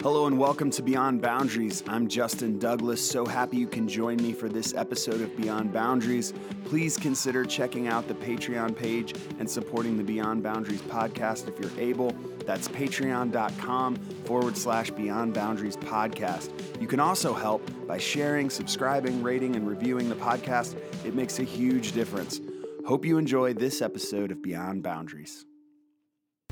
Hello 0.00 0.26
and 0.26 0.38
welcome 0.38 0.70
to 0.72 0.82
Beyond 0.82 1.22
Boundaries. 1.22 1.82
I'm 1.88 2.06
Justin 2.06 2.58
Douglas. 2.58 3.00
So 3.00 3.24
happy 3.24 3.56
you 3.56 3.66
can 3.66 3.88
join 3.88 4.18
me 4.18 4.34
for 4.34 4.46
this 4.46 4.74
episode 4.74 5.22
of 5.22 5.34
Beyond 5.38 5.72
Boundaries. 5.72 6.34
Please 6.66 6.98
consider 6.98 7.46
checking 7.46 7.88
out 7.88 8.06
the 8.06 8.12
Patreon 8.12 8.76
page 8.76 9.14
and 9.38 9.50
supporting 9.50 9.96
the 9.96 10.04
Beyond 10.04 10.42
Boundaries 10.42 10.82
podcast 10.82 11.48
if 11.48 11.58
you're 11.58 11.80
able. 11.80 12.14
That's 12.44 12.68
patreon.com 12.68 13.96
forward 14.26 14.58
slash 14.58 14.90
Beyond 14.90 15.32
Boundaries 15.32 15.78
podcast. 15.78 16.50
You 16.78 16.86
can 16.86 17.00
also 17.00 17.32
help 17.32 17.66
by 17.86 17.96
sharing, 17.96 18.50
subscribing, 18.50 19.22
rating, 19.22 19.56
and 19.56 19.66
reviewing 19.66 20.10
the 20.10 20.16
podcast. 20.16 20.76
It 21.06 21.14
makes 21.14 21.38
a 21.38 21.44
huge 21.44 21.92
difference. 21.92 22.42
Hope 22.86 23.06
you 23.06 23.16
enjoy 23.16 23.54
this 23.54 23.80
episode 23.80 24.30
of 24.30 24.42
Beyond 24.42 24.82
Boundaries. 24.82 25.46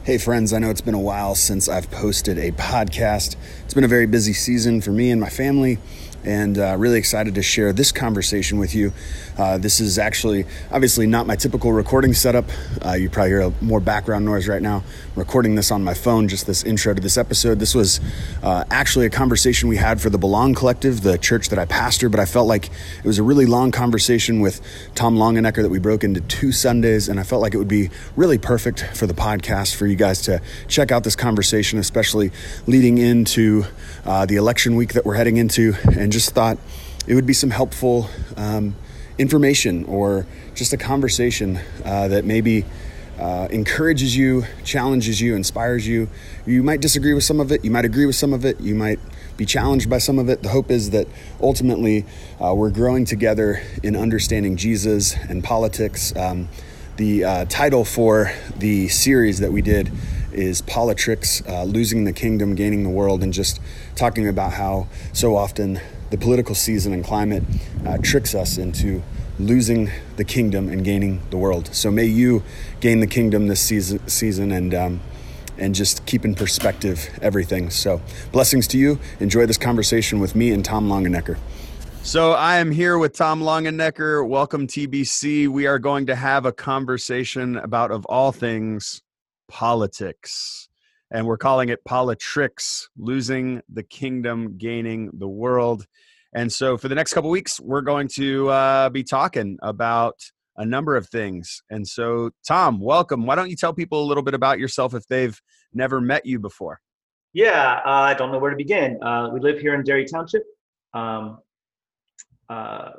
Hey, 0.05 0.18
friends, 0.18 0.52
I 0.52 0.59
know 0.59 0.68
it's 0.68 0.82
been 0.82 0.93
a 0.93 1.00
while 1.00 1.34
since 1.34 1.66
I've 1.66 1.91
posted 1.91 2.37
a 2.37 2.52
podcast. 2.52 3.37
It's 3.65 3.73
been 3.73 3.84
a 3.84 3.88
very 3.88 4.05
busy 4.05 4.34
season 4.34 4.83
for 4.83 4.91
me 4.91 5.10
and 5.10 5.19
my 5.19 5.30
family, 5.30 5.79
and 6.24 6.59
uh, 6.59 6.77
really 6.79 6.98
excited 6.98 7.34
to 7.37 7.42
share 7.42 7.73
this 7.73 7.91
conversation 7.91 8.59
with 8.59 8.74
you. 8.74 8.93
Uh, 9.38 9.56
this 9.56 9.80
is 9.80 9.98
actually 9.98 10.45
obviously 10.70 11.06
not 11.06 11.27
my 11.27 11.37
typical 11.37 11.73
recording 11.73 12.12
setup. 12.12 12.45
Uh, 12.84 12.93
you 12.93 13.09
probably 13.09 13.30
hear 13.30 13.51
more 13.62 13.80
background 13.80 14.27
noise 14.27 14.46
right 14.46 14.60
now. 14.60 14.77
I'm 14.77 15.19
recording 15.20 15.55
this 15.55 15.70
on 15.70 15.82
my 15.82 15.95
phone, 15.95 16.29
just 16.29 16.46
this 16.46 16.65
intro 16.65 16.93
to 16.93 17.01
this 17.01 17.16
episode. 17.16 17.59
This 17.59 17.74
was 17.74 18.01
uh, 18.43 18.65
actually 18.71 19.07
a 19.07 19.10
conversation 19.10 19.71
we 19.71 19.79
had 19.79 20.02
for 20.02 20.10
the 20.10 20.18
Belong 20.18 20.55
Collective, 20.55 21.01
the 21.01 21.16
church 21.16 21.48
that 21.48 21.59
I 21.59 21.65
pastor, 21.65 22.10
but 22.10 22.21
I 22.21 22.27
felt 22.27 22.46
like 22.46 22.66
it 22.66 23.05
was 23.05 23.18
a 23.18 23.23
really 23.23 23.46
long 23.46 23.71
conversation 23.71 24.41
with 24.41 24.60
Tom 24.95 25.16
Longenecker 25.16 25.62
that 25.62 25.71
we 25.71 25.79
broke 25.79 26.05
into 26.05 26.21
two 26.21 26.52
Sundays, 26.52 27.09
and 27.09 27.18
I 27.18 27.23
felt 27.23 27.41
like 27.41 27.55
it 27.55 27.59
would 27.59 27.68
be 27.68 27.88
really 28.16 28.38
perfect 28.38 28.84
for 28.95 29.07
the 29.07 29.15
podcast 29.15 29.74
for 29.74 29.87
you 29.87 29.94
guys 29.97 30.23
to 30.23 30.41
check 30.69 30.93
out 30.93 31.05
this 31.05 31.16
conversation, 31.16 31.79
especially 31.79 32.30
leading 32.66 32.98
into 32.98 33.65
uh, 34.05 34.27
the 34.27 34.37
election 34.37 34.77
week 34.77 34.95
that 34.95 35.05
we're 35.05 35.15
heading 35.15 35.37
into, 35.37 35.74
and 35.96 36.13
just 36.13 36.30
thought 36.30 36.59
it 37.07 37.15
would 37.15 37.27
be 37.27 37.32
some 37.32 37.51
helpful 37.51 38.09
um, 38.37 38.74
information 39.18 39.85
or 39.85 40.27
just 40.55 40.73
a 40.73 40.77
conversation 40.77 41.59
uh, 41.85 42.09
that 42.09 42.24
maybe 42.24 42.65
uh, 43.18 43.46
encourages 43.51 44.16
you, 44.16 44.45
challenges 44.65 45.21
you, 45.21 45.37
inspires 45.37 45.87
you. 45.87 46.09
You 46.46 46.63
might 46.63 46.80
disagree 46.80 47.15
with 47.15 47.24
some 47.24 47.40
of 47.40 47.52
it, 47.52 47.65
you 47.65 47.71
might 47.71 47.85
agree 47.85 48.07
with 48.07 48.16
some 48.16 48.33
of 48.33 48.45
it, 48.45 48.61
you 48.61 48.74
might 48.74 48.99
be 49.37 49.45
challenged 49.45 49.90
by 49.90 49.99
some 49.99 50.18
of 50.18 50.29
it. 50.29 50.43
The 50.43 50.49
hope 50.49 50.71
is 50.71 50.90
that 50.90 51.09
ultimately 51.40 52.05
uh, 52.40 52.55
we're 52.55 52.71
growing 52.71 53.05
together 53.05 53.61
in 53.83 53.96
understanding 53.96 54.57
Jesus 54.57 55.15
and 55.29 55.43
politics. 55.43 56.15
Um, 56.16 56.49
the 56.96 57.24
uh, 57.24 57.45
title 57.46 57.84
for 57.84 58.32
the 58.56 58.88
series 58.88 59.40
that 59.40 59.52
we 59.52 59.62
did 59.62 59.90
is 60.32 60.62
Politricks, 60.62 61.46
uh, 61.48 61.64
Losing 61.64 62.04
the 62.04 62.12
Kingdom, 62.12 62.54
Gaining 62.54 62.84
the 62.84 62.90
World, 62.90 63.23
and 63.23 63.32
just 63.32 63.60
talking 63.96 64.28
about 64.28 64.53
how 64.53 64.87
so 65.12 65.37
often 65.37 65.81
the 66.10 66.19
political 66.19 66.54
season 66.54 66.92
and 66.92 67.04
climate 67.04 67.42
uh, 67.87 67.98
tricks 67.98 68.34
us 68.34 68.59
into 68.59 69.03
losing 69.38 69.91
the 70.16 70.25
kingdom 70.25 70.69
and 70.69 70.84
gaining 70.84 71.20
the 71.31 71.37
world. 71.37 71.75
So 71.75 71.91
may 71.91 72.04
you 72.04 72.44
gain 72.81 73.00
the 73.00 73.06
kingdom 73.09 73.48
this 73.48 73.60
season, 73.60 74.06
season 74.06 74.53
and 74.53 74.72
um, 74.75 75.00
and 75.59 75.75
just 75.75 76.04
keep 76.06 76.25
in 76.25 76.34
perspective 76.34 77.16
everything. 77.22 77.70
So 77.70 78.00
blessings 78.32 78.66
to 78.69 78.78
you. 78.78 78.98
Enjoy 79.20 79.47
this 79.47 79.59
conversation 79.59 80.20
with 80.20 80.34
me 80.34 80.53
and 80.53 80.65
Tom 80.65 80.88
Longenecker. 80.88 81.38
So 82.05 82.33
I 82.33 82.59
am 82.59 82.71
here 82.71 82.99
with 82.99 83.15
Tom 83.15 83.41
Longenecker. 83.41 84.28
Welcome 84.28 84.66
TBC. 84.66 85.49
We 85.49 85.66
are 85.66 85.78
going 85.78 86.06
to 86.06 86.15
have 86.15 86.47
a 86.47 86.53
conversation 86.53 87.56
about 87.56 87.91
of 87.91 88.05
all 88.06 88.31
things 88.31 89.03
politics 89.49 90.69
and 91.11 91.27
we're 91.27 91.38
calling 91.38 91.69
it 91.69 91.84
Politricks, 91.88 92.88
losing 92.97 93.62
the 93.72 93.83
kingdom, 93.83 94.59
gaining 94.59 95.11
the 95.15 95.28
world. 95.28 95.87
And 96.34 96.53
so 96.53 96.77
for 96.77 96.88
the 96.88 96.94
next 96.94 97.15
couple 97.15 97.31
weeks, 97.31 97.61
we're 97.61 97.83
going 97.83 98.09
to 98.17 98.49
uh, 98.49 98.89
be 98.91 99.05
talking 99.05 99.57
about 99.62 100.17
a 100.57 100.67
number 100.67 100.97
of 100.97 101.09
things. 101.09 101.62
And 101.71 101.87
so, 101.87 102.31
Tom, 102.47 102.81
welcome. 102.81 103.27
Why 103.27 103.34
don't 103.37 103.49
you 103.49 103.57
tell 103.57 103.73
people 103.73 104.03
a 104.03 104.07
little 104.07 104.23
bit 104.23 104.34
about 104.34 104.59
yourself 104.59 104.93
if 104.93 105.07
they've 105.07 105.41
never 105.73 106.01
met 106.01 106.27
you 106.27 106.39
before? 106.39 106.81
Yeah, 107.33 107.81
uh, 107.84 107.91
I 107.91 108.15
don't 108.15 108.31
know 108.31 108.39
where 108.39 108.51
to 108.51 108.57
begin. 108.57 109.03
Uh, 109.03 109.31
we 109.33 109.41
live 109.41 109.59
here 109.59 109.75
in 109.75 109.84
Derry 109.84 110.05
Township. 110.05 110.43
Um, 110.95 111.39
uh, 112.49 112.91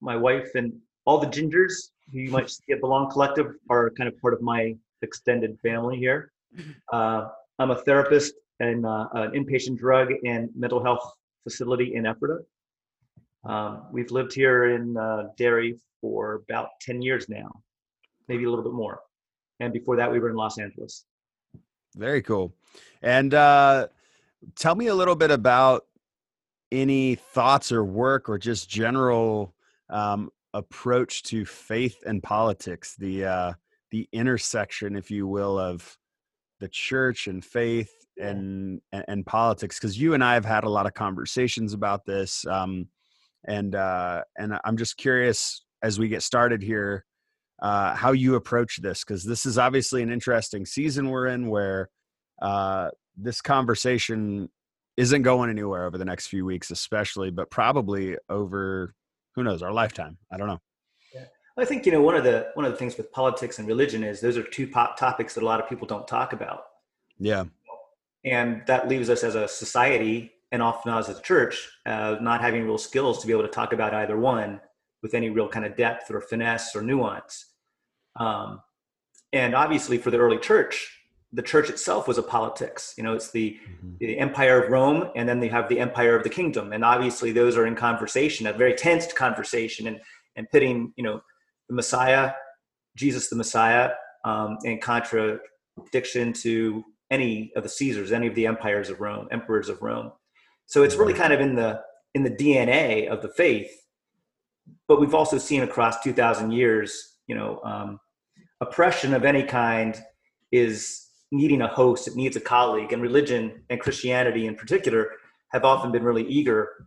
my 0.00 0.16
wife 0.16 0.54
and 0.54 0.72
all 1.04 1.18
the 1.18 1.26
gingers 1.26 1.90
who 2.12 2.18
you 2.20 2.30
might 2.30 2.50
see 2.50 2.72
at 2.72 2.80
Belong 2.80 3.10
Collective 3.10 3.54
are 3.68 3.90
kind 3.90 4.08
of 4.08 4.20
part 4.20 4.34
of 4.34 4.42
my 4.42 4.74
extended 5.02 5.58
family 5.60 5.96
here. 5.96 6.32
Uh, 6.92 7.28
I'm 7.58 7.70
a 7.70 7.76
therapist 7.76 8.34
in 8.58 8.84
uh, 8.84 9.06
an 9.12 9.32
inpatient 9.32 9.78
drug 9.78 10.08
and 10.24 10.50
mental 10.54 10.82
health 10.82 11.12
facility 11.44 11.94
in 11.94 12.06
Ephrata. 12.06 12.38
Um, 13.44 13.86
we've 13.92 14.10
lived 14.10 14.34
here 14.34 14.74
in 14.74 14.96
uh, 14.96 15.28
Derry 15.36 15.78
for 16.00 16.42
about 16.48 16.68
10 16.82 17.02
years 17.02 17.28
now, 17.28 17.50
maybe 18.28 18.44
a 18.44 18.50
little 18.50 18.64
bit 18.64 18.74
more. 18.74 19.00
And 19.60 19.72
before 19.72 19.96
that, 19.96 20.10
we 20.10 20.18
were 20.18 20.30
in 20.30 20.36
Los 20.36 20.58
Angeles. 20.58 21.04
Very 21.96 22.22
cool. 22.22 22.54
And 23.02 23.34
uh, 23.34 23.88
tell 24.56 24.74
me 24.74 24.88
a 24.88 24.94
little 24.94 25.16
bit 25.16 25.30
about 25.30 25.86
any 26.72 27.16
thoughts 27.16 27.72
or 27.72 27.84
work 27.84 28.28
or 28.28 28.38
just 28.38 28.68
general 28.68 29.54
um, 29.88 30.30
approach 30.54 31.22
to 31.24 31.44
faith 31.44 31.98
and 32.06 32.22
politics, 32.22 32.94
the 32.98 33.24
uh, 33.24 33.52
the 33.90 34.08
intersection, 34.12 34.96
if 34.96 35.10
you 35.10 35.26
will, 35.26 35.58
of 35.58 35.96
the 36.60 36.68
church 36.68 37.26
and 37.26 37.44
faith 37.44 37.92
and 38.20 38.80
and, 38.92 39.04
and 39.08 39.26
politics 39.26 39.78
because 39.78 39.98
you 39.98 40.14
and 40.14 40.22
I 40.22 40.34
have 40.34 40.44
had 40.44 40.64
a 40.64 40.70
lot 40.70 40.86
of 40.86 40.94
conversations 40.94 41.72
about 41.72 42.04
this 42.04 42.46
um, 42.46 42.86
and 43.46 43.74
uh, 43.74 44.22
and 44.38 44.58
I'm 44.64 44.76
just 44.76 44.96
curious 44.96 45.64
as 45.82 45.98
we 45.98 46.08
get 46.08 46.22
started 46.22 46.62
here 46.62 47.04
uh, 47.62 47.94
how 47.94 48.12
you 48.12 48.36
approach 48.36 48.80
this 48.80 49.04
because 49.04 49.24
this 49.24 49.46
is 49.46 49.58
obviously 49.58 50.02
an 50.02 50.10
interesting 50.10 50.64
season 50.66 51.10
we're 51.10 51.26
in 51.26 51.48
where 51.48 51.88
uh, 52.42 52.90
this 53.16 53.40
conversation 53.40 54.48
isn't 55.00 55.22
going 55.22 55.50
anywhere 55.50 55.84
over 55.84 55.98
the 55.98 56.04
next 56.04 56.28
few 56.28 56.44
weeks 56.44 56.70
especially 56.70 57.30
but 57.30 57.50
probably 57.50 58.16
over 58.28 58.94
who 59.34 59.42
knows 59.42 59.62
our 59.62 59.72
lifetime 59.72 60.16
I 60.32 60.36
don't 60.36 60.48
know 60.48 60.60
I 61.60 61.66
think 61.66 61.84
you 61.84 61.92
know 61.92 62.00
one 62.00 62.14
of 62.14 62.24
the 62.24 62.48
one 62.54 62.64
of 62.64 62.72
the 62.72 62.78
things 62.78 62.96
with 62.96 63.12
politics 63.12 63.58
and 63.58 63.68
religion 63.68 64.02
is 64.02 64.20
those 64.20 64.38
are 64.38 64.42
two 64.42 64.66
pop 64.66 64.96
topics 64.96 65.34
that 65.34 65.42
a 65.42 65.46
lot 65.46 65.60
of 65.60 65.68
people 65.68 65.86
don't 65.86 66.08
talk 66.08 66.32
about. 66.32 66.64
Yeah, 67.18 67.44
and 68.24 68.62
that 68.66 68.88
leaves 68.88 69.10
us 69.10 69.22
as 69.24 69.34
a 69.34 69.46
society 69.46 70.32
and 70.52 70.62
often 70.62 70.92
as 70.92 71.08
a 71.08 71.20
church 71.20 71.68
uh, 71.86 72.16
not 72.20 72.40
having 72.40 72.64
real 72.64 72.78
skills 72.78 73.20
to 73.20 73.26
be 73.26 73.32
able 73.32 73.42
to 73.42 73.48
talk 73.48 73.72
about 73.72 73.94
either 73.94 74.16
one 74.16 74.60
with 75.02 75.14
any 75.14 75.28
real 75.30 75.48
kind 75.48 75.66
of 75.66 75.76
depth 75.76 76.10
or 76.10 76.20
finesse 76.20 76.74
or 76.74 76.82
nuance. 76.82 77.46
Um, 78.16 78.60
and 79.32 79.54
obviously, 79.54 79.98
for 79.98 80.10
the 80.10 80.18
early 80.18 80.38
church, 80.38 80.99
the 81.32 81.42
church 81.42 81.70
itself 81.70 82.08
was 82.08 82.18
a 82.18 82.22
politics. 82.22 82.94
You 82.96 83.04
know, 83.04 83.14
it's 83.14 83.30
the, 83.30 83.56
mm-hmm. 83.62 83.94
the 84.00 84.18
empire 84.18 84.62
of 84.62 84.70
Rome, 84.70 85.10
and 85.14 85.28
then 85.28 85.40
they 85.40 85.48
have 85.48 85.68
the 85.68 85.78
empire 85.78 86.16
of 86.16 86.24
the 86.24 86.30
kingdom, 86.30 86.72
and 86.72 86.84
obviously 86.84 87.32
those 87.32 87.56
are 87.56 87.66
in 87.66 87.76
conversation, 87.76 88.46
a 88.46 88.52
very 88.52 88.74
tensed 88.74 89.14
conversation, 89.16 89.86
and 89.86 90.00
and 90.36 90.48
pitting 90.50 90.92
you 90.96 91.04
know 91.04 91.20
the 91.68 91.74
Messiah, 91.74 92.32
Jesus 92.96 93.28
the 93.28 93.36
Messiah, 93.36 93.90
um, 94.24 94.58
in 94.64 94.80
contradiction 94.80 96.32
to 96.32 96.84
any 97.10 97.52
of 97.56 97.62
the 97.62 97.68
Caesars, 97.68 98.12
any 98.12 98.26
of 98.26 98.34
the 98.34 98.46
empires 98.46 98.90
of 98.90 99.00
Rome, 99.00 99.28
emperors 99.30 99.68
of 99.68 99.82
Rome. 99.82 100.12
So 100.66 100.82
it's 100.82 100.94
really 100.94 101.14
kind 101.14 101.32
of 101.32 101.40
in 101.40 101.54
the 101.54 101.80
in 102.14 102.22
the 102.22 102.30
DNA 102.30 103.08
of 103.08 103.22
the 103.22 103.28
faith. 103.28 103.70
But 104.88 105.00
we've 105.00 105.14
also 105.14 105.38
seen 105.38 105.62
across 105.62 106.00
2,000 106.02 106.52
years, 106.52 107.16
you 107.26 107.34
know, 107.34 107.60
um, 107.64 107.98
oppression 108.60 109.14
of 109.14 109.24
any 109.24 109.42
kind 109.42 110.00
is 110.52 111.06
needing 111.32 111.62
a 111.62 111.68
host. 111.68 112.08
It 112.08 112.16
needs 112.16 112.36
a 112.36 112.40
colleague, 112.40 112.92
and 112.92 113.02
religion 113.02 113.62
and 113.70 113.80
Christianity 113.80 114.46
in 114.46 114.56
particular 114.56 115.12
have 115.52 115.64
often 115.64 115.92
been 115.92 116.04
really 116.04 116.26
eager 116.26 116.86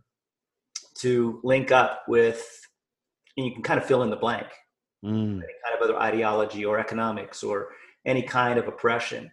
to 0.98 1.40
link 1.42 1.70
up 1.70 2.04
with. 2.08 2.60
And 3.36 3.46
you 3.46 3.52
can 3.52 3.62
kind 3.62 3.80
of 3.80 3.86
fill 3.86 4.02
in 4.02 4.10
the 4.10 4.16
blank 4.16 4.46
mm. 5.04 5.34
any 5.36 5.54
kind 5.64 5.76
of 5.76 5.82
other 5.82 5.98
ideology 5.98 6.64
or 6.64 6.78
economics 6.78 7.42
or 7.42 7.68
any 8.06 8.22
kind 8.22 8.58
of 8.58 8.66
oppression. 8.66 9.30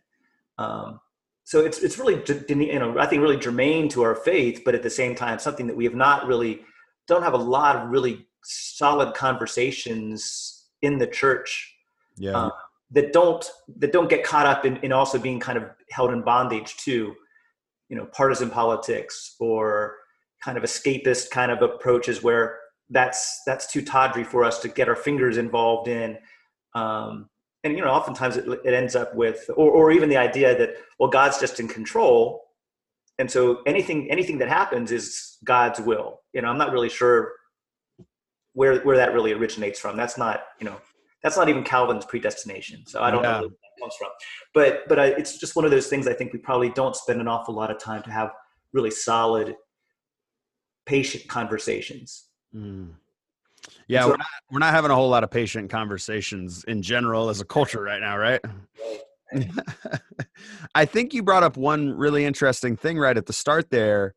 Um, 0.58 1.00
so 1.44 1.60
it's 1.60 1.80
it's 1.80 1.98
really 1.98 2.22
you 2.50 2.80
know 2.80 2.98
I 3.00 3.08
think 3.08 3.22
really 3.22 3.38
germane 3.38 3.90
to 3.90 4.04
our 4.04 4.16
faith, 4.16 4.62
but 4.64 4.76
at 4.76 4.84
the 4.84 4.90
same 4.90 5.16
time 5.16 5.40
something 5.40 5.68
that 5.68 5.76
we 5.76 5.86
have 5.86 5.96
not 5.96 6.28
really 6.28 6.62
don't 7.08 7.24
have 7.24 7.34
a 7.34 7.38
lot 7.38 7.76
of 7.76 7.90
really 7.90 8.28
solid 8.44 9.14
conversations 9.14 10.66
in 10.82 10.98
the 10.98 11.08
church. 11.08 11.76
Yeah. 12.18 12.32
Um, 12.32 12.52
that 12.92 13.14
don't 13.14 13.50
that 13.78 13.92
don't 13.92 14.10
get 14.10 14.24
caught 14.24 14.46
up 14.46 14.66
in, 14.66 14.78
in 14.78 14.92
also 14.92 15.18
being 15.18 15.40
kind 15.40 15.58
of 15.58 15.66
held 15.90 16.12
in 16.12 16.22
bondage 16.22 16.76
to 16.78 17.16
you 17.90 17.98
know 17.98 18.06
partisan 18.14 18.50
politics 18.50 19.36
or 19.40 19.96
kind 20.44 20.58
of 20.58 20.64
escapist 20.64 21.30
kind 21.30 21.52
of 21.52 21.62
approaches 21.62 22.24
where 22.24 22.58
that's 22.90 23.42
that's 23.46 23.72
too 23.72 23.82
tawdry 23.82 24.24
for 24.24 24.44
us 24.44 24.60
to 24.60 24.68
get 24.68 24.90
our 24.90 24.96
fingers 24.96 25.38
involved 25.38 25.88
in 25.88 26.18
um, 26.76 27.30
and 27.64 27.78
you 27.78 27.84
know 27.84 27.92
oftentimes 27.92 28.38
it, 28.38 28.46
it 28.66 28.74
ends 28.74 28.96
up 28.96 29.16
with 29.16 29.50
or, 29.56 29.72
or 29.72 29.92
even 29.92 30.10
the 30.10 30.18
idea 30.18 30.58
that 30.58 30.72
well 31.00 31.10
god's 31.10 31.40
just 31.40 31.60
in 31.60 31.68
control 31.68 32.44
and 33.22 33.30
so 33.30 33.62
anything 33.68 34.10
anything 34.10 34.40
that 34.40 34.50
happens 34.50 34.92
is 34.92 35.38
God's 35.44 35.80
will. 35.80 36.22
You 36.34 36.42
know, 36.42 36.48
I'm 36.48 36.58
not 36.58 36.72
really 36.72 36.90
sure 36.90 37.34
where 38.54 38.80
where 38.82 38.98
that 38.98 39.14
really 39.14 39.32
originates 39.32 39.80
from. 39.80 39.96
That's 39.96 40.18
not 40.18 40.42
you 40.60 40.66
know 40.66 40.78
that's 41.24 41.38
not 41.38 41.50
even 41.50 41.64
Calvin's 41.64 42.06
predestination. 42.06 42.86
So 42.86 43.02
I 43.02 43.12
don't 43.12 43.24
yeah. 43.24 43.32
know 43.32 43.40
where 43.42 43.50
that 43.50 43.82
comes 43.82 43.96
from. 43.98 44.10
But 44.54 44.88
but 44.88 45.00
I, 45.00 45.06
it's 45.08 45.38
just 45.38 45.56
one 45.56 45.66
of 45.66 45.72
those 45.72 45.88
things. 45.88 46.08
I 46.08 46.14
think 46.14 46.34
we 46.34 46.40
probably 46.40 46.70
don't 46.70 46.96
spend 46.96 47.22
an 47.22 47.28
awful 47.28 47.54
lot 47.54 47.72
of 47.72 47.80
time 47.80 48.04
to 48.04 48.12
have 48.12 48.32
really 48.74 48.92
solid, 48.92 49.56
patient 50.86 51.28
conversations. 51.28 52.26
Mm. 52.56 52.94
Yeah, 53.88 54.02
so, 54.02 54.10
we're, 54.10 54.18
not, 54.18 54.28
we're 54.52 54.60
not 54.60 54.74
having 54.74 54.92
a 54.92 54.96
whole 54.96 55.10
lot 55.10 55.24
of 55.24 55.30
patient 55.30 55.70
conversations 55.70 56.64
in 56.64 56.82
general 56.82 57.30
as 57.30 57.42
a 57.42 57.46
culture 57.46 57.84
right 57.84 58.02
now, 58.02 58.18
right? 58.18 58.42
I 60.76 60.86
think 60.86 61.14
you 61.14 61.22
brought 61.22 61.44
up 61.44 61.58
one 61.58 61.94
really 61.94 62.26
interesting 62.26 62.76
thing 62.76 62.98
right 62.98 63.16
at 63.16 63.28
the 63.28 63.34
start 63.34 63.70
there. 63.70 64.16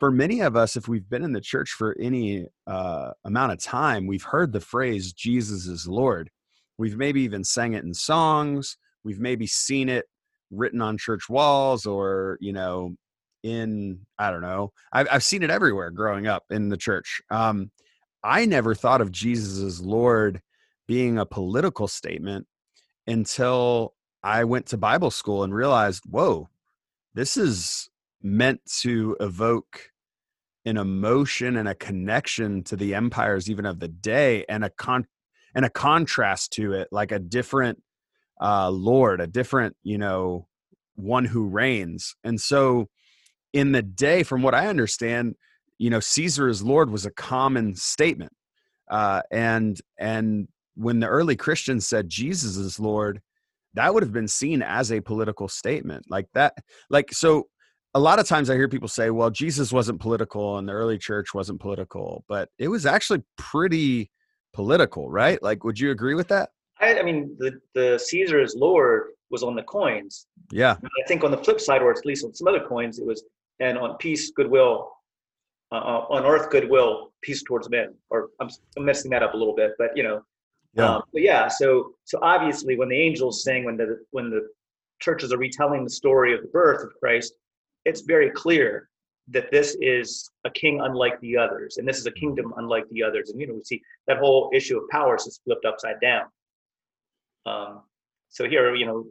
For 0.00 0.10
many 0.10 0.40
of 0.40 0.56
us, 0.56 0.76
if 0.76 0.86
we've 0.86 1.08
been 1.08 1.24
in 1.24 1.32
the 1.32 1.40
church 1.40 1.70
for 1.70 1.96
any 2.00 2.46
uh, 2.66 3.10
amount 3.24 3.52
of 3.52 3.62
time, 3.62 4.06
we've 4.06 4.22
heard 4.22 4.52
the 4.52 4.60
phrase 4.60 5.12
Jesus 5.12 5.66
is 5.66 5.88
Lord. 5.88 6.30
We've 6.78 6.96
maybe 6.96 7.22
even 7.22 7.42
sang 7.42 7.74
it 7.74 7.84
in 7.84 7.92
songs. 7.94 8.76
We've 9.02 9.18
maybe 9.18 9.46
seen 9.46 9.88
it 9.88 10.06
written 10.50 10.80
on 10.80 10.98
church 10.98 11.28
walls 11.28 11.84
or, 11.84 12.38
you 12.40 12.52
know, 12.52 12.94
in, 13.42 14.00
I 14.18 14.30
don't 14.30 14.42
know, 14.42 14.72
I've, 14.92 15.08
I've 15.10 15.24
seen 15.24 15.42
it 15.42 15.50
everywhere 15.50 15.90
growing 15.90 16.26
up 16.26 16.44
in 16.50 16.68
the 16.68 16.76
church. 16.76 17.20
Um, 17.30 17.70
I 18.22 18.44
never 18.46 18.74
thought 18.74 19.00
of 19.00 19.12
Jesus 19.12 19.62
as 19.62 19.80
Lord 19.80 20.40
being 20.86 21.18
a 21.18 21.26
political 21.26 21.86
statement 21.86 22.46
until 23.06 23.94
I 24.22 24.44
went 24.44 24.66
to 24.66 24.76
Bible 24.76 25.10
school 25.10 25.44
and 25.44 25.54
realized, 25.54 26.02
whoa, 26.08 26.48
this 27.14 27.36
is 27.36 27.88
meant 28.22 28.60
to 28.80 29.16
evoke 29.20 29.90
an 30.64 30.76
emotion 30.76 31.56
and 31.56 31.68
a 31.68 31.74
connection 31.74 32.62
to 32.64 32.76
the 32.76 32.94
empires 32.94 33.48
even 33.48 33.64
of 33.64 33.80
the 33.80 33.88
day 33.88 34.44
and 34.48 34.64
a 34.64 34.70
con 34.70 35.06
and 35.54 35.64
a 35.64 35.70
contrast 35.70 36.52
to 36.52 36.72
it 36.72 36.88
like 36.90 37.12
a 37.12 37.18
different 37.18 37.82
uh 38.40 38.68
lord 38.68 39.20
a 39.20 39.26
different 39.26 39.76
you 39.82 39.96
know 39.96 40.46
one 40.96 41.24
who 41.24 41.46
reigns. 41.46 42.16
And 42.24 42.40
so 42.40 42.88
in 43.52 43.72
the 43.72 43.82
day 43.82 44.24
from 44.24 44.42
what 44.42 44.54
i 44.54 44.66
understand 44.66 45.36
you 45.78 45.88
know 45.90 46.00
caesar 46.00 46.48
is 46.48 46.62
lord 46.62 46.90
was 46.90 47.06
a 47.06 47.10
common 47.10 47.74
statement. 47.76 48.32
Uh 48.90 49.22
and 49.30 49.80
and 49.98 50.48
when 50.74 51.00
the 51.00 51.06
early 51.06 51.36
christians 51.36 51.86
said 51.86 52.08
jesus 52.08 52.56
is 52.56 52.80
lord 52.80 53.20
that 53.74 53.94
would 53.94 54.02
have 54.02 54.12
been 54.12 54.28
seen 54.28 54.62
as 54.62 54.90
a 54.90 55.00
political 55.00 55.48
statement. 55.48 56.06
Like 56.08 56.26
that 56.34 56.54
like 56.90 57.12
so 57.12 57.46
a 57.94 58.00
lot 58.00 58.18
of 58.18 58.26
times 58.26 58.50
i 58.50 58.54
hear 58.54 58.68
people 58.68 58.88
say 58.88 59.10
well 59.10 59.30
jesus 59.30 59.72
wasn't 59.72 59.98
political 60.00 60.58
and 60.58 60.68
the 60.68 60.72
early 60.72 60.98
church 60.98 61.34
wasn't 61.34 61.58
political 61.60 62.24
but 62.28 62.48
it 62.58 62.68
was 62.68 62.86
actually 62.86 63.22
pretty 63.36 64.10
political 64.54 65.10
right? 65.10 65.40
Like 65.42 65.62
would 65.64 65.78
you 65.78 65.90
agree 65.90 66.14
with 66.14 66.28
that? 66.28 66.50
I, 66.80 66.98
I 66.98 67.02
mean 67.02 67.36
the, 67.38 67.60
the 67.74 67.98
caesar's 67.98 68.54
lord 68.56 69.08
was 69.30 69.42
on 69.42 69.54
the 69.54 69.62
coins. 69.62 70.26
Yeah. 70.50 70.76
I 70.82 71.06
think 71.06 71.22
on 71.22 71.30
the 71.30 71.36
flip 71.38 71.60
side 71.60 71.82
or 71.82 71.90
at 71.90 72.04
least 72.06 72.24
on 72.24 72.34
some 72.34 72.48
other 72.48 72.64
coins 72.66 72.98
it 72.98 73.06
was 73.06 73.22
and 73.60 73.76
on 73.78 73.96
peace 73.98 74.30
goodwill 74.30 74.90
uh, 75.70 75.76
uh 75.76 76.06
on 76.10 76.24
earth 76.24 76.50
goodwill 76.50 77.12
peace 77.22 77.42
towards 77.42 77.68
men 77.68 77.94
or 78.10 78.30
I'm, 78.40 78.48
I'm 78.76 78.84
messing 78.84 79.10
that 79.10 79.22
up 79.22 79.34
a 79.34 79.36
little 79.36 79.54
bit 79.54 79.72
but 79.78 79.90
you 79.94 80.02
know 80.02 80.22
yeah. 80.74 80.96
Um, 80.96 81.02
but 81.12 81.22
yeah, 81.22 81.48
so 81.48 81.94
so 82.04 82.18
obviously 82.22 82.76
when 82.76 82.88
the 82.88 83.00
angels 83.00 83.42
sing, 83.42 83.64
when 83.64 83.76
the 83.76 84.00
when 84.10 84.30
the 84.30 84.48
churches 85.00 85.32
are 85.32 85.38
retelling 85.38 85.84
the 85.84 85.90
story 85.90 86.34
of 86.34 86.42
the 86.42 86.48
birth 86.48 86.84
of 86.84 86.90
Christ, 87.00 87.34
it's 87.88 88.02
very 88.02 88.30
clear 88.30 88.88
that 89.30 89.50
this 89.50 89.76
is 89.80 90.30
a 90.44 90.50
king 90.50 90.80
unlike 90.82 91.20
the 91.20 91.36
others, 91.36 91.76
and 91.76 91.86
this 91.86 91.98
is 91.98 92.06
a 92.06 92.12
kingdom 92.12 92.54
unlike 92.56 92.84
the 92.90 93.02
others. 93.02 93.30
And 93.30 93.40
you 93.40 93.46
know, 93.46 93.54
we 93.54 93.64
see 93.64 93.82
that 94.06 94.18
whole 94.18 94.50
issue 94.54 94.78
of 94.78 94.88
powers 94.90 95.26
is 95.26 95.40
flipped 95.44 95.64
upside 95.64 96.00
down. 96.00 96.26
Um, 97.46 97.82
so 98.28 98.48
here, 98.48 98.74
you 98.74 98.86
know, 98.86 99.06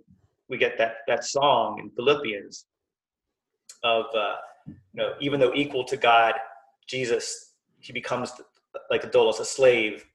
we 0.50 0.58
get 0.58 0.78
that 0.78 0.98
that 1.08 1.24
song 1.24 1.80
in 1.80 1.90
Philippians 1.92 2.66
of 3.84 4.06
uh, 4.16 4.36
you 4.68 4.76
know, 4.94 5.14
even 5.20 5.40
though 5.40 5.54
equal 5.54 5.84
to 5.86 5.98
God, 5.98 6.34
Jesus, 6.88 7.54
he 7.80 7.94
becomes 7.94 8.32
like 8.90 9.04
a 9.04 9.08
doulos, 9.08 9.40
a 9.40 9.46
slave 9.46 10.06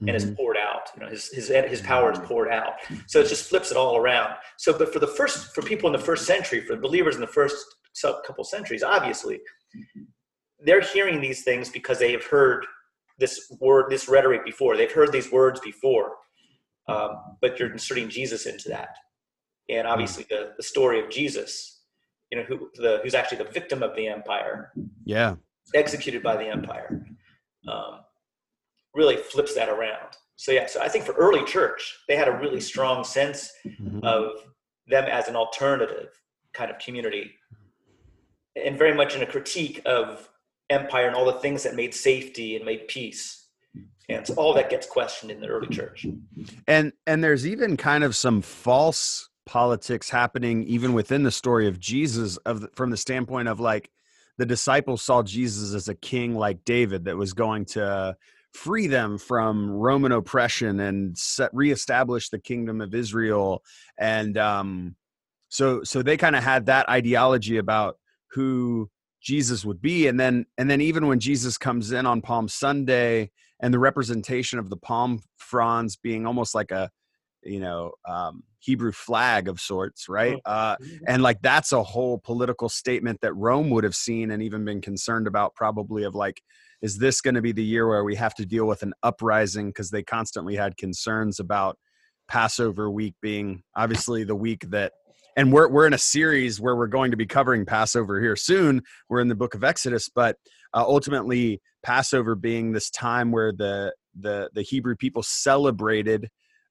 and 0.00 0.08
mm-hmm. 0.08 0.16
is 0.16 0.36
poured 0.36 0.56
out. 0.56 0.88
You 0.94 1.02
know, 1.02 1.10
his 1.10 1.28
his 1.28 1.48
his 1.48 1.80
power 1.80 2.12
is 2.12 2.18
poured 2.18 2.50
out. 2.50 2.74
So 3.06 3.20
it 3.20 3.28
just 3.28 3.48
flips 3.48 3.70
it 3.70 3.76
all 3.76 3.96
around. 3.96 4.34
So, 4.58 4.76
but 4.76 4.92
for 4.92 4.98
the 4.98 5.06
first 5.06 5.54
for 5.54 5.62
people 5.62 5.88
in 5.88 5.92
the 5.92 6.04
first 6.04 6.26
century, 6.26 6.60
for 6.60 6.76
believers 6.76 7.14
in 7.14 7.20
the 7.20 7.26
first 7.26 7.56
couple 8.26 8.44
centuries, 8.44 8.82
obviously, 8.82 9.40
they're 10.60 10.82
hearing 10.82 11.20
these 11.20 11.44
things 11.44 11.70
because 11.70 11.98
they 11.98 12.12
have 12.12 12.24
heard 12.24 12.66
this 13.18 13.50
word, 13.58 13.86
this 13.90 14.08
rhetoric 14.08 14.44
before. 14.44 14.76
They've 14.76 14.92
heard 14.92 15.12
these 15.12 15.32
words 15.32 15.60
before, 15.60 16.12
um, 16.88 17.36
but 17.40 17.58
you're 17.58 17.72
inserting 17.72 18.10
Jesus 18.10 18.44
into 18.44 18.68
that, 18.68 18.96
and 19.70 19.86
obviously 19.86 20.26
the 20.28 20.52
the 20.58 20.62
story 20.62 21.02
of 21.02 21.08
Jesus, 21.08 21.80
you 22.30 22.38
know, 22.38 22.44
who 22.44 22.68
the 22.74 23.00
who's 23.02 23.14
actually 23.14 23.38
the 23.38 23.50
victim 23.50 23.82
of 23.82 23.96
the 23.96 24.08
empire, 24.08 24.72
yeah, 25.06 25.36
executed 25.74 26.22
by 26.22 26.36
the 26.36 26.46
empire. 26.46 27.02
Um, 27.66 28.00
really 28.96 29.16
flips 29.16 29.54
that 29.54 29.68
around. 29.68 30.16
So 30.36 30.50
yeah, 30.52 30.66
so 30.66 30.80
I 30.80 30.88
think 30.88 31.04
for 31.04 31.12
early 31.12 31.44
church, 31.44 31.98
they 32.08 32.16
had 32.16 32.28
a 32.28 32.32
really 32.32 32.60
strong 32.60 33.04
sense 33.04 33.52
mm-hmm. 33.64 34.00
of 34.02 34.32
them 34.88 35.04
as 35.04 35.28
an 35.28 35.36
alternative 35.36 36.08
kind 36.52 36.70
of 36.70 36.78
community, 36.78 37.32
and 38.56 38.78
very 38.78 38.94
much 38.94 39.14
in 39.14 39.22
a 39.22 39.26
critique 39.26 39.82
of 39.84 40.28
empire 40.70 41.06
and 41.06 41.14
all 41.14 41.26
the 41.26 41.34
things 41.34 41.62
that 41.62 41.74
made 41.74 41.94
safety 41.94 42.56
and 42.56 42.64
made 42.64 42.88
peace. 42.88 43.48
And 44.08 44.26
so 44.26 44.34
all 44.34 44.54
that 44.54 44.70
gets 44.70 44.86
questioned 44.86 45.30
in 45.30 45.40
the 45.40 45.48
early 45.48 45.68
church. 45.68 46.06
And 46.66 46.92
and 47.06 47.22
there's 47.22 47.46
even 47.46 47.76
kind 47.76 48.04
of 48.04 48.16
some 48.16 48.40
false 48.40 49.28
politics 49.46 50.10
happening 50.10 50.64
even 50.64 50.92
within 50.92 51.22
the 51.22 51.30
story 51.30 51.68
of 51.68 51.78
Jesus 51.78 52.36
of 52.38 52.62
the, 52.62 52.68
from 52.74 52.90
the 52.90 52.96
standpoint 52.96 53.48
of 53.48 53.60
like 53.60 53.90
the 54.38 54.46
disciples 54.46 55.02
saw 55.02 55.22
Jesus 55.22 55.72
as 55.72 55.88
a 55.88 55.94
king 55.94 56.34
like 56.34 56.64
David 56.64 57.04
that 57.04 57.16
was 57.16 57.32
going 57.32 57.64
to 57.66 58.16
free 58.56 58.86
them 58.86 59.18
from 59.18 59.70
Roman 59.70 60.12
oppression 60.12 60.80
and 60.80 61.16
set, 61.16 61.50
reestablish 61.52 62.30
the 62.30 62.38
kingdom 62.38 62.80
of 62.80 62.94
Israel. 62.94 63.62
And 63.98 64.36
um, 64.38 64.96
so, 65.48 65.82
so 65.84 66.02
they 66.02 66.16
kind 66.16 66.34
of 66.34 66.42
had 66.42 66.66
that 66.66 66.88
ideology 66.88 67.58
about 67.58 67.98
who 68.30 68.90
Jesus 69.20 69.64
would 69.64 69.82
be. 69.82 70.06
And 70.06 70.18
then, 70.18 70.46
and 70.58 70.70
then 70.70 70.80
even 70.80 71.06
when 71.06 71.20
Jesus 71.20 71.58
comes 71.58 71.92
in 71.92 72.06
on 72.06 72.22
Palm 72.22 72.48
Sunday 72.48 73.30
and 73.60 73.72
the 73.72 73.78
representation 73.78 74.58
of 74.58 74.70
the 74.70 74.76
palm 74.76 75.20
fronds 75.36 75.96
being 75.96 76.26
almost 76.26 76.54
like 76.54 76.70
a, 76.70 76.90
you 77.42 77.60
know, 77.60 77.92
um, 78.08 78.42
Hebrew 78.58 78.90
flag 78.90 79.48
of 79.48 79.60
sorts, 79.60 80.08
right? 80.08 80.40
Oh, 80.44 80.50
uh, 80.50 80.76
and 81.06 81.22
like 81.22 81.40
that's 81.42 81.72
a 81.72 81.82
whole 81.82 82.18
political 82.18 82.68
statement 82.68 83.20
that 83.20 83.34
Rome 83.34 83.70
would 83.70 83.84
have 83.84 83.94
seen 83.94 84.32
and 84.32 84.42
even 84.42 84.64
been 84.64 84.80
concerned 84.80 85.28
about, 85.28 85.54
probably 85.54 86.02
of 86.02 86.14
like, 86.16 86.42
is 86.82 86.98
this 86.98 87.20
going 87.20 87.34
to 87.34 87.42
be 87.42 87.52
the 87.52 87.64
year 87.64 87.88
where 87.88 88.04
we 88.04 88.14
have 88.16 88.34
to 88.34 88.46
deal 88.46 88.66
with 88.66 88.82
an 88.82 88.92
uprising 89.02 89.68
because 89.68 89.90
they 89.90 90.02
constantly 90.02 90.56
had 90.56 90.76
concerns 90.76 91.40
about 91.40 91.78
Passover 92.28 92.90
week 92.90 93.14
being 93.22 93.62
obviously 93.76 94.24
the 94.24 94.34
week 94.34 94.68
that 94.70 94.92
and 95.36 95.52
we're 95.52 95.68
we're 95.68 95.86
in 95.86 95.92
a 95.92 95.98
series 95.98 96.60
where 96.60 96.76
we're 96.76 96.86
going 96.86 97.10
to 97.10 97.16
be 97.16 97.26
covering 97.26 97.66
Passover 97.66 98.20
here 98.20 98.36
soon. 98.36 98.82
We're 99.08 99.20
in 99.20 99.28
the 99.28 99.34
book 99.34 99.54
of 99.54 99.62
Exodus, 99.62 100.08
but 100.08 100.36
uh, 100.74 100.84
ultimately 100.86 101.60
Passover 101.82 102.34
being 102.34 102.72
this 102.72 102.90
time 102.90 103.30
where 103.30 103.52
the 103.52 103.94
the 104.18 104.50
the 104.54 104.62
Hebrew 104.62 104.96
people 104.96 105.22
celebrated 105.22 106.28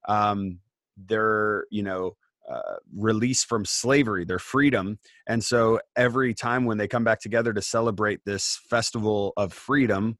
um, 0.07 0.59
their 0.97 1.65
you 1.69 1.83
know 1.83 2.15
uh, 2.51 2.75
release 2.95 3.43
from 3.43 3.65
slavery, 3.65 4.25
their 4.25 4.39
freedom. 4.39 4.99
And 5.27 5.43
so 5.43 5.79
every 5.95 6.33
time 6.33 6.65
when 6.65 6.77
they 6.77 6.87
come 6.87 7.03
back 7.03 7.19
together 7.19 7.53
to 7.53 7.61
celebrate 7.61 8.19
this 8.25 8.59
festival 8.69 9.33
of 9.37 9.53
freedom, 9.53 10.17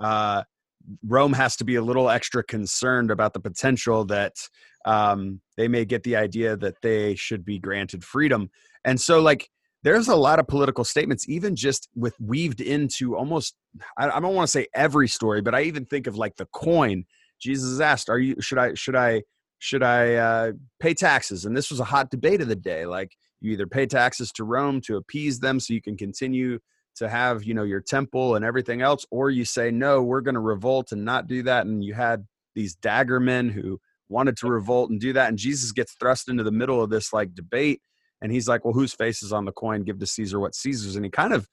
uh, 0.00 0.44
Rome 1.06 1.32
has 1.34 1.56
to 1.56 1.64
be 1.64 1.74
a 1.74 1.82
little 1.82 2.08
extra 2.08 2.42
concerned 2.42 3.10
about 3.10 3.34
the 3.34 3.40
potential 3.40 4.04
that 4.06 4.36
um, 4.84 5.40
they 5.56 5.68
may 5.68 5.84
get 5.84 6.02
the 6.02 6.16
idea 6.16 6.56
that 6.56 6.76
they 6.82 7.14
should 7.14 7.44
be 7.44 7.58
granted 7.58 8.04
freedom. 8.04 8.50
And 8.84 9.00
so, 9.00 9.20
like, 9.20 9.50
there's 9.82 10.08
a 10.08 10.16
lot 10.16 10.38
of 10.38 10.48
political 10.48 10.84
statements, 10.84 11.28
even 11.28 11.54
just 11.54 11.88
with 11.94 12.14
weaved 12.20 12.60
into 12.60 13.16
almost, 13.16 13.54
I, 13.96 14.08
I 14.08 14.20
don't 14.20 14.34
want 14.34 14.48
to 14.48 14.50
say 14.50 14.66
every 14.74 15.08
story, 15.08 15.40
but 15.40 15.54
I 15.54 15.62
even 15.62 15.84
think 15.84 16.06
of 16.06 16.16
like 16.16 16.36
the 16.36 16.46
coin. 16.46 17.04
Jesus 17.40 17.80
asked, 17.80 18.08
"Are 18.08 18.18
you? 18.18 18.36
Should 18.40 18.58
I? 18.58 18.74
Should 18.74 18.96
I?" 18.96 19.22
Should 19.58 19.82
I 19.82 20.14
uh, 20.14 20.52
pay 20.80 20.94
taxes? 20.94 21.44
And 21.44 21.56
this 21.56 21.70
was 21.70 21.80
a 21.80 21.84
hot 21.84 22.10
debate 22.10 22.40
of 22.40 22.48
the 22.48 22.56
day. 22.56 22.86
Like 22.86 23.16
you 23.40 23.52
either 23.52 23.66
pay 23.66 23.86
taxes 23.86 24.32
to 24.32 24.44
Rome 24.44 24.80
to 24.82 24.96
appease 24.96 25.40
them 25.40 25.60
so 25.60 25.74
you 25.74 25.82
can 25.82 25.96
continue 25.96 26.58
to 26.96 27.08
have 27.08 27.44
you 27.44 27.54
know 27.54 27.62
your 27.64 27.80
temple 27.80 28.34
and 28.36 28.44
everything 28.44 28.82
else, 28.82 29.06
or 29.10 29.30
you 29.30 29.44
say 29.44 29.70
no, 29.70 30.02
we're 30.02 30.20
going 30.20 30.34
to 30.34 30.40
revolt 30.40 30.92
and 30.92 31.04
not 31.04 31.26
do 31.28 31.42
that. 31.44 31.66
And 31.66 31.84
you 31.84 31.94
had 31.94 32.26
these 32.54 32.74
dagger 32.74 33.20
men 33.20 33.48
who 33.48 33.80
wanted 34.08 34.36
to 34.38 34.48
revolt 34.48 34.90
and 34.90 35.00
do 35.00 35.12
that, 35.12 35.28
and 35.28 35.38
Jesus 35.38 35.70
gets 35.72 35.92
thrust 35.94 36.28
into 36.28 36.42
the 36.42 36.50
middle 36.50 36.82
of 36.82 36.90
this 36.90 37.12
like 37.12 37.34
debate. 37.34 37.80
and 38.20 38.32
he's 38.32 38.48
like 38.48 38.64
well 38.64 38.74
whose 38.74 38.92
face 38.94 39.22
is 39.22 39.32
on 39.32 39.44
the 39.44 39.52
coin 39.52 39.82
give 39.82 39.98
to 39.98 40.06
caesar 40.06 40.40
what 40.40 40.54
caesar's 40.54 40.96
and 40.96 41.04
he 41.04 41.10
kind 41.10 41.32
of 41.32 41.48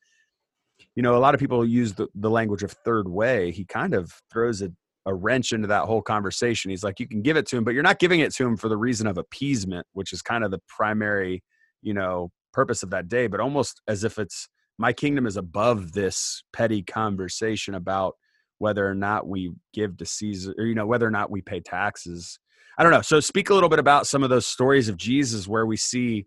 you 0.95 1.03
know 1.03 1.15
a 1.15 1.19
lot 1.19 1.33
of 1.33 1.39
people 1.39 1.65
use 1.65 1.93
the, 1.93 2.07
the 2.15 2.29
language 2.29 2.63
of 2.63 2.71
third 2.71 3.07
way 3.07 3.51
he 3.51 3.65
kind 3.65 3.93
of 3.93 4.12
throws 4.31 4.62
a, 4.62 4.71
a 5.05 5.13
wrench 5.13 5.51
into 5.51 5.67
that 5.67 5.85
whole 5.85 6.01
conversation. 6.01 6.71
He's 6.71 6.83
like 6.83 7.00
you 7.00 7.07
can 7.07 7.21
give 7.21 7.38
it 7.38 7.45
to 7.47 7.57
him 7.57 7.63
but 7.63 7.74
you're 7.74 7.83
not 7.83 8.00
giving 8.00 8.19
it 8.19 8.33
to 8.35 8.45
him 8.45 8.57
for 8.57 8.69
the 8.69 8.77
reason 8.77 9.07
of 9.07 9.17
appeasement 9.17 9.85
which 9.93 10.13
is 10.13 10.21
kind 10.21 10.43
of 10.43 10.51
the 10.51 10.62
primary 10.67 11.43
you 11.81 11.93
know 11.93 12.31
purpose 12.53 12.83
of 12.83 12.89
that 12.91 13.07
day 13.07 13.27
but 13.27 13.39
almost 13.39 13.81
as 13.88 14.03
if 14.03 14.17
it's 14.17 14.47
my 14.77 14.91
kingdom 14.91 15.25
is 15.25 15.38
above 15.38 15.93
this 15.93 16.43
petty 16.53 16.81
conversation 16.83 17.75
about 17.75 18.15
whether 18.57 18.88
or 18.88 18.95
not 18.95 19.27
we 19.27 19.51
give 19.74 19.97
to 19.97 20.05
caesar 20.05 20.53
or 20.57 20.65
you 20.65 20.75
know 20.75 20.88
whether 20.88 21.05
or 21.05 21.12
not 21.12 21.31
we 21.31 21.41
pay 21.41 21.59
taxes. 21.59 22.39
I 22.77 22.83
don't 22.83 22.91
know. 22.91 23.01
So 23.01 23.21
speak 23.21 23.50
a 23.50 23.53
little 23.53 23.69
bit 23.69 23.79
about 23.79 24.05
some 24.05 24.24
of 24.24 24.29
those 24.29 24.47
stories 24.47 24.89
of 24.89 24.97
jesus 24.97 25.47
where 25.47 25.65
we 25.65 25.77
see 25.77 26.25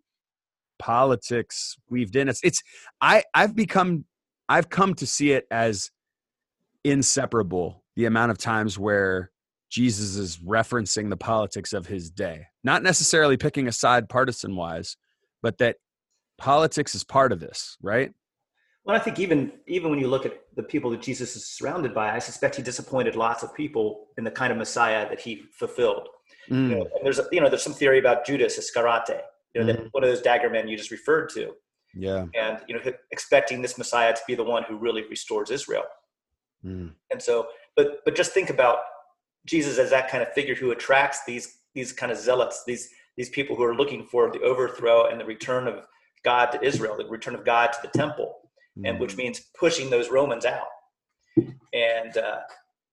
politics 0.78 1.76
weaved 1.90 2.16
in. 2.16 2.28
It's 2.28 2.40
it's 2.42 2.62
i 3.00 3.22
i've 3.34 3.54
become 3.54 4.04
i've 4.48 4.68
come 4.68 4.94
to 4.94 5.06
see 5.06 5.32
it 5.32 5.44
as 5.50 5.90
inseparable 6.84 7.82
the 7.98 8.06
amount 8.06 8.30
of 8.30 8.38
times 8.38 8.78
where 8.78 9.30
jesus 9.70 10.16
is 10.16 10.38
referencing 10.38 11.10
the 11.10 11.16
politics 11.16 11.72
of 11.72 11.86
his 11.86 12.10
day 12.10 12.46
not 12.64 12.82
necessarily 12.82 13.36
picking 13.36 13.68
a 13.68 13.72
side 13.72 14.08
partisan 14.08 14.56
wise 14.56 14.96
but 15.42 15.58
that 15.58 15.76
politics 16.38 16.94
is 16.94 17.04
part 17.04 17.32
of 17.32 17.40
this 17.40 17.76
right 17.82 18.12
well 18.84 18.96
i 18.96 18.98
think 18.98 19.18
even 19.18 19.52
even 19.66 19.90
when 19.90 19.98
you 19.98 20.08
look 20.08 20.24
at 20.24 20.40
the 20.56 20.62
people 20.62 20.90
that 20.90 21.02
jesus 21.02 21.36
is 21.36 21.46
surrounded 21.46 21.92
by 21.92 22.14
i 22.14 22.18
suspect 22.18 22.56
he 22.56 22.62
disappointed 22.62 23.14
lots 23.14 23.42
of 23.42 23.54
people 23.54 24.06
in 24.16 24.24
the 24.24 24.30
kind 24.30 24.50
of 24.52 24.56
messiah 24.56 25.06
that 25.08 25.20
he 25.20 25.42
fulfilled 25.52 26.08
mm. 26.48 26.70
you 26.70 26.76
know, 26.76 26.88
there's 27.02 27.18
a, 27.18 27.26
you 27.30 27.40
know 27.40 27.50
there's 27.50 27.62
some 27.62 27.74
theory 27.74 27.98
about 27.98 28.24
judas 28.24 28.56
iscariot 28.56 29.22
you 29.54 29.64
know, 29.64 29.72
mm-hmm. 29.72 29.86
one 29.92 30.04
of 30.04 30.10
those 30.10 30.22
dagger 30.22 30.50
men 30.50 30.68
you 30.68 30.76
just 30.76 30.90
referred 30.90 31.28
to. 31.30 31.52
Yeah. 31.94 32.26
And, 32.38 32.60
you 32.68 32.74
know, 32.74 32.92
expecting 33.10 33.62
this 33.62 33.78
Messiah 33.78 34.12
to 34.12 34.20
be 34.26 34.34
the 34.34 34.44
one 34.44 34.62
who 34.64 34.76
really 34.76 35.04
restores 35.08 35.50
Israel. 35.50 35.84
Mm. 36.64 36.92
And 37.10 37.22
so, 37.22 37.48
but, 37.78 38.04
but 38.04 38.16
just 38.16 38.32
think 38.32 38.50
about 38.50 38.78
Jesus 39.46 39.78
as 39.78 39.90
that 39.90 40.10
kind 40.10 40.20
of 40.20 40.32
figure 40.32 40.56
who 40.56 40.72
attracts 40.72 41.20
these, 41.24 41.58
these 41.76 41.92
kind 41.92 42.10
of 42.10 42.18
zealots, 42.18 42.64
these, 42.66 42.88
these 43.16 43.28
people 43.28 43.54
who 43.54 43.62
are 43.62 43.76
looking 43.76 44.04
for 44.04 44.32
the 44.32 44.40
overthrow 44.40 45.06
and 45.06 45.20
the 45.20 45.24
return 45.24 45.68
of 45.68 45.86
God 46.24 46.46
to 46.46 46.60
Israel, 46.60 46.96
the 46.96 47.06
return 47.06 47.36
of 47.36 47.44
God 47.44 47.68
to 47.72 47.78
the 47.80 47.96
temple, 47.96 48.34
mm. 48.76 48.88
and 48.88 48.98
which 48.98 49.14
mm. 49.14 49.18
means 49.18 49.42
pushing 49.56 49.90
those 49.90 50.10
Romans 50.10 50.44
out. 50.44 50.66
And, 51.36 52.16
uh, 52.16 52.38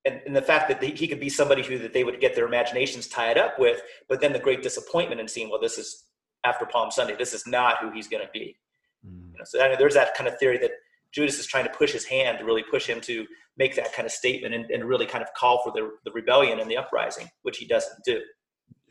and, 0.06 0.22
and, 0.28 0.36
the 0.36 0.42
fact 0.44 0.68
that 0.70 0.84
he 0.84 1.08
could 1.08 1.20
be 1.20 1.30
somebody 1.30 1.64
who 1.64 1.80
that 1.80 1.94
they 1.94 2.04
would 2.04 2.20
get 2.20 2.36
their 2.36 2.46
imaginations 2.46 3.08
tied 3.08 3.40
up 3.40 3.58
with, 3.58 3.82
but 4.08 4.22
then 4.22 4.34
the 4.34 4.40
great 4.40 4.62
disappointment 4.62 5.20
in 5.20 5.28
seeing, 5.28 5.50
well, 5.50 5.60
this 5.60 5.80
is 5.80 6.04
after 6.44 6.68
Palm 6.68 6.92
Sunday. 6.92 7.16
This 7.16 7.34
is 7.34 7.48
not 7.48 7.80
who 7.80 7.90
he's 7.90 8.08
going 8.08 8.24
to 8.24 8.30
be. 8.32 8.56
Mm. 9.04 9.32
You 9.32 9.38
know, 9.40 9.46
so 9.46 9.64
I 9.64 9.70
mean, 9.70 9.80
there's 9.80 9.96
that 9.96 10.16
kind 10.16 10.28
of 10.28 10.38
theory 10.38 10.60
that 10.60 10.72
Judas 11.16 11.40
is 11.40 11.48
trying 11.48 11.64
to 11.64 11.72
push 11.72 11.94
his 11.94 12.04
hand 12.06 12.40
to 12.40 12.46
really 12.46 12.64
push 12.70 12.86
him 12.86 13.00
to 13.02 13.26
make 13.58 13.76
that 13.76 13.94
kind 13.94 14.06
of 14.06 14.12
statement 14.12 14.54
and, 14.54 14.70
and 14.70 14.84
really 14.84 15.06
kind 15.06 15.24
of 15.24 15.34
call 15.34 15.64
for 15.64 15.72
the, 15.72 15.90
the 16.04 16.12
rebellion 16.12 16.60
and 16.60 16.70
the 16.70 16.76
uprising, 16.76 17.30
which 17.44 17.58
he 17.58 17.66
doesn't 17.66 17.98
do. 18.06 18.20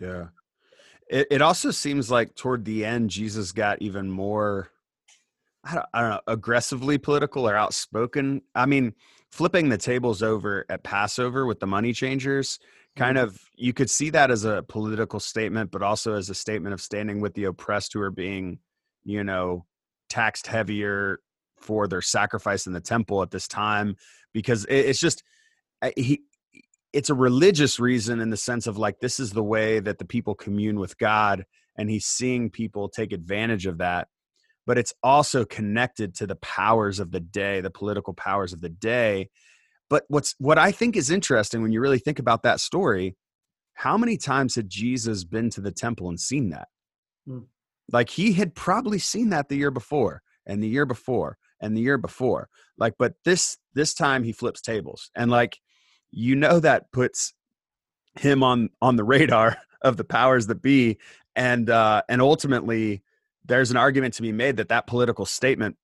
Yeah. 0.01 0.27
It, 1.09 1.27
it 1.31 1.43
also 1.43 1.71
seems 1.71 2.11
like 2.11 2.35
toward 2.35 2.65
the 2.65 2.85
end, 2.85 3.11
Jesus 3.11 3.53
got 3.53 3.83
even 3.83 4.11
more, 4.11 4.71
I 5.63 5.75
don't, 5.75 5.87
I 5.93 6.01
don't 6.01 6.11
know, 6.11 6.21
aggressively 6.27 6.97
political 6.97 7.47
or 7.47 7.55
outspoken. 7.55 8.41
I 8.55 8.65
mean, 8.65 8.95
flipping 9.31 9.69
the 9.69 9.77
tables 9.77 10.23
over 10.23 10.65
at 10.71 10.83
Passover 10.83 11.45
with 11.45 11.61
the 11.61 11.67
money 11.67 11.93
changers 11.93 12.59
kind 12.97 13.17
mm-hmm. 13.17 13.27
of 13.27 13.41
you 13.57 13.73
could 13.73 13.91
see 13.91 14.11
that 14.11 14.31
as 14.31 14.45
a 14.45 14.65
political 14.69 15.19
statement 15.19 15.71
but 15.71 15.83
also 15.83 16.15
as 16.15 16.31
a 16.31 16.35
statement 16.35 16.73
of 16.73 16.81
standing 16.81 17.21
with 17.21 17.35
the 17.35 17.45
oppressed 17.45 17.93
who 17.93 18.01
are 18.01 18.11
being 18.11 18.59
you 19.05 19.25
know 19.25 19.65
taxed 20.09 20.47
heavier 20.47 21.19
for 21.65 21.89
their 21.89 22.03
sacrifice 22.03 22.67
in 22.67 22.73
the 22.73 22.81
temple 22.81 23.23
at 23.23 23.31
this 23.31 23.49
time 23.49 23.97
because 24.33 24.65
it's 24.69 25.01
just 25.01 25.23
he 25.97 26.23
it's 26.93 27.11
a 27.11 27.15
religious 27.15 27.81
reason 27.81 28.21
in 28.21 28.31
the 28.31 28.37
sense 28.37 28.69
of 28.69 28.79
like 28.79 29.01
this 29.01 29.19
is 29.19 29.33
the 29.33 29.43
way 29.43 29.81
that 29.81 29.99
the 29.99 30.05
people 30.05 30.35
commune 30.35 30.79
with 30.79 30.97
God 30.99 31.45
and 31.77 31.91
he's 31.91 32.07
seeing 32.07 32.51
people 32.51 32.89
take 32.89 33.13
advantage 33.13 33.67
of 33.67 33.79
that 33.79 34.09
but 34.67 34.79
it's 34.79 34.95
also 35.03 35.45
connected 35.45 36.15
to 36.15 36.27
the 36.27 36.37
powers 36.37 37.01
of 37.01 37.11
the 37.11 37.21
day 37.21 37.61
the 37.61 37.71
political 37.71 38.15
powers 38.15 38.53
of 38.53 38.61
the 38.61 38.69
day 38.69 39.29
but 39.91 40.05
what's 40.09 40.35
what 40.39 40.59
I 40.59 40.73
think 40.73 40.97
is 40.97 41.11
interesting 41.11 41.63
when 41.63 41.73
you 41.73 41.81
really 41.81 41.99
think 41.99 42.19
about 42.19 42.43
that 42.43 42.61
story, 42.61 43.17
how 43.75 43.99
many 43.99 44.17
times 44.17 44.55
had 44.55 44.69
Jesus 44.69 45.25
been 45.25 45.51
to 45.51 45.61
the 45.61 45.73
temple 45.73 46.09
and 46.09 46.19
seen 46.19 46.51
that? 46.51 46.69
Hmm. 47.27 47.41
Like 47.93 48.11
he 48.11 48.33
had 48.33 48.55
probably 48.55 48.99
seen 48.99 49.31
that 49.31 49.49
the 49.49 49.57
year 49.57 49.71
before 49.71 50.23
and 50.47 50.63
the 50.63 50.69
year 50.69 50.87
before 50.87 51.37
and 51.65 51.77
the 51.77 51.81
year 51.81 51.99
before. 51.99 52.49
Like 52.79 52.95
but 52.99 53.15
this 53.25 53.57
this 53.75 53.95
time 53.95 54.25
he 54.25 54.33
flips 54.33 54.61
tables. 54.61 55.11
And 55.17 55.31
like 55.31 55.59
you 56.11 56.37
know 56.37 56.61
that 56.61 56.93
puts 56.93 57.35
him 58.19 58.43
on 58.43 58.71
on 58.81 58.97
the 58.97 59.05
radar 59.05 59.57
of 59.83 59.97
the 59.97 60.05
powers 60.05 60.47
that 60.47 60.63
be 60.63 60.99
and 61.37 61.69
uh 61.69 62.03
and 62.09 62.23
ultimately 62.23 63.03
there's 63.45 63.71
an 63.71 63.77
argument 63.77 64.15
to 64.15 64.23
be 64.23 64.33
made 64.33 64.57
that 64.57 64.69
that 64.69 64.87
political 64.87 65.27
statement 65.27 65.77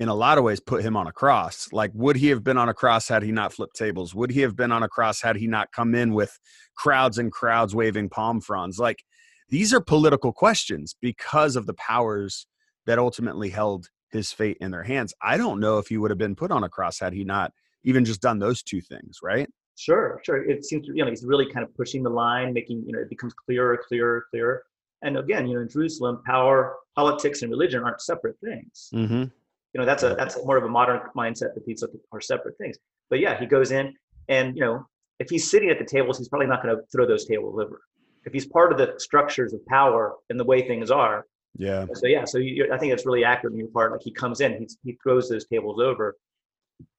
in 0.00 0.08
a 0.08 0.14
lot 0.14 0.38
of 0.38 0.44
ways 0.44 0.60
put 0.60 0.82
him 0.82 0.96
on 0.96 1.06
a 1.06 1.12
cross. 1.12 1.68
Like, 1.72 1.90
would 1.94 2.16
he 2.16 2.28
have 2.28 2.42
been 2.42 2.56
on 2.56 2.70
a 2.70 2.74
cross 2.74 3.06
had 3.06 3.22
he 3.22 3.32
not 3.32 3.52
flipped 3.52 3.76
tables? 3.76 4.14
Would 4.14 4.30
he 4.30 4.40
have 4.40 4.56
been 4.56 4.72
on 4.72 4.82
a 4.82 4.88
cross 4.88 5.20
had 5.20 5.36
he 5.36 5.46
not 5.46 5.72
come 5.72 5.94
in 5.94 6.14
with 6.14 6.38
crowds 6.74 7.18
and 7.18 7.30
crowds 7.30 7.74
waving 7.74 8.08
palm 8.08 8.40
fronds? 8.40 8.78
Like, 8.78 9.04
these 9.50 9.74
are 9.74 9.80
political 9.80 10.32
questions 10.32 10.96
because 11.02 11.54
of 11.54 11.66
the 11.66 11.74
powers 11.74 12.46
that 12.86 12.98
ultimately 12.98 13.50
held 13.50 13.90
his 14.12 14.32
fate 14.32 14.58
in 14.60 14.70
their 14.70 14.82
hands. 14.82 15.14
I 15.22 15.36
don't 15.36 15.60
know 15.60 15.78
if 15.78 15.88
he 15.88 15.98
would 15.98 16.10
have 16.10 16.18
been 16.18 16.36
put 16.36 16.50
on 16.50 16.64
a 16.64 16.68
cross 16.68 16.98
had 16.98 17.12
he 17.12 17.24
not 17.24 17.52
even 17.84 18.04
just 18.04 18.20
done 18.20 18.38
those 18.38 18.62
two 18.62 18.80
things, 18.80 19.18
right? 19.22 19.48
Sure, 19.76 20.20
sure. 20.24 20.48
It 20.48 20.64
seems 20.64 20.86
you 20.86 21.04
know 21.04 21.10
he's 21.10 21.24
really 21.24 21.50
kind 21.50 21.64
of 21.64 21.74
pushing 21.74 22.02
the 22.02 22.10
line, 22.10 22.52
making 22.52 22.84
you 22.86 22.92
know 22.92 23.00
it 23.00 23.08
becomes 23.08 23.32
clearer, 23.34 23.80
clearer, 23.88 24.24
clearer. 24.30 24.62
And 25.02 25.16
again, 25.16 25.46
you 25.46 25.54
know, 25.54 25.62
in 25.62 25.68
Jerusalem, 25.68 26.22
power, 26.26 26.76
politics, 26.94 27.40
and 27.40 27.50
religion 27.50 27.82
aren't 27.82 28.02
separate 28.02 28.36
things. 28.42 28.90
Mm-hmm 28.94 29.24
you 29.72 29.80
know 29.80 29.86
that's 29.86 30.02
a 30.02 30.14
that's 30.16 30.36
more 30.44 30.56
of 30.56 30.64
a 30.64 30.68
modern 30.68 31.00
mindset 31.16 31.54
that 31.54 31.64
these 31.66 31.84
are 32.12 32.20
separate 32.20 32.56
things 32.58 32.76
but 33.08 33.20
yeah 33.20 33.38
he 33.38 33.46
goes 33.46 33.70
in 33.70 33.94
and 34.28 34.56
you 34.56 34.62
know 34.62 34.84
if 35.18 35.30
he's 35.30 35.50
sitting 35.50 35.70
at 35.70 35.78
the 35.78 35.84
tables 35.84 36.18
he's 36.18 36.28
probably 36.28 36.46
not 36.46 36.62
going 36.62 36.74
to 36.74 36.82
throw 36.92 37.06
those 37.06 37.24
tables 37.24 37.58
over 37.60 37.82
if 38.24 38.32
he's 38.32 38.46
part 38.46 38.72
of 38.72 38.78
the 38.78 38.94
structures 38.98 39.52
of 39.52 39.64
power 39.66 40.14
and 40.28 40.38
the 40.38 40.44
way 40.44 40.66
things 40.66 40.90
are 40.90 41.24
yeah. 41.56 41.86
So 41.94 42.06
yeah 42.06 42.24
so 42.24 42.38
you, 42.38 42.68
i 42.72 42.78
think 42.78 42.92
it's 42.92 43.04
really 43.04 43.24
accurate 43.24 43.52
on 43.52 43.58
your 43.58 43.68
part 43.68 43.92
like 43.92 44.02
he 44.02 44.12
comes 44.12 44.40
in 44.40 44.58
he's, 44.58 44.78
he 44.84 44.96
throws 45.02 45.28
those 45.28 45.46
tables 45.46 45.80
over. 45.80 46.16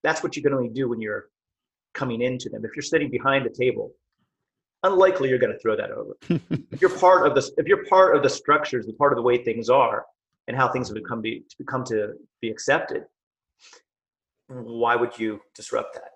That's 0.04 0.22
what 0.22 0.36
you 0.36 0.44
can 0.44 0.54
only 0.54 0.70
do 0.70 0.88
when 0.90 1.02
you're 1.02 1.26
coming 1.96 2.22
into 2.22 2.50
them. 2.50 2.64
If 2.64 2.72
you're 2.76 2.84
sitting 2.84 3.10
behind 3.10 3.46
the 3.46 3.50
table 3.50 3.94
unlikely 4.84 5.30
you're 5.30 5.40
going 5.40 5.54
to 5.54 5.60
throw 5.60 5.76
that 5.76 5.92
over. 5.92 6.16
If 6.72 6.82
you're 6.82 6.98
part 6.98 7.28
of 7.28 7.36
this 7.36 7.52
if 7.58 7.68
you're 7.68 7.86
part 7.86 8.16
of 8.16 8.24
the 8.24 8.30
structures 8.30 8.86
the 8.86 8.94
part 8.94 9.14
of 9.14 9.18
the 9.18 9.22
way 9.22 9.44
things 9.44 9.70
are 9.70 10.06
and 10.48 10.58
how 10.58 10.68
things 10.70 10.88
have 10.88 10.96
become 10.96 11.22
to, 11.24 11.40
to 11.40 11.56
become 11.58 11.84
to 11.86 12.14
be 12.42 12.50
accepted 12.50 13.04
why 14.48 14.96
would 14.96 15.18
you 15.18 15.40
disrupt 15.56 15.94
that? 15.94 16.10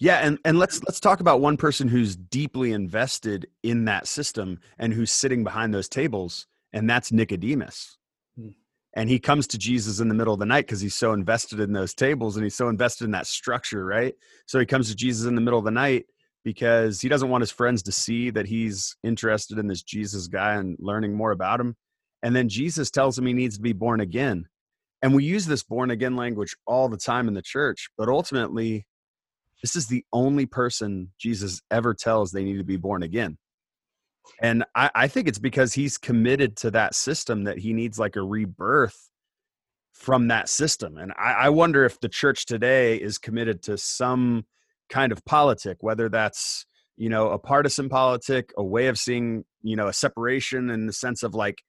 Yeah 0.00 0.18
and 0.18 0.38
and 0.44 0.58
let's 0.58 0.82
let's 0.84 1.00
talk 1.00 1.20
about 1.20 1.40
one 1.40 1.56
person 1.56 1.88
who's 1.88 2.16
deeply 2.16 2.72
invested 2.72 3.46
in 3.62 3.84
that 3.84 4.06
system 4.08 4.58
and 4.78 4.92
who's 4.92 5.12
sitting 5.12 5.44
behind 5.44 5.72
those 5.72 5.88
tables 5.88 6.46
and 6.72 6.88
that's 6.88 7.12
nicodemus 7.12 7.96
hmm. 8.38 8.48
and 8.94 9.08
he 9.08 9.18
comes 9.18 9.46
to 9.46 9.58
jesus 9.58 10.00
in 10.00 10.08
the 10.08 10.14
middle 10.14 10.34
of 10.34 10.40
the 10.40 10.46
night 10.46 10.66
because 10.66 10.80
he's 10.80 10.94
so 10.94 11.12
invested 11.12 11.60
in 11.60 11.72
those 11.72 11.94
tables 11.94 12.36
and 12.36 12.44
he's 12.44 12.56
so 12.56 12.68
invested 12.68 13.04
in 13.04 13.10
that 13.10 13.26
structure 13.26 13.84
right 13.84 14.14
so 14.46 14.58
he 14.58 14.66
comes 14.66 14.88
to 14.88 14.96
jesus 14.96 15.26
in 15.26 15.34
the 15.34 15.40
middle 15.40 15.58
of 15.58 15.64
the 15.64 15.70
night 15.70 16.06
because 16.44 17.00
he 17.00 17.08
doesn't 17.08 17.28
want 17.28 17.42
his 17.42 17.50
friends 17.50 17.82
to 17.82 17.92
see 17.92 18.30
that 18.30 18.46
he's 18.46 18.96
interested 19.02 19.58
in 19.58 19.66
this 19.66 19.82
jesus 19.82 20.28
guy 20.28 20.54
and 20.54 20.76
learning 20.80 21.14
more 21.14 21.32
about 21.32 21.60
him 21.60 21.74
and 22.22 22.34
then 22.34 22.48
Jesus 22.48 22.90
tells 22.90 23.18
him 23.18 23.26
he 23.26 23.32
needs 23.32 23.56
to 23.56 23.62
be 23.62 23.72
born 23.72 24.00
again. 24.00 24.46
And 25.02 25.14
we 25.14 25.24
use 25.24 25.46
this 25.46 25.62
born 25.62 25.90
again 25.90 26.16
language 26.16 26.56
all 26.66 26.88
the 26.88 26.96
time 26.96 27.28
in 27.28 27.34
the 27.34 27.42
church, 27.42 27.88
but 27.96 28.08
ultimately, 28.08 28.86
this 29.62 29.76
is 29.76 29.86
the 29.86 30.04
only 30.12 30.46
person 30.46 31.12
Jesus 31.18 31.60
ever 31.70 31.94
tells 31.94 32.30
they 32.30 32.44
need 32.44 32.58
to 32.58 32.64
be 32.64 32.76
born 32.76 33.02
again. 33.02 33.38
And 34.40 34.64
I, 34.74 34.90
I 34.94 35.08
think 35.08 35.28
it's 35.28 35.38
because 35.38 35.72
he's 35.72 35.98
committed 35.98 36.56
to 36.58 36.70
that 36.72 36.94
system 36.94 37.44
that 37.44 37.58
he 37.58 37.72
needs 37.72 37.98
like 37.98 38.16
a 38.16 38.22
rebirth 38.22 39.10
from 39.92 40.28
that 40.28 40.48
system. 40.48 40.96
And 40.96 41.12
I, 41.18 41.32
I 41.32 41.48
wonder 41.48 41.84
if 41.84 42.00
the 42.00 42.08
church 42.08 42.46
today 42.46 42.96
is 42.96 43.18
committed 43.18 43.62
to 43.64 43.76
some 43.76 44.44
kind 44.88 45.12
of 45.12 45.24
politic, 45.24 45.78
whether 45.80 46.08
that's 46.08 46.64
you 46.96 47.08
know 47.08 47.30
a 47.30 47.38
partisan 47.38 47.88
politic, 47.88 48.52
a 48.56 48.64
way 48.64 48.86
of 48.86 48.98
seeing 48.98 49.44
you 49.62 49.76
know 49.76 49.88
a 49.88 49.92
separation 49.92 50.70
in 50.70 50.86
the 50.86 50.92
sense 50.92 51.22
of 51.22 51.34
like 51.34 51.62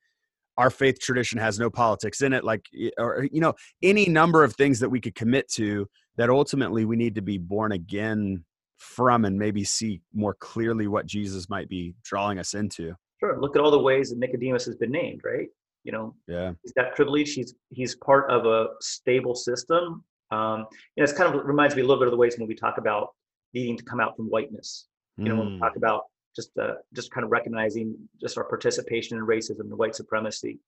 our 0.58 0.70
faith 0.70 1.00
tradition 1.00 1.40
has 1.40 1.58
no 1.58 1.70
politics 1.70 2.22
in 2.22 2.34
it 2.34 2.44
like 2.44 2.66
or 2.98 3.26
you 3.32 3.40
know 3.40 3.54
any 3.82 4.08
number 4.08 4.44
of 4.44 4.54
things 4.56 4.80
that 4.80 4.90
we 4.90 5.00
could 5.00 5.16
commit 5.16 5.48
to 5.48 5.88
that 6.18 6.30
ultimately 6.30 6.84
we 6.84 6.98
need 6.98 7.16
to 7.16 7.22
be 7.22 7.38
born 7.38 7.72
again 7.72 8.44
from 8.80 9.26
and 9.26 9.38
maybe 9.38 9.64
see 9.64 10.02
more 10.14 10.34
clearly 10.34 10.88
what 10.88 11.06
jesus 11.06 11.50
might 11.50 11.70
be 11.70 11.94
drawing 12.04 12.40
us 12.40 12.54
into 12.54 12.94
sure 13.20 13.40
look 13.40 13.56
at 13.56 13.62
all 13.62 13.72
the 13.72 13.80
ways 13.80 14.10
that 14.10 14.18
nicodemus 14.18 14.66
has 14.66 14.76
been 14.76 14.92
named 14.92 15.22
right 15.24 15.48
You 15.84 15.94
know, 15.94 16.16
yeah, 16.28 16.52
he's 16.62 16.74
got 16.74 16.94
privilege. 16.96 17.34
He's 17.34 17.56
he's 17.70 17.96
part 17.96 18.30
of 18.30 18.46
a 18.46 18.68
stable 18.82 19.34
system. 19.34 20.04
Um, 20.30 20.68
you 20.96 21.02
know, 21.02 21.04
it's 21.04 21.14
kind 21.14 21.34
of 21.34 21.46
reminds 21.46 21.76
me 21.76 21.82
a 21.82 21.86
little 21.86 22.00
bit 22.00 22.08
of 22.08 22.12
the 22.12 22.18
ways 22.18 22.38
when 22.38 22.48
we 22.48 22.56
talk 22.56 22.78
about 22.78 23.10
needing 23.54 23.78
to 23.78 23.84
come 23.84 24.00
out 24.00 24.16
from 24.16 24.28
whiteness. 24.28 24.88
You 25.18 25.26
know, 25.26 25.36
mm. 25.36 25.40
when 25.40 25.48
we 25.48 25.54
hmm. 25.54 25.60
talk 25.60 25.76
about 25.78 26.04
just 26.36 26.52
uh, 26.58 26.76
just 26.94 27.12
kind 27.12 27.24
of 27.24 27.32
recognizing 27.32 27.96
just 28.20 28.38
our 28.38 28.44
participation 28.44 29.18
in 29.18 29.26
racism 29.26 29.62
and 29.62 29.78
white 29.78 29.96
supremacy. 29.96 30.60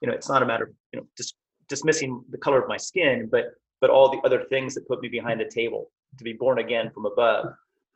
You 0.00 0.08
know, 0.08 0.14
it's 0.14 0.28
not 0.28 0.42
a 0.42 0.46
matter 0.46 0.64
of 0.64 0.70
you 0.92 1.00
know 1.00 1.06
just 1.16 1.34
dismissing 1.68 2.22
the 2.30 2.38
color 2.38 2.60
of 2.62 2.68
my 2.68 2.76
skin, 2.76 3.28
but 3.30 3.46
but 3.80 3.90
all 3.90 4.08
the 4.10 4.20
other 4.24 4.44
things 4.50 4.74
that 4.76 4.86
put 4.86 5.02
me 5.02 5.08
behind 5.08 5.40
the 5.40 5.50
table 5.50 5.90
to 6.18 6.24
be 6.24 6.32
born 6.32 6.58
again 6.58 6.90
from 6.92 7.06
above 7.06 7.46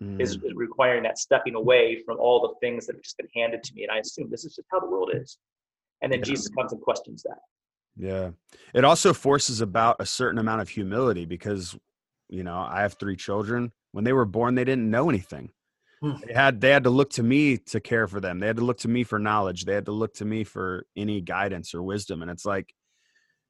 mm. 0.03 0.21
is, 0.21 0.37
is, 0.37 0.55
requiring 0.55 1.03
that 1.05 1.19
stepping 1.19 1.55
away 1.55 2.03
from 2.05 2.19
all 2.19 2.41
the 2.41 2.55
things 2.67 2.87
that 2.87 2.97
have 2.97 3.03
just 3.03 3.17
been 3.17 3.29
handed 3.35 3.63
to 3.65 3.75
me. 3.75 3.83
And 3.83 3.93
I 3.93 3.99
assume 3.99 4.31
this 4.31 4.45
is 4.45 4.57
just 4.57 4.69
how 4.71 4.81
the 4.81 4.87
world 4.87 5.11
is. 5.15 5.39
And 6.03 6.13
then 6.13 6.21
yeah. 6.21 6.25
Jesus 6.25 6.49
comes 6.49 6.73
and 6.73 6.81
questions 6.81 7.23
that. 7.23 7.39
Yeah. 7.97 8.31
It 8.75 8.85
also 8.85 9.13
forces 9.13 9.61
about 9.61 9.97
a 10.01 10.07
certain 10.07 10.39
amount 10.39 10.61
of 10.61 10.69
humility 10.69 11.27
because, 11.27 11.77
you 12.29 12.43
know, 12.43 12.57
I 12.57 12.83
have 12.83 12.95
three 12.95 13.17
children. 13.17 13.73
When 13.93 14.05
they 14.05 14.13
were 14.13 14.25
born, 14.25 14.55
they 14.55 14.65
didn't 14.65 14.91
know 14.91 15.09
anything. 15.09 15.51
Hmm. 16.03 16.15
They 16.27 16.35
had 16.35 16.61
they 16.61 16.71
had 16.71 16.85
to 16.85 16.91
look 16.91 17.11
to 17.11 17.23
me 17.23 17.57
to 17.57 17.81
care 17.81 18.09
for 18.09 18.21
them. 18.21 18.41
They 18.41 18.49
had 18.49 18.57
to 18.57 18.65
look 18.65 18.79
to 18.79 18.89
me 18.89 19.05
for 19.05 19.21
knowledge. 19.21 19.65
They 19.65 19.75
had 19.75 19.87
to 19.87 19.93
look 19.93 20.15
to 20.15 20.25
me 20.25 20.43
for 20.43 20.87
any 20.97 21.21
guidance 21.21 21.75
or 21.75 21.83
wisdom. 21.83 22.21
And 22.21 22.31
it's 22.31 22.45
like 22.45 22.75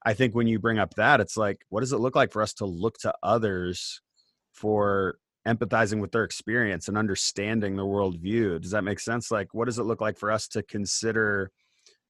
I 0.04 0.12
think 0.12 0.34
when 0.34 0.46
you 0.46 0.58
bring 0.58 0.78
up 0.78 0.94
that, 0.94 1.20
it's 1.20 1.36
like, 1.36 1.64
what 1.70 1.80
does 1.80 1.94
it 1.94 1.98
look 1.98 2.14
like 2.14 2.30
for 2.30 2.42
us 2.42 2.52
to 2.54 2.66
look 2.66 2.98
to 2.98 3.14
others 3.22 4.02
for 4.54 5.18
empathizing 5.46 6.00
with 6.00 6.12
their 6.12 6.24
experience 6.24 6.88
and 6.88 6.96
understanding 6.96 7.76
the 7.76 7.84
worldview? 7.84 8.60
Does 8.60 8.70
that 8.70 8.84
make 8.84 9.00
sense? 9.00 9.30
Like, 9.30 9.52
what 9.52 9.66
does 9.66 9.78
it 9.78 9.84
look 9.84 10.00
like 10.00 10.18
for 10.18 10.30
us 10.30 10.48
to 10.48 10.62
consider 10.62 11.50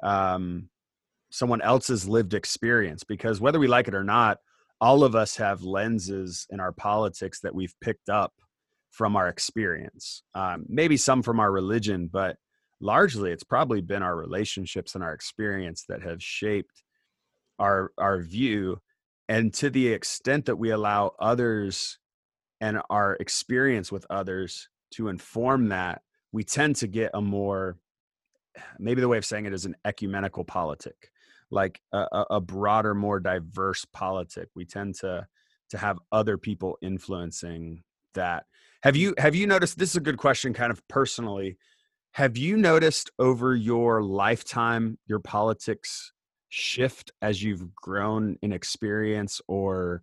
um, 0.02 0.68
someone 1.30 1.60
else's 1.60 2.08
lived 2.08 2.34
experience? 2.34 3.02
Because 3.04 3.40
whether 3.40 3.58
we 3.58 3.66
like 3.66 3.88
it 3.88 3.94
or 3.94 4.04
not, 4.04 4.38
all 4.80 5.02
of 5.02 5.14
us 5.14 5.36
have 5.36 5.62
lenses 5.62 6.46
in 6.50 6.60
our 6.60 6.72
politics 6.72 7.40
that 7.40 7.54
we've 7.54 7.74
picked 7.80 8.08
up 8.08 8.32
from 8.90 9.16
our 9.16 9.28
experience. 9.28 10.22
Um, 10.34 10.66
maybe 10.68 10.96
some 10.96 11.22
from 11.22 11.40
our 11.40 11.50
religion, 11.50 12.08
but 12.12 12.36
largely 12.80 13.32
it's 13.32 13.44
probably 13.44 13.80
been 13.80 14.02
our 14.02 14.16
relationships 14.16 14.94
and 14.94 15.02
our 15.02 15.12
experience 15.12 15.84
that 15.88 16.02
have 16.02 16.22
shaped 16.22 16.82
our 17.58 17.92
our 17.98 18.20
view 18.20 18.78
and 19.28 19.54
to 19.54 19.70
the 19.70 19.88
extent 19.88 20.46
that 20.46 20.56
we 20.56 20.70
allow 20.70 21.12
others 21.20 21.98
and 22.60 22.80
our 22.90 23.14
experience 23.14 23.90
with 23.90 24.06
others 24.10 24.68
to 24.92 25.08
inform 25.08 25.68
that 25.68 26.02
we 26.32 26.44
tend 26.44 26.76
to 26.76 26.86
get 26.86 27.10
a 27.14 27.20
more 27.20 27.76
maybe 28.78 29.00
the 29.00 29.08
way 29.08 29.18
of 29.18 29.24
saying 29.24 29.46
it 29.46 29.52
is 29.52 29.64
an 29.64 29.74
ecumenical 29.84 30.44
politic 30.44 31.10
like 31.50 31.80
a, 31.92 32.24
a 32.30 32.40
broader 32.40 32.94
more 32.94 33.20
diverse 33.20 33.84
politic. 33.86 34.48
We 34.54 34.64
tend 34.64 34.96
to 34.96 35.26
to 35.70 35.78
have 35.78 35.98
other 36.12 36.36
people 36.36 36.76
influencing 36.82 37.82
that. 38.14 38.44
Have 38.82 38.94
mm. 38.94 38.98
you 38.98 39.14
have 39.18 39.34
you 39.34 39.46
noticed 39.46 39.78
this 39.78 39.90
is 39.90 39.96
a 39.96 40.00
good 40.00 40.18
question 40.18 40.52
kind 40.52 40.70
of 40.70 40.86
personally 40.88 41.56
have 42.12 42.36
you 42.36 42.56
noticed 42.56 43.10
over 43.18 43.56
your 43.56 44.02
lifetime 44.02 44.98
your 45.06 45.18
politics 45.18 46.12
shift 46.48 47.10
as 47.20 47.42
you've 47.42 47.74
grown 47.74 48.36
in 48.42 48.52
experience 48.52 49.40
or 49.48 50.02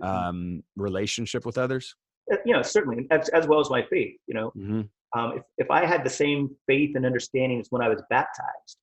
um, 0.00 0.62
relationship 0.76 1.44
with 1.44 1.58
others? 1.58 1.94
Uh, 2.32 2.36
you 2.46 2.52
know, 2.52 2.62
certainly, 2.62 3.06
as, 3.10 3.28
as 3.30 3.46
well 3.46 3.60
as 3.60 3.70
my 3.70 3.82
faith. 3.90 4.16
You 4.26 4.34
know, 4.34 4.52
mm-hmm. 4.56 5.18
um, 5.18 5.36
if 5.36 5.42
if 5.58 5.70
I 5.70 5.84
had 5.84 6.04
the 6.04 6.10
same 6.10 6.50
faith 6.66 6.96
and 6.96 7.04
understanding 7.04 7.60
as 7.60 7.66
when 7.70 7.82
I 7.82 7.88
was 7.88 8.02
baptized, 8.10 8.76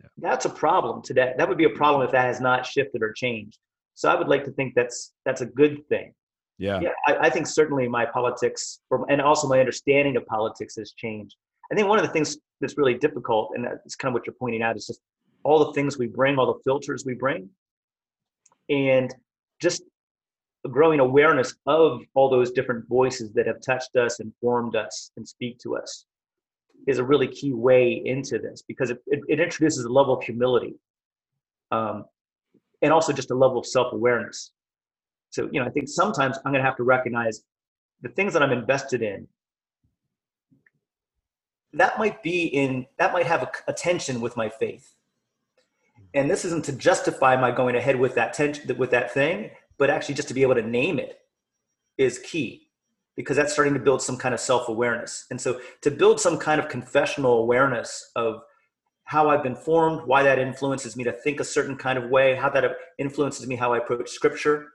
yeah. 0.00 0.08
that's 0.18 0.44
a 0.44 0.50
problem 0.50 1.02
today. 1.02 1.34
That 1.36 1.48
would 1.48 1.58
be 1.58 1.64
a 1.64 1.70
problem 1.70 2.02
if 2.06 2.12
that 2.12 2.26
has 2.26 2.40
not 2.40 2.66
shifted 2.66 3.02
or 3.02 3.12
changed. 3.12 3.58
So 3.94 4.10
I 4.10 4.14
would 4.14 4.28
like 4.28 4.44
to 4.44 4.52
think 4.52 4.74
that's 4.74 5.12
that's 5.24 5.40
a 5.40 5.46
good 5.46 5.86
thing. 5.88 6.12
Yeah, 6.58 6.80
yeah. 6.80 6.90
I, 7.06 7.26
I 7.26 7.30
think 7.30 7.46
certainly 7.46 7.86
my 7.88 8.06
politics, 8.06 8.80
and 9.08 9.20
also 9.20 9.46
my 9.46 9.60
understanding 9.60 10.16
of 10.16 10.26
politics 10.26 10.76
has 10.76 10.92
changed. 10.92 11.36
I 11.70 11.74
think 11.74 11.88
one 11.88 11.98
of 11.98 12.06
the 12.06 12.12
things 12.12 12.38
that's 12.60 12.78
really 12.78 12.94
difficult, 12.94 13.52
and 13.54 13.66
it's 13.84 13.96
kind 13.96 14.10
of 14.10 14.14
what 14.14 14.26
you're 14.26 14.36
pointing 14.38 14.62
out, 14.62 14.76
is 14.76 14.86
just 14.86 15.00
all 15.42 15.64
the 15.64 15.72
things 15.72 15.98
we 15.98 16.06
bring, 16.06 16.38
all 16.38 16.46
the 16.46 16.60
filters 16.64 17.04
we 17.04 17.14
bring, 17.14 17.50
and 18.68 19.14
just 19.60 19.82
growing 20.68 21.00
awareness 21.00 21.54
of 21.66 22.02
all 22.14 22.28
those 22.28 22.52
different 22.52 22.88
voices 22.88 23.32
that 23.32 23.46
have 23.46 23.60
touched 23.60 23.96
us, 23.96 24.20
informed 24.20 24.76
us, 24.76 25.10
and 25.16 25.26
speak 25.26 25.58
to 25.60 25.76
us 25.76 26.06
is 26.86 26.98
a 26.98 27.04
really 27.04 27.26
key 27.26 27.52
way 27.52 28.02
into 28.04 28.38
this 28.38 28.62
because 28.66 28.90
it, 28.90 28.98
it, 29.06 29.20
it 29.28 29.40
introduces 29.40 29.84
a 29.84 29.88
level 29.88 30.16
of 30.16 30.22
humility 30.22 30.74
um, 31.72 32.04
and 32.82 32.92
also 32.92 33.12
just 33.12 33.30
a 33.30 33.34
level 33.34 33.58
of 33.58 33.66
self-awareness. 33.66 34.52
So, 35.30 35.48
you 35.50 35.60
know, 35.60 35.66
I 35.66 35.70
think 35.70 35.88
sometimes 35.88 36.38
I'm 36.38 36.52
going 36.52 36.62
to 36.62 36.66
have 36.66 36.76
to 36.76 36.84
recognize 36.84 37.42
the 38.02 38.08
things 38.08 38.32
that 38.34 38.42
I'm 38.42 38.52
invested 38.52 39.02
in 39.02 39.26
that 41.72 41.98
might 41.98 42.22
be 42.22 42.44
in 42.44 42.86
that 42.98 43.12
might 43.12 43.26
have 43.26 43.42
a, 43.42 43.50
a 43.68 43.72
tension 43.72 44.20
with 44.20 44.36
my 44.36 44.48
faith 44.48 44.94
and 46.14 46.30
this 46.30 46.44
isn't 46.44 46.64
to 46.64 46.72
justify 46.72 47.36
my 47.36 47.50
going 47.50 47.76
ahead 47.76 47.98
with 47.98 48.14
that 48.14 48.32
tension 48.32 48.76
with 48.78 48.90
that 48.90 49.12
thing 49.12 49.50
but 49.78 49.90
actually 49.90 50.14
just 50.14 50.28
to 50.28 50.34
be 50.34 50.42
able 50.42 50.54
to 50.54 50.62
name 50.62 50.98
it 50.98 51.18
is 51.98 52.18
key 52.20 52.68
because 53.16 53.36
that's 53.36 53.52
starting 53.52 53.74
to 53.74 53.80
build 53.80 54.02
some 54.02 54.16
kind 54.16 54.34
of 54.34 54.40
self-awareness. 54.40 55.26
And 55.30 55.40
so 55.40 55.60
to 55.82 55.90
build 55.90 56.20
some 56.20 56.38
kind 56.38 56.60
of 56.60 56.68
confessional 56.68 57.38
awareness 57.38 58.10
of 58.16 58.42
how 59.04 59.28
i've 59.28 59.42
been 59.42 59.54
formed 59.54 60.02
why 60.04 60.24
that 60.24 60.36
influences 60.36 60.96
me 60.96 61.04
to 61.04 61.12
think 61.12 61.38
a 61.38 61.44
certain 61.44 61.76
kind 61.76 61.96
of 61.96 62.10
way 62.10 62.34
how 62.34 62.50
that 62.50 62.64
influences 62.98 63.46
me 63.46 63.54
how 63.54 63.72
i 63.72 63.78
approach 63.78 64.10
scripture 64.10 64.66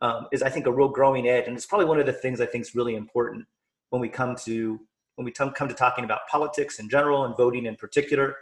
um, 0.00 0.28
is 0.30 0.44
i 0.44 0.48
think 0.48 0.66
a 0.66 0.72
real 0.72 0.88
growing 0.88 1.26
edge. 1.26 1.48
And 1.48 1.56
it's 1.56 1.66
probably 1.66 1.86
one 1.86 1.98
of 1.98 2.06
the 2.06 2.12
things 2.12 2.40
i 2.40 2.46
think 2.46 2.62
is 2.62 2.76
really 2.76 2.94
important 2.94 3.44
when 3.90 4.00
we 4.00 4.08
come 4.08 4.36
to 4.44 4.78
when 5.16 5.24
we 5.24 5.32
come 5.32 5.52
to 5.52 5.74
talking 5.74 6.04
about 6.04 6.20
politics 6.30 6.78
in 6.78 6.88
general 6.88 7.24
and 7.24 7.36
voting 7.36 7.66
in 7.66 7.74
particular 7.74 8.36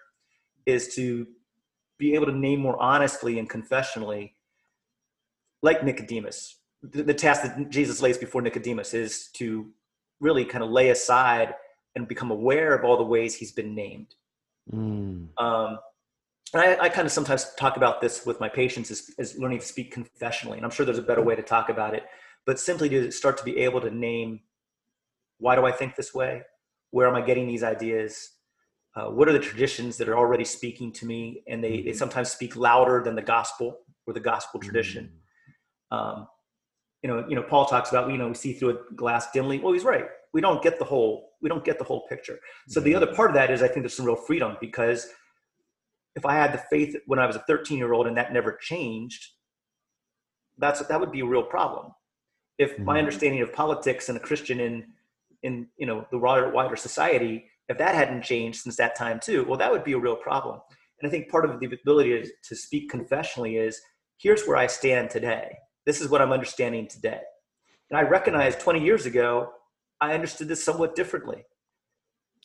is 0.66 0.94
to 0.94 1.26
be 1.98 2.14
able 2.14 2.26
to 2.26 2.36
name 2.36 2.60
more 2.60 2.80
honestly 2.80 3.38
and 3.38 3.48
confessionally, 3.48 4.34
like 5.66 5.84
Nicodemus. 5.84 6.56
The, 6.82 7.02
the 7.02 7.14
task 7.14 7.42
that 7.42 7.70
Jesus 7.70 8.00
lays 8.00 8.16
before 8.16 8.40
Nicodemus 8.40 8.94
is 8.94 9.28
to 9.34 9.70
really 10.20 10.44
kind 10.44 10.64
of 10.64 10.70
lay 10.70 10.88
aside 10.88 11.54
and 11.94 12.08
become 12.08 12.30
aware 12.30 12.74
of 12.74 12.84
all 12.84 12.96
the 12.96 13.04
ways 13.04 13.34
he's 13.34 13.52
been 13.52 13.74
named. 13.74 14.14
Mm. 14.72 15.28
Um, 15.38 15.78
and 16.54 16.62
I, 16.62 16.84
I, 16.84 16.88
kind 16.88 17.06
of 17.06 17.12
sometimes 17.12 17.52
talk 17.58 17.76
about 17.76 18.00
this 18.00 18.24
with 18.24 18.40
my 18.40 18.48
patients 18.48 18.90
as, 18.90 19.10
as 19.18 19.38
learning 19.38 19.60
to 19.60 19.66
speak 19.66 19.94
confessionally. 19.94 20.56
And 20.56 20.64
I'm 20.64 20.70
sure 20.70 20.86
there's 20.86 20.98
a 20.98 21.02
better 21.02 21.22
way 21.22 21.36
to 21.36 21.42
talk 21.42 21.68
about 21.68 21.94
it, 21.94 22.04
but 22.46 22.58
simply 22.58 22.88
to 22.88 23.10
start 23.10 23.36
to 23.38 23.44
be 23.44 23.58
able 23.58 23.80
to 23.82 23.90
name 23.90 24.40
why 25.38 25.54
do 25.54 25.66
I 25.66 25.72
think 25.72 25.96
this 25.96 26.14
way? 26.14 26.42
Where 26.92 27.06
am 27.06 27.14
I 27.14 27.20
getting 27.20 27.46
these 27.46 27.62
ideas? 27.62 28.36
uh, 28.96 29.10
what 29.10 29.28
are 29.28 29.32
the 29.32 29.38
traditions 29.38 29.98
that 29.98 30.08
are 30.08 30.16
already 30.16 30.44
speaking 30.44 30.90
to 30.90 31.06
me 31.06 31.42
and 31.46 31.62
they, 31.62 31.82
they 31.82 31.90
mm-hmm. 31.90 31.98
sometimes 31.98 32.30
speak 32.30 32.56
louder 32.56 33.02
than 33.04 33.14
the 33.14 33.22
gospel 33.22 33.80
or 34.06 34.14
the 34.14 34.20
gospel 34.20 34.58
tradition 34.58 35.04
mm. 35.04 35.18
Um, 35.90 36.26
you 37.02 37.08
know 37.08 37.26
you 37.28 37.36
know 37.36 37.42
paul 37.42 37.66
talks 37.66 37.90
about 37.90 38.10
you 38.10 38.18
know 38.18 38.28
we 38.28 38.34
see 38.34 38.52
through 38.52 38.70
a 38.70 38.94
glass 38.94 39.30
dimly 39.32 39.58
well 39.58 39.72
he's 39.72 39.84
right 39.84 40.06
we 40.32 40.40
don't 40.40 40.62
get 40.62 40.78
the 40.78 40.84
whole 40.84 41.30
we 41.42 41.48
don't 41.48 41.64
get 41.64 41.78
the 41.78 41.84
whole 41.84 42.06
picture 42.08 42.38
so 42.68 42.80
the 42.80 42.94
other 42.94 43.06
part 43.06 43.30
of 43.30 43.34
that 43.34 43.50
is 43.50 43.62
i 43.62 43.68
think 43.68 43.82
there's 43.82 43.94
some 43.94 44.06
real 44.06 44.16
freedom 44.16 44.56
because 44.60 45.08
if 46.14 46.24
i 46.24 46.34
had 46.34 46.52
the 46.52 46.62
faith 46.70 46.96
when 47.06 47.18
i 47.18 47.26
was 47.26 47.36
a 47.36 47.44
13 47.46 47.78
year 47.78 47.92
old 47.92 48.06
and 48.06 48.16
that 48.16 48.32
never 48.32 48.58
changed 48.60 49.32
that's 50.58 50.80
that 50.86 50.98
would 50.98 51.12
be 51.12 51.20
a 51.20 51.26
real 51.26 51.42
problem 51.42 51.92
if 52.58 52.72
mm-hmm. 52.74 52.84
my 52.84 52.98
understanding 52.98 53.42
of 53.42 53.52
politics 53.52 54.08
and 54.08 54.16
a 54.16 54.20
christian 54.20 54.58
in 54.60 54.84
in 55.42 55.68
you 55.76 55.86
know 55.86 56.06
the 56.10 56.18
wider 56.18 56.50
wider 56.50 56.76
society 56.76 57.46
if 57.68 57.78
that 57.78 57.94
hadn't 57.94 58.22
changed 58.22 58.60
since 58.60 58.76
that 58.76 58.96
time 58.96 59.20
too, 59.20 59.44
well, 59.44 59.58
that 59.58 59.70
would 59.70 59.84
be 59.84 59.92
a 59.92 59.98
real 59.98 60.16
problem. 60.16 60.60
And 61.00 61.08
I 61.08 61.10
think 61.10 61.28
part 61.28 61.44
of 61.44 61.58
the 61.60 61.66
ability 61.66 62.22
to, 62.22 62.30
to 62.48 62.56
speak 62.56 62.90
confessionally 62.90 63.60
is 63.60 63.80
here's 64.18 64.46
where 64.46 64.56
I 64.56 64.66
stand 64.66 65.10
today. 65.10 65.56
This 65.86 66.00
is 66.00 66.08
what 66.08 66.20
I'm 66.20 66.32
understanding 66.32 66.88
today. 66.88 67.20
And 67.90 67.98
I 67.98 68.02
recognize 68.02 68.56
20 68.56 68.84
years 68.84 69.06
ago, 69.06 69.52
I 70.00 70.12
understood 70.12 70.48
this 70.48 70.62
somewhat 70.62 70.96
differently. 70.96 71.44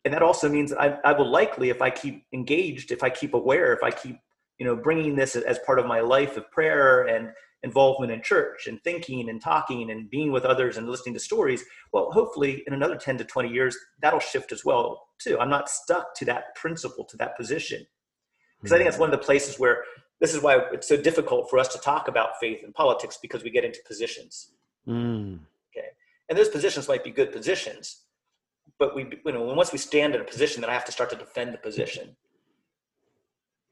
And 0.05 0.13
that 0.13 0.21
also 0.21 0.47
means 0.47 0.71
that 0.71 0.79
I, 0.79 0.97
I 1.03 1.13
will 1.13 1.29
likely, 1.29 1.69
if 1.69 1.81
I 1.81 1.89
keep 1.89 2.23
engaged, 2.33 2.91
if 2.91 3.03
I 3.03 3.09
keep 3.09 3.33
aware, 3.33 3.73
if 3.73 3.83
I 3.83 3.91
keep, 3.91 4.17
you 4.57 4.65
know, 4.65 4.75
bringing 4.75 5.15
this 5.15 5.35
as 5.35 5.59
part 5.59 5.79
of 5.79 5.85
my 5.85 5.99
life 5.99 6.37
of 6.37 6.49
prayer 6.51 7.03
and 7.03 7.31
involvement 7.63 8.11
in 8.11 8.21
church 8.21 8.65
and 8.67 8.83
thinking 8.83 9.29
and 9.29 9.41
talking 9.41 9.91
and 9.91 10.09
being 10.09 10.31
with 10.31 10.45
others 10.45 10.77
and 10.77 10.89
listening 10.89 11.13
to 11.13 11.19
stories, 11.19 11.63
well, 11.93 12.11
hopefully 12.11 12.63
in 12.65 12.73
another 12.73 12.95
10 12.95 13.17
to 13.19 13.23
20 13.23 13.49
years, 13.49 13.77
that'll 14.01 14.19
shift 14.19 14.51
as 14.51 14.65
well, 14.65 15.07
too. 15.19 15.39
I'm 15.39 15.49
not 15.49 15.69
stuck 15.69 16.15
to 16.15 16.25
that 16.25 16.55
principle, 16.55 17.05
to 17.05 17.17
that 17.17 17.37
position. 17.37 17.85
Because 18.59 18.73
I 18.73 18.77
think 18.77 18.81
mm-hmm. 18.81 18.91
that's 18.91 18.99
one 18.99 19.13
of 19.13 19.19
the 19.19 19.25
places 19.25 19.59
where 19.59 19.83
this 20.21 20.35
is 20.35 20.41
why 20.41 20.61
it's 20.71 20.87
so 20.87 20.95
difficult 20.95 21.49
for 21.49 21.57
us 21.59 21.67
to 21.69 21.79
talk 21.79 22.07
about 22.07 22.39
faith 22.39 22.63
and 22.63 22.73
politics 22.73 23.17
because 23.19 23.43
we 23.43 23.49
get 23.49 23.65
into 23.65 23.79
positions. 23.85 24.51
Mm. 24.87 25.39
Okay. 25.75 25.87
And 26.29 26.37
those 26.37 26.47
positions 26.47 26.87
might 26.87 27.03
be 27.03 27.09
good 27.09 27.31
positions, 27.31 28.03
but 28.77 28.95
we, 28.95 29.09
you 29.25 29.31
know, 29.31 29.41
once 29.41 29.71
we 29.71 29.79
stand 29.79 30.13
in 30.13 30.21
a 30.21 30.23
position, 30.23 30.61
then 30.61 30.69
I 30.69 30.73
have 30.73 30.85
to 30.85 30.91
start 30.91 31.09
to 31.09 31.15
defend 31.15 31.53
the 31.53 31.57
position. 31.57 32.15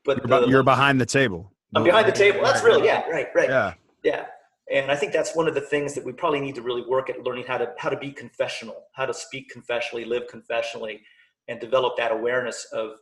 but 0.03 0.27
you're, 0.27 0.41
the, 0.41 0.47
you're 0.47 0.63
behind 0.63 0.99
the 0.99 1.05
table. 1.05 1.53
I'm 1.75 1.83
behind 1.83 2.07
the 2.07 2.12
table. 2.12 2.41
That's 2.41 2.63
really 2.63 2.85
yeah, 2.85 3.07
right, 3.07 3.27
right. 3.35 3.47
Yeah. 3.47 3.73
Yeah. 4.03 4.25
And 4.71 4.91
I 4.91 4.95
think 4.95 5.13
that's 5.13 5.35
one 5.35 5.47
of 5.47 5.53
the 5.53 5.62
things 5.62 5.93
that 5.95 6.03
we 6.03 6.12
probably 6.12 6.39
need 6.39 6.55
to 6.55 6.63
really 6.63 6.83
work 6.88 7.12
at 7.12 7.23
learning 7.23 7.45
how 7.47 7.59
to 7.59 7.73
how 7.77 7.89
to 7.89 7.97
be 7.97 8.12
confessional, 8.12 8.85
how 8.93 9.05
to 9.05 9.13
speak 9.13 9.51
confessionally, 9.51 10.05
live 10.05 10.27
confessionally, 10.27 11.01
and 11.47 11.59
develop 11.59 11.95
that 11.97 12.12
awareness 12.12 12.65
of 12.73 12.93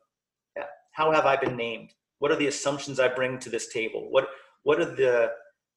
yeah, 0.57 0.63
how 0.91 1.11
have 1.11 1.25
I 1.25 1.37
been 1.37 1.55
named? 1.55 1.93
What 2.19 2.31
are 2.31 2.35
the 2.35 2.47
assumptions 2.47 2.99
I 2.99 3.07
bring 3.07 3.39
to 3.39 3.49
this 3.49 3.71
table? 3.71 4.07
What 4.09 4.27
what 4.63 4.79
are 4.79 4.85
the 4.85 5.31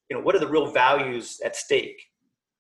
you 0.08 0.16
know 0.16 0.22
what 0.22 0.34
are 0.34 0.38
the 0.38 0.48
real 0.48 0.72
values 0.72 1.40
at 1.44 1.56
stake? 1.56 2.00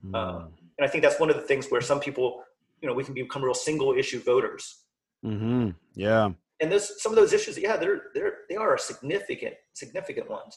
Mm. 0.04 0.14
Um, 0.14 0.52
and 0.78 0.86
I 0.86 0.88
think 0.88 1.02
that's 1.02 1.20
one 1.20 1.30
of 1.30 1.36
the 1.36 1.42
things 1.42 1.66
where 1.68 1.80
some 1.80 2.00
people, 2.00 2.42
you 2.80 2.88
know, 2.88 2.94
we 2.94 3.04
can 3.04 3.14
become 3.14 3.44
real 3.44 3.54
single 3.54 3.92
issue 3.92 4.20
voters. 4.20 4.84
hmm 5.22 5.70
Yeah. 5.94 6.30
And 6.62 6.70
those 6.70 7.02
some 7.02 7.12
of 7.12 7.16
those 7.16 7.32
issues, 7.32 7.58
yeah, 7.58 7.76
they're 7.76 8.02
they're 8.14 8.34
they 8.48 8.56
are 8.56 8.76
significant 8.78 9.54
significant 9.74 10.28
ones 10.30 10.56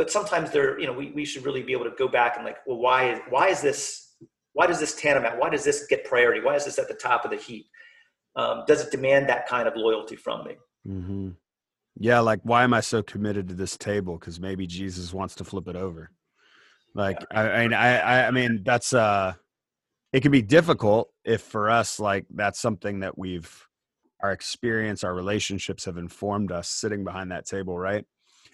but 0.00 0.10
sometimes 0.10 0.50
they're 0.50 0.80
you 0.80 0.86
know 0.86 0.94
we, 0.94 1.10
we 1.10 1.26
should 1.26 1.44
really 1.44 1.62
be 1.62 1.72
able 1.72 1.84
to 1.84 1.94
go 1.98 2.08
back 2.08 2.36
and 2.36 2.44
like 2.46 2.56
well 2.66 2.78
why 2.78 3.10
is 3.10 3.20
why 3.28 3.48
is 3.48 3.60
this 3.60 4.14
why 4.54 4.66
does 4.66 4.80
this 4.80 4.94
tantamount 4.94 5.38
why 5.38 5.50
does 5.50 5.62
this 5.62 5.86
get 5.90 6.04
priority 6.04 6.40
why 6.40 6.54
is 6.54 6.64
this 6.64 6.78
at 6.78 6.88
the 6.88 6.94
top 6.94 7.22
of 7.26 7.30
the 7.30 7.36
heap 7.36 7.66
um, 8.34 8.64
does 8.66 8.80
it 8.80 8.90
demand 8.90 9.28
that 9.28 9.46
kind 9.46 9.68
of 9.68 9.74
loyalty 9.76 10.16
from 10.16 10.46
me 10.46 10.54
hmm 10.86 11.28
Yeah, 11.96 12.20
like 12.20 12.40
why 12.42 12.64
am 12.64 12.72
I 12.72 12.80
so 12.80 13.02
committed 13.02 13.48
to 13.48 13.54
this 13.54 13.76
table? 13.76 14.18
Because 14.18 14.40
maybe 14.40 14.66
Jesus 14.66 15.12
wants 15.12 15.34
to 15.36 15.44
flip 15.44 15.68
it 15.68 15.76
over. 15.76 16.10
Like 16.94 17.24
I, 17.30 17.42
I 17.42 17.62
mean, 17.62 17.74
I, 17.74 17.98
I, 17.98 18.26
I 18.26 18.30
mean, 18.30 18.62
that's 18.64 18.92
uh, 18.92 19.34
it 20.12 20.20
can 20.20 20.32
be 20.32 20.42
difficult 20.42 21.10
if 21.24 21.42
for 21.42 21.70
us, 21.70 22.00
like 22.00 22.26
that's 22.30 22.60
something 22.60 23.00
that 23.00 23.16
we've, 23.16 23.66
our 24.22 24.32
experience, 24.32 25.04
our 25.04 25.14
relationships 25.14 25.84
have 25.84 25.96
informed 25.96 26.52
us 26.52 26.68
sitting 26.68 27.04
behind 27.04 27.30
that 27.30 27.46
table, 27.46 27.78
right? 27.78 28.04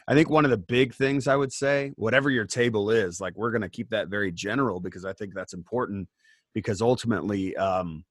I 0.08 0.14
think 0.14 0.30
one 0.30 0.44
of 0.44 0.50
the 0.50 0.58
big 0.58 0.94
things 0.94 1.26
I 1.26 1.34
would 1.34 1.52
say, 1.52 1.92
whatever 1.96 2.30
your 2.30 2.44
table 2.44 2.90
is, 2.90 3.20
like 3.20 3.34
we're 3.36 3.50
going 3.50 3.62
to 3.62 3.68
keep 3.68 3.90
that 3.90 4.08
very 4.08 4.30
general 4.30 4.80
because 4.80 5.04
I 5.04 5.12
think 5.12 5.34
that's 5.34 5.54
important 5.54 6.08
because 6.54 6.80
ultimately, 6.80 7.56
um, 7.56 8.04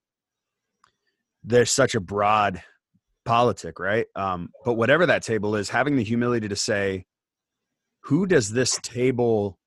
there's 1.44 1.70
such 1.70 1.94
a 1.94 2.00
broad 2.00 2.62
politic, 3.26 3.78
right? 3.78 4.06
Um, 4.14 4.50
but 4.64 4.74
whatever 4.74 5.04
that 5.06 5.22
table 5.22 5.56
is, 5.56 5.68
having 5.68 5.96
the 5.96 6.04
humility 6.04 6.48
to 6.48 6.56
say, 6.56 7.04
who 8.04 8.26
does 8.26 8.50
this 8.52 8.78
table 8.82 9.58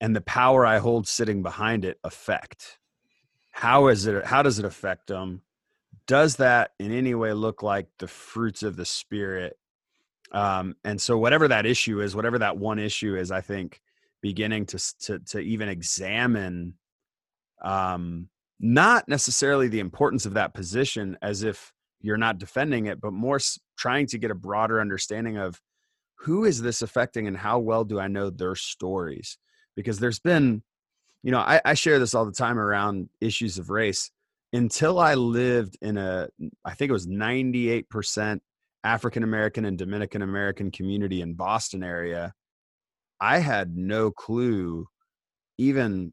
and 0.00 0.14
the 0.14 0.20
power 0.22 0.64
I 0.64 0.78
hold 0.78 1.06
sitting 1.06 1.42
behind 1.42 1.84
it 1.84 1.98
affect? 2.04 2.78
How 3.52 3.88
is 3.88 4.06
it? 4.06 4.24
How 4.24 4.42
does 4.42 4.58
it 4.58 4.64
affect 4.64 5.08
them? 5.08 5.42
Does 6.06 6.36
that 6.36 6.72
in 6.78 6.92
any 6.92 7.14
way 7.14 7.32
look 7.32 7.62
like 7.62 7.88
the 7.98 8.06
fruits 8.06 8.62
of 8.62 8.76
the 8.76 8.84
spirit? 8.84 9.58
Um, 10.32 10.76
and 10.84 11.00
so, 11.00 11.18
whatever 11.18 11.48
that 11.48 11.66
issue 11.66 12.00
is, 12.00 12.14
whatever 12.14 12.38
that 12.38 12.58
one 12.58 12.78
issue 12.78 13.16
is, 13.16 13.30
I 13.30 13.40
think 13.40 13.80
beginning 14.22 14.66
to 14.66 14.78
to 15.00 15.18
to 15.20 15.40
even 15.40 15.68
examine, 15.68 16.74
um, 17.64 18.28
not 18.60 19.08
necessarily 19.08 19.68
the 19.68 19.80
importance 19.80 20.26
of 20.26 20.34
that 20.34 20.54
position 20.54 21.16
as 21.22 21.42
if 21.42 21.72
you're 22.06 22.16
not 22.16 22.38
defending 22.38 22.86
it, 22.86 23.00
but 23.00 23.12
more 23.12 23.40
trying 23.76 24.06
to 24.06 24.18
get 24.18 24.30
a 24.30 24.34
broader 24.34 24.80
understanding 24.80 25.36
of 25.36 25.60
who 26.20 26.44
is 26.44 26.62
this 26.62 26.80
affecting 26.80 27.26
and 27.26 27.36
how 27.36 27.58
well 27.58 27.84
do 27.84 27.98
I 27.98 28.06
know 28.06 28.30
their 28.30 28.54
stories? 28.54 29.38
Because 29.74 29.98
there's 29.98 30.20
been, 30.20 30.62
you 31.22 31.32
know, 31.32 31.40
I, 31.40 31.60
I 31.64 31.74
share 31.74 31.98
this 31.98 32.14
all 32.14 32.24
the 32.24 32.32
time 32.32 32.58
around 32.58 33.08
issues 33.20 33.58
of 33.58 33.70
race. 33.70 34.10
Until 34.52 35.00
I 35.00 35.14
lived 35.14 35.76
in 35.82 35.98
a, 35.98 36.28
I 36.64 36.74
think 36.74 36.88
it 36.88 36.92
was 36.92 37.08
98% 37.08 38.38
African 38.84 39.24
American 39.24 39.64
and 39.64 39.76
Dominican 39.76 40.22
American 40.22 40.70
community 40.70 41.20
in 41.20 41.34
Boston 41.34 41.82
area, 41.82 42.32
I 43.20 43.38
had 43.38 43.76
no 43.76 44.12
clue, 44.12 44.86
even 45.58 46.12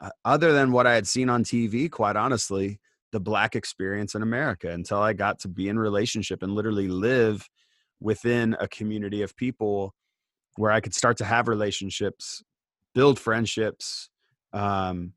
uh, 0.00 0.10
other 0.24 0.52
than 0.52 0.72
what 0.72 0.86
I 0.86 0.94
had 0.94 1.06
seen 1.06 1.28
on 1.28 1.44
TV, 1.44 1.90
quite 1.90 2.16
honestly, 2.16 2.80
the 3.14 3.20
black 3.20 3.54
experience 3.54 4.16
in 4.16 4.22
America 4.22 4.68
until 4.68 4.98
I 4.98 5.12
got 5.12 5.38
to 5.40 5.48
be 5.48 5.68
in 5.68 5.78
relationship 5.78 6.42
and 6.42 6.52
literally 6.52 6.88
live 6.88 7.48
within 8.00 8.56
a 8.58 8.66
community 8.66 9.22
of 9.22 9.36
people 9.36 9.94
where 10.56 10.72
I 10.72 10.80
could 10.80 10.94
start 10.94 11.16
to 11.18 11.24
have 11.24 11.46
relationships, 11.46 12.42
build 12.92 13.20
friendships, 13.20 14.10
um, 14.52 15.12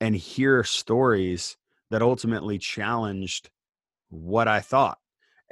and 0.00 0.16
hear 0.16 0.64
stories 0.64 1.58
that 1.90 2.00
ultimately 2.00 2.56
challenged 2.56 3.50
what 4.08 4.48
I 4.48 4.60
thought 4.60 4.96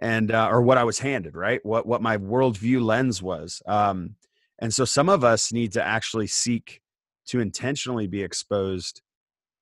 and 0.00 0.32
uh, 0.32 0.48
or 0.50 0.62
what 0.62 0.78
I 0.78 0.84
was 0.84 0.98
handed, 0.98 1.34
right? 1.36 1.60
What 1.66 1.84
what 1.84 2.00
my 2.00 2.16
worldview 2.16 2.82
lens 2.82 3.22
was. 3.22 3.60
Um, 3.66 4.16
and 4.58 4.72
so 4.72 4.86
some 4.86 5.10
of 5.10 5.22
us 5.22 5.52
need 5.52 5.72
to 5.72 5.84
actually 5.84 6.28
seek 6.28 6.80
to 7.26 7.40
intentionally 7.40 8.06
be 8.06 8.22
exposed 8.22 9.02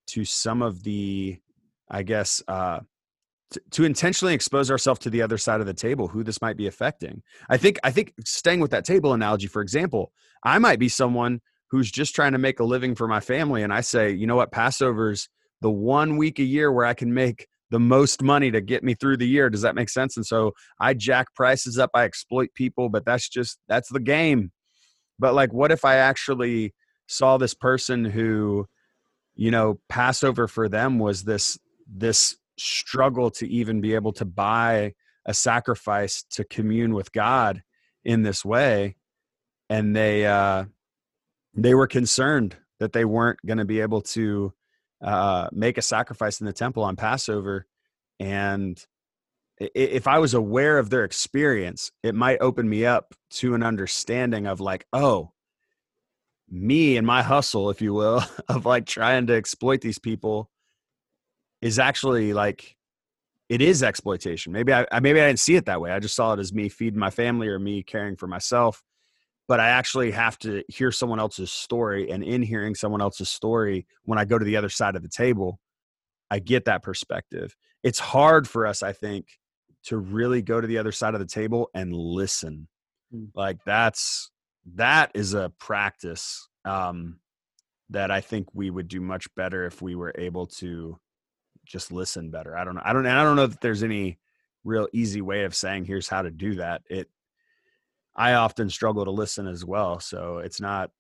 to 0.07 0.25
some 0.25 0.63
of 0.63 0.85
the 0.85 1.41
I 1.91 2.03
guess, 2.03 2.43
uh, 2.49 2.81
to, 3.71 3.85
intentionally 3.85 4.35
expose 4.35 4.71
ourselves 4.71 5.01
to 5.01 5.11
the 5.11 5.23
other 5.23 5.39
side 5.39 5.61
of 5.61 5.67
the 5.67 5.75
table, 5.75 6.09
who 6.09 6.25
this 6.25 6.41
might 6.41 6.57
be 6.57 6.67
affecting. 6.67 7.23
I 7.51 7.57
think, 7.57 7.79
I 7.85 7.91
think 7.91 8.15
staying 8.25 8.61
with 8.61 8.71
that 8.71 8.85
table 8.85 9.13
analogy, 9.13 9.47
for 9.47 9.61
example, 9.63 10.13
I 10.43 10.59
might 10.59 10.79
be 10.79 10.89
someone 10.89 11.41
who's 11.71 11.91
just 11.91 12.15
trying 12.15 12.33
to 12.33 12.39
make 12.39 12.61
a 12.61 12.65
living 12.65 12.95
for 12.95 13.09
my 13.09 13.21
family. 13.21 13.63
And 13.63 13.73
I 13.73 13.81
say, 13.81 14.11
you 14.11 14.27
know 14.27 14.37
what, 14.37 14.53
Passover's 14.53 15.29
the 15.61 15.71
one 15.71 16.17
week 16.17 16.39
a 16.39 16.45
year 16.45 16.73
where 16.73 16.85
I 16.85 16.95
can 16.95 17.15
make 17.15 17.47
the 17.71 17.81
most 17.81 18.23
money 18.23 18.51
to 18.51 18.61
get 18.61 18.85
me 18.85 18.95
through 18.95 19.17
the 19.17 19.27
year. 19.27 19.49
Does 19.49 19.63
that 19.63 19.75
make 19.75 19.89
sense? 19.89 20.17
And 20.17 20.27
so 20.27 20.53
I 20.79 20.93
jack 20.93 21.35
prices 21.35 21.79
up, 21.79 21.91
I 21.95 22.05
exploit 22.05 22.51
people, 22.55 22.91
but 22.91 23.05
that's 23.07 23.29
just, 23.29 23.59
that's 23.69 23.91
the 23.91 24.01
game. 24.01 24.53
But 25.19 25.35
like, 25.35 25.53
what 25.53 25.73
if 25.73 25.85
I 25.85 25.97
actually 25.97 26.75
saw 27.07 27.39
this 27.39 27.55
person 27.55 28.05
who, 28.05 28.67
you 29.35 29.51
know, 29.51 29.81
Passover 29.89 30.49
for 30.49 30.69
them 30.69 30.99
was 30.99 31.25
this 31.25 31.59
this 31.95 32.37
struggle 32.59 33.31
to 33.31 33.49
even 33.49 33.81
be 33.81 33.95
able 33.95 34.13
to 34.13 34.25
buy 34.25 34.95
a 35.27 35.35
sacrifice 35.35 36.25
to 36.31 36.45
commune 36.45 36.95
with 36.95 37.13
God 37.13 37.63
in 38.05 38.23
this 38.23 38.45
way. 38.45 38.97
And 39.69 39.95
they 39.95 40.27
uh 40.27 40.65
they 41.55 41.75
were 41.75 41.87
concerned 41.87 42.57
that 42.81 42.93
they 42.93 43.05
weren't 43.05 43.39
going 43.47 43.59
to 43.59 43.65
be 43.65 43.81
able 43.81 44.03
to 44.03 44.53
uh 45.03 45.49
make 45.53 45.79
a 45.79 45.83
sacrifice 45.83 46.41
in 46.41 46.47
the 46.47 46.53
temple 46.53 46.83
on 46.83 46.97
Passover. 46.97 47.67
And 48.19 48.85
if 49.59 50.09
I 50.09 50.19
was 50.19 50.35
aware 50.35 50.79
of 50.79 50.91
their 50.91 51.05
experience 51.05 51.93
it 52.03 52.15
might 52.15 52.39
open 52.41 52.69
me 52.69 52.85
up 52.85 53.15
to 53.31 53.55
an 53.55 53.63
understanding 53.63 54.47
of 54.47 54.61
like 54.61 54.87
oh 54.93 55.33
me 56.51 56.97
and 56.97 57.07
my 57.07 57.23
hustle 57.23 57.71
if 57.71 57.81
you 57.81 57.95
will 57.95 58.23
of 58.49 58.67
like 58.67 58.87
trying 58.87 59.27
to 59.27 59.35
exploit 59.35 59.81
these 59.81 59.99
people 59.99 60.51
is 61.63 61.79
actually 61.79 62.35
like 62.35 62.77
it 63.49 63.63
is 63.63 63.83
exploitation. 63.83 64.53
Maybe 64.53 64.73
I 64.73 64.87
maybe 65.01 65.21
I 65.21 65.27
didn't 65.29 65.39
see 65.39 65.57
it 65.57 65.67
that 65.67 65.81
way. 65.81 65.91
I 65.91 66.01
just 66.01 66.17
saw 66.17 66.35
it 66.35 66.41
as 66.41 66.53
me 66.53 66.69
feeding 66.69 66.99
my 66.99 67.11
family 67.11 67.49
or 67.49 67.59
me 67.59 67.83
caring 67.83 68.17
for 68.17 68.27
myself. 68.27 68.83
But 69.49 69.61
I 69.61 69.71
actually 69.71 70.13
have 70.13 70.39
to 70.41 70.63
hear 70.69 70.93
someone 70.93 71.19
else's 71.19 71.53
story, 71.53 72.11
and 72.11 72.23
in 72.23 72.43
hearing 72.43 72.75
someone 72.75 73.03
else's 73.03 73.29
story, 73.29 73.87
when 74.05 74.19
I 74.19 74.25
go 74.25 74.39
to 74.39 74.45
the 74.45 74.57
other 74.57 74.69
side 74.69 74.97
of 74.97 75.03
the 75.03 75.09
table, 75.09 75.59
I 76.31 76.39
get 76.39 76.65
that 76.67 76.83
perspective. 76.83 77.55
It's 77.83 77.99
hard 77.99 78.49
for 78.49 78.67
us, 78.67 78.83
I 78.83 78.93
think, 78.93 79.27
to 79.85 79.99
really 79.99 80.43
go 80.43 80.61
to 80.61 80.67
the 80.67 80.79
other 80.79 80.93
side 80.93 81.15
of 81.15 81.21
the 81.21 81.27
table 81.27 81.69
and 81.75 81.95
listen. 81.95 82.69
Mm. 83.15 83.29
Like 83.35 83.59
that's 83.65 84.31
that 84.77 85.11
is 85.15 85.35
a 85.35 85.53
practice 85.59 86.49
um, 86.65 87.19
that 87.91 88.11
I 88.11 88.21
think 88.21 88.49
we 88.55 88.71
would 88.71 88.89
do 88.89 89.01
much 89.01 89.27
better 89.35 89.67
if 89.67 89.83
we 89.83 89.95
were 89.95 90.15
able 90.17 90.47
to 90.47 90.99
just 91.67 91.93
listen 91.93 92.31
better. 92.31 92.57
I 92.57 92.65
don't 92.65 92.75
know. 92.75 92.83
I 92.85 92.93
don't. 92.93 93.07
And 93.07 93.19
I 93.19 93.23
don't 93.23 93.37
know 93.37 93.47
that 93.47 93.61
there's 93.61 93.83
any 93.83 94.19
real 94.65 94.89
easy 94.93 95.21
way 95.21 95.45
of 95.45 95.55
saying 95.55 95.85
here's 95.85 96.09
how 96.09 96.23
to 96.23 96.31
do 96.31 96.57
that. 96.57 96.83
It. 96.89 97.09
I 98.15 98.35
often 98.35 98.69
struggle 98.69 99.05
to 99.05 99.11
listen 99.11 99.47
as 99.47 99.65
well, 99.65 100.01
so 100.01 100.39
it's 100.39 100.61
not. 100.61 100.91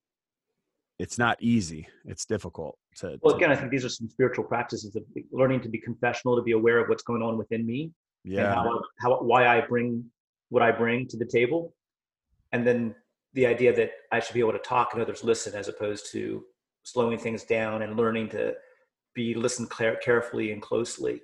It's 0.98 1.18
not 1.18 1.37
easy. 1.40 1.88
It's 2.05 2.25
difficult 2.25 2.79
to. 2.98 3.18
Well, 3.22 3.33
to, 3.33 3.37
again, 3.37 3.51
I 3.51 3.57
think 3.57 3.70
these 3.70 3.85
are 3.85 3.88
some 3.88 4.09
spiritual 4.09 4.44
practices 4.44 4.94
of 4.94 5.03
learning 5.33 5.61
to 5.62 5.68
be 5.68 5.79
confessional, 5.79 6.37
to 6.37 6.42
be 6.42 6.53
aware 6.53 6.79
of 6.79 6.88
what's 6.88 7.03
going 7.03 7.22
on 7.22 7.37
within 7.37 7.66
me, 7.66 7.90
yeah, 8.25 8.55
how, 8.55 8.81
how 9.01 9.22
why 9.22 9.46
I 9.46 9.62
bring 9.66 10.05
what 10.51 10.62
I 10.62 10.70
bring 10.70 11.09
to 11.09 11.16
the 11.16 11.27
table, 11.27 11.75
and 12.53 12.66
then 12.66 12.94
the 13.35 13.46
idea 13.46 13.75
that 13.75 13.90
I 14.12 14.20
should 14.20 14.35
be 14.35 14.40
able 14.40 14.53
to 14.53 14.59
talk 14.59 14.92
and 14.92 15.03
others 15.03 15.25
listen, 15.25 15.55
as 15.55 15.68
opposed 15.68 16.12
to 16.12 16.44
slowing 16.83 17.18
things 17.18 17.44
down 17.44 17.83
and 17.83 17.96
learning 17.96 18.29
to 18.31 18.55
be 19.14 19.35
listened 19.35 19.70
carefully 19.70 20.53
and 20.53 20.62
closely. 20.62 21.22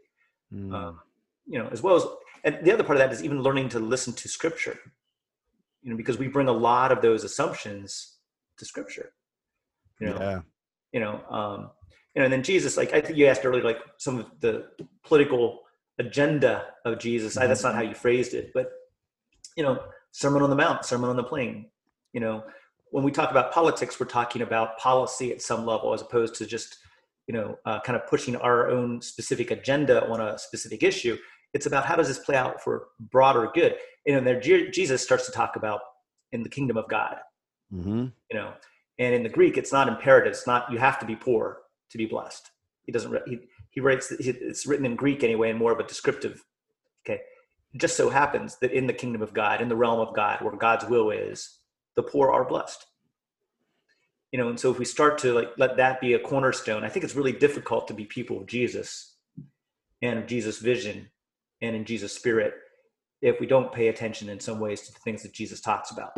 Mm. 0.52 0.72
Um, 0.72 1.00
you 1.46 1.58
know, 1.58 1.68
as 1.68 1.82
well 1.82 1.96
as, 1.96 2.04
and 2.44 2.64
the 2.64 2.72
other 2.72 2.84
part 2.84 2.96
of 2.96 3.00
that 3.00 3.12
is 3.12 3.24
even 3.24 3.42
learning 3.42 3.68
to 3.70 3.78
listen 3.78 4.12
to 4.14 4.28
scripture, 4.28 4.78
you 5.82 5.90
know, 5.90 5.96
because 5.96 6.18
we 6.18 6.28
bring 6.28 6.48
a 6.48 6.52
lot 6.52 6.92
of 6.92 7.02
those 7.02 7.24
assumptions 7.24 8.18
to 8.58 8.64
scripture, 8.64 9.12
you 10.00 10.08
know, 10.08 10.18
yeah. 10.20 10.40
you 10.92 11.00
know, 11.00 11.20
um, 11.30 11.70
you 12.14 12.20
know, 12.20 12.24
and 12.24 12.32
then 12.32 12.42
Jesus, 12.42 12.76
like 12.76 12.92
I 12.92 13.00
think 13.00 13.18
you 13.18 13.26
asked 13.26 13.44
earlier, 13.44 13.62
like 13.62 13.78
some 13.96 14.18
of 14.18 14.26
the 14.40 14.66
political 15.04 15.60
agenda 15.98 16.66
of 16.84 16.98
Jesus, 16.98 17.34
mm-hmm. 17.34 17.44
I, 17.44 17.46
that's 17.46 17.62
not 17.62 17.74
how 17.74 17.82
you 17.82 17.94
phrased 17.94 18.34
it, 18.34 18.52
but 18.54 18.70
you 19.56 19.62
know, 19.62 19.80
Sermon 20.12 20.42
on 20.42 20.50
the 20.50 20.56
Mount, 20.56 20.84
Sermon 20.84 21.10
on 21.10 21.16
the 21.16 21.24
Plain. 21.24 21.66
You 22.12 22.20
know, 22.20 22.44
when 22.90 23.04
we 23.04 23.10
talk 23.10 23.30
about 23.30 23.52
politics, 23.52 23.98
we're 23.98 24.06
talking 24.06 24.42
about 24.42 24.78
policy 24.78 25.32
at 25.32 25.42
some 25.42 25.66
level 25.66 25.92
as 25.92 26.00
opposed 26.00 26.34
to 26.36 26.46
just, 26.46 26.78
you 27.28 27.34
know, 27.34 27.58
uh, 27.66 27.78
kind 27.80 27.94
of 27.94 28.06
pushing 28.06 28.34
our 28.36 28.70
own 28.70 29.00
specific 29.02 29.50
agenda 29.50 30.08
on 30.08 30.20
a 30.20 30.38
specific 30.38 30.82
issue. 30.82 31.16
It's 31.52 31.66
about 31.66 31.84
how 31.84 31.94
does 31.94 32.08
this 32.08 32.18
play 32.18 32.36
out 32.36 32.62
for 32.62 32.88
broader 32.98 33.50
good. 33.54 33.76
You 34.06 34.14
know, 34.14 34.20
there 34.20 34.40
Jesus 34.40 35.02
starts 35.02 35.26
to 35.26 35.32
talk 35.32 35.54
about 35.56 35.80
in 36.32 36.42
the 36.42 36.48
kingdom 36.48 36.76
of 36.76 36.88
God. 36.88 37.16
Mm-hmm. 37.72 38.06
You 38.30 38.38
know, 38.38 38.54
and 38.98 39.14
in 39.14 39.22
the 39.22 39.28
Greek, 39.28 39.58
it's 39.58 39.72
not 39.72 39.88
imperative. 39.88 40.32
It's 40.32 40.46
not 40.46 40.72
you 40.72 40.78
have 40.78 40.98
to 41.00 41.06
be 41.06 41.14
poor 41.14 41.58
to 41.90 41.98
be 41.98 42.06
blessed. 42.06 42.50
He 42.84 42.92
doesn't. 42.92 43.14
He, 43.26 43.40
he 43.70 43.80
writes. 43.80 44.10
It's 44.10 44.66
written 44.66 44.86
in 44.86 44.96
Greek 44.96 45.22
anyway, 45.22 45.50
and 45.50 45.58
more 45.58 45.72
of 45.72 45.78
a 45.78 45.84
descriptive. 45.84 46.42
Okay, 47.06 47.20
it 47.74 47.80
just 47.80 47.96
so 47.96 48.08
happens 48.08 48.56
that 48.60 48.72
in 48.72 48.86
the 48.86 48.94
kingdom 48.94 49.20
of 49.20 49.34
God, 49.34 49.60
in 49.60 49.68
the 49.68 49.76
realm 49.76 50.00
of 50.00 50.14
God, 50.14 50.40
where 50.40 50.56
God's 50.56 50.86
will 50.86 51.10
is, 51.10 51.58
the 51.94 52.02
poor 52.02 52.30
are 52.30 52.46
blessed. 52.46 52.86
You 54.32 54.38
know, 54.38 54.48
and 54.48 54.60
so 54.60 54.70
if 54.70 54.78
we 54.78 54.84
start 54.84 55.18
to 55.18 55.32
like 55.32 55.50
let 55.56 55.76
that 55.78 56.00
be 56.00 56.12
a 56.12 56.18
cornerstone, 56.18 56.84
I 56.84 56.88
think 56.88 57.04
it's 57.04 57.14
really 57.14 57.32
difficult 57.32 57.88
to 57.88 57.94
be 57.94 58.04
people 58.04 58.40
of 58.40 58.46
Jesus 58.46 59.16
and 60.02 60.18
of 60.18 60.26
Jesus' 60.26 60.58
vision 60.58 61.08
and 61.62 61.74
in 61.74 61.84
Jesus' 61.84 62.12
spirit 62.12 62.54
if 63.20 63.40
we 63.40 63.46
don't 63.46 63.72
pay 63.72 63.88
attention 63.88 64.28
in 64.28 64.38
some 64.38 64.60
ways 64.60 64.82
to 64.82 64.92
the 64.92 64.98
things 65.00 65.22
that 65.22 65.32
Jesus 65.32 65.60
talks 65.60 65.90
about. 65.90 66.16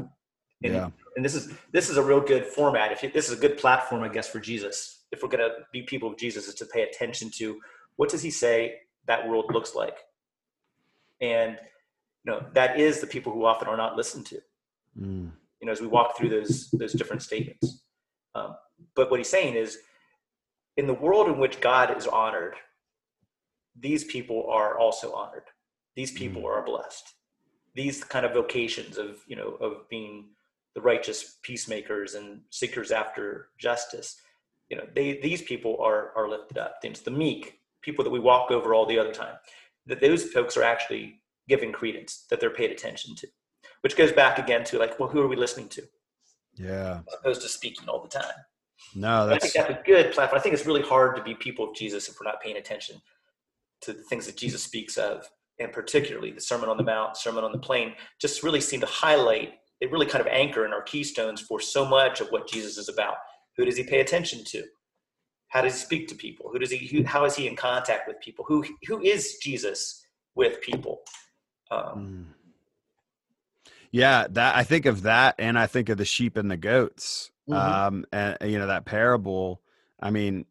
And, 0.62 0.75
yeah. 0.75 0.90
and 1.16 1.25
this 1.25 1.35
is 1.35 1.53
this 1.73 1.88
is 1.88 1.96
a 1.96 2.03
real 2.03 2.20
good 2.20 2.44
format. 2.44 2.92
If 2.92 3.03
you, 3.03 3.11
this 3.11 3.31
is 3.31 3.38
a 3.38 3.40
good 3.40 3.57
platform, 3.57 4.03
I 4.03 4.09
guess, 4.09 4.29
for 4.29 4.40
Jesus. 4.40 5.05
If 5.11 5.23
we're 5.23 5.31
going 5.31 5.49
to 5.49 5.55
be 5.73 5.83
people 5.83 6.11
of 6.11 6.18
Jesus, 6.18 6.49
is 6.49 6.55
to 6.57 6.66
pay 6.66 6.83
attention 6.83 7.31
to 7.37 7.59
what 7.96 8.11
does 8.11 8.23
he 8.23 8.31
say 8.31 8.75
that 9.07 9.27
world 9.27 9.46
looks 9.55 9.75
like, 9.75 9.96
and 11.23 11.57
you 12.25 12.33
know 12.33 12.44
that 12.53 12.79
is 12.79 13.01
the 13.01 13.07
people 13.07 13.33
who 13.33 13.46
often 13.46 13.68
are 13.68 13.77
not 13.77 13.96
listened 13.96 14.27
to. 14.27 14.37
Mm. 15.01 15.31
You 15.61 15.66
know, 15.66 15.73
as 15.73 15.81
we 15.81 15.87
walk 15.87 16.18
through 16.18 16.29
those 16.29 16.70
those 16.73 16.92
different 16.92 17.23
statements. 17.23 17.83
Um, 18.35 18.57
but 18.95 19.11
what 19.11 19.21
he's 19.21 19.29
saying 19.29 19.55
is, 19.55 19.79
in 20.77 20.87
the 20.87 20.95
world 20.95 21.29
in 21.29 21.38
which 21.38 21.61
God 21.61 21.97
is 21.97 22.07
honored, 22.07 22.55
these 23.79 24.05
people 24.05 24.47
are 24.51 24.79
also 24.79 25.12
honored. 25.12 25.45
These 25.97 26.12
people 26.12 26.43
mm. 26.43 26.47
are 26.47 26.64
blessed. 26.64 27.14
These 27.75 28.05
kind 28.05 28.27
of 28.27 28.33
vocations 28.33 28.99
of 28.99 29.19
you 29.27 29.37
know 29.37 29.57
of 29.61 29.88
being 29.88 30.31
the 30.75 30.81
righteous 30.81 31.38
peacemakers 31.43 32.14
and 32.14 32.40
seekers 32.51 32.90
after 32.90 33.49
justice. 33.59 34.16
You 34.69 34.79
know, 34.79 34.87
they 34.95 35.19
these 35.21 35.43
people 35.43 35.79
are 35.81 36.12
are 36.16 36.29
lifted 36.29 36.59
up. 36.59 36.77
It's 36.83 37.01
the 37.01 37.11
meek 37.11 37.61
people 37.83 38.05
that 38.05 38.11
we 38.11 38.21
walk 38.21 38.51
over 38.51 38.75
all 38.75 38.87
the 38.87 38.99
other 38.99 39.12
time. 39.12 39.37
That 39.87 40.01
those 40.01 40.25
folks 40.25 40.57
are 40.57 40.62
actually 40.62 41.21
given 41.49 41.73
credence, 41.73 42.27
that 42.31 42.38
they're 42.38 42.51
paid 42.51 42.71
attention 42.71 43.14
to, 43.16 43.27
which 43.81 43.97
goes 43.97 44.12
back 44.12 44.38
again 44.38 44.62
to 44.64 44.79
like, 44.79 44.99
well, 45.01 45.09
who 45.09 45.21
are 45.21 45.29
we 45.29 45.37
listening 45.37 45.69
to? 45.71 45.83
Yeah, 46.56 47.00
as 47.08 47.14
opposed 47.20 47.42
to 47.42 47.48
speaking 47.48 47.88
all 47.88 48.02
the 48.02 48.08
time. 48.08 48.32
No, 48.94 49.26
that's... 49.26 49.44
I 49.44 49.48
think 49.48 49.66
that's 49.68 49.80
a 49.80 49.84
good 49.84 50.12
platform. 50.12 50.38
I 50.38 50.42
think 50.42 50.54
it's 50.54 50.66
really 50.66 50.82
hard 50.82 51.16
to 51.16 51.22
be 51.22 51.34
people 51.34 51.68
of 51.68 51.74
Jesus 51.74 52.08
if 52.08 52.16
we're 52.18 52.30
not 52.30 52.40
paying 52.40 52.56
attention 52.56 53.00
to 53.82 53.92
the 53.92 54.02
things 54.02 54.26
that 54.26 54.36
Jesus 54.36 54.62
speaks 54.62 54.96
of, 54.96 55.28
and 55.58 55.72
particularly 55.72 56.32
the 56.32 56.40
Sermon 56.40 56.68
on 56.68 56.76
the 56.76 56.82
Mount, 56.82 57.16
Sermon 57.16 57.44
on 57.44 57.52
the 57.52 57.58
Plain, 57.58 57.94
just 58.20 58.42
really 58.42 58.60
seem 58.60 58.80
to 58.80 58.86
highlight 58.86 59.54
they 59.80 59.86
really 59.86 60.06
kind 60.06 60.20
of 60.20 60.26
anchor 60.26 60.66
in 60.66 60.72
our 60.72 60.82
keystones 60.82 61.40
for 61.40 61.58
so 61.58 61.86
much 61.86 62.20
of 62.20 62.28
what 62.28 62.46
Jesus 62.46 62.76
is 62.76 62.88
about. 62.88 63.14
Who 63.56 63.64
does 63.64 63.76
he 63.76 63.82
pay 63.82 64.00
attention 64.00 64.44
to? 64.44 64.62
How 65.48 65.62
does 65.62 65.74
he 65.74 65.80
speak 65.80 66.08
to 66.08 66.14
people? 66.14 66.50
Who 66.52 66.58
does 66.58 66.70
he? 66.70 66.86
Who, 66.86 67.02
how 67.04 67.24
is 67.24 67.34
he 67.34 67.48
in 67.48 67.56
contact 67.56 68.06
with 68.06 68.20
people? 68.20 68.44
Who 68.46 68.64
who 68.86 69.00
is 69.00 69.38
Jesus 69.42 70.04
with 70.34 70.60
people? 70.60 71.00
Um, 71.70 71.82
mm. 71.82 72.24
Yeah, 73.92 74.26
that 74.31 74.57
I 74.57 74.62
think 74.62 74.87
of 74.87 75.03
that, 75.03 75.35
and 75.38 75.59
I 75.59 75.66
think 75.66 75.88
of 75.88 75.98
the 75.98 76.05
sheep 76.05 76.37
and 76.37 76.50
the 76.50 76.57
goats, 76.57 77.31
mm-hmm. 77.48 77.59
um, 77.59 78.05
and 78.12 78.37
you 78.42 78.59
know 78.59 78.68
that 78.68 78.85
parable. 78.85 79.61
I 80.00 80.11
mean, 80.11 80.46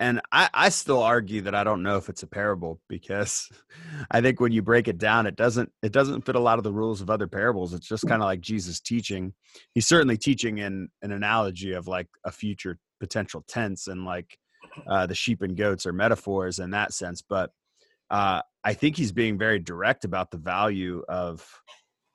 and 0.00 0.20
I, 0.32 0.50
I 0.52 0.68
still 0.70 1.02
argue 1.02 1.42
that 1.42 1.54
I 1.54 1.62
don't 1.62 1.82
know 1.84 1.96
if 1.96 2.08
it's 2.08 2.24
a 2.24 2.26
parable 2.26 2.80
because 2.88 3.48
I 4.10 4.20
think 4.20 4.40
when 4.40 4.52
you 4.52 4.60
break 4.60 4.88
it 4.88 4.98
down, 4.98 5.26
it 5.26 5.36
doesn't 5.36 5.70
it 5.82 5.92
doesn't 5.92 6.26
fit 6.26 6.34
a 6.34 6.40
lot 6.40 6.58
of 6.58 6.64
the 6.64 6.72
rules 6.72 7.00
of 7.00 7.10
other 7.10 7.28
parables. 7.28 7.72
It's 7.74 7.88
just 7.88 8.06
kind 8.08 8.22
of 8.22 8.26
like 8.26 8.40
Jesus 8.40 8.80
teaching. 8.80 9.34
He's 9.72 9.86
certainly 9.86 10.16
teaching 10.16 10.58
in 10.58 10.88
an 11.02 11.12
analogy 11.12 11.72
of 11.72 11.86
like 11.86 12.08
a 12.24 12.32
future 12.32 12.78
potential 12.98 13.44
tense, 13.46 13.86
and 13.86 14.04
like 14.04 14.36
uh, 14.88 15.06
the 15.06 15.14
sheep 15.14 15.42
and 15.42 15.56
goats 15.56 15.86
are 15.86 15.92
metaphors 15.92 16.58
in 16.58 16.70
that 16.70 16.92
sense. 16.92 17.22
But 17.22 17.50
uh, 18.10 18.42
I 18.64 18.74
think 18.74 18.96
he's 18.96 19.12
being 19.12 19.38
very 19.38 19.60
direct 19.60 20.04
about 20.04 20.32
the 20.32 20.38
value 20.38 21.04
of 21.08 21.48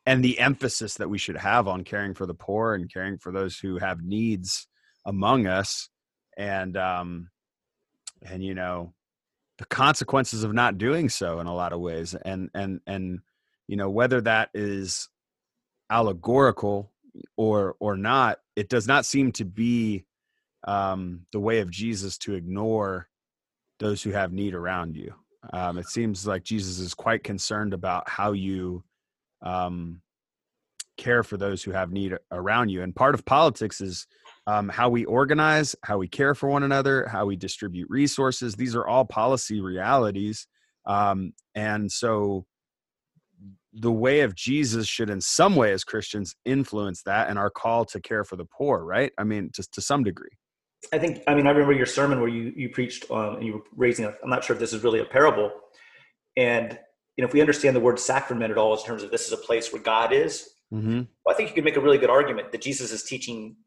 and 0.09 0.23
the 0.23 0.39
emphasis 0.39 0.95
that 0.95 1.09
we 1.09 1.19
should 1.19 1.37
have 1.37 1.67
on 1.67 1.83
caring 1.83 2.15
for 2.15 2.25
the 2.25 2.33
poor 2.33 2.73
and 2.73 2.91
caring 2.91 3.19
for 3.19 3.31
those 3.31 3.59
who 3.59 3.77
have 3.77 4.01
needs 4.01 4.67
among 5.05 5.45
us. 5.45 5.89
And 6.35 6.75
um, 6.75 7.29
and 8.23 8.43
you 8.43 8.55
know 8.55 8.93
the 9.57 9.65
consequences 9.65 10.43
of 10.43 10.53
not 10.53 10.77
doing 10.77 11.09
so 11.09 11.39
in 11.39 11.47
a 11.47 11.53
lot 11.53 11.73
of 11.73 11.79
ways 11.79 12.15
and 12.25 12.49
and 12.53 12.79
and 12.87 13.19
you 13.67 13.75
know 13.75 13.89
whether 13.89 14.21
that 14.21 14.49
is 14.53 15.09
allegorical 15.89 16.91
or 17.37 17.75
or 17.79 17.97
not 17.97 18.39
it 18.55 18.69
does 18.69 18.87
not 18.87 19.05
seem 19.05 19.31
to 19.31 19.45
be 19.45 20.05
um 20.65 21.25
the 21.31 21.39
way 21.39 21.59
of 21.59 21.71
jesus 21.71 22.17
to 22.17 22.33
ignore 22.33 23.07
those 23.79 24.01
who 24.01 24.11
have 24.11 24.31
need 24.31 24.53
around 24.53 24.95
you 24.95 25.13
um 25.51 25.77
it 25.77 25.87
seems 25.87 26.27
like 26.27 26.43
jesus 26.43 26.79
is 26.79 26.93
quite 26.93 27.23
concerned 27.23 27.73
about 27.73 28.07
how 28.07 28.31
you 28.31 28.83
um 29.41 30.01
care 30.97 31.23
for 31.23 31.37
those 31.37 31.63
who 31.63 31.71
have 31.71 31.91
need 31.91 32.13
around 32.31 32.69
you 32.69 32.83
and 32.83 32.93
part 32.93 33.15
of 33.15 33.23
politics 33.23 33.79
is 33.79 34.05
um, 34.47 34.67
how 34.67 34.89
we 34.89 35.05
organize, 35.05 35.75
how 35.83 35.97
we 35.97 36.07
care 36.07 36.35
for 36.35 36.49
one 36.49 36.63
another, 36.63 37.07
how 37.07 37.25
we 37.25 37.35
distribute 37.35 37.87
resources. 37.89 38.55
These 38.55 38.75
are 38.75 38.85
all 38.85 39.05
policy 39.05 39.61
realities. 39.61 40.45
Um, 40.85 41.33
and 41.55 41.91
so 41.91 42.45
the 43.71 43.91
way 43.91 44.21
of 44.21 44.35
Jesus 44.35 44.87
should, 44.87 45.09
in 45.09 45.21
some 45.21 45.55
way, 45.55 45.71
as 45.71 45.83
Christians, 45.83 46.35
influence 46.45 47.03
that 47.03 47.29
and 47.29 47.37
our 47.37 47.49
call 47.49 47.85
to 47.85 48.01
care 48.01 48.23
for 48.23 48.35
the 48.35 48.45
poor, 48.45 48.83
right? 48.83 49.11
I 49.17 49.23
mean, 49.23 49.51
just 49.53 49.71
to 49.75 49.81
some 49.81 50.03
degree. 50.03 50.35
I 50.91 50.97
think, 50.97 51.21
I 51.27 51.35
mean, 51.35 51.45
I 51.45 51.51
remember 51.51 51.73
your 51.73 51.85
sermon 51.85 52.19
where 52.19 52.29
you, 52.29 52.51
you 52.55 52.69
preached 52.69 53.09
um, 53.11 53.35
and 53.35 53.45
you 53.45 53.53
were 53.53 53.63
raising, 53.75 54.05
I'm 54.05 54.29
not 54.29 54.43
sure 54.43 54.55
if 54.55 54.59
this 54.59 54.73
is 54.73 54.83
really 54.83 54.99
a 54.99 55.05
parable. 55.05 55.51
And, 56.35 56.79
you 57.19 57.21
know, 57.21 57.27
if 57.27 57.33
we 57.33 57.41
understand 57.41 57.75
the 57.75 57.81
word 57.81 57.99
sacrament 57.99 58.49
at 58.49 58.57
all 58.57 58.73
in 58.77 58.81
terms 58.81 59.03
of 59.03 59.11
this 59.11 59.27
is 59.27 59.33
a 59.33 59.37
place 59.37 59.73
where 59.73 59.81
God 59.81 60.13
is, 60.13 60.51
mm-hmm. 60.73 61.01
well, 61.25 61.33
I 61.33 61.33
think 61.33 61.49
you 61.49 61.55
could 61.55 61.65
make 61.65 61.75
a 61.75 61.81
really 61.81 61.97
good 61.97 62.09
argument 62.09 62.53
that 62.53 62.61
Jesus 62.61 62.93
is 62.93 63.03
teaching 63.03 63.57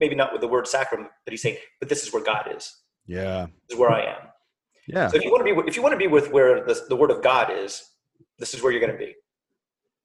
maybe 0.00 0.14
not 0.14 0.32
with 0.32 0.40
the 0.40 0.48
word 0.48 0.66
sacrament, 0.66 1.10
but 1.26 1.32
he's 1.34 1.42
saying, 1.42 1.58
but 1.80 1.90
this 1.90 2.02
is 2.02 2.14
where 2.14 2.24
God 2.24 2.48
is. 2.56 2.74
Yeah. 3.06 3.48
This 3.68 3.74
is 3.74 3.78
where 3.78 3.92
I 3.92 4.04
am. 4.04 4.28
Yeah. 4.88 5.08
So 5.08 5.18
if 5.18 5.22
you 5.22 5.30
want 5.30 5.46
to 5.46 5.54
be, 5.54 5.68
if 5.68 5.76
you 5.76 5.82
want 5.82 5.92
to 5.92 5.98
be 5.98 6.06
with 6.06 6.32
where 6.32 6.64
the, 6.64 6.82
the 6.88 6.96
word 6.96 7.10
of 7.10 7.22
God 7.22 7.52
is, 7.54 7.82
this 8.38 8.54
is 8.54 8.62
where 8.62 8.72
you're 8.72 8.80
going 8.80 8.98
to 8.98 8.98
be. 8.98 9.16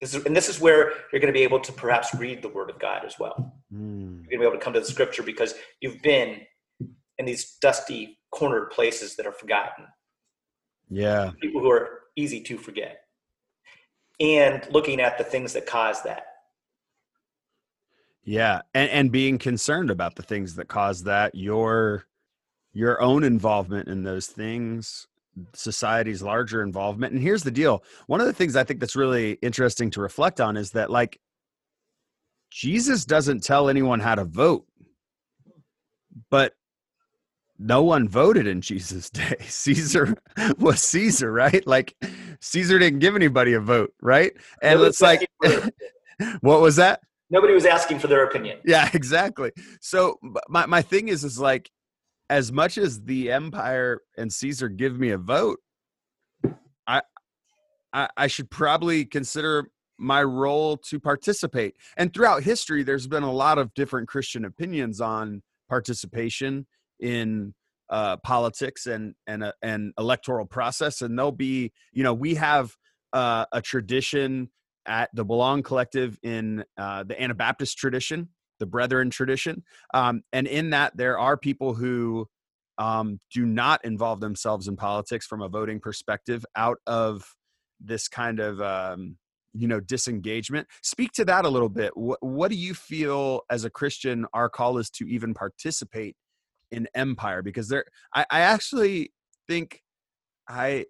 This 0.01 0.13
is, 0.13 0.25
and 0.25 0.35
this 0.35 0.49
is 0.49 0.59
where 0.59 0.91
you're 1.13 1.21
going 1.21 1.31
to 1.33 1.39
be 1.39 1.43
able 1.43 1.61
to 1.61 1.71
perhaps 1.71 2.13
read 2.15 2.41
the 2.41 2.49
word 2.49 2.69
of 2.69 2.79
God 2.79 3.05
as 3.05 3.17
well. 3.17 3.53
Mm. 3.73 4.25
You're 4.29 4.39
going 4.39 4.39
to 4.39 4.39
be 4.39 4.45
able 4.45 4.57
to 4.57 4.59
come 4.59 4.73
to 4.73 4.81
the 4.81 4.85
scripture 4.85 5.23
because 5.23 5.53
you've 5.79 6.01
been 6.01 6.41
in 7.17 7.25
these 7.25 7.55
dusty 7.61 8.19
cornered 8.31 8.71
places 8.71 9.15
that 9.15 9.25
are 9.25 9.31
forgotten. 9.31 9.85
Yeah. 10.89 11.31
People 11.41 11.61
who 11.61 11.71
are 11.71 12.01
easy 12.17 12.41
to 12.41 12.57
forget. 12.57 13.01
And 14.19 14.67
looking 14.71 14.99
at 14.99 15.17
the 15.17 15.23
things 15.23 15.53
that 15.53 15.65
cause 15.65 16.03
that. 16.03 16.25
Yeah, 18.23 18.61
and 18.73 18.89
and 18.89 19.11
being 19.11 19.37
concerned 19.37 19.89
about 19.89 20.15
the 20.15 20.23
things 20.23 20.55
that 20.55 20.67
cause 20.67 21.03
that, 21.03 21.33
your 21.35 22.05
your 22.73 23.01
own 23.01 23.23
involvement 23.23 23.87
in 23.87 24.03
those 24.03 24.27
things, 24.27 25.07
society's 25.53 26.21
larger 26.21 26.61
involvement. 26.61 27.13
And 27.13 27.21
here's 27.21 27.43
the 27.43 27.51
deal. 27.51 27.83
One 28.07 28.19
of 28.19 28.27
the 28.27 28.33
things 28.33 28.55
I 28.55 28.63
think 28.63 28.79
that's 28.79 28.95
really 28.95 29.33
interesting 29.41 29.89
to 29.91 30.01
reflect 30.01 30.41
on 30.41 30.57
is 30.57 30.71
that 30.71 30.89
like 30.89 31.19
Jesus 32.51 33.05
doesn't 33.05 33.43
tell 33.43 33.69
anyone 33.69 33.99
how 33.99 34.15
to 34.15 34.25
vote. 34.25 34.65
But 36.29 36.53
no 37.59 37.83
one 37.83 38.07
voted 38.07 38.47
in 38.47 38.61
Jesus' 38.61 39.09
day. 39.11 39.37
Caesar 39.41 40.15
was 40.59 40.81
Caesar, 40.81 41.31
right? 41.31 41.65
Like 41.67 41.95
Caesar 42.41 42.79
didn't 42.79 42.99
give 42.99 43.15
anybody 43.15 43.53
a 43.53 43.59
vote, 43.59 43.93
right? 44.01 44.33
And 44.61 44.79
it's 44.81 45.01
like 45.01 45.27
what 46.41 46.61
was 46.61 46.75
that? 46.77 47.01
nobody 47.29 47.53
was 47.53 47.65
asking 47.65 47.99
for 47.99 48.07
their 48.07 48.23
opinion. 48.23 48.59
Yeah, 48.65 48.89
exactly. 48.93 49.51
So 49.81 50.17
my 50.47 50.65
my 50.65 50.81
thing 50.81 51.07
is 51.09 51.23
is 51.23 51.39
like 51.39 51.69
as 52.29 52.51
much 52.51 52.77
as 52.77 53.01
the 53.03 53.31
empire 53.31 54.01
and 54.17 54.31
Caesar 54.31 54.69
give 54.69 54.99
me 54.99 55.11
a 55.11 55.17
vote, 55.17 55.59
I 56.85 57.01
I, 57.93 58.09
I 58.17 58.27
should 58.27 58.49
probably 58.49 59.05
consider 59.05 59.69
my 59.97 60.21
role 60.21 60.77
to 60.77 60.99
participate. 60.99 61.75
And 61.97 62.13
throughout 62.13 62.43
history, 62.43 62.83
there's 62.83 63.07
been 63.07 63.23
a 63.23 63.31
lot 63.31 63.57
of 63.57 63.73
different 63.73 64.07
Christian 64.07 64.45
opinions 64.45 65.01
on 65.01 65.41
participation 65.69 66.67
in 66.99 67.53
uh, 67.89 68.17
politics 68.17 68.85
and 68.85 69.15
and 69.25 69.43
uh, 69.43 69.53
and 69.61 69.93
electoral 69.97 70.45
process. 70.45 71.01
And 71.01 71.17
they'll 71.17 71.31
be, 71.31 71.71
you 71.91 72.03
know, 72.03 72.13
we 72.13 72.35
have 72.35 72.75
uh, 73.13 73.45
a 73.51 73.61
tradition 73.61 74.49
at 74.85 75.09
the 75.13 75.25
Belong 75.25 75.63
Collective 75.63 76.17
in 76.23 76.63
uh, 76.77 77.03
the 77.03 77.21
Anabaptist 77.21 77.77
tradition, 77.77 78.29
the 78.59 78.65
Brethren 78.65 79.09
tradition, 79.09 79.63
um, 79.93 80.23
and 80.33 80.47
in 80.47 80.71
that 80.71 80.95
there 80.97 81.17
are 81.17 81.37
people 81.37 81.73
who 81.73 82.27
um, 82.77 83.19
do 83.33 83.45
not 83.45 83.83
involve 83.83 84.19
themselves 84.19 84.67
in 84.67 84.75
politics 84.75 85.25
from 85.25 85.41
a 85.41 85.49
voting 85.49 85.79
perspective 85.79 86.45
out 86.55 86.77
of 86.85 87.35
this 87.79 88.07
kind 88.07 88.39
of 88.39 88.61
um, 88.61 89.17
you 89.53 89.67
know 89.67 89.79
disengagement 89.79 90.67
speak 90.81 91.11
to 91.13 91.25
that 91.25 91.45
a 91.45 91.49
little 91.49 91.69
bit 91.69 91.95
what, 91.95 92.21
what 92.21 92.51
do 92.51 92.57
you 92.57 92.73
feel 92.73 93.41
as 93.49 93.65
a 93.65 93.69
christian 93.69 94.25
our 94.33 94.49
call 94.49 94.77
is 94.77 94.89
to 94.89 95.07
even 95.07 95.33
participate 95.33 96.15
in 96.71 96.87
empire 96.95 97.41
because 97.41 97.69
there 97.69 97.85
I, 98.13 98.25
I 98.29 98.39
actually 98.41 99.13
think 99.47 99.81
i 100.47 100.85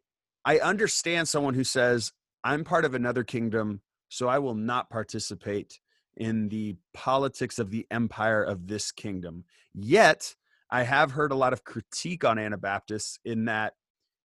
i 0.45 0.59
understand 0.59 1.27
someone 1.27 1.53
who 1.53 1.63
says 1.63 2.11
i'm 2.43 2.63
part 2.63 2.85
of 2.85 2.93
another 2.93 3.23
kingdom 3.23 3.81
so 4.09 4.27
i 4.27 4.39
will 4.39 4.55
not 4.55 4.89
participate 4.89 5.79
in 6.17 6.49
the 6.49 6.75
politics 6.93 7.59
of 7.59 7.69
the 7.69 7.85
empire 7.91 8.43
of 8.43 8.67
this 8.67 8.91
kingdom. 8.91 9.45
Yet 9.73 10.35
i 10.69 10.83
have 10.83 11.11
heard 11.11 11.31
a 11.31 11.35
lot 11.35 11.53
of 11.53 11.63
critique 11.63 12.25
on 12.25 12.37
anabaptists 12.37 13.19
in 13.23 13.45
that 13.45 13.73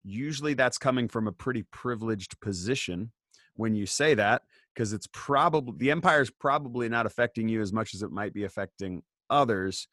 usually 0.02 0.54
that's 0.54 0.78
coming 0.78 1.06
from 1.06 1.28
a 1.28 1.32
pretty 1.32 1.62
privileged 1.70 2.40
position 2.40 3.12
when 3.54 3.76
you 3.76 3.86
say 3.86 4.14
that 4.14 4.42
because 4.74 4.92
it's 4.92 5.06
probably 5.12 5.74
the 5.76 5.90
empire 5.92 6.22
is 6.22 6.30
probably 6.30 6.88
not 6.88 7.06
affecting 7.06 7.48
you 7.48 7.60
as 7.60 7.72
much 7.72 7.94
as 7.94 8.02
it 8.02 8.10
might 8.10 8.34
be 8.34 8.42
affecting 8.42 9.02
others 9.30 9.86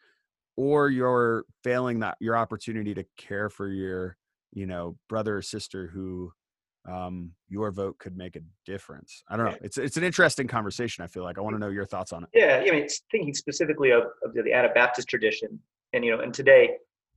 or 0.60 0.90
you're 0.90 1.46
failing 1.64 2.02
that 2.02 2.18
your 2.20 2.36
opportunity 2.36 2.94
to 2.94 3.06
care 3.18 3.50
for 3.50 3.70
your 3.70 4.18
you 4.52 4.66
know 4.66 4.98
brother 5.08 5.38
or 5.38 5.42
sister 5.42 5.88
who 5.88 6.34
um, 6.90 7.32
your 7.48 7.72
vote 7.72 7.98
could 7.98 8.18
make 8.18 8.36
a 8.36 8.42
difference. 8.66 9.24
I 9.30 9.38
don't 9.38 9.46
know. 9.46 9.58
It's 9.62 9.78
it's 9.78 9.96
an 9.96 10.04
interesting 10.04 10.48
conversation. 10.48 11.04
I 11.04 11.08
feel 11.08 11.24
like 11.24 11.38
I 11.38 11.42
want 11.42 11.56
to 11.56 11.60
know 11.60 11.70
your 11.70 11.86
thoughts 11.86 12.12
on 12.12 12.24
it. 12.24 12.30
Yeah, 12.34 12.62
I 12.66 12.72
mean, 12.72 12.88
thinking 13.10 13.34
specifically 13.34 13.92
of, 13.92 14.04
of 14.24 14.34
the 14.34 14.52
Anabaptist 14.52 15.08
tradition, 15.08 15.58
and 15.94 16.04
you 16.04 16.12
know, 16.12 16.22
and 16.22 16.34
today, 16.34 16.72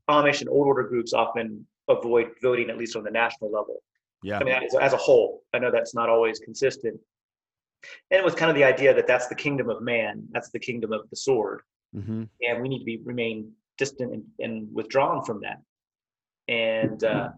Amish 0.09 0.41
and 0.41 0.49
old 0.49 0.69
order 0.69 0.85
groups 0.85 1.13
often 1.13 1.67
avoid 1.89 2.29
voting 2.43 2.71
at 2.71 2.79
least 2.79 2.95
on 2.95 3.03
the 3.03 3.11
national 3.11 3.51
level. 3.51 3.83
Yeah. 4.23 4.39
I 4.39 4.45
mean, 4.45 4.55
as, 4.55 4.75
as 4.77 4.93
a 4.93 4.97
whole, 4.97 5.43
I 5.53 5.59
know 5.59 5.73
that's 5.73 5.97
not 5.97 6.09
always 6.09 6.39
consistent. 6.39 6.97
And 8.13 8.25
with 8.25 8.37
kind 8.37 8.51
of 8.51 8.55
the 8.55 8.63
idea 8.63 8.95
that 8.95 9.09
that's 9.09 9.27
the 9.27 9.35
kingdom 9.35 9.69
of 9.69 9.83
man, 9.83 10.23
that's 10.31 10.51
the 10.51 10.61
kingdom 10.61 10.93
of 10.93 11.11
the 11.11 11.17
sword, 11.17 11.63
mm-hmm. 11.95 12.25
and 12.43 12.63
we 12.63 12.69
need 12.69 12.81
to 12.81 12.85
be 12.85 12.99
remain 13.05 13.53
distant 13.79 14.13
and, 14.13 14.25
and 14.39 14.69
withdrawn 14.73 15.25
from 15.25 15.41
that. 15.41 15.61
And 16.49 17.03
uh, 17.05 17.31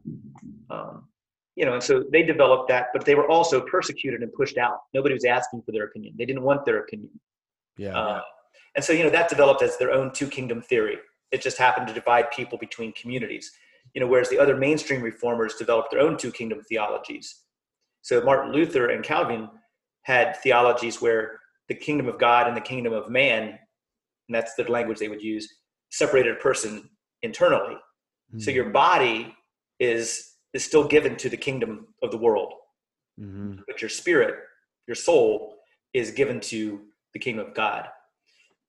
um, 0.71 1.09
you 1.57 1.65
know, 1.65 1.75
and 1.75 1.83
so 1.83 2.05
they 2.11 2.23
developed 2.23 2.69
that, 2.69 2.89
but 2.93 3.05
they 3.05 3.15
were 3.15 3.29
also 3.29 3.61
persecuted 3.61 4.23
and 4.23 4.33
pushed 4.33 4.59
out. 4.59 4.81
Nobody 4.93 5.15
was 5.15 5.25
asking 5.25 5.63
for 5.63 5.73
their 5.73 5.85
opinion; 5.85 6.15
they 6.19 6.25
didn't 6.25 6.43
want 6.43 6.65
their 6.65 6.79
opinion. 6.79 7.11
Yeah. 7.77 7.97
Uh, 7.97 8.23
and 8.77 8.85
so 8.85 8.93
you 8.93 9.05
know 9.05 9.11
that 9.11 9.29
developed 9.29 9.63
as 9.63 9.77
their 9.77 9.93
own 9.93 10.13
two 10.13 10.29
kingdom 10.29 10.63
theory. 10.63 10.99
It 11.31 11.43
just 11.43 11.59
happened 11.59 11.89
to 11.89 11.95
divide 11.95 12.31
people 12.31 12.59
between 12.59 12.93
communities 12.93 13.53
you 13.93 14.01
know, 14.01 14.07
whereas 14.07 14.29
the 14.29 14.39
other 14.39 14.57
mainstream 14.57 15.03
reformers 15.03 15.55
developed 15.55 15.91
their 15.91 16.01
own 16.01 16.17
two 16.17 16.33
kingdom 16.33 16.63
theologies. 16.63 17.43
So 18.03 18.23
Martin 18.23 18.53
Luther 18.53 18.91
and 18.91 19.05
Calvin 19.05 19.49
had 20.03 20.37
theologies 20.37 21.03
where 21.03 21.41
the 21.69 21.75
kingdom 21.75 22.09
of 22.09 22.19
God 22.19 22.47
and 22.47 22.57
the 22.57 22.61
kingdom 22.61 22.93
of 22.93 23.11
man, 23.11 23.59
and 24.29 24.35
that's 24.35 24.55
the 24.55 24.71
language 24.71 24.99
they 24.99 25.09
would 25.09 25.23
use, 25.23 25.49
separated 25.91 26.41
person 26.41 26.89
internally. 27.23 27.75
Mm-hmm. 27.75 28.41
So 28.41 28.51
your 28.51 28.71
body 28.71 29.35
is 29.81 30.33
is 30.53 30.65
still 30.65 30.87
given 30.87 31.17
to 31.17 31.29
the 31.29 31.37
kingdom 31.37 31.89
of 32.03 32.13
the 32.13 32.17
world, 32.19 32.53
mm-hmm. 33.21 33.57
but 33.67 33.83
your 33.83 33.89
spirit, 33.89 34.37
your 34.87 34.95
soul, 34.95 35.57
is 35.93 36.13
given 36.13 36.39
to 36.41 36.81
the 37.13 37.19
kingdom 37.19 37.47
of 37.47 37.55
God 37.55 37.89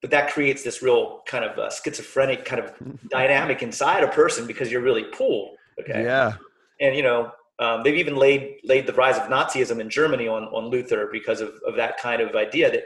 but 0.06 0.10
that 0.10 0.30
creates 0.30 0.62
this 0.62 0.82
real 0.82 1.22
kind 1.26 1.44
of 1.44 1.58
uh, 1.58 1.70
schizophrenic 1.70 2.44
kind 2.44 2.62
of 2.62 2.72
dynamic 3.10 3.62
inside 3.62 4.04
a 4.04 4.08
person 4.08 4.46
because 4.46 4.70
you're 4.70 4.82
really 4.82 5.04
pulled. 5.04 5.56
Okay. 5.80 6.04
Yeah. 6.04 6.34
And 6.80 6.94
you 6.94 7.02
know, 7.02 7.32
um, 7.58 7.82
they've 7.82 7.96
even 7.96 8.16
laid 8.16 8.58
laid 8.64 8.86
the 8.86 8.92
rise 8.92 9.16
of 9.16 9.24
Nazism 9.24 9.80
in 9.80 9.88
Germany 9.88 10.28
on 10.28 10.44
on 10.44 10.66
Luther 10.66 11.08
because 11.10 11.40
of 11.40 11.54
of 11.66 11.76
that 11.76 11.98
kind 11.98 12.20
of 12.20 12.36
idea 12.36 12.70
that 12.70 12.84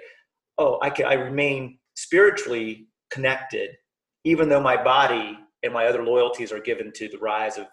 oh, 0.59 0.79
I 0.81 0.91
can 0.91 1.07
I 1.07 1.15
remain 1.15 1.79
spiritually 2.03 2.87
connected 3.11 3.71
even 4.25 4.49
though 4.49 4.61
my 4.61 4.83
body 4.83 5.39
and 5.63 5.73
my 5.73 5.87
other 5.87 6.03
loyalties 6.03 6.53
are 6.53 6.61
given 6.61 6.93
to 6.93 7.09
the 7.09 7.19
rise 7.19 7.59
of 7.59 7.67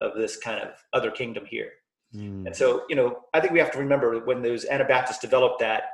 of 0.00 0.14
this 0.16 0.36
kind 0.36 0.60
of 0.60 0.70
other 0.92 1.10
kingdom 1.10 1.44
here. 1.46 1.70
Mm. 2.14 2.46
And 2.46 2.56
so, 2.56 2.82
you 2.88 2.96
know, 2.96 3.20
I 3.32 3.40
think 3.40 3.52
we 3.52 3.60
have 3.60 3.70
to 3.70 3.78
remember 3.78 4.18
when 4.24 4.42
those 4.42 4.64
Anabaptists 4.64 5.20
developed 5.20 5.60
that 5.60 5.84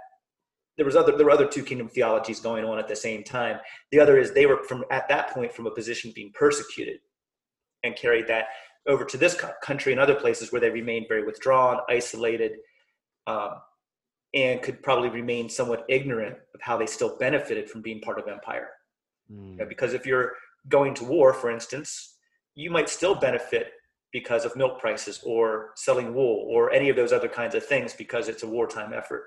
there 0.76 0.86
was 0.86 0.96
other 0.96 1.16
there 1.16 1.26
were 1.26 1.32
other 1.32 1.46
two 1.46 1.62
kingdom 1.62 1.88
theologies 1.88 2.40
going 2.40 2.64
on 2.64 2.78
at 2.78 2.88
the 2.88 2.96
same 2.96 3.22
time. 3.22 3.58
The 3.92 4.00
other 4.00 4.18
is 4.18 4.32
they 4.32 4.46
were 4.46 4.62
from 4.64 4.84
at 4.90 5.08
that 5.08 5.30
point 5.30 5.52
from 5.52 5.66
a 5.66 5.70
position 5.70 6.12
being 6.14 6.32
persecuted, 6.34 7.00
and 7.84 7.96
carried 7.96 8.26
that 8.28 8.46
over 8.86 9.04
to 9.04 9.18
this 9.18 9.40
country 9.62 9.92
and 9.92 10.00
other 10.00 10.14
places 10.14 10.50
where 10.50 10.60
they 10.60 10.70
remained 10.70 11.06
very 11.08 11.24
withdrawn, 11.24 11.78
isolated, 11.90 12.52
um, 13.26 13.56
and 14.34 14.62
could 14.62 14.82
probably 14.82 15.08
remain 15.08 15.48
somewhat 15.48 15.84
ignorant 15.88 16.36
of 16.54 16.60
how 16.60 16.76
they 16.76 16.86
still 16.86 17.16
benefited 17.18 17.68
from 17.68 17.82
being 17.82 18.00
part 18.00 18.18
of 18.18 18.28
empire. 18.28 18.68
Mm. 19.32 19.52
You 19.52 19.56
know, 19.58 19.66
because 19.66 19.94
if 19.94 20.06
you're 20.06 20.32
going 20.68 20.94
to 20.94 21.04
war, 21.04 21.32
for 21.32 21.50
instance, 21.50 22.16
you 22.54 22.70
might 22.70 22.88
still 22.88 23.14
benefit 23.14 23.72
because 24.12 24.44
of 24.44 24.56
milk 24.56 24.80
prices 24.80 25.20
or 25.24 25.70
selling 25.76 26.14
wool 26.14 26.46
or 26.48 26.72
any 26.72 26.88
of 26.88 26.96
those 26.96 27.12
other 27.12 27.28
kinds 27.28 27.54
of 27.54 27.64
things 27.64 27.92
because 27.92 28.28
it's 28.28 28.42
a 28.42 28.46
wartime 28.46 28.92
effort 28.92 29.24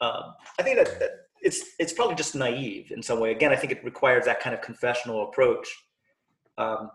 um, 0.00 0.34
I 0.58 0.62
think 0.62 0.76
that, 0.78 0.98
that, 1.00 1.10
it's 1.42 1.62
it's 1.78 1.92
probably 1.92 2.14
just 2.14 2.34
naive 2.34 2.90
in 2.90 3.02
some 3.02 3.20
way. 3.20 3.30
Again, 3.30 3.52
I 3.52 3.56
think 3.56 3.72
it 3.72 3.84
requires 3.84 4.24
that 4.24 4.40
kind 4.40 4.54
of 4.54 4.62
confessional 4.62 5.28
approach 5.28 5.68
um, 6.56 6.90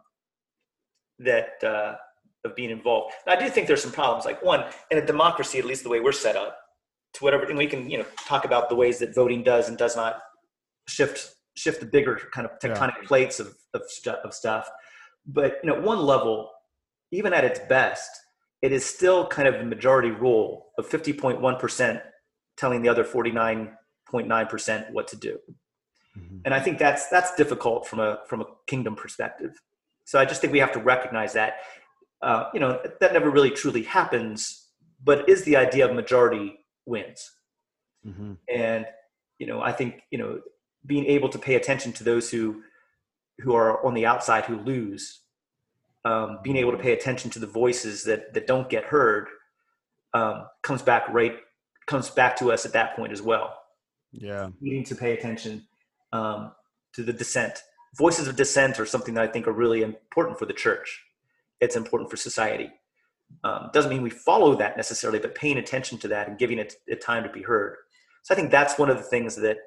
that 1.20 1.64
uh, 1.64 1.96
of 2.44 2.56
being 2.56 2.72
involved. 2.72 3.14
And 3.26 3.38
I 3.38 3.42
do 3.42 3.50
think 3.50 3.68
there's 3.68 3.84
some 3.84 3.92
problems. 3.92 4.26
Like 4.26 4.44
one, 4.44 4.66
in 4.92 4.98
a 4.98 5.06
democracy, 5.06 5.60
at 5.60 5.66
least 5.66 5.84
the 5.84 5.90
way 5.90 6.00
we're 6.00 6.12
set 6.12 6.36
up, 6.36 6.58
to 7.14 7.24
whatever, 7.24 7.44
and 7.46 7.58
we 7.58 7.68
can 7.68 7.90
you 7.90 7.98
know 7.98 8.06
talk 8.28 8.46
about 8.46 8.70
the 8.70 8.76
ways 8.76 9.00
that 9.00 9.14
voting 9.16 9.44
does 9.44 9.70
and 9.70 9.78
does 9.78 9.96
not 9.96 10.22
shift 10.88 11.36
shift 11.56 11.80
the 11.80 11.86
bigger 11.86 12.20
kind 12.34 12.48
of 12.48 12.58
tectonic 12.60 12.96
yeah. 13.02 13.08
plates 13.08 13.40
of 13.40 13.56
of, 13.74 13.82
stu- 13.88 14.12
of 14.12 14.34
stuff. 14.34 14.70
But 15.26 15.58
you 15.64 15.70
know, 15.70 15.80
one 15.80 16.00
level, 16.00 16.50
even 17.12 17.34
at 17.34 17.44
its 17.44 17.60
best, 17.68 18.10
it 18.62 18.72
is 18.72 18.86
still 18.86 19.28
kind 19.28 19.48
of 19.48 19.56
the 19.56 19.66
majority 19.66 20.12
rule 20.12 20.68
of 20.78 20.90
50.1 20.90 21.60
percent 21.60 22.02
telling 22.58 22.82
the 22.82 22.90
other 22.90 23.04
49.9% 23.04 24.92
what 24.92 25.08
to 25.08 25.16
do. 25.16 25.40
Mm-hmm. 26.18 26.38
And 26.46 26.54
I 26.54 26.60
think 26.60 26.78
that's 26.78 27.08
that's 27.10 27.34
difficult 27.36 27.88
from 27.88 28.00
a 28.00 28.20
from 28.28 28.42
a 28.42 28.46
kingdom 28.68 28.96
perspective. 28.96 29.52
So 30.06 30.20
I 30.20 30.26
just 30.26 30.42
think 30.42 30.52
we 30.52 30.60
have 30.60 30.74
to 30.74 30.80
recognize 30.80 31.34
that 31.34 31.58
uh, 32.22 32.46
you 32.54 32.60
know 32.60 32.80
that 33.00 33.14
never 33.14 33.30
really 33.30 33.52
truly 33.52 33.84
happens, 33.84 34.68
but 35.04 35.30
is 35.30 35.44
the 35.44 35.56
idea 35.56 35.88
of 35.88 35.96
majority 35.96 36.59
wins. 36.90 37.32
Mm-hmm. 38.06 38.34
And 38.54 38.86
you 39.38 39.48
know 39.48 39.62
I 39.62 39.72
think 39.72 40.02
you 40.12 40.18
know 40.18 40.42
being 40.86 41.06
able 41.06 41.30
to 41.30 41.40
pay 41.40 41.56
attention 41.56 41.94
to 41.94 42.04
those 42.04 42.30
who 42.30 42.64
who 43.40 43.54
are 43.54 43.86
on 43.86 43.94
the 43.94 44.06
outside 44.06 44.46
who 44.46 44.58
lose, 44.58 45.22
um, 46.04 46.40
being 46.44 46.58
able 46.58 46.72
to 46.72 46.78
pay 46.78 46.92
attention 46.92 47.30
to 47.32 47.40
the 47.40 47.48
voices 47.48 48.04
that 48.04 48.34
that 48.34 48.48
don't 48.48 48.70
get 48.70 48.84
heard, 48.86 49.28
um, 50.14 50.46
comes 50.62 50.82
back 50.82 51.08
right 51.10 51.38
comes 51.86 52.10
back 52.10 52.38
to 52.38 52.52
us 52.52 52.66
at 52.66 52.74
that 52.74 52.96
point 52.96 53.12
as 53.12 53.22
well. 53.22 53.56
Yeah. 54.12 54.50
Needing 54.62 54.84
to 54.86 54.96
pay 54.96 55.14
attention 55.14 55.68
um, 56.14 56.52
to 56.94 57.04
the 57.04 57.14
dissent. 57.14 57.64
Voices 57.96 58.28
of 58.28 58.36
dissent 58.36 58.80
are 58.80 58.86
something 58.86 59.16
that 59.16 59.24
I 59.24 59.28
think 59.28 59.48
are 59.48 59.52
really 59.52 59.82
important 59.82 60.38
for 60.38 60.46
the 60.46 60.54
church. 60.54 61.04
It's 61.60 61.76
important 61.76 62.12
for 62.12 62.18
society. 62.18 62.70
Um, 63.44 63.70
doesn't 63.74 63.90
mean 63.90 64.02
we 64.02 64.10
follow 64.10 64.56
that 64.56 64.76
necessarily, 64.76 65.20
but 65.20 65.36
paying 65.36 65.58
attention 65.58 65.98
to 66.00 66.08
that 66.10 66.28
and 66.28 66.38
giving 66.38 66.60
it, 66.60 66.76
it 66.88 67.02
time 67.02 67.24
to 67.24 67.30
be 67.30 67.42
heard. 67.42 67.78
So 68.24 68.34
I 68.34 68.38
think 68.38 68.52
that's 68.52 68.78
one 68.78 68.90
of 68.90 68.98
the 68.98 69.04
things 69.04 69.36
that 69.38 69.58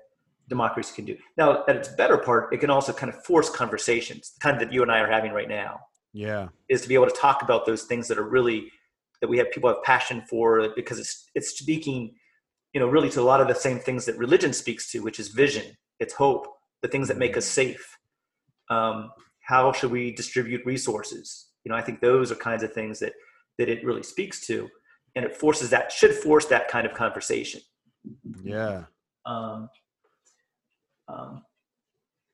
democracy 0.48 0.92
can 0.94 1.04
do. 1.04 1.16
Now, 1.36 1.64
at 1.68 1.76
its 1.76 1.88
better 1.88 2.18
part, 2.18 2.52
it 2.52 2.60
can 2.60 2.70
also 2.70 2.92
kind 2.92 3.12
of 3.12 3.24
force 3.24 3.48
conversations, 3.48 4.32
the 4.34 4.40
kind 4.40 4.60
that 4.60 4.72
you 4.72 4.82
and 4.82 4.90
I 4.90 4.98
are 5.00 5.10
having 5.10 5.32
right 5.32 5.48
now. 5.48 5.80
Yeah. 6.12 6.48
Is 6.68 6.82
to 6.82 6.88
be 6.88 6.94
able 6.94 7.06
to 7.06 7.16
talk 7.16 7.42
about 7.42 7.64
those 7.64 7.84
things 7.84 8.08
that 8.08 8.18
are 8.18 8.28
really 8.28 8.70
that 9.22 9.28
we 9.28 9.38
have 9.38 9.50
people 9.50 9.70
have 9.70 9.82
passion 9.82 10.22
for 10.28 10.68
because 10.76 10.98
it's 10.98 11.30
it's 11.34 11.56
speaking 11.56 12.12
you 12.74 12.80
know 12.80 12.88
really 12.88 13.08
to 13.08 13.20
a 13.20 13.22
lot 13.22 13.40
of 13.40 13.48
the 13.48 13.54
same 13.54 13.78
things 13.78 14.04
that 14.04 14.18
religion 14.18 14.52
speaks 14.52 14.90
to 14.90 14.98
which 14.98 15.18
is 15.18 15.28
vision 15.28 15.64
it's 16.00 16.12
hope 16.12 16.46
the 16.82 16.88
things 16.88 17.08
that 17.08 17.16
make 17.16 17.36
us 17.36 17.46
safe 17.46 17.96
um, 18.68 19.10
how 19.40 19.72
should 19.72 19.90
we 19.90 20.12
distribute 20.12 20.66
resources 20.66 21.46
you 21.64 21.70
know 21.70 21.76
i 21.76 21.80
think 21.80 22.00
those 22.00 22.30
are 22.30 22.34
kinds 22.34 22.62
of 22.62 22.72
things 22.72 22.98
that 22.98 23.12
that 23.62 23.68
it 23.68 23.84
really 23.84 24.02
speaks 24.02 24.46
to 24.46 24.68
and 25.14 25.24
it 25.24 25.36
forces 25.36 25.70
that 25.70 25.92
should 25.92 26.14
force 26.14 26.46
that 26.46 26.68
kind 26.68 26.86
of 26.86 26.92
conversation 26.92 27.60
yeah 28.44 28.84
um, 29.24 29.68
um, 31.08 31.42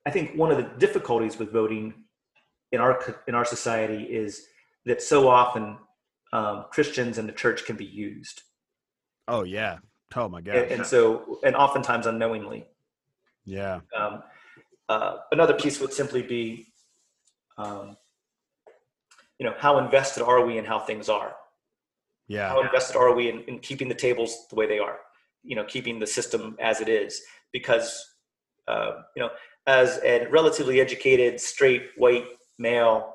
i 0.07 0.11
think 0.11 0.35
one 0.35 0.51
of 0.51 0.57
the 0.57 0.71
difficulties 0.79 1.39
with 1.39 1.53
voting 1.53 1.93
in 2.73 2.81
our 2.81 3.23
in 3.29 3.35
our 3.35 3.45
society 3.45 4.05
is 4.05 4.47
that 4.87 5.03
so 5.03 5.29
often 5.29 5.77
um, 6.33 6.67
Christians 6.71 7.19
and 7.19 7.29
the 7.29 7.33
church 7.33 7.65
can 7.65 7.77
be 7.77 7.85
used. 7.85 8.43
Oh 9.27 9.45
yeah. 9.45 9.79
Oh 10.17 10.29
my 10.29 10.41
god. 10.41 10.57
And, 10.57 10.73
and 10.73 10.87
so, 10.87 11.39
and 11.45 11.55
oftentimes 11.55 12.07
unknowingly. 12.07 12.67
Yeah. 13.45 13.81
Um, 13.97 14.23
uh, 14.89 15.19
another 15.33 15.55
piece 15.55 15.81
would 15.81 15.93
simply 15.93 16.23
be, 16.23 16.73
um, 17.59 17.97
you 19.39 19.47
know, 19.47 19.55
how 19.59 19.79
invested 19.79 20.23
are 20.23 20.45
we 20.45 20.59
in 20.59 20.65
how 20.65 20.79
things 20.79 21.09
are? 21.09 21.35
Yeah. 22.27 22.49
How 22.49 22.61
invested 22.61 22.97
are 22.97 23.15
we 23.15 23.31
in, 23.31 23.41
in 23.43 23.59
keeping 23.61 23.89
the 23.89 23.95
tables 23.95 24.47
the 24.51 24.57
way 24.57 24.67
they 24.67 24.79
are? 24.79 24.99
You 25.43 25.57
know, 25.57 25.65
keeping 25.65 25.99
the 25.99 26.07
system 26.07 26.57
as 26.61 26.81
it 26.81 26.89
is? 26.89 27.23
Because, 27.53 28.05
uh, 28.67 28.93
you 29.17 29.23
know, 29.23 29.31
as 29.67 30.01
a 30.05 30.27
relatively 30.31 30.81
educated, 30.81 31.41
straight, 31.41 31.91
white 31.97 32.27
male, 32.59 33.15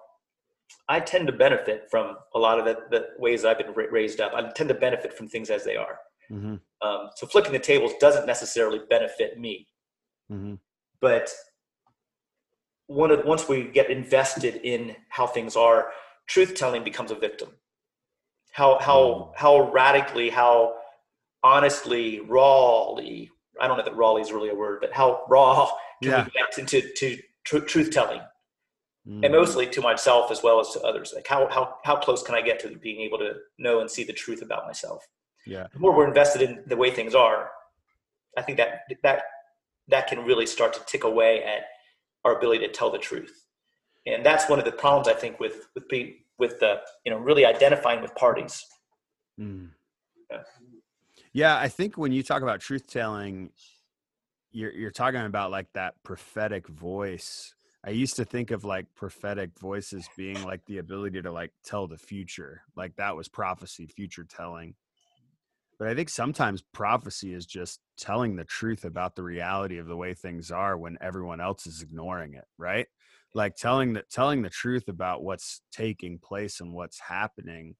I 0.89 0.99
tend 0.99 1.27
to 1.27 1.33
benefit 1.33 1.87
from 1.89 2.17
a 2.33 2.39
lot 2.39 2.59
of 2.59 2.65
the, 2.65 2.77
the 2.89 3.07
ways 3.19 3.45
I've 3.45 3.57
been 3.57 3.73
raised 3.73 4.19
up. 4.19 4.33
I 4.33 4.49
tend 4.51 4.69
to 4.69 4.75
benefit 4.75 5.13
from 5.13 5.27
things 5.27 5.49
as 5.49 5.63
they 5.63 5.75
are. 5.75 5.99
Mm-hmm. 6.31 6.55
Um, 6.87 7.09
so 7.15 7.27
flipping 7.27 7.51
the 7.51 7.59
tables 7.59 7.93
doesn't 7.99 8.25
necessarily 8.25 8.79
benefit 8.89 9.39
me. 9.39 9.67
Mm-hmm. 10.31 10.55
But 10.99 11.31
one 12.87 13.11
of, 13.11 13.25
once 13.25 13.47
we 13.47 13.63
get 13.65 13.89
invested 13.89 14.55
in 14.63 14.95
how 15.09 15.27
things 15.27 15.55
are, 15.55 15.91
truth 16.27 16.55
telling 16.55 16.83
becomes 16.83 17.11
a 17.11 17.15
victim. 17.15 17.49
How 18.51 18.79
how 18.79 18.99
mm. 18.99 19.31
how 19.35 19.71
radically, 19.71 20.29
how 20.29 20.75
honestly, 21.43 22.21
rawly. 22.21 23.29
I 23.59 23.67
don't 23.67 23.77
know 23.77 23.83
that 23.83 23.95
rawly 23.95 24.21
is 24.21 24.31
really 24.31 24.49
a 24.49 24.55
word, 24.55 24.79
but 24.81 24.93
how 24.93 25.23
raw 25.29 25.69
can 26.01 26.11
yeah. 26.11 26.25
we 26.25 26.31
get 26.31 26.57
into 26.57 26.93
to 26.95 27.17
tr- 27.43 27.59
truth 27.59 27.91
telling, 27.91 28.21
mm. 29.07 29.23
and 29.23 29.31
mostly 29.31 29.67
to 29.67 29.81
myself 29.81 30.31
as 30.31 30.41
well 30.43 30.59
as 30.59 30.69
to 30.71 30.81
others. 30.81 31.13
Like 31.15 31.27
how 31.27 31.47
how 31.49 31.77
how 31.83 31.97
close 31.97 32.23
can 32.23 32.35
I 32.35 32.41
get 32.41 32.59
to 32.61 32.69
being 32.77 33.01
able 33.01 33.19
to 33.19 33.33
know 33.57 33.79
and 33.79 33.89
see 33.89 34.03
the 34.03 34.13
truth 34.13 34.41
about 34.41 34.65
myself? 34.65 35.07
Yeah. 35.45 35.67
The 35.73 35.79
more 35.79 35.95
we're 35.95 36.07
invested 36.07 36.41
in 36.41 36.63
the 36.67 36.77
way 36.77 36.91
things 36.91 37.15
are, 37.15 37.49
I 38.37 38.41
think 38.41 38.57
that 38.57 38.81
that 39.03 39.23
that 39.87 40.07
can 40.07 40.19
really 40.19 40.45
start 40.45 40.73
to 40.73 40.79
tick 40.85 41.03
away 41.03 41.43
at 41.43 41.63
our 42.23 42.37
ability 42.37 42.65
to 42.65 42.71
tell 42.71 42.91
the 42.91 42.97
truth. 42.97 43.45
And 44.05 44.25
that's 44.25 44.49
one 44.49 44.59
of 44.59 44.65
the 44.65 44.71
problems 44.71 45.07
I 45.07 45.13
think 45.13 45.39
with 45.39 45.67
with 45.75 45.87
being 45.87 46.15
with 46.37 46.59
the 46.59 46.81
you 47.05 47.11
know 47.11 47.17
really 47.17 47.45
identifying 47.45 48.01
with 48.01 48.13
parties. 48.15 48.65
Mm. 49.39 49.69
Yeah. 50.31 50.37
yeah, 51.33 51.57
I 51.57 51.67
think 51.67 51.97
when 51.97 52.11
you 52.11 52.23
talk 52.23 52.41
about 52.41 52.59
truth 52.59 52.87
telling, 52.87 53.51
you're 54.51 54.71
you're 54.71 54.91
talking 54.91 55.21
about 55.21 55.51
like 55.51 55.67
that 55.73 55.95
prophetic 56.03 56.67
voice. 56.67 57.53
I 57.85 57.89
used 57.89 58.15
to 58.15 58.25
think 58.25 58.51
of 58.51 58.63
like 58.63 58.85
prophetic 58.95 59.57
voices 59.59 60.07
being 60.15 60.41
like 60.43 60.65
the 60.65 60.77
ability 60.77 61.21
to 61.21 61.31
like 61.31 61.51
tell 61.65 61.87
the 61.87 61.97
future, 61.97 62.61
like 62.77 62.95
that 62.95 63.15
was 63.15 63.27
prophecy, 63.27 63.87
future 63.87 64.23
telling. 64.23 64.75
But 65.79 65.87
I 65.89 65.95
think 65.95 66.07
sometimes 66.07 66.61
prophecy 66.61 67.33
is 67.33 67.45
just 67.45 67.81
telling 67.97 68.35
the 68.35 68.45
truth 68.45 68.85
about 68.85 69.15
the 69.15 69.23
reality 69.23 69.79
of 69.79 69.87
the 69.87 69.97
way 69.97 70.13
things 70.13 70.49
are 70.51 70.77
when 70.77 70.97
everyone 71.01 71.41
else 71.41 71.67
is 71.67 71.81
ignoring 71.81 72.35
it, 72.35 72.45
right? 72.57 72.87
Like 73.33 73.55
telling 73.55 73.93
the 73.93 74.03
telling 74.11 74.41
the 74.41 74.49
truth 74.49 74.87
about 74.87 75.23
what's 75.23 75.61
taking 75.71 76.19
place 76.19 76.59
and 76.59 76.73
what's 76.73 76.99
happening. 76.99 77.75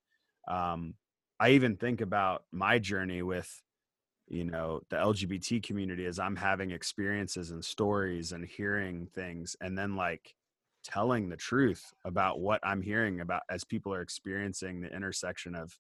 Um, 0.48 0.96
I 1.40 1.52
even 1.52 1.78
think 1.78 2.02
about 2.02 2.44
my 2.52 2.80
journey 2.80 3.22
with, 3.22 3.50
you 4.28 4.46
know, 4.46 4.82
the 4.90 4.98
LGBT 4.98 5.62
community 5.62 6.06
as 6.06 6.20
I'm 6.20 6.36
having 6.36 6.72
experiences 6.72 7.52
and 7.52 7.64
stories 7.64 8.32
and 8.32 8.46
hearing 8.46 9.08
things, 9.14 9.56
and 9.62 9.78
then 9.78 9.96
like 9.96 10.36
telling 10.84 11.30
the 11.30 11.38
truth 11.38 11.94
about 12.04 12.40
what 12.40 12.60
I'm 12.64 12.82
hearing 12.82 13.22
about 13.22 13.44
as 13.50 13.64
people 13.64 13.94
are 13.94 14.02
experiencing 14.02 14.82
the 14.82 14.94
intersection 14.94 15.56
of 15.56 15.78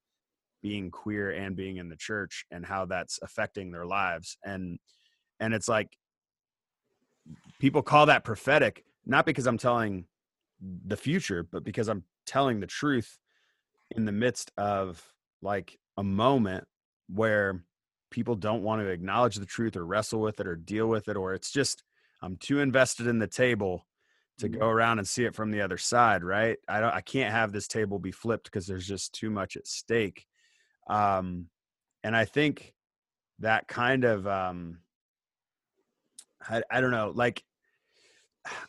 being 0.61 0.89
queer 0.89 1.31
and 1.31 1.55
being 1.55 1.77
in 1.77 1.89
the 1.89 1.97
church 1.97 2.45
and 2.51 2.65
how 2.65 2.85
that's 2.85 3.19
affecting 3.21 3.69
their 3.69 3.85
lives 3.85 4.37
and 4.45 4.79
and 5.41 5.53
it's 5.53 5.67
like 5.67 5.97
people 7.59 7.81
call 7.81 8.05
that 8.05 8.23
prophetic 8.23 8.85
not 9.05 9.25
because 9.25 9.47
i'm 9.47 9.57
telling 9.57 10.05
the 10.85 10.97
future 10.97 11.43
but 11.43 11.63
because 11.63 11.87
i'm 11.87 12.03
telling 12.25 12.59
the 12.59 12.67
truth 12.67 13.19
in 13.91 14.05
the 14.05 14.11
midst 14.11 14.51
of 14.57 15.13
like 15.41 15.77
a 15.97 16.03
moment 16.03 16.65
where 17.09 17.63
people 18.09 18.35
don't 18.35 18.63
want 18.63 18.81
to 18.81 18.87
acknowledge 18.87 19.35
the 19.35 19.45
truth 19.45 19.75
or 19.75 19.85
wrestle 19.85 20.21
with 20.21 20.39
it 20.39 20.47
or 20.47 20.55
deal 20.55 20.87
with 20.87 21.07
it 21.07 21.17
or 21.17 21.33
it's 21.33 21.51
just 21.51 21.83
i'm 22.21 22.37
too 22.37 22.59
invested 22.59 23.07
in 23.07 23.19
the 23.19 23.27
table 23.27 23.85
to 24.39 24.49
go 24.49 24.67
around 24.67 24.97
and 24.97 25.07
see 25.07 25.25
it 25.25 25.35
from 25.35 25.51
the 25.51 25.61
other 25.61 25.77
side 25.77 26.23
right? 26.23 26.57
I 26.67 26.79
don't 26.79 26.93
i 26.93 27.01
can't 27.01 27.31
have 27.31 27.51
this 27.51 27.67
table 27.67 27.99
be 27.99 28.11
flipped 28.11 28.45
because 28.45 28.65
there's 28.65 28.87
just 28.87 29.13
too 29.13 29.29
much 29.29 29.55
at 29.55 29.67
stake. 29.67 30.25
Um, 30.87 31.47
and 32.03 32.15
I 32.15 32.25
think 32.25 32.73
that 33.39 33.67
kind 33.67 34.03
of, 34.03 34.27
um, 34.27 34.79
I, 36.41 36.61
I 36.69 36.81
don't 36.81 36.91
know, 36.91 37.11
like, 37.15 37.43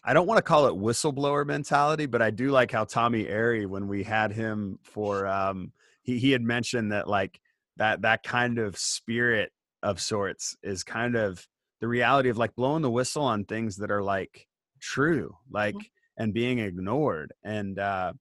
I 0.04 0.12
don't 0.12 0.26
want 0.26 0.38
to 0.38 0.42
call 0.42 0.66
it 0.66 0.74
whistleblower 0.74 1.46
mentality, 1.46 2.06
but 2.06 2.22
I 2.22 2.30
do 2.30 2.50
like 2.50 2.70
how 2.70 2.84
Tommy 2.84 3.24
Airey, 3.24 3.66
when 3.66 3.88
we 3.88 4.02
had 4.02 4.32
him 4.32 4.78
for, 4.82 5.26
um, 5.26 5.72
he, 6.02 6.18
he 6.18 6.30
had 6.30 6.42
mentioned 6.42 6.92
that 6.92 7.08
like 7.08 7.40
that, 7.76 8.02
that 8.02 8.22
kind 8.22 8.58
of 8.58 8.78
spirit 8.78 9.52
of 9.82 10.00
sorts 10.00 10.56
is 10.62 10.84
kind 10.84 11.16
of 11.16 11.46
the 11.80 11.88
reality 11.88 12.28
of 12.28 12.38
like 12.38 12.54
blowing 12.54 12.82
the 12.82 12.90
whistle 12.90 13.24
on 13.24 13.44
things 13.44 13.76
that 13.76 13.90
are 13.90 14.02
like 14.02 14.46
true, 14.80 15.36
like, 15.50 15.74
mm-hmm. 15.74 16.22
and 16.22 16.34
being 16.34 16.58
ignored. 16.60 17.32
And, 17.42 17.78
uh, 17.78 18.12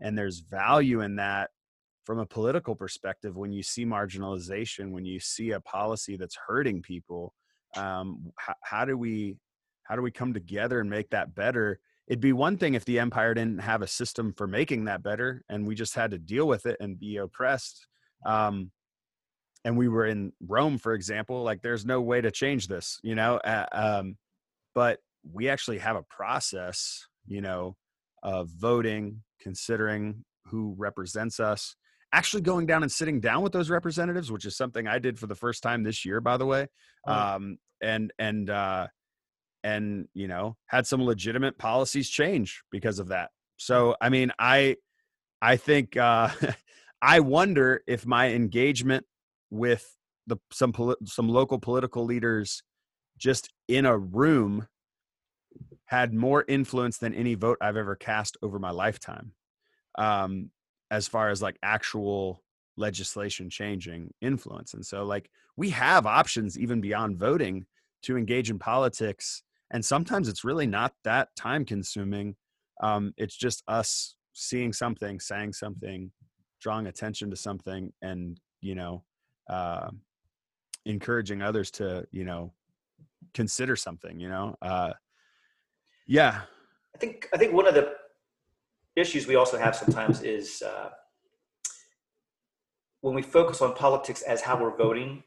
and 0.00 0.16
there's 0.16 0.40
value 0.40 1.02
in 1.02 1.16
that 1.16 1.50
from 2.04 2.20
a 2.20 2.26
political 2.26 2.74
perspective 2.74 3.36
when 3.36 3.52
you 3.52 3.62
see 3.62 3.84
marginalization 3.84 4.92
when 4.92 5.04
you 5.04 5.18
see 5.18 5.50
a 5.50 5.60
policy 5.60 6.16
that's 6.16 6.38
hurting 6.46 6.80
people 6.80 7.34
um, 7.76 8.32
how, 8.36 8.54
how 8.62 8.84
do 8.84 8.96
we 8.96 9.36
how 9.88 9.96
do 9.96 10.02
we 10.02 10.10
come 10.10 10.32
together 10.32 10.80
and 10.80 10.90
make 10.90 11.10
that 11.10 11.34
better 11.34 11.78
it'd 12.06 12.20
be 12.20 12.32
one 12.32 12.56
thing 12.56 12.74
if 12.74 12.84
the 12.84 12.98
empire 12.98 13.34
didn't 13.34 13.58
have 13.58 13.82
a 13.82 13.86
system 13.86 14.32
for 14.32 14.46
making 14.46 14.84
that 14.84 15.02
better 15.02 15.42
and 15.48 15.66
we 15.66 15.74
just 15.74 15.94
had 15.94 16.10
to 16.10 16.18
deal 16.18 16.46
with 16.46 16.66
it 16.66 16.76
and 16.80 16.98
be 16.98 17.16
oppressed 17.16 17.86
um, 18.24 18.70
and 19.64 19.76
we 19.76 19.88
were 19.88 20.06
in 20.06 20.32
rome 20.46 20.78
for 20.78 20.94
example 20.94 21.42
like 21.42 21.62
there's 21.62 21.84
no 21.84 22.00
way 22.00 22.20
to 22.20 22.30
change 22.30 22.68
this 22.68 22.98
you 23.02 23.14
know 23.14 23.36
uh, 23.38 23.66
um, 23.72 24.16
but 24.74 24.98
we 25.32 25.48
actually 25.48 25.78
have 25.78 25.96
a 25.96 26.04
process 26.04 27.06
you 27.26 27.40
know 27.40 27.76
of 28.22 28.48
voting 28.48 29.22
considering 29.40 30.24
who 30.46 30.74
represents 30.78 31.40
us 31.40 31.76
actually 32.12 32.42
going 32.42 32.66
down 32.66 32.82
and 32.82 32.90
sitting 32.90 33.20
down 33.20 33.42
with 33.42 33.52
those 33.52 33.68
representatives, 33.68 34.30
which 34.32 34.44
is 34.44 34.56
something 34.56 34.86
I 34.86 34.98
did 34.98 35.18
for 35.18 35.26
the 35.26 35.34
first 35.34 35.62
time 35.62 35.82
this 35.82 36.04
year, 36.04 36.20
by 36.20 36.36
the 36.36 36.46
way. 36.46 36.66
Oh. 37.06 37.12
Um, 37.12 37.58
and 37.82 38.12
and 38.18 38.48
uh, 38.48 38.86
and 39.66 40.06
you 40.14 40.28
know 40.28 40.56
had 40.66 40.86
some 40.86 41.02
legitimate 41.02 41.58
policies 41.58 42.08
change 42.08 42.62
because 42.70 43.00
of 43.00 43.08
that. 43.08 43.30
So 43.56 43.96
I 44.00 44.10
mean, 44.10 44.30
I 44.38 44.76
I 45.42 45.56
think 45.56 45.96
uh, 45.96 46.30
I 47.02 47.20
wonder 47.20 47.82
if 47.88 48.06
my 48.06 48.30
engagement 48.30 49.04
with 49.50 49.96
the 50.28 50.36
some 50.52 50.72
poli- 50.72 50.96
some 51.04 51.28
local 51.28 51.58
political 51.58 52.04
leaders 52.04 52.62
just 53.18 53.52
in 53.66 53.86
a 53.86 53.98
room 53.98 54.68
had 55.86 56.14
more 56.14 56.44
influence 56.46 56.98
than 56.98 57.14
any 57.14 57.34
vote 57.34 57.58
I've 57.60 57.76
ever 57.76 57.96
cast 57.96 58.36
over 58.42 58.58
my 58.58 58.70
lifetime. 58.70 59.32
Um, 59.98 60.50
as 60.90 61.08
far 61.08 61.30
as 61.30 61.42
like 61.42 61.56
actual 61.64 62.44
legislation 62.76 63.50
changing 63.50 64.12
influence. 64.20 64.74
And 64.74 64.86
so 64.86 65.04
like 65.04 65.28
we 65.56 65.70
have 65.70 66.06
options 66.06 66.56
even 66.56 66.80
beyond 66.80 67.18
voting 67.18 67.66
to 68.02 68.16
engage 68.16 68.50
in 68.50 68.58
politics. 68.58 69.42
And 69.72 69.84
sometimes 69.84 70.28
it's 70.28 70.44
really 70.44 70.66
not 70.66 70.92
that 71.04 71.28
time 71.36 71.64
consuming. 71.64 72.36
Um, 72.82 73.12
it's 73.16 73.36
just 73.36 73.62
us 73.66 74.14
seeing 74.32 74.72
something, 74.72 75.18
saying 75.18 75.54
something, 75.54 76.12
drawing 76.60 76.86
attention 76.86 77.30
to 77.30 77.36
something, 77.36 77.92
and 78.02 78.38
you 78.60 78.74
know, 78.74 79.02
uh, 79.48 79.90
encouraging 80.84 81.42
others 81.42 81.70
to 81.72 82.06
you 82.12 82.24
know 82.24 82.52
consider 83.34 83.76
something. 83.76 84.20
You 84.20 84.28
know, 84.28 84.56
uh, 84.62 84.92
yeah. 86.06 86.42
I 86.94 86.98
think 86.98 87.28
I 87.32 87.36
think 87.36 87.52
one 87.52 87.66
of 87.66 87.74
the 87.74 87.94
issues 88.94 89.26
we 89.26 89.36
also 89.36 89.58
have 89.58 89.76
sometimes 89.76 90.22
is 90.22 90.62
uh, 90.62 90.90
when 93.00 93.14
we 93.14 93.22
focus 93.22 93.60
on 93.60 93.74
politics 93.74 94.22
as 94.22 94.40
how 94.40 94.60
we're 94.60 94.76
voting 94.76 95.22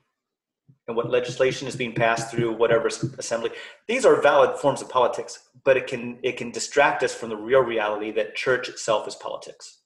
and 0.87 0.97
what 0.97 1.09
legislation 1.09 1.67
is 1.67 1.75
being 1.75 1.93
passed 1.93 2.31
through 2.31 2.51
whatever 2.53 2.87
assembly. 2.87 3.51
These 3.87 4.05
are 4.05 4.21
valid 4.21 4.57
forms 4.57 4.81
of 4.81 4.89
politics 4.89 5.49
but 5.63 5.77
it 5.77 5.87
can 5.87 6.17
it 6.23 6.37
can 6.37 6.51
distract 6.51 7.03
us 7.03 7.13
from 7.13 7.29
the 7.29 7.35
real 7.35 7.61
reality 7.61 8.11
that 8.11 8.35
church 8.35 8.69
itself 8.69 9.07
is 9.07 9.15
politics. 9.15 9.79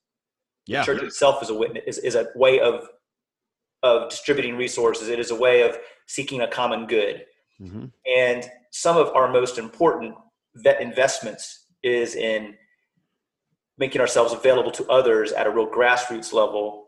Yeah. 0.66 0.82
The 0.82 0.86
church 0.86 1.04
itself 1.04 1.42
is 1.44 1.50
a 1.50 1.54
witness 1.54 1.84
is, 1.86 1.98
is 2.00 2.16
a 2.16 2.28
way 2.36 2.60
of 2.60 2.88
of 3.82 4.10
distributing 4.10 4.56
resources. 4.56 5.10
It 5.10 5.20
is 5.20 5.32
a 5.32 5.36
way 5.36 5.62
of 5.68 5.78
seeking 6.08 6.42
a 6.42 6.48
common 6.48 6.88
good. 6.88 7.26
Mm-hmm. 7.62 7.86
and 8.08 8.50
some 8.72 8.98
of 8.98 9.10
our 9.16 9.32
most 9.32 9.60
important 9.60 10.16
vet 10.56 10.82
investments 10.82 11.68
is 11.84 12.16
in 12.16 12.56
making 13.78 14.02
ourselves 14.02 14.34
available 14.34 14.72
to 14.72 14.86
others 14.88 15.32
at 15.32 15.46
a 15.46 15.52
real 15.52 15.68
grassroots 15.68 16.34
level 16.34 16.88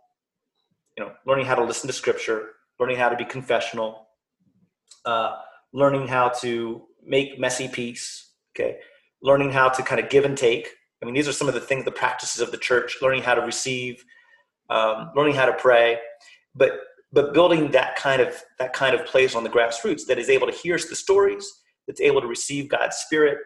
you 0.98 1.06
know 1.06 1.12
learning 1.28 1.46
how 1.46 1.54
to 1.54 1.64
listen 1.64 1.86
to 1.86 1.94
scripture 1.94 2.55
learning 2.80 2.98
how 2.98 3.10
to 3.10 3.16
be 3.16 3.26
confessional, 3.26 4.08
uh, 5.06 5.36
learning 5.74 6.08
how 6.08 6.30
to 6.30 6.84
make 7.04 7.40
messy 7.40 7.68
peace. 7.68 8.34
Okay, 8.56 8.78
learning 9.22 9.52
how 9.52 9.70
to 9.70 9.84
kind 9.84 10.00
of 10.00 10.10
give 10.10 10.26
and 10.26 10.38
take. 10.38 10.70
I 11.02 11.06
mean, 11.06 11.14
these 11.14 11.28
are 11.28 11.34
some 11.34 11.48
of 11.48 11.54
the 11.54 11.60
things, 11.60 11.86
the 11.86 11.92
practices 11.92 12.42
of 12.42 12.52
the 12.52 12.58
church. 12.58 12.98
Learning 13.02 13.22
how 13.22 13.36
to 13.36 13.42
receive, 13.42 14.04
um, 14.70 15.12
learning 15.16 15.36
how 15.36 15.46
to 15.46 15.54
pray, 15.54 16.00
but 16.56 16.72
but 17.12 17.34
building 17.34 17.72
that 17.72 17.96
kind 17.96 18.22
of 18.22 18.42
that 18.60 18.74
kind 18.74 18.96
of 18.96 19.06
place 19.06 19.36
on 19.36 19.44
the 19.44 19.50
grassroots 19.50 20.06
that 20.08 20.20
is 20.20 20.30
able 20.30 20.48
to 20.48 20.54
hear 20.54 20.78
the 20.78 20.96
stories, 20.96 21.50
that's 21.88 22.02
able 22.02 22.22
to 22.22 22.28
receive 22.28 22.70
God's 22.70 22.98
Spirit, 22.98 23.38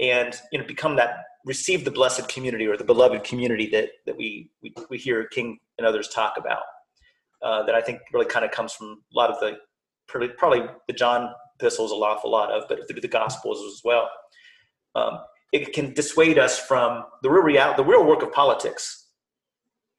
and 0.00 0.34
you 0.52 0.58
know 0.58 0.66
become 0.66 0.96
that 0.96 1.16
receive 1.44 1.84
the 1.84 1.90
blessed 1.90 2.28
community 2.28 2.66
or 2.66 2.76
the 2.76 2.84
beloved 2.84 3.24
community 3.24 3.68
that 3.70 3.90
that 4.06 4.16
we 4.16 4.50
we, 4.62 4.74
we 4.90 4.98
hear 4.98 5.26
King 5.26 5.58
and 5.78 5.86
others 5.86 6.08
talk 6.08 6.34
about. 6.38 6.62
Uh, 7.44 7.62
that 7.66 7.74
I 7.74 7.82
think 7.82 8.00
really 8.10 8.24
kind 8.24 8.42
of 8.42 8.50
comes 8.52 8.72
from 8.72 9.02
a 9.12 9.14
lot 9.14 9.28
of 9.30 9.38
the 9.38 9.58
probably 10.08 10.62
the 10.86 10.94
John 10.94 11.30
epistles 11.56 11.92
a 11.92 11.94
lot, 11.94 12.24
a 12.24 12.28
lot 12.28 12.50
of, 12.50 12.64
but 12.70 12.88
through 12.88 13.02
the 13.02 13.08
Gospels 13.08 13.58
as 13.70 13.82
well. 13.84 14.08
Um, 14.94 15.18
it 15.52 15.74
can 15.74 15.92
dissuade 15.92 16.38
us 16.38 16.58
from 16.58 17.04
the 17.22 17.30
real 17.30 17.42
reality, 17.42 17.76
the 17.76 17.88
real 17.88 18.04
work 18.04 18.22
of 18.22 18.32
politics 18.32 19.08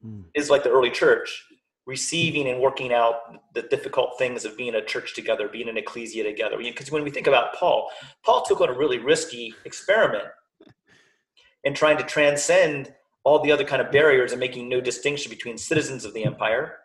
mm. 0.04 0.24
is 0.34 0.50
like 0.50 0.64
the 0.64 0.70
early 0.70 0.90
church 0.90 1.44
receiving 1.86 2.48
and 2.48 2.60
working 2.60 2.92
out 2.92 3.14
the 3.54 3.62
difficult 3.62 4.18
things 4.18 4.44
of 4.44 4.56
being 4.56 4.74
a 4.74 4.84
church 4.84 5.14
together, 5.14 5.48
being 5.48 5.68
an 5.68 5.76
ecclesia 5.76 6.24
together. 6.24 6.58
Because 6.58 6.90
when 6.90 7.04
we 7.04 7.10
think 7.10 7.28
about 7.28 7.54
Paul, 7.54 7.88
Paul 8.24 8.42
took 8.42 8.60
on 8.60 8.70
a 8.70 8.76
really 8.76 8.98
risky 8.98 9.54
experiment 9.64 10.24
in 11.62 11.74
trying 11.74 11.96
to 11.98 12.04
transcend 12.04 12.92
all 13.24 13.38
the 13.40 13.52
other 13.52 13.64
kind 13.64 13.80
of 13.80 13.92
barriers 13.92 14.32
and 14.32 14.40
making 14.40 14.68
no 14.68 14.80
distinction 14.80 15.30
between 15.30 15.56
citizens 15.56 16.04
of 16.04 16.12
the 16.12 16.24
empire 16.24 16.78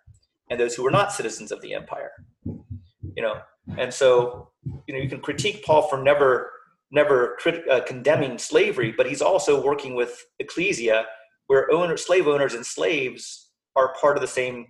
and 0.52 0.60
those 0.60 0.76
who 0.76 0.84
were 0.84 0.92
not 0.92 1.12
citizens 1.14 1.52
of 1.52 1.62
the 1.62 1.74
empire. 1.74 2.12
You 2.46 3.24
know, 3.24 3.42
and 3.78 3.92
so 3.92 4.52
you 4.86 4.94
know 4.94 5.00
you 5.00 5.10
can 5.10 5.22
critique 5.22 5.64
Paul 5.66 5.84
for 5.84 5.98
never 6.02 6.52
never 6.92 7.38
crit- 7.40 7.68
uh, 7.70 7.82
condemning 7.82 8.38
slavery, 8.38 8.94
but 8.96 9.08
he's 9.08 9.22
also 9.22 9.64
working 9.64 9.96
with 9.96 10.26
ecclesia 10.40 11.06
where 11.48 11.72
owner, 11.72 11.98
slave 11.98 12.28
owners 12.28 12.54
and 12.54 12.66
slaves 12.66 13.50
are 13.76 13.96
part 14.00 14.18
of 14.18 14.22
the 14.22 14.28
same 14.28 14.68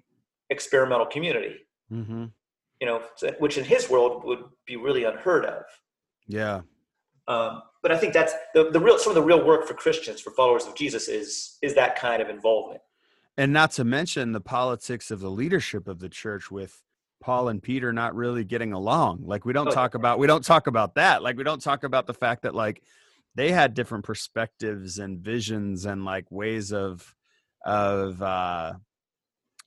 experimental 0.52 1.08
community. 1.08 1.56
Mm-hmm. 1.92 2.26
You 2.80 2.88
know, 2.88 3.02
which 3.40 3.58
in 3.58 3.66
his 3.66 3.90
world 3.90 4.24
would 4.24 4.44
be 4.66 4.76
really 4.76 5.04
unheard 5.04 5.46
of. 5.46 5.64
Yeah. 6.28 6.62
Um, 7.28 7.62
but 7.84 7.92
I 7.92 7.98
think 7.98 8.14
that's 8.14 8.34
the, 8.54 8.70
the 8.72 8.80
real 8.80 8.98
some 8.98 9.12
of 9.12 9.16
the 9.16 9.24
real 9.24 9.44
work 9.44 9.68
for 9.68 9.74
Christians, 9.74 10.22
for 10.22 10.32
followers 10.32 10.66
of 10.66 10.76
Jesus, 10.76 11.08
is 11.08 11.58
is 11.62 11.74
that 11.76 11.96
kind 11.96 12.22
of 12.22 12.30
involvement. 12.30 12.82
And 13.38 13.54
not 13.54 13.72
to 13.74 13.84
mention 13.84 14.34
the 14.34 14.42
politics 14.42 15.10
of 15.10 15.20
the 15.20 15.32
leadership 15.32 15.88
of 15.88 16.00
the 16.00 16.10
church 16.10 16.52
with 16.52 16.82
Paul 17.22 17.48
and 17.48 17.64
Peter 17.64 17.94
not 17.94 18.16
really 18.16 18.44
getting 18.44 18.74
along. 18.74 19.22
Like 19.26 19.46
we 19.46 19.54
don't 19.54 19.70
oh, 19.70 19.72
talk 19.72 19.94
about 19.96 20.20
we 20.20 20.28
don't 20.28 20.44
talk 20.44 20.68
about 20.68 20.96
that. 20.96 21.24
Like 21.24 21.38
we 21.38 21.44
don't 21.44 21.62
talk 21.62 21.84
about 21.84 22.08
the 22.08 22.14
fact 22.14 22.44
that 22.44 22.56
like 22.56 22.82
they 23.36 23.52
had 23.52 23.74
different 23.74 24.04
perspectives 24.04 25.00
and 25.00 25.20
visions 25.20 25.86
and 25.86 26.04
like 26.04 26.30
ways 26.30 26.74
of 26.74 27.16
of 27.64 28.22
uh 28.22 28.74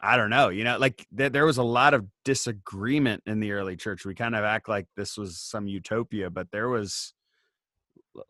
I 0.00 0.16
don't 0.18 0.30
know, 0.30 0.50
you 0.50 0.64
know, 0.64 0.76
like 0.76 1.06
th- 1.16 1.32
there 1.32 1.46
was 1.46 1.56
a 1.56 1.62
lot 1.62 1.94
of 1.94 2.04
disagreement 2.24 3.22
in 3.24 3.40
the 3.40 3.52
early 3.52 3.76
church. 3.76 4.04
We 4.04 4.14
kind 4.14 4.34
of 4.34 4.44
act 4.44 4.68
like 4.68 4.86
this 4.96 5.16
was 5.16 5.40
some 5.40 5.66
utopia, 5.66 6.28
but 6.28 6.50
there 6.50 6.68
was 6.68 7.14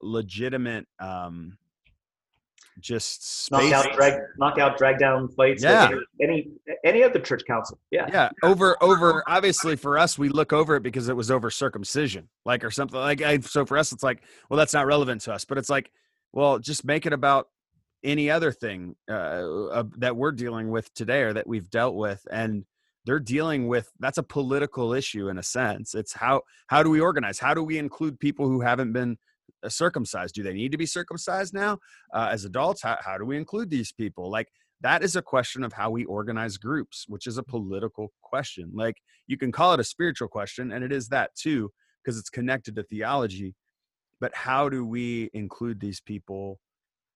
legitimate 0.00 0.86
um 1.00 1.58
just 2.80 3.44
space. 3.44 3.70
knockout 3.70 3.94
drag 3.94 4.20
knockout 4.38 4.78
drag 4.78 4.98
down 4.98 5.28
fights 5.28 5.62
yeah. 5.62 5.90
any 6.20 6.48
any 6.84 7.02
of 7.02 7.12
the 7.12 7.20
church 7.20 7.42
council. 7.46 7.78
Yeah. 7.90 8.06
Yeah 8.12 8.30
over 8.42 8.76
over 8.82 9.22
obviously 9.26 9.76
for 9.76 9.98
us 9.98 10.18
we 10.18 10.28
look 10.28 10.52
over 10.52 10.76
it 10.76 10.82
because 10.82 11.08
it 11.08 11.16
was 11.16 11.30
over 11.30 11.50
circumcision 11.50 12.28
like 12.44 12.64
or 12.64 12.70
something 12.70 12.98
like 12.98 13.22
I, 13.22 13.38
so 13.40 13.64
for 13.64 13.76
us 13.76 13.92
it's 13.92 14.02
like 14.02 14.22
well 14.50 14.58
that's 14.58 14.74
not 14.74 14.86
relevant 14.86 15.20
to 15.22 15.32
us 15.32 15.44
but 15.44 15.58
it's 15.58 15.70
like 15.70 15.90
well 16.32 16.58
just 16.58 16.84
make 16.84 17.06
it 17.06 17.12
about 17.12 17.48
any 18.02 18.30
other 18.30 18.52
thing 18.52 18.96
uh, 19.08 19.12
uh, 19.12 19.84
that 19.98 20.16
we're 20.16 20.32
dealing 20.32 20.70
with 20.70 20.92
today 20.94 21.22
or 21.22 21.32
that 21.32 21.46
we've 21.46 21.70
dealt 21.70 21.94
with 21.94 22.26
and 22.30 22.64
they're 23.04 23.20
dealing 23.20 23.68
with 23.68 23.90
that's 23.98 24.18
a 24.18 24.22
political 24.22 24.92
issue 24.92 25.28
in 25.28 25.38
a 25.38 25.42
sense. 25.42 25.94
It's 25.94 26.12
how 26.12 26.42
how 26.68 26.82
do 26.82 26.90
we 26.90 27.00
organize? 27.00 27.38
How 27.38 27.54
do 27.54 27.62
we 27.62 27.78
include 27.78 28.18
people 28.18 28.48
who 28.48 28.60
haven't 28.60 28.92
been 28.92 29.18
circumcised? 29.70 30.34
Do 30.34 30.42
they 30.42 30.52
need 30.52 30.72
to 30.72 30.78
be 30.78 30.86
circumcised 30.86 31.54
now? 31.54 31.78
Uh, 32.12 32.28
as 32.30 32.44
adults 32.44 32.82
how, 32.82 32.98
how 33.04 33.18
do 33.18 33.24
we 33.24 33.36
include 33.36 33.70
these 33.70 33.92
people? 33.92 34.30
Like 34.30 34.48
that 34.80 35.02
is 35.02 35.16
a 35.16 35.22
question 35.22 35.64
of 35.64 35.72
how 35.72 35.90
we 35.90 36.04
organize 36.04 36.56
groups 36.56 37.06
which 37.08 37.26
is 37.26 37.38
a 37.38 37.42
political 37.42 38.12
question. 38.22 38.70
Like 38.74 38.96
you 39.26 39.36
can 39.36 39.52
call 39.52 39.72
it 39.74 39.80
a 39.80 39.84
spiritual 39.84 40.28
question 40.28 40.72
and 40.72 40.84
it 40.84 40.92
is 40.92 41.08
that 41.08 41.34
too 41.34 41.70
because 42.02 42.18
it's 42.18 42.30
connected 42.30 42.76
to 42.76 42.82
theology 42.84 43.54
but 44.20 44.34
how 44.34 44.68
do 44.68 44.84
we 44.86 45.30
include 45.34 45.80
these 45.80 46.00
people 46.00 46.60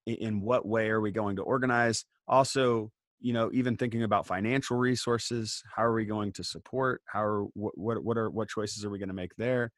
in 0.06 0.40
what 0.40 0.66
way 0.66 0.88
are 0.88 1.00
we 1.00 1.10
going 1.10 1.36
to 1.36 1.42
organize? 1.42 2.04
Also 2.26 2.90
you 3.20 3.32
know 3.32 3.50
even 3.52 3.76
thinking 3.76 4.04
about 4.04 4.26
financial 4.26 4.76
resources 4.76 5.62
how 5.74 5.82
are 5.82 5.94
we 5.94 6.04
going 6.04 6.32
to 6.32 6.44
support? 6.44 7.02
How 7.06 7.22
are 7.22 7.44
what 7.54 7.76
what, 7.76 8.04
what 8.04 8.16
are 8.16 8.30
what 8.30 8.48
choices 8.48 8.84
are 8.84 8.90
we 8.90 8.98
going 8.98 9.08
to 9.08 9.14
make 9.14 9.34
there 9.36 9.72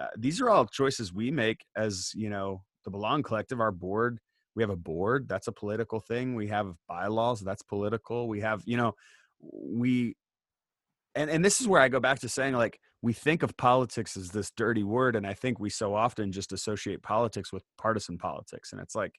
uh, 0.00 0.06
these 0.16 0.40
are 0.40 0.50
all 0.50 0.66
choices 0.66 1.12
we 1.12 1.30
make 1.30 1.64
as 1.76 2.10
you 2.14 2.30
know 2.30 2.62
the 2.84 2.90
belong 2.90 3.22
collective 3.22 3.60
our 3.60 3.72
board. 3.72 4.18
We 4.56 4.62
have 4.62 4.70
a 4.70 4.76
board 4.76 5.28
that's 5.28 5.48
a 5.48 5.52
political 5.52 6.00
thing. 6.00 6.34
We 6.34 6.48
have 6.48 6.74
bylaws 6.88 7.40
that's 7.40 7.62
political. 7.62 8.28
We 8.28 8.40
have 8.40 8.62
you 8.66 8.76
know 8.76 8.94
we 9.40 10.16
and 11.14 11.30
and 11.30 11.44
this 11.44 11.60
is 11.60 11.68
where 11.68 11.80
i 11.80 11.88
go 11.88 12.00
back 12.00 12.18
to 12.20 12.28
saying 12.28 12.54
like 12.54 12.78
we 13.02 13.12
think 13.12 13.42
of 13.42 13.56
politics 13.56 14.16
as 14.16 14.30
this 14.30 14.50
dirty 14.56 14.82
word 14.82 15.16
and 15.16 15.26
i 15.26 15.34
think 15.34 15.58
we 15.58 15.70
so 15.70 15.94
often 15.94 16.32
just 16.32 16.52
associate 16.52 17.02
politics 17.02 17.52
with 17.52 17.62
partisan 17.78 18.18
politics 18.18 18.72
and 18.72 18.80
it's 18.80 18.94
like 18.94 19.12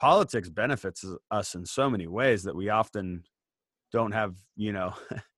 politics 0.00 0.48
benefits 0.48 1.04
us 1.30 1.54
in 1.54 1.64
so 1.64 1.88
many 1.88 2.06
ways 2.06 2.42
that 2.42 2.56
we 2.56 2.68
often 2.68 3.22
don't 3.92 4.12
have 4.12 4.34
you 4.56 4.72
know 4.72 4.94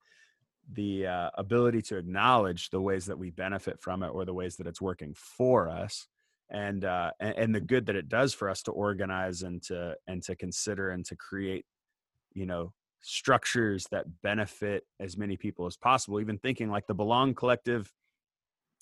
the 0.72 1.06
uh, 1.06 1.30
ability 1.36 1.82
to 1.82 1.96
acknowledge 1.96 2.70
the 2.70 2.80
ways 2.80 3.06
that 3.06 3.18
we 3.18 3.30
benefit 3.30 3.80
from 3.80 4.02
it 4.02 4.08
or 4.08 4.24
the 4.24 4.34
ways 4.34 4.56
that 4.56 4.66
it's 4.66 4.80
working 4.80 5.14
for 5.14 5.68
us 5.68 6.08
and 6.50 6.84
uh, 6.84 7.10
and, 7.20 7.34
and 7.36 7.54
the 7.54 7.60
good 7.60 7.86
that 7.86 7.96
it 7.96 8.08
does 8.08 8.34
for 8.34 8.48
us 8.48 8.62
to 8.62 8.70
organize 8.70 9.42
and 9.42 9.62
to 9.64 9.94
and 10.06 10.22
to 10.22 10.36
consider 10.36 10.90
and 10.90 11.04
to 11.04 11.16
create 11.16 11.64
you 12.32 12.46
know 12.46 12.72
structures 13.00 13.86
that 13.90 14.06
benefit 14.22 14.86
as 15.00 15.16
many 15.16 15.36
people 15.36 15.66
as 15.66 15.76
possible 15.76 16.20
even 16.20 16.38
thinking 16.38 16.70
like 16.70 16.86
the 16.86 16.94
belong 16.94 17.34
collective 17.34 17.92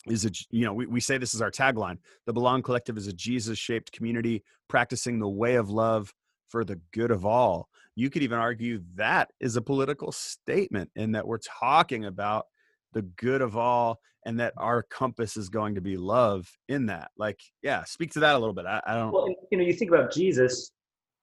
is 0.06 0.24
a 0.24 0.30
you 0.50 0.64
know 0.64 0.72
we, 0.72 0.86
we 0.86 1.00
say 1.00 1.18
this 1.18 1.34
is 1.34 1.42
our 1.42 1.50
tagline 1.50 1.98
the 2.26 2.32
belong 2.32 2.62
collective 2.62 2.96
is 2.96 3.08
a 3.08 3.12
jesus 3.12 3.58
shaped 3.58 3.90
community 3.90 4.44
practicing 4.68 5.18
the 5.18 5.28
way 5.28 5.56
of 5.56 5.70
love 5.70 6.14
for 6.48 6.64
the 6.64 6.80
good 6.92 7.10
of 7.10 7.26
all 7.26 7.68
you 7.94 8.10
could 8.10 8.22
even 8.22 8.38
argue 8.38 8.82
that 8.94 9.30
is 9.40 9.56
a 9.56 9.62
political 9.62 10.12
statement 10.12 10.90
in 10.96 11.12
that 11.12 11.26
we're 11.26 11.38
talking 11.38 12.06
about 12.06 12.46
the 12.92 13.02
good 13.02 13.42
of 13.42 13.56
all 13.56 13.98
and 14.24 14.38
that 14.38 14.54
our 14.56 14.82
compass 14.84 15.36
is 15.36 15.48
going 15.48 15.74
to 15.74 15.80
be 15.80 15.96
love 15.96 16.48
in 16.68 16.86
that 16.86 17.10
like 17.16 17.40
yeah 17.62 17.84
speak 17.84 18.12
to 18.12 18.20
that 18.20 18.34
a 18.34 18.38
little 18.38 18.54
bit 18.54 18.66
i, 18.66 18.80
I 18.86 18.94
don't 18.94 19.12
well 19.12 19.28
you 19.50 19.58
know 19.58 19.64
you 19.64 19.72
think 19.72 19.90
about 19.90 20.12
jesus 20.12 20.72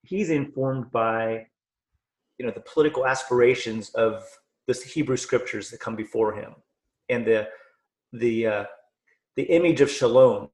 he's 0.03 0.29
informed 0.29 0.91
by 0.91 1.45
you 2.37 2.45
know 2.45 2.51
the 2.51 2.61
political 2.61 3.05
aspirations 3.05 3.89
of 3.91 4.23
the 4.67 4.73
hebrew 4.73 5.17
scriptures 5.17 5.69
that 5.71 5.79
come 5.79 5.95
before 5.95 6.33
him 6.33 6.55
and 7.09 7.25
the 7.25 7.47
the 8.13 8.47
uh, 8.47 8.65
the 9.35 9.43
image 9.43 9.81
of 9.81 9.89
shalom 9.89 10.49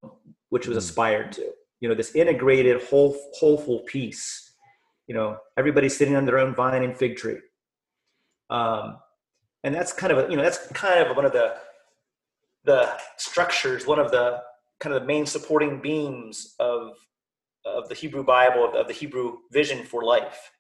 which 0.50 0.68
was 0.68 0.76
mm. 0.76 0.80
aspired 0.80 1.32
to 1.32 1.52
you 1.82 1.90
know 1.90 1.96
this 1.96 2.16
integrated 2.16 2.82
whole 2.84 3.18
wholeful 3.34 3.80
peace 3.80 4.45
you 5.08 5.16
know 5.16 5.38
everybody's 5.58 5.98
sitting 5.98 6.16
on 6.16 6.26
their 6.26 6.40
own 6.40 6.56
vine 6.56 6.84
and 6.84 6.98
fig 6.98 7.18
tree. 7.18 7.38
Um, 8.50 8.98
and 9.64 9.74
that's 9.74 9.92
kind 9.92 10.12
of 10.12 10.20
a, 10.20 10.30
you 10.30 10.38
know 10.38 10.44
that's 10.44 10.68
kind 10.70 11.00
of 11.00 11.16
one 11.16 11.26
of 11.26 11.34
the 11.34 11.56
the 12.64 12.98
structures 13.18 13.86
one 13.86 14.00
of 14.00 14.12
the 14.12 14.42
kind 14.80 14.96
of 14.96 15.02
the 15.02 15.08
main 15.08 15.26
supporting 15.26 15.82
beams 15.82 16.56
of 16.60 16.98
of 17.66 17.90
the 17.90 17.96
hebrew 17.96 18.24
bible 18.24 18.72
of, 18.74 18.88
the 18.88 18.94
hebrew 18.94 19.38
vision 19.52 19.84
for 19.84 20.04
life. 20.04 20.52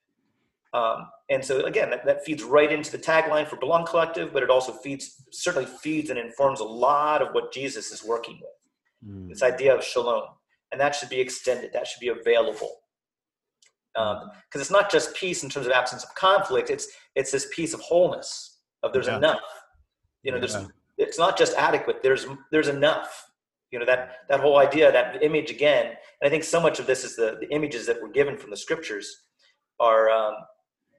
Um, 0.74 1.08
and 1.30 1.43
so 1.43 1.66
again 1.66 1.89
that, 1.91 2.06
that 2.06 2.26
feeds 2.26 2.43
right 2.43 2.72
into 2.72 2.91
the 2.91 2.98
tagline 2.98 3.48
for 3.48 3.56
belong 3.56 3.86
collective 3.86 4.34
but 4.34 4.43
it 4.43 4.50
also 4.50 4.74
feeds 4.74 5.24
certainly 5.32 5.68
feeds 5.82 6.10
and 6.10 6.20
informs 6.20 6.60
a 6.60 6.66
lot 6.66 7.22
of 7.22 7.30
what 7.34 7.54
jesus 7.54 7.91
is 7.91 8.04
working 8.04 8.39
with. 8.41 8.56
Mm. 9.08 9.30
this 9.30 9.43
idea 9.43 9.76
of 9.76 9.84
shalom. 9.84 10.24
And 10.72 10.82
that 10.82 10.96
should 10.96 11.10
be 11.10 11.20
extended. 11.20 11.72
That 11.74 11.88
should 11.88 12.00
be 12.00 12.10
available 12.10 12.82
because 13.96 14.22
um, 14.24 14.62
it's 14.62 14.72
not 14.72 14.91
just 14.91 15.16
peace 15.16 15.43
in 15.43 15.50
terms 15.50 15.66
of 15.66 15.72
absence 15.72 16.04
of 16.04 16.14
conflict 16.16 16.70
it's 16.70 16.89
it's 17.16 17.32
this 17.32 17.48
piece 17.56 17.74
of 17.74 17.80
wholeness 17.80 18.56
of 18.86 18.93
there's 18.93 19.08
yeah. 19.08 19.18
enough. 19.18 19.41
You 20.24 20.32
know 20.32 20.39
there's 20.39 20.58
it's 20.98 21.20
not 21.20 21.38
just 21.38 21.56
adequate 21.58 22.02
there's 22.02 22.26
there's 22.52 22.68
enough. 22.68 23.26
You 23.72 23.80
know 23.80 23.86
that 23.86 24.20
that 24.30 24.39
whole 24.39 24.58
idea 24.58 24.91
that 24.91 25.22
image 25.22 25.52
again 25.52 25.88
and 25.88 26.28
i 26.28 26.30
think 26.30 26.46
so 26.46 26.62
much 26.62 26.80
of 26.80 26.88
this 26.88 27.04
is 27.04 27.18
the 27.18 27.38
the 27.41 27.50
images 27.54 27.86
that 27.88 28.02
were 28.02 28.08
given 28.08 28.38
from 28.38 28.50
the 28.50 28.56
scriptures 28.56 29.24
are 29.82 30.10
um, 30.10 30.36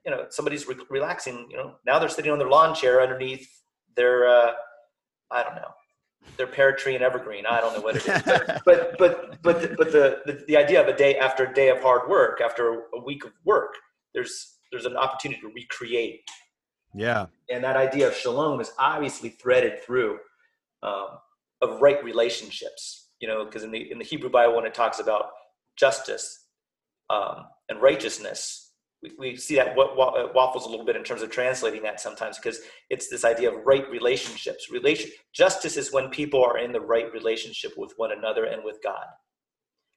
you 0.04 0.10
know 0.10 0.26
somebody's 0.28 0.68
re- 0.68 0.76
relaxing 0.90 1.46
you 1.48 1.56
know 1.56 1.76
now 1.86 1.98
they're 1.98 2.10
sitting 2.10 2.30
on 2.30 2.38
their 2.38 2.50
lawn 2.50 2.74
chair 2.74 3.00
underneath 3.00 3.48
they're 3.96 4.28
uh, 4.28 4.52
I 5.30 5.42
don't 5.42 5.54
know 5.54 5.70
they're 6.36 6.46
pear 6.46 6.74
tree 6.74 6.94
and 6.94 7.04
evergreen. 7.04 7.44
I 7.46 7.60
don't 7.60 7.74
know 7.74 7.80
what 7.80 7.96
it 7.96 8.06
is, 8.06 8.22
but 8.64 8.64
but 8.64 8.98
but 8.98 9.42
but 9.42 9.62
the, 9.62 9.74
but 9.76 9.92
the, 9.92 10.20
the, 10.26 10.44
the 10.46 10.56
idea 10.56 10.80
of 10.80 10.88
a 10.88 10.96
day 10.96 11.18
after 11.18 11.44
a 11.44 11.54
day 11.54 11.70
of 11.70 11.80
hard 11.80 12.08
work, 12.08 12.40
after 12.40 12.82
a 12.94 13.00
week 13.04 13.24
of 13.24 13.32
work, 13.44 13.74
there's 14.14 14.58
there's 14.70 14.84
an 14.86 14.96
opportunity 14.96 15.40
to 15.40 15.48
recreate. 15.48 16.20
Yeah, 16.94 17.26
and 17.50 17.62
that 17.64 17.76
idea 17.76 18.08
of 18.08 18.14
shalom 18.14 18.60
is 18.60 18.72
obviously 18.78 19.30
threaded 19.30 19.82
through 19.82 20.18
um, 20.82 21.18
of 21.62 21.80
right 21.80 22.02
relationships. 22.02 23.10
You 23.20 23.28
know, 23.28 23.44
because 23.44 23.62
in 23.62 23.70
the 23.70 23.90
in 23.90 23.98
the 23.98 24.04
Hebrew 24.04 24.30
Bible, 24.30 24.56
when 24.56 24.66
it 24.66 24.74
talks 24.74 25.00
about 25.00 25.30
justice 25.76 26.46
um, 27.10 27.46
and 27.68 27.80
righteousness, 27.80 28.65
we, 29.02 29.12
we 29.18 29.36
see 29.36 29.56
that 29.56 29.76
what, 29.76 29.96
what 29.96 30.34
waffles 30.34 30.66
a 30.66 30.68
little 30.68 30.86
bit 30.86 30.96
in 30.96 31.04
terms 31.04 31.22
of 31.22 31.30
translating 31.30 31.82
that 31.82 32.00
sometimes 32.00 32.38
because 32.38 32.60
it's 32.90 33.08
this 33.08 33.24
idea 33.24 33.50
of 33.50 33.64
right 33.64 33.88
relationships. 33.90 34.70
Relation 34.70 35.10
justice 35.34 35.76
is 35.76 35.92
when 35.92 36.08
people 36.08 36.42
are 36.42 36.58
in 36.58 36.72
the 36.72 36.80
right 36.80 37.12
relationship 37.12 37.72
with 37.76 37.92
one 37.96 38.12
another 38.12 38.44
and 38.44 38.64
with 38.64 38.78
God. 38.82 39.06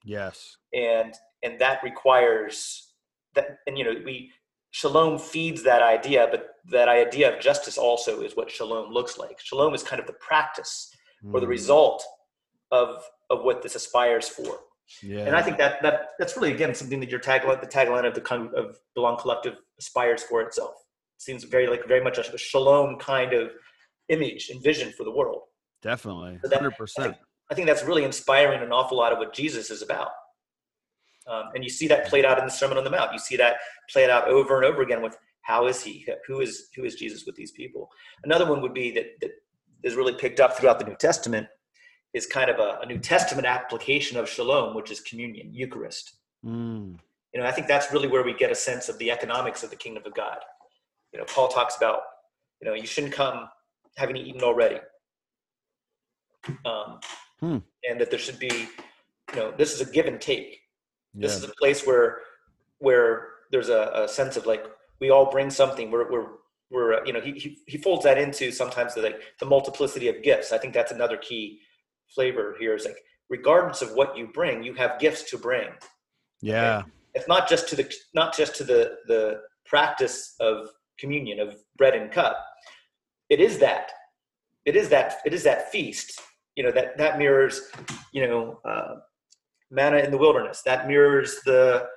Yes. 0.04 0.58
And 0.74 1.14
and 1.44 1.60
that 1.60 1.84
requires 1.84 2.94
that 3.36 3.58
and 3.68 3.78
you 3.78 3.84
know 3.84 3.94
we 4.06 4.32
shalom 4.72 5.18
feeds 5.18 5.64
that 5.64 5.82
idea 5.82 6.28
but 6.30 6.50
that 6.72 6.88
idea 6.88 7.34
of 7.34 7.40
justice 7.42 7.78
also 7.78 8.22
is 8.22 8.36
what 8.36 8.52
shalom 8.52 8.92
looks 8.92 9.18
like 9.18 9.40
shalom 9.40 9.74
is 9.74 9.84
kind 9.84 10.00
of 10.00 10.08
the 10.08 10.14
practice 10.14 10.92
mm. 11.24 11.34
or 11.34 11.40
the 11.40 11.46
mm. 11.46 11.50
result 11.50 12.04
of 12.72 13.04
of 13.30 13.44
what 13.44 13.62
this 13.62 13.76
aspires 13.76 14.28
for 14.28 14.60
yeah. 15.04 15.26
And 15.26 15.36
I 15.36 15.42
think 15.42 15.58
that 15.58 15.82
that 15.82 16.10
that's 16.18 16.36
really 16.36 16.54
again 16.54 16.74
something 16.74 17.00
that 17.00 17.10
your 17.10 17.20
tagline, 17.20 17.62
the 17.62 17.68
tagline 17.68 18.08
of 18.08 18.16
the 18.16 18.22
kind 18.22 18.54
of 18.56 18.78
Belong 18.96 19.18
Collective 19.18 19.56
aspires 19.80 20.24
for 20.24 20.42
itself. 20.42 20.76
It 21.18 21.22
seems 21.22 21.44
very 21.44 21.68
like 21.68 21.88
very 21.88 22.04
much 22.04 22.18
a 22.18 22.38
shalom 22.38 22.98
kind 22.98 23.34
of 23.34 23.52
image 24.10 24.50
and 24.50 24.64
vision 24.64 24.92
for 24.98 25.04
the 25.04 25.12
world. 25.12 25.42
Definitely, 25.82 26.40
hundred 26.52 26.76
percent. 26.76 27.16
I 27.52 27.56
think 27.56 27.68
that's 27.68 27.84
really 27.84 28.04
inspiring 28.04 28.62
an 28.62 28.72
awful 28.72 28.98
lot 28.98 29.12
of 29.12 29.18
what 29.18 29.34
Jesus 29.34 29.72
is 29.72 29.82
about. 29.82 30.10
Um, 31.28 31.46
and 31.54 31.64
you 31.64 31.70
see 31.70 31.88
that 31.88 32.08
played 32.08 32.26
out 32.26 32.40
in 32.40 32.46
the 32.46 32.52
Sermon 32.52 32.78
on 32.78 32.84
the 32.84 32.90
Mount. 32.90 33.14
You 33.14 33.20
see 33.20 33.38
that 33.38 33.58
played 33.92 34.10
out 34.10 34.28
over 34.28 34.58
and 34.58 34.66
over 34.66 34.82
again 34.82 35.02
with 35.02 35.18
how 35.42 35.68
is 35.68 35.82
he? 35.82 36.06
Who 36.28 36.42
is 36.42 36.68
who 36.76 36.84
is 36.84 36.96
Jesus 36.96 37.26
with 37.26 37.36
these 37.36 37.52
people? 37.52 37.90
Another 38.24 38.50
one 38.50 38.62
would 38.62 38.74
be 38.74 38.92
that 38.92 39.06
that 39.22 39.32
is 39.84 39.96
really 39.96 40.14
picked 40.14 40.40
up 40.40 40.58
throughout 40.58 40.80
the 40.80 40.86
New 40.86 40.96
Testament 40.96 41.48
is 42.14 42.26
kind 42.26 42.50
of 42.50 42.60
a, 42.60 42.80
a, 42.82 42.86
New 42.86 42.98
Testament 42.98 43.46
application 43.46 44.18
of 44.18 44.28
shalom, 44.28 44.76
which 44.76 44.92
is 44.92 45.00
communion, 45.00 45.54
Eucharist. 45.54 46.14
Mm. 46.46 46.98
You 47.34 47.42
know, 47.42 47.46
I 47.46 47.52
think 47.52 47.68
that's 47.68 47.92
really 47.94 48.08
where 48.08 48.24
we 48.24 48.34
get 48.34 48.52
a 48.52 48.56
sense 48.56 48.90
of 48.90 48.98
the 48.98 49.12
economics 49.12 49.64
of 49.64 49.70
the 49.70 49.76
kingdom 49.76 50.04
of 50.06 50.14
God. 50.16 50.38
You 51.14 51.20
know, 51.20 51.26
Paul 51.26 51.48
talks 51.48 51.78
about, 51.78 52.02
you 52.62 52.68
know, 52.68 52.74
you 52.74 52.88
shouldn't 52.88 53.14
come 53.14 53.48
having 53.96 54.18
eaten 54.18 54.42
already. 54.42 54.80
Um, 56.66 57.00
hmm. 57.40 57.58
And 57.88 58.00
that 58.00 58.10
there 58.10 58.20
should 58.20 58.40
be, 58.40 58.68
you 59.34 59.36
know, 59.36 59.54
this 59.56 59.74
is 59.74 59.88
a 59.88 59.92
give 59.92 60.08
and 60.08 60.20
take. 60.20 60.62
This 61.14 61.36
is 61.36 61.44
a 61.44 61.52
place 61.60 61.86
where, 61.86 62.20
where 62.78 63.30
there's 63.52 63.70
a, 63.70 63.92
a 63.94 64.08
sense 64.08 64.38
of 64.38 64.46
like, 64.46 64.66
we 65.00 65.10
all 65.10 65.30
bring 65.30 65.50
something. 65.50 65.92
We're, 65.92 66.10
we're, 66.12 66.28
we're, 66.70 67.06
you 67.06 67.14
know, 67.14 67.20
he, 67.20 67.34
he, 67.34 67.58
he 67.68 67.78
folds 67.78 68.04
that 68.04 68.18
into 68.18 68.52
sometimes 68.52 68.94
the, 68.94 69.02
like 69.02 69.22
the 69.40 69.46
multiplicity 69.46 70.08
of 70.08 70.22
gifts. 70.24 70.52
I 70.52 70.58
think 70.58 70.74
that's 70.74 70.92
another 70.92 71.18
key 71.18 71.62
flavor 72.14 72.56
here 72.60 72.76
is 72.76 72.86
like 72.86 72.98
regardless 73.30 73.82
of 73.82 73.94
what 73.94 74.18
you 74.18 74.28
bring 74.28 74.64
you 74.64 74.74
have 74.74 75.00
gifts 75.00 75.24
to 75.30 75.38
bring. 75.38 75.70
Yeah. 76.42 76.84
It's 77.14 77.28
not 77.28 77.50
just 77.50 77.68
to 77.70 77.76
the 77.76 77.94
not 78.14 78.36
just 78.36 78.56
to 78.56 78.64
the 78.64 78.98
the 79.08 79.42
practice 79.66 80.36
of 80.40 80.70
communion 81.00 81.40
of 81.40 81.56
bread 81.78 81.96
and 81.96 82.12
cup. 82.12 82.46
It 83.30 83.40
is 83.40 83.60
that. 83.60 83.92
It 84.66 84.76
is 84.76 84.90
that 84.90 85.18
it 85.26 85.34
is 85.34 85.44
that 85.44 85.72
feast 85.72 86.20
you 86.60 86.64
know 86.64 86.72
that 86.72 86.98
that 86.98 87.18
mirrors 87.18 87.62
you 88.12 88.28
know 88.28 88.60
uh, 88.66 88.96
manna 89.72 90.00
in 90.00 90.12
the 90.12 90.18
wilderness. 90.18 90.62
That 90.64 90.90
mirrors 90.90 91.40
the 91.46 91.88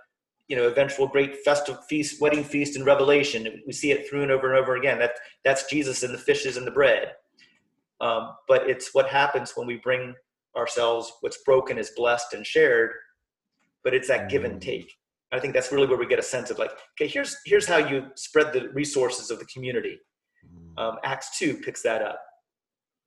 you 0.46 0.56
know 0.56 0.68
eventual 0.68 1.08
great 1.08 1.38
festive 1.44 1.78
feast 1.88 2.20
wedding 2.20 2.44
feast 2.44 2.76
in 2.76 2.84
revelation. 2.84 3.62
We 3.66 3.72
see 3.72 3.90
it 3.90 4.08
through 4.08 4.22
and 4.22 4.30
over 4.30 4.52
and 4.52 4.62
over 4.62 4.76
again. 4.76 5.00
That 5.00 5.14
that's 5.44 5.68
jesus 5.68 6.04
and 6.04 6.14
the 6.14 6.18
fishes 6.18 6.56
and 6.56 6.64
the 6.64 6.70
bread 6.70 7.12
um, 8.00 8.30
but 8.48 8.68
it's 8.68 8.94
what 8.94 9.08
happens 9.08 9.52
when 9.54 9.66
we 9.66 9.76
bring 9.76 10.14
ourselves, 10.56 11.12
what's 11.20 11.38
broken 11.44 11.78
is 11.78 11.92
blessed 11.96 12.34
and 12.34 12.46
shared, 12.46 12.90
but 13.84 13.94
it's 13.94 14.08
that 14.08 14.28
give 14.28 14.44
and 14.44 14.56
mm. 14.56 14.60
take. 14.60 14.92
I 15.32 15.40
think 15.40 15.54
that's 15.54 15.72
really 15.72 15.86
where 15.86 15.96
we 15.96 16.06
get 16.06 16.18
a 16.18 16.22
sense 16.22 16.50
of 16.50 16.58
like, 16.58 16.72
okay, 16.94 17.08
here's 17.08 17.36
here's 17.46 17.66
how 17.66 17.78
you 17.78 18.06
spread 18.16 18.52
the 18.52 18.68
resources 18.70 19.30
of 19.30 19.38
the 19.38 19.46
community. 19.46 19.98
Mm. 20.46 20.82
Um, 20.82 20.96
Acts 21.04 21.38
two 21.38 21.54
picks 21.54 21.82
that 21.82 22.02
up 22.02 22.20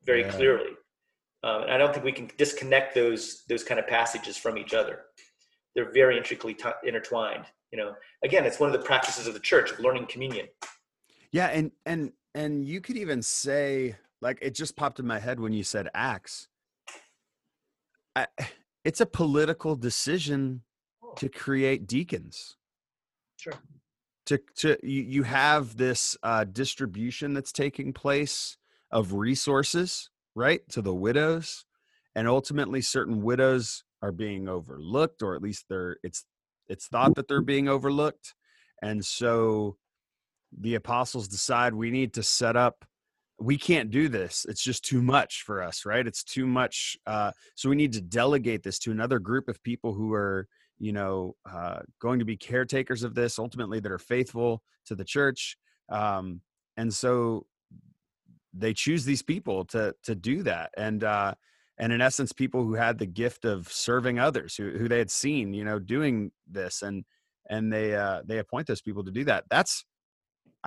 very 0.03 0.21
yeah. 0.21 0.31
clearly, 0.31 0.71
um, 1.43 1.63
and 1.63 1.71
I 1.71 1.77
don't 1.77 1.93
think 1.93 2.05
we 2.05 2.11
can 2.11 2.31
disconnect 2.37 2.95
those 2.95 3.43
those 3.47 3.63
kind 3.63 3.79
of 3.79 3.87
passages 3.87 4.37
from 4.37 4.57
each 4.57 4.73
other. 4.73 5.01
They're 5.75 5.91
very 5.91 6.17
intricately 6.17 6.55
t- 6.55 6.69
intertwined. 6.83 7.45
You 7.71 7.79
know, 7.79 7.93
again, 8.23 8.45
it's 8.45 8.59
one 8.59 8.73
of 8.73 8.79
the 8.79 8.85
practices 8.85 9.27
of 9.27 9.33
the 9.33 9.39
church 9.39 9.71
of 9.71 9.79
learning 9.79 10.07
communion. 10.07 10.47
Yeah, 11.31 11.47
and 11.47 11.71
and 11.85 12.11
and 12.33 12.65
you 12.65 12.81
could 12.81 12.97
even 12.97 13.21
say 13.21 13.95
like 14.25 14.39
it 14.41 14.55
just 14.55 14.75
popped 14.75 14.99
in 14.99 15.07
my 15.07 15.19
head 15.19 15.39
when 15.39 15.53
you 15.53 15.63
said 15.63 15.87
acts 15.93 16.49
I, 18.15 18.27
it's 18.83 19.01
a 19.01 19.05
political 19.05 19.75
decision 19.75 20.61
to 21.17 21.29
create 21.29 21.87
deacons. 21.87 22.57
Sure. 23.37 23.53
To 24.27 24.39
to 24.57 24.77
you, 24.81 25.01
you 25.03 25.23
have 25.23 25.77
this 25.77 26.17
uh, 26.23 26.45
distribution 26.45 27.33
that's 27.33 27.51
taking 27.51 27.93
place 27.93 28.57
of 28.91 29.13
resources 29.13 30.09
right 30.35 30.61
to 30.69 30.81
the 30.81 30.93
widows 30.93 31.65
and 32.15 32.27
ultimately 32.27 32.81
certain 32.81 33.21
widows 33.21 33.83
are 34.01 34.11
being 34.11 34.47
overlooked 34.47 35.21
or 35.21 35.35
at 35.35 35.41
least 35.41 35.65
they're 35.69 35.97
it's 36.03 36.25
it's 36.67 36.87
thought 36.87 37.15
that 37.15 37.27
they're 37.27 37.41
being 37.41 37.67
overlooked. 37.69 38.33
And 38.81 39.05
so 39.05 39.77
the 40.57 40.75
apostles 40.75 41.27
decide 41.27 41.73
we 41.73 41.91
need 41.91 42.13
to 42.13 42.23
set 42.23 42.55
up 42.55 42.85
we 43.39 43.57
can't 43.57 43.91
do 43.91 44.07
this 44.07 44.45
it's 44.47 44.63
just 44.63 44.83
too 44.83 45.01
much 45.01 45.43
for 45.45 45.61
us 45.61 45.85
right? 45.85 46.07
It's 46.07 46.23
too 46.23 46.45
much 46.45 46.97
uh, 47.05 47.31
so 47.55 47.69
we 47.69 47.75
need 47.75 47.93
to 47.93 48.01
delegate 48.01 48.63
this 48.63 48.79
to 48.79 48.91
another 48.91 49.19
group 49.19 49.47
of 49.47 49.61
people 49.63 49.93
who 49.93 50.13
are 50.13 50.47
you 50.79 50.93
know 50.93 51.35
uh, 51.49 51.79
going 51.99 52.19
to 52.19 52.25
be 52.25 52.37
caretakers 52.37 53.03
of 53.03 53.15
this 53.15 53.39
ultimately 53.39 53.79
that 53.79 53.91
are 53.91 53.99
faithful 53.99 54.61
to 54.85 54.95
the 54.95 55.05
church 55.05 55.57
um, 55.89 56.41
and 56.77 56.93
so 56.93 57.45
they 58.53 58.73
choose 58.73 59.03
these 59.03 59.21
people 59.21 59.65
to 59.65 59.93
to 60.03 60.15
do 60.15 60.43
that 60.43 60.71
and 60.77 61.03
uh, 61.03 61.33
and 61.77 61.91
in 61.91 62.01
essence 62.01 62.31
people 62.31 62.63
who 62.63 62.73
had 62.73 62.97
the 62.97 63.05
gift 63.05 63.43
of 63.43 63.67
serving 63.71 64.17
others 64.17 64.55
who, 64.55 64.71
who 64.71 64.87
they 64.87 64.99
had 64.99 65.11
seen 65.11 65.53
you 65.53 65.65
know 65.65 65.79
doing 65.79 66.31
this 66.49 66.81
and 66.81 67.03
and 67.49 67.71
they 67.71 67.95
uh, 67.95 68.21
they 68.25 68.39
appoint 68.39 68.67
those 68.67 68.81
people 68.81 69.03
to 69.03 69.11
do 69.11 69.23
that. 69.25 69.45
That's 69.49 69.85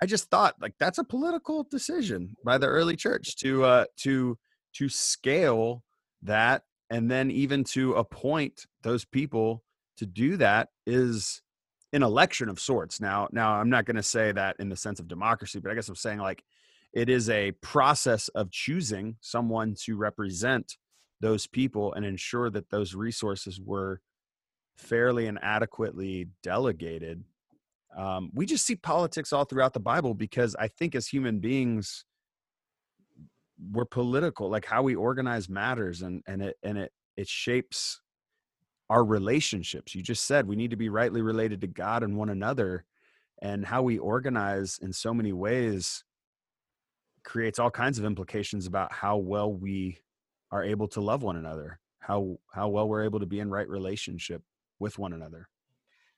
I 0.01 0.07
just 0.07 0.30
thought 0.30 0.55
like 0.61 0.74
that's 0.78 0.99
a 0.99 1.05
political 1.05 1.64
decision 1.64 2.34
by 2.44 2.59
the 2.59 2.66
early 2.66 2.96
church 2.96 3.36
to 3.36 3.64
uh, 3.64 3.84
to 3.99 4.38
to 4.74 4.88
scale 4.88 5.82
that 6.22 6.62
and 6.90 7.11
then 7.11 7.30
even 7.30 7.64
to 7.64 7.94
appoint 7.94 8.66
those 8.82 9.05
people 9.05 9.62
to 9.96 10.07
do 10.07 10.36
that 10.36 10.68
is 10.86 11.42
an 11.92 12.03
election 12.03 12.49
of 12.49 12.61
sorts. 12.61 13.01
Now, 13.01 13.28
now 13.32 13.55
I'm 13.55 13.70
not 13.70 13.84
going 13.84 13.96
to 13.96 14.03
say 14.03 14.32
that 14.32 14.57
in 14.59 14.68
the 14.68 14.76
sense 14.76 15.01
of 15.01 15.09
democracy, 15.09 15.59
but 15.61 15.70
I 15.70 15.74
guess 15.74 15.88
I'm 15.88 15.96
saying 15.96 16.18
like 16.18 16.44
it 16.92 17.09
is 17.09 17.28
a 17.28 17.53
process 17.61 18.28
of 18.28 18.51
choosing 18.51 19.16
someone 19.20 19.74
to 19.84 19.96
represent 19.96 20.76
those 21.20 21.46
people 21.46 21.92
and 21.94 22.05
ensure 22.07 22.51
that 22.51 22.70
those 22.70 22.94
resources 22.94 23.61
were 23.61 24.01
fairly 24.76 25.26
and 25.26 25.38
adequately 25.42 26.28
delegated 26.42 27.24
um, 27.97 28.30
we 28.34 28.47
just 28.47 28.66
see 28.66 28.76
politics 28.76 29.32
all 29.32 29.45
throughout 29.45 29.72
the 29.72 29.80
bible 29.80 30.14
because 30.14 30.55
i 30.59 30.68
think 30.68 30.95
as 30.95 31.07
human 31.07 31.41
beings 31.41 32.05
we're 33.72 33.84
political 33.84 34.49
like 34.49 34.64
how 34.64 34.82
we 34.82 34.95
organize 34.95 35.49
matters 35.49 36.03
and 36.03 36.22
and 36.26 36.43
it 36.43 36.57
and 36.62 36.78
it 36.78 36.93
it 37.16 37.26
shapes 37.26 38.01
our 38.91 39.05
relationships. 39.05 39.95
You 39.95 40.03
just 40.03 40.24
said 40.24 40.47
we 40.47 40.57
need 40.57 40.70
to 40.70 40.76
be 40.76 40.89
rightly 40.89 41.20
related 41.20 41.61
to 41.61 41.66
god 41.66 42.03
and 42.03 42.16
one 42.16 42.30
another 42.30 42.84
and 43.41 43.64
how 43.64 43.82
we 43.82 43.99
organize 43.99 44.78
in 44.80 44.93
so 44.93 45.12
many 45.12 45.32
ways 45.32 46.05
creates 47.24 47.59
all 47.59 47.70
kinds 47.70 47.99
of 47.99 48.05
implications 48.05 48.66
about 48.66 48.93
how 48.93 49.16
well 49.16 49.53
we 49.53 49.99
are 50.51 50.64
able 50.64 50.89
to 50.89 51.01
love 51.01 51.22
one 51.22 51.36
another 51.36 51.78
how 51.99 52.36
how 52.53 52.68
well 52.68 52.89
we're 52.89 53.05
able 53.05 53.20
to 53.20 53.26
be 53.26 53.41
in 53.41 53.51
right 53.51 53.68
relationship 53.68 54.43
with 54.78 54.99
one 54.99 55.12
another 55.12 55.49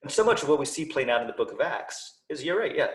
and 0.03 0.11
so 0.11 0.25
much 0.25 0.43
of 0.43 0.49
what 0.49 0.59
we 0.59 0.67
see 0.67 0.85
playing 0.85 1.11
out 1.11 1.21
in 1.21 1.27
the 1.27 1.33
book 1.35 1.53
of 1.53 1.61
Acts 1.61 2.21
is 2.29 2.43
you're 2.43 2.59
right, 2.59 2.75
yeah. 2.75 2.89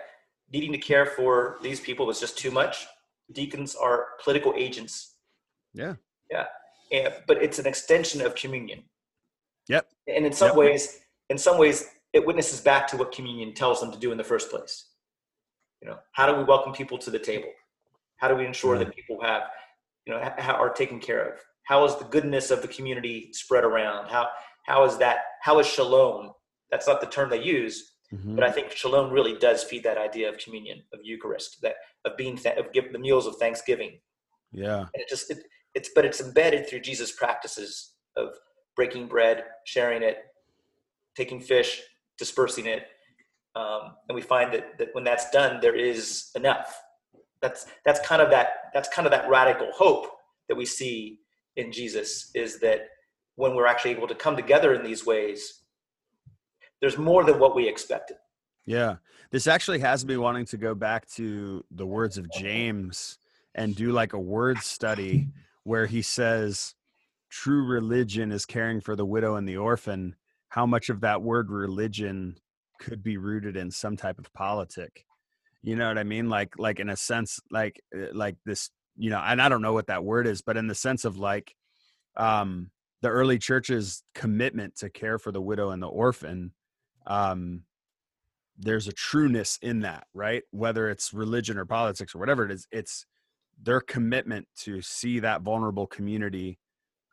Needing 0.52 0.72
to 0.72 0.78
care 0.78 1.06
for 1.06 1.58
these 1.62 1.80
people 1.80 2.06
was 2.06 2.20
just 2.20 2.38
too 2.38 2.52
much. 2.52 2.86
Deacons 3.32 3.76
are 3.76 4.08
political 4.24 4.54
agents. 4.56 5.16
Yeah. 5.74 5.96
Yeah. 6.30 6.46
And, 6.92 7.14
but 7.28 7.42
it's 7.42 7.60
an 7.60 7.66
extension 7.66 8.22
of 8.22 8.36
communion. 8.36 8.84
Yep. 9.68 9.88
And 10.08 10.26
in 10.26 10.34
some 10.34 10.50
yep. 10.50 10.58
ways, 10.58 11.00
in 11.30 11.38
some 11.38 11.58
ways, 11.58 11.88
it 12.14 12.26
witnesses 12.26 12.62
back 12.62 12.88
to 12.90 12.98
what 12.98 13.12
communion 13.12 13.54
tells 13.54 13.82
them 13.82 13.92
to 13.92 13.98
do 13.98 14.12
in 14.12 14.18
the 14.18 14.24
first 14.24 14.50
place. 14.50 14.88
You 15.82 15.90
know, 15.90 15.98
how 16.14 16.32
do 16.32 16.38
we 16.38 16.44
welcome 16.44 16.74
people 16.74 16.98
to 17.00 17.10
the 17.10 17.20
table? 17.20 17.50
How 18.18 18.28
do 18.28 18.36
we 18.36 18.46
ensure 18.46 18.78
that 18.78 18.88
mm-hmm. 18.88 18.96
people 18.96 19.22
have, 19.22 19.44
you 20.06 20.14
know, 20.14 20.20
are 20.20 20.70
taken 20.70 21.00
care 21.00 21.34
of? 21.34 21.40
How 21.66 21.84
is 21.86 21.96
the 21.98 22.06
goodness 22.06 22.52
of 22.52 22.62
the 22.62 22.68
community 22.68 23.30
spread 23.34 23.64
around? 23.64 24.10
How 24.10 24.30
how 24.66 24.86
is 24.86 24.98
that? 24.98 25.18
How 25.42 25.60
is 25.60 25.68
shalom? 25.68 26.32
That's 26.72 26.88
not 26.88 27.02
the 27.02 27.08
term 27.08 27.30
they 27.30 27.42
use, 27.42 27.94
mm-hmm. 28.14 28.36
but 28.36 28.44
I 28.44 28.52
think 28.52 28.72
shalom 28.72 29.12
really 29.12 29.38
does 29.38 29.64
feed 29.64 29.84
that 29.84 29.98
idea 29.98 30.30
of 30.30 30.38
communion, 30.38 30.84
of 30.94 31.00
Eucharist, 31.04 31.62
that 31.62 31.76
of 32.06 32.18
being 32.18 32.38
th- 32.38 32.58
of 32.58 32.72
give, 32.74 32.92
the 32.92 33.00
meals 33.00 33.28
of 33.28 33.36
Thanksgiving. 33.38 34.00
Yeah, 34.52 34.80
and 34.80 34.90
it 34.94 35.10
just 35.10 35.30
it, 35.32 35.40
it's 35.74 35.90
but 35.94 36.06
it's 36.06 36.22
embedded 36.22 36.68
through 36.68 36.82
Jesus' 36.82 37.12
practices 37.12 37.94
of 38.16 38.30
breaking 38.76 39.08
bread, 39.08 39.44
sharing 39.66 40.04
it, 40.04 40.18
taking 41.16 41.40
fish, 41.40 41.82
dispersing 42.18 42.66
it, 42.66 42.88
um, 43.56 43.96
and 44.10 44.16
we 44.16 44.22
find 44.22 44.54
that 44.54 44.78
that 44.78 44.90
when 44.94 45.04
that's 45.04 45.30
done, 45.32 45.60
there 45.62 45.76
is 45.76 46.32
enough. 46.36 46.82
That's 47.42 47.68
that's 47.86 48.06
kind 48.06 48.22
of 48.22 48.30
that 48.32 48.72
that's 48.74 48.90
kind 48.90 49.06
of 49.06 49.12
that 49.12 49.30
radical 49.30 49.70
hope 49.74 50.08
that 50.50 50.56
we 50.56 50.66
see 50.66 51.20
in 51.56 51.72
Jesus 51.72 52.32
is 52.36 52.60
that 52.60 52.88
when 53.36 53.56
we're 53.56 53.68
actually 53.68 53.92
able 53.92 54.08
to 54.08 54.16
come 54.16 54.36
together 54.36 54.74
in 54.74 54.84
these 54.84 55.06
ways, 55.06 55.62
there's 56.82 56.98
more 56.98 57.24
than 57.24 57.40
what 57.40 57.56
we 57.56 57.68
expected. 57.68 58.18
Yeah. 58.66 58.96
This 59.32 59.48
actually 59.48 59.80
has 59.80 60.06
me 60.06 60.18
wanting 60.18 60.46
to 60.48 60.58
go 60.58 60.76
back 60.76 61.08
to 61.12 61.64
the 61.72 61.86
words 61.86 62.18
of 62.18 62.32
James 62.32 63.18
and 63.54 63.76
do 63.76 63.92
like 63.92 64.14
a 64.14 64.20
word 64.20 64.60
study 64.60 65.30
where 65.64 65.86
he 65.86 66.02
says 66.02 66.76
true 67.30 67.66
religion 67.66 68.32
is 68.32 68.46
caring 68.46 68.82
for 68.82 68.96
the 68.96 69.06
widow 69.06 69.36
and 69.36 69.48
the 69.48 69.58
orphan. 69.58 70.16
How 70.50 70.66
much 70.66 70.90
of 70.90 71.02
that 71.02 71.22
word 71.22 71.50
religion 71.50 72.38
could 72.80 73.04
be 73.04 73.18
rooted 73.18 73.56
in 73.56 73.72
some 73.72 73.98
type 73.98 74.20
of 74.20 74.32
politic? 74.34 75.06
You 75.64 75.76
know 75.76 75.88
what 75.88 75.98
I 75.98 76.04
mean? 76.04 76.30
Like, 76.30 76.54
like 76.58 76.80
in 76.80 76.90
a 76.90 76.96
sense, 76.96 77.40
like, 77.52 77.82
eh, 77.94 78.08
like 78.14 78.36
this, 78.46 78.70
you 78.96 79.10
know, 79.10 79.20
and 79.20 79.42
I 79.42 79.50
don't 79.50 79.62
know 79.62 79.74
what 79.74 79.88
that 79.88 80.04
word 80.04 80.28
is, 80.28 80.42
but 80.42 80.58
in 80.58 80.68
the 80.68 80.76
sense 80.76 81.06
of 81.06 81.18
like, 81.18 81.56
um, 82.16 82.72
the 83.02 83.10
early 83.10 83.38
church's 83.38 84.04
commitment 84.14 84.78
to 84.78 84.90
care 84.90 85.20
for 85.20 85.32
the 85.32 85.42
widow 85.42 85.72
and 85.72 85.82
the 85.82 85.88
orphan 85.88 86.52
um 87.08 87.64
there's 88.58 88.88
a 88.88 88.94
trueness 88.94 89.60
in 89.62 89.82
that 89.82 90.08
right? 90.14 90.44
Whether 90.52 90.90
it's 90.90 91.14
religion 91.14 91.58
or 91.58 91.66
politics 91.66 92.16
or 92.16 92.20
whatever 92.20 92.46
it 92.46 92.52
is 92.52 92.68
it's 92.72 93.06
their 93.62 93.82
commitment 93.82 94.48
to 94.58 94.82
see 94.82 95.20
that 95.20 95.42
vulnerable 95.42 95.88
community 95.88 96.58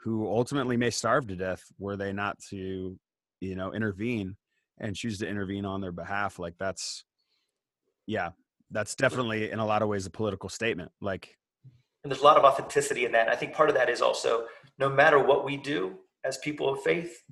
who 0.02 0.26
ultimately 0.26 0.76
may 0.76 0.90
starve 0.90 1.26
to 1.28 1.36
death 1.36 1.64
were 1.78 1.96
they 1.96 2.12
not 2.12 2.38
to 2.38 2.98
you 3.40 3.56
know 3.56 3.72
intervene 3.72 4.36
and 4.78 4.96
choose 4.96 5.18
to 5.18 5.28
intervene 5.28 5.64
on 5.64 5.80
their 5.80 5.92
behalf 5.92 6.38
like 6.38 6.54
that's 6.58 7.04
yeah 8.06 8.30
that's 8.70 8.94
definitely 8.94 9.50
in 9.50 9.58
a 9.58 9.66
lot 9.66 9.82
of 9.82 9.88
ways 9.88 10.06
a 10.06 10.10
political 10.10 10.48
statement 10.48 10.90
like 11.00 11.36
and 12.02 12.10
there's 12.10 12.22
a 12.22 12.24
lot 12.24 12.36
of 12.36 12.44
authenticity 12.44 13.04
in 13.04 13.12
that 13.12 13.28
i 13.28 13.36
think 13.36 13.52
part 13.52 13.68
of 13.68 13.74
that 13.74 13.88
is 13.88 14.02
also 14.02 14.46
no 14.78 14.88
matter 14.88 15.18
what 15.18 15.44
we 15.44 15.56
do 15.56 15.96
as 16.24 16.36
people 16.38 16.72
of 16.72 16.82
faith 16.82 17.22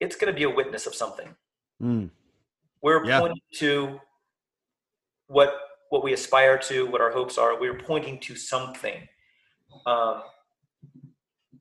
it's 0.00 0.16
going 0.16 0.32
to 0.32 0.36
be 0.36 0.44
a 0.44 0.50
witness 0.50 0.86
of 0.86 0.94
something 0.94 1.34
mm. 1.82 2.10
we're 2.82 3.04
yeah. 3.04 3.20
pointing 3.20 3.40
to 3.54 4.00
what 5.26 5.54
what 5.90 6.02
we 6.02 6.12
aspire 6.12 6.58
to 6.58 6.86
what 6.86 7.00
our 7.00 7.12
hopes 7.12 7.38
are. 7.38 7.58
We're 7.58 7.78
pointing 7.78 8.18
to 8.20 8.34
something. 8.34 9.08
Um, 9.86 10.22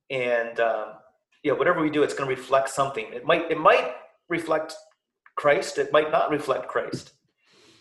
and 0.09 0.59
um, 0.59 0.86
yeah 1.43 1.53
whatever 1.53 1.82
we 1.82 1.89
do 1.89 2.03
it's 2.03 2.14
going 2.14 2.30
to 2.30 2.36
reflect 2.36 2.70
something. 2.70 3.05
It 3.14 3.26
might 3.26 3.51
it 3.51 3.59
might 3.59 3.93
reflect 4.30 4.76
christ. 5.36 5.78
It 5.78 5.91
might 5.91 6.11
not 6.11 6.32
reflect 6.32 6.68
christ. 6.68 7.14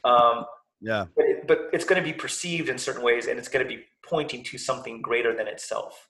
Um, 0.05 0.47
yeah. 0.81 1.07
but, 1.15 1.25
it, 1.25 1.47
but 1.47 1.59
it's 1.73 1.85
going 1.85 2.03
to 2.03 2.05
be 2.05 2.13
perceived 2.13 2.69
in 2.69 2.77
certain 2.77 3.03
ways 3.03 3.29
and 3.29 3.39
it's 3.39 3.49
going 3.49 3.65
to 3.65 3.69
be 3.69 3.85
pointing 4.05 4.43
to 4.43 4.59
something 4.59 5.01
greater 5.01 5.35
than 5.37 5.47
itself. 5.47 6.09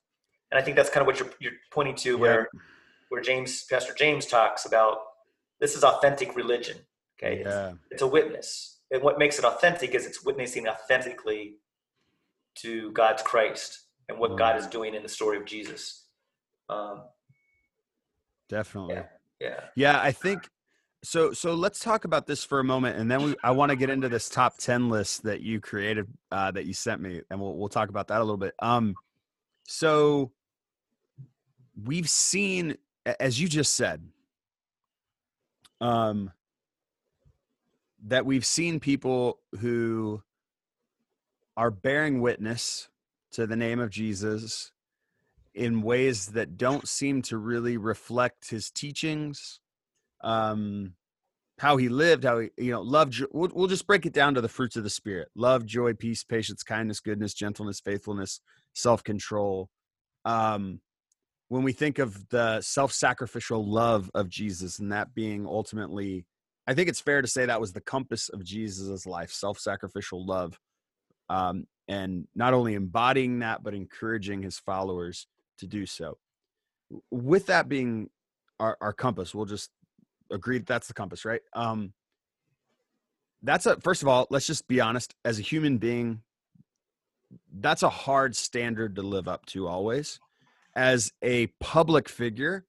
And 0.50 0.58
i 0.58 0.62
think 0.62 0.76
that's 0.76 0.90
kind 0.90 1.02
of 1.02 1.06
what 1.06 1.18
you're, 1.18 1.30
you're 1.40 1.60
pointing 1.70 1.94
to 1.96 2.18
where 2.18 2.48
where 3.08 3.22
james 3.22 3.64
pastor 3.70 3.94
james 3.94 4.26
talks 4.26 4.66
about 4.66 4.98
this 5.62 5.74
is 5.74 5.82
authentic 5.82 6.36
religion 6.36 6.76
okay? 7.22 7.42
Yeah. 7.44 7.68
it's, 7.68 7.78
it's 7.92 8.02
a 8.02 8.06
witness. 8.06 8.80
And 8.90 9.02
what 9.02 9.18
makes 9.18 9.38
it 9.38 9.44
authentic 9.44 9.94
is 9.94 10.06
it's 10.06 10.24
witnessing 10.24 10.68
authentically 10.68 11.56
to 12.54 12.92
god's 12.92 13.22
christ 13.22 13.86
and 14.10 14.18
what 14.18 14.32
mm. 14.32 14.38
god 14.38 14.58
is 14.58 14.66
doing 14.66 14.94
in 14.94 15.02
the 15.02 15.08
story 15.08 15.38
of 15.38 15.46
jesus. 15.46 16.06
Um, 16.68 17.02
definitely. 18.48 18.96
yeah, 18.96 19.04
yeah. 19.40 19.60
Yeah 19.74 20.00
i 20.00 20.12
think 20.12 20.48
so 21.02 21.32
so 21.32 21.54
let's 21.54 21.80
talk 21.80 22.04
about 22.04 22.26
this 22.26 22.44
for 22.44 22.60
a 22.60 22.64
moment 22.64 22.98
and 22.98 23.10
then 23.10 23.22
we, 23.22 23.34
i 23.42 23.50
want 23.50 23.70
to 23.70 23.76
get 23.76 23.90
into 23.90 24.08
this 24.08 24.28
top 24.28 24.58
10 24.58 24.90
list 24.90 25.22
that 25.22 25.40
you 25.40 25.60
created 25.60 26.06
uh, 26.30 26.50
that 26.50 26.66
you 26.66 26.74
sent 26.74 27.00
me 27.00 27.22
and 27.30 27.40
we'll, 27.40 27.56
we'll 27.56 27.68
talk 27.68 27.88
about 27.88 28.08
that 28.08 28.18
a 28.18 28.24
little 28.24 28.36
bit. 28.36 28.54
Um 28.58 28.94
so 29.66 30.32
we've 31.82 32.08
seen 32.08 32.76
as 33.18 33.40
you 33.40 33.48
just 33.48 33.74
said 33.74 34.02
um 35.82 36.32
that 38.04 38.26
we've 38.26 38.46
seen 38.46 38.80
people 38.80 39.38
who 39.60 40.22
are 41.56 41.70
bearing 41.70 42.20
witness 42.20 42.88
to 43.32 43.46
the 43.46 43.56
name 43.56 43.80
of 43.80 43.90
Jesus 43.90 44.72
in 45.54 45.82
ways 45.82 46.28
that 46.28 46.56
don't 46.56 46.88
seem 46.88 47.20
to 47.22 47.36
really 47.36 47.76
reflect 47.76 48.50
his 48.50 48.70
teachings 48.70 49.60
um, 50.22 50.94
how 51.58 51.76
he 51.76 51.88
lived, 51.88 52.24
how 52.24 52.40
he, 52.40 52.50
you 52.56 52.72
know, 52.72 52.80
love. 52.80 53.14
We'll, 53.32 53.50
we'll 53.54 53.68
just 53.68 53.86
break 53.86 54.06
it 54.06 54.12
down 54.12 54.34
to 54.34 54.40
the 54.40 54.48
fruits 54.48 54.76
of 54.76 54.84
the 54.84 54.90
spirit: 54.90 55.28
love, 55.34 55.66
joy, 55.66 55.94
peace, 55.94 56.24
patience, 56.24 56.62
kindness, 56.62 57.00
goodness, 57.00 57.34
gentleness, 57.34 57.80
faithfulness, 57.80 58.40
self-control. 58.72 59.68
Um, 60.24 60.80
when 61.52 61.64
we 61.64 61.72
think 61.72 61.98
of 61.98 62.30
the 62.30 62.62
self-sacrificial 62.62 63.62
love 63.70 64.10
of 64.14 64.30
Jesus, 64.30 64.78
and 64.78 64.90
that 64.90 65.12
being 65.12 65.46
ultimately, 65.46 66.24
I 66.66 66.72
think 66.72 66.88
it's 66.88 67.02
fair 67.02 67.20
to 67.20 67.28
say 67.28 67.44
that 67.44 67.60
was 67.60 67.74
the 67.74 67.82
compass 67.82 68.30
of 68.30 68.42
Jesus's 68.42 69.04
life: 69.04 69.30
self-sacrificial 69.30 70.24
love, 70.24 70.58
um, 71.28 71.66
and 71.88 72.26
not 72.34 72.54
only 72.54 72.72
embodying 72.72 73.40
that, 73.40 73.62
but 73.62 73.74
encouraging 73.74 74.40
his 74.40 74.58
followers 74.58 75.26
to 75.58 75.66
do 75.66 75.84
so. 75.84 76.16
With 77.10 77.44
that 77.48 77.68
being 77.68 78.08
our, 78.58 78.78
our 78.80 78.94
compass, 78.94 79.34
we'll 79.34 79.44
just 79.44 79.68
agreed 80.30 80.64
that's 80.64 80.88
the 80.88 80.94
compass, 80.94 81.26
right? 81.26 81.42
Um, 81.52 81.92
that's 83.42 83.66
a 83.66 83.78
first 83.82 84.00
of 84.00 84.08
all, 84.08 84.26
let's 84.30 84.46
just 84.46 84.66
be 84.68 84.80
honest. 84.80 85.14
As 85.22 85.38
a 85.38 85.42
human 85.42 85.76
being, 85.76 86.22
that's 87.52 87.82
a 87.82 87.90
hard 87.90 88.36
standard 88.36 88.96
to 88.96 89.02
live 89.02 89.28
up 89.28 89.44
to 89.48 89.68
always. 89.68 90.18
As 90.74 91.12
a 91.22 91.48
public 91.60 92.08
figure, 92.08 92.66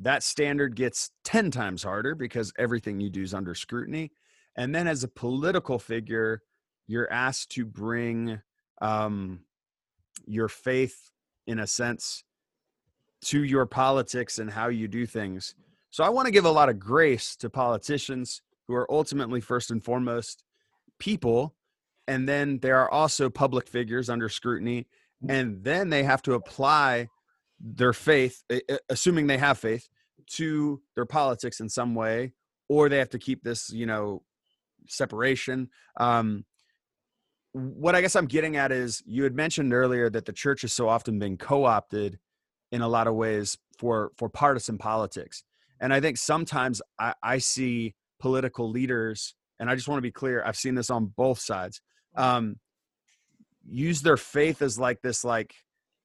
that 0.00 0.22
standard 0.22 0.76
gets 0.76 1.10
10 1.24 1.50
times 1.50 1.82
harder 1.82 2.14
because 2.14 2.52
everything 2.58 3.00
you 3.00 3.10
do 3.10 3.22
is 3.22 3.34
under 3.34 3.54
scrutiny. 3.54 4.10
And 4.56 4.74
then 4.74 4.86
as 4.86 5.04
a 5.04 5.08
political 5.08 5.78
figure, 5.78 6.42
you're 6.86 7.10
asked 7.12 7.50
to 7.52 7.64
bring 7.64 8.40
um, 8.80 9.40
your 10.26 10.48
faith, 10.48 11.10
in 11.46 11.58
a 11.58 11.66
sense, 11.66 12.24
to 13.22 13.42
your 13.42 13.66
politics 13.66 14.38
and 14.38 14.50
how 14.50 14.68
you 14.68 14.88
do 14.88 15.06
things. 15.06 15.54
So 15.90 16.04
I 16.04 16.10
want 16.10 16.26
to 16.26 16.32
give 16.32 16.44
a 16.44 16.50
lot 16.50 16.68
of 16.68 16.78
grace 16.78 17.36
to 17.36 17.50
politicians 17.50 18.42
who 18.68 18.74
are 18.74 18.90
ultimately, 18.90 19.40
first 19.40 19.70
and 19.70 19.82
foremost, 19.82 20.44
people. 20.98 21.54
And 22.08 22.28
then 22.28 22.58
there 22.58 22.78
are 22.78 22.90
also 22.90 23.30
public 23.30 23.68
figures 23.68 24.10
under 24.10 24.28
scrutiny. 24.28 24.86
And 25.28 25.64
then 25.64 25.90
they 25.90 26.02
have 26.02 26.22
to 26.22 26.34
apply 26.34 27.08
their 27.60 27.92
faith, 27.92 28.42
assuming 28.88 29.26
they 29.26 29.38
have 29.38 29.58
faith, 29.58 29.88
to 30.32 30.82
their 30.94 31.06
politics 31.06 31.60
in 31.60 31.68
some 31.68 31.94
way, 31.94 32.32
or 32.68 32.88
they 32.88 32.98
have 32.98 33.10
to 33.10 33.18
keep 33.18 33.42
this, 33.42 33.70
you 33.70 33.86
know, 33.86 34.22
separation. 34.88 35.68
Um, 35.98 36.44
what 37.52 37.94
I 37.94 38.00
guess 38.02 38.16
I'm 38.16 38.26
getting 38.26 38.56
at 38.56 38.72
is 38.72 39.02
you 39.06 39.22
had 39.22 39.34
mentioned 39.34 39.72
earlier 39.72 40.10
that 40.10 40.26
the 40.26 40.32
church 40.32 40.62
has 40.62 40.72
so 40.72 40.88
often 40.88 41.18
been 41.18 41.36
co-opted 41.38 42.18
in 42.72 42.82
a 42.82 42.88
lot 42.88 43.06
of 43.06 43.14
ways 43.14 43.56
for 43.78 44.10
for 44.16 44.28
partisan 44.28 44.78
politics. 44.78 45.44
And 45.80 45.92
I 45.92 46.00
think 46.00 46.18
sometimes 46.18 46.82
I, 46.98 47.14
I 47.22 47.38
see 47.38 47.94
political 48.18 48.68
leaders, 48.68 49.34
and 49.58 49.70
I 49.70 49.74
just 49.74 49.88
want 49.88 49.98
to 49.98 50.02
be 50.02 50.10
clear, 50.10 50.42
I've 50.44 50.56
seen 50.56 50.74
this 50.74 50.90
on 50.90 51.12
both 51.16 51.38
sides, 51.38 51.80
um, 52.16 52.56
use 53.68 54.02
their 54.02 54.16
faith 54.16 54.62
as 54.62 54.78
like 54.78 55.02
this 55.02 55.24
like 55.24 55.54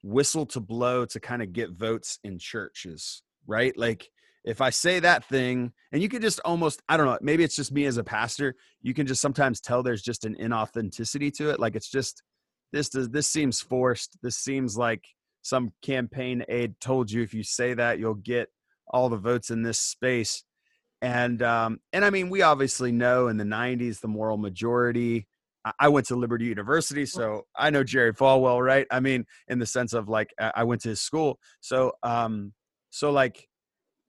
whistle 0.04 0.46
to 0.48 0.60
blow 0.60 1.06
to 1.06 1.20
kind 1.20 1.42
of 1.42 1.54
get 1.54 1.72
votes 1.72 2.20
in 2.24 2.40
churches, 2.40 3.24
right? 3.46 3.78
Like 3.78 4.10
if 4.44 4.62
I 4.62 4.72
say 4.72 5.00
that 5.00 5.26
thing, 5.26 5.72
and 5.92 6.02
you 6.02 6.10
can 6.10 6.22
just 6.22 6.40
almost, 6.44 6.82
I 6.90 6.98
don't 6.98 7.06
know, 7.06 7.20
maybe 7.22 7.44
it's 7.44 7.56
just 7.56 7.72
me 7.72 7.86
as 7.86 7.98
a 7.98 8.04
pastor, 8.04 8.56
you 8.82 8.94
can 8.94 9.06
just 9.06 9.22
sometimes 9.22 9.62
tell 9.62 9.84
there's 9.84 10.02
just 10.02 10.26
an 10.26 10.36
inauthenticity 10.36 11.34
to 11.36 11.52
it. 11.52 11.60
Like 11.60 11.76
it's 11.76 11.90
just 11.90 12.24
this 12.72 12.90
does 12.90 13.10
this 13.10 13.28
seems 13.28 13.62
forced. 13.62 14.18
This 14.24 14.38
seems 14.38 14.78
like 14.78 15.04
some 15.42 15.74
campaign 15.82 16.44
aide 16.48 16.80
told 16.80 17.12
you 17.12 17.22
if 17.22 17.34
you 17.34 17.44
say 17.44 17.74
that 17.74 18.00
you'll 18.00 18.16
get 18.16 18.50
all 18.88 19.10
the 19.10 19.18
votes 19.18 19.50
in 19.50 19.64
this 19.64 19.80
space. 19.80 20.44
And 21.02 21.42
um, 21.42 21.80
and 21.94 22.06
I 22.06 22.10
mean, 22.10 22.30
we 22.30 22.42
obviously 22.42 22.92
know 22.92 23.28
in 23.28 23.38
the 23.38 23.44
'90s 23.44 24.00
the 24.00 24.08
moral 24.08 24.38
majority 24.38 25.28
I 25.80 25.90
went 25.90 26.08
to 26.08 26.16
Liberty 26.16 26.46
University, 26.46 27.06
so 27.06 27.46
I 27.56 27.70
know 27.70 27.84
Jerry 27.84 28.14
Falwell, 28.14 28.64
right? 28.66 28.88
I 28.90 29.00
mean, 29.00 29.26
in 29.48 29.60
the 29.60 29.66
sense 29.66 29.94
of 29.94 30.10
like 30.10 30.34
I 30.40 30.64
went 30.64 30.82
to 30.82 30.90
his 30.90 31.02
school, 31.02 31.40
so 31.60 31.94
um, 32.04 32.54
so 32.90 33.12
like 33.12 33.48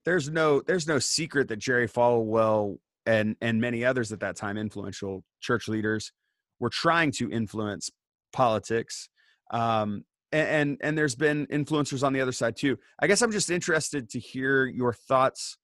there's 0.05 0.29
no 0.29 0.61
there's 0.61 0.87
no 0.87 0.99
secret 0.99 1.47
that 1.49 1.59
Jerry 1.59 1.87
Falwell 1.87 2.77
and 3.05 3.35
and 3.41 3.61
many 3.61 3.85
others 3.85 4.11
at 4.11 4.21
that 4.21 4.35
time 4.35 4.57
influential 4.57 5.23
church 5.41 5.67
leaders 5.67 6.11
were 6.59 6.69
trying 6.69 7.11
to 7.11 7.29
influence 7.29 7.89
politics 8.31 9.09
um, 9.51 10.03
and, 10.31 10.47
and 10.47 10.77
and 10.81 10.97
there's 10.97 11.15
been 11.15 11.45
influencers 11.47 12.03
on 12.03 12.13
the 12.13 12.21
other 12.21 12.31
side 12.31 12.55
too. 12.57 12.77
I 12.99 13.07
guess 13.07 13.21
i'm 13.21 13.31
just 13.31 13.51
interested 13.51 14.09
to 14.11 14.19
hear 14.19 14.65
your 14.65 14.93
thoughts 14.93 15.57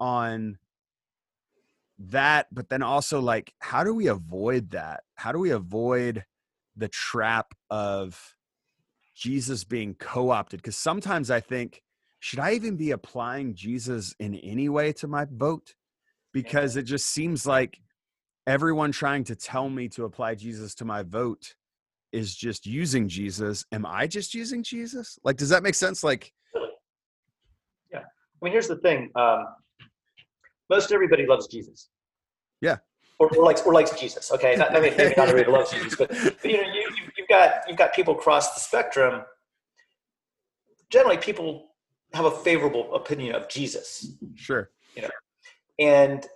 on 0.00 0.58
that 1.98 2.46
but 2.52 2.68
then 2.68 2.82
also 2.82 3.20
like 3.20 3.52
how 3.58 3.82
do 3.82 3.92
we 3.92 4.06
avoid 4.06 4.70
that 4.70 5.00
how 5.16 5.32
do 5.32 5.38
we 5.38 5.50
avoid 5.50 6.24
the 6.76 6.88
trap 6.88 7.52
of 7.70 8.34
jesus 9.16 9.64
being 9.64 9.94
co-opted 9.94 10.60
because 10.60 10.76
sometimes 10.76 11.28
i 11.30 11.40
think 11.40 11.82
should 12.20 12.38
i 12.38 12.52
even 12.52 12.76
be 12.76 12.92
applying 12.92 13.52
jesus 13.54 14.14
in 14.20 14.36
any 14.36 14.68
way 14.68 14.92
to 14.92 15.08
my 15.08 15.26
vote 15.28 15.74
because 16.32 16.76
it 16.76 16.84
just 16.84 17.06
seems 17.06 17.46
like 17.46 17.80
everyone 18.46 18.92
trying 18.92 19.24
to 19.24 19.36
tell 19.36 19.68
me 19.68 19.88
to 19.90 20.04
apply 20.04 20.34
Jesus 20.34 20.74
to 20.76 20.84
my 20.84 21.02
vote 21.02 21.54
is 22.12 22.34
just 22.34 22.66
using 22.66 23.06
Jesus. 23.06 23.64
Am 23.72 23.84
I 23.84 24.06
just 24.06 24.34
using 24.34 24.62
Jesus? 24.62 25.18
Like, 25.22 25.36
does 25.36 25.50
that 25.50 25.62
make 25.62 25.74
sense? 25.74 26.02
Like, 26.02 26.32
yeah. 27.92 28.00
I 28.00 28.44
mean, 28.44 28.52
here's 28.52 28.68
the 28.68 28.76
thing. 28.76 29.10
Um, 29.14 29.44
most 30.70 30.92
everybody 30.92 31.26
loves 31.26 31.46
Jesus. 31.46 31.88
Yeah. 32.60 32.76
Or, 33.18 33.28
or 33.36 33.44
likes 33.44 33.62
or 33.62 33.72
likes 33.72 33.90
Jesus. 33.98 34.30
Okay. 34.32 34.56
Not, 34.56 34.76
I 34.76 34.80
mean, 34.80 34.94
maybe 34.96 35.14
not 35.16 35.28
everybody 35.28 35.50
loves 35.50 35.70
Jesus, 35.70 35.96
but, 35.96 36.08
but 36.08 36.44
you 36.44 36.56
know, 36.56 36.68
you, 36.68 36.80
you 36.80 37.10
you've 37.16 37.28
got 37.28 37.62
you've 37.66 37.76
got 37.76 37.92
people 37.92 38.14
across 38.14 38.54
the 38.54 38.60
spectrum. 38.60 39.22
Generally, 40.90 41.18
people 41.18 41.68
have 42.14 42.24
a 42.24 42.30
favorable 42.30 42.94
opinion 42.94 43.34
of 43.34 43.48
Jesus. 43.48 44.14
Sure. 44.34 44.70
You 44.94 45.02
know, 45.02 45.08
and 45.78 46.26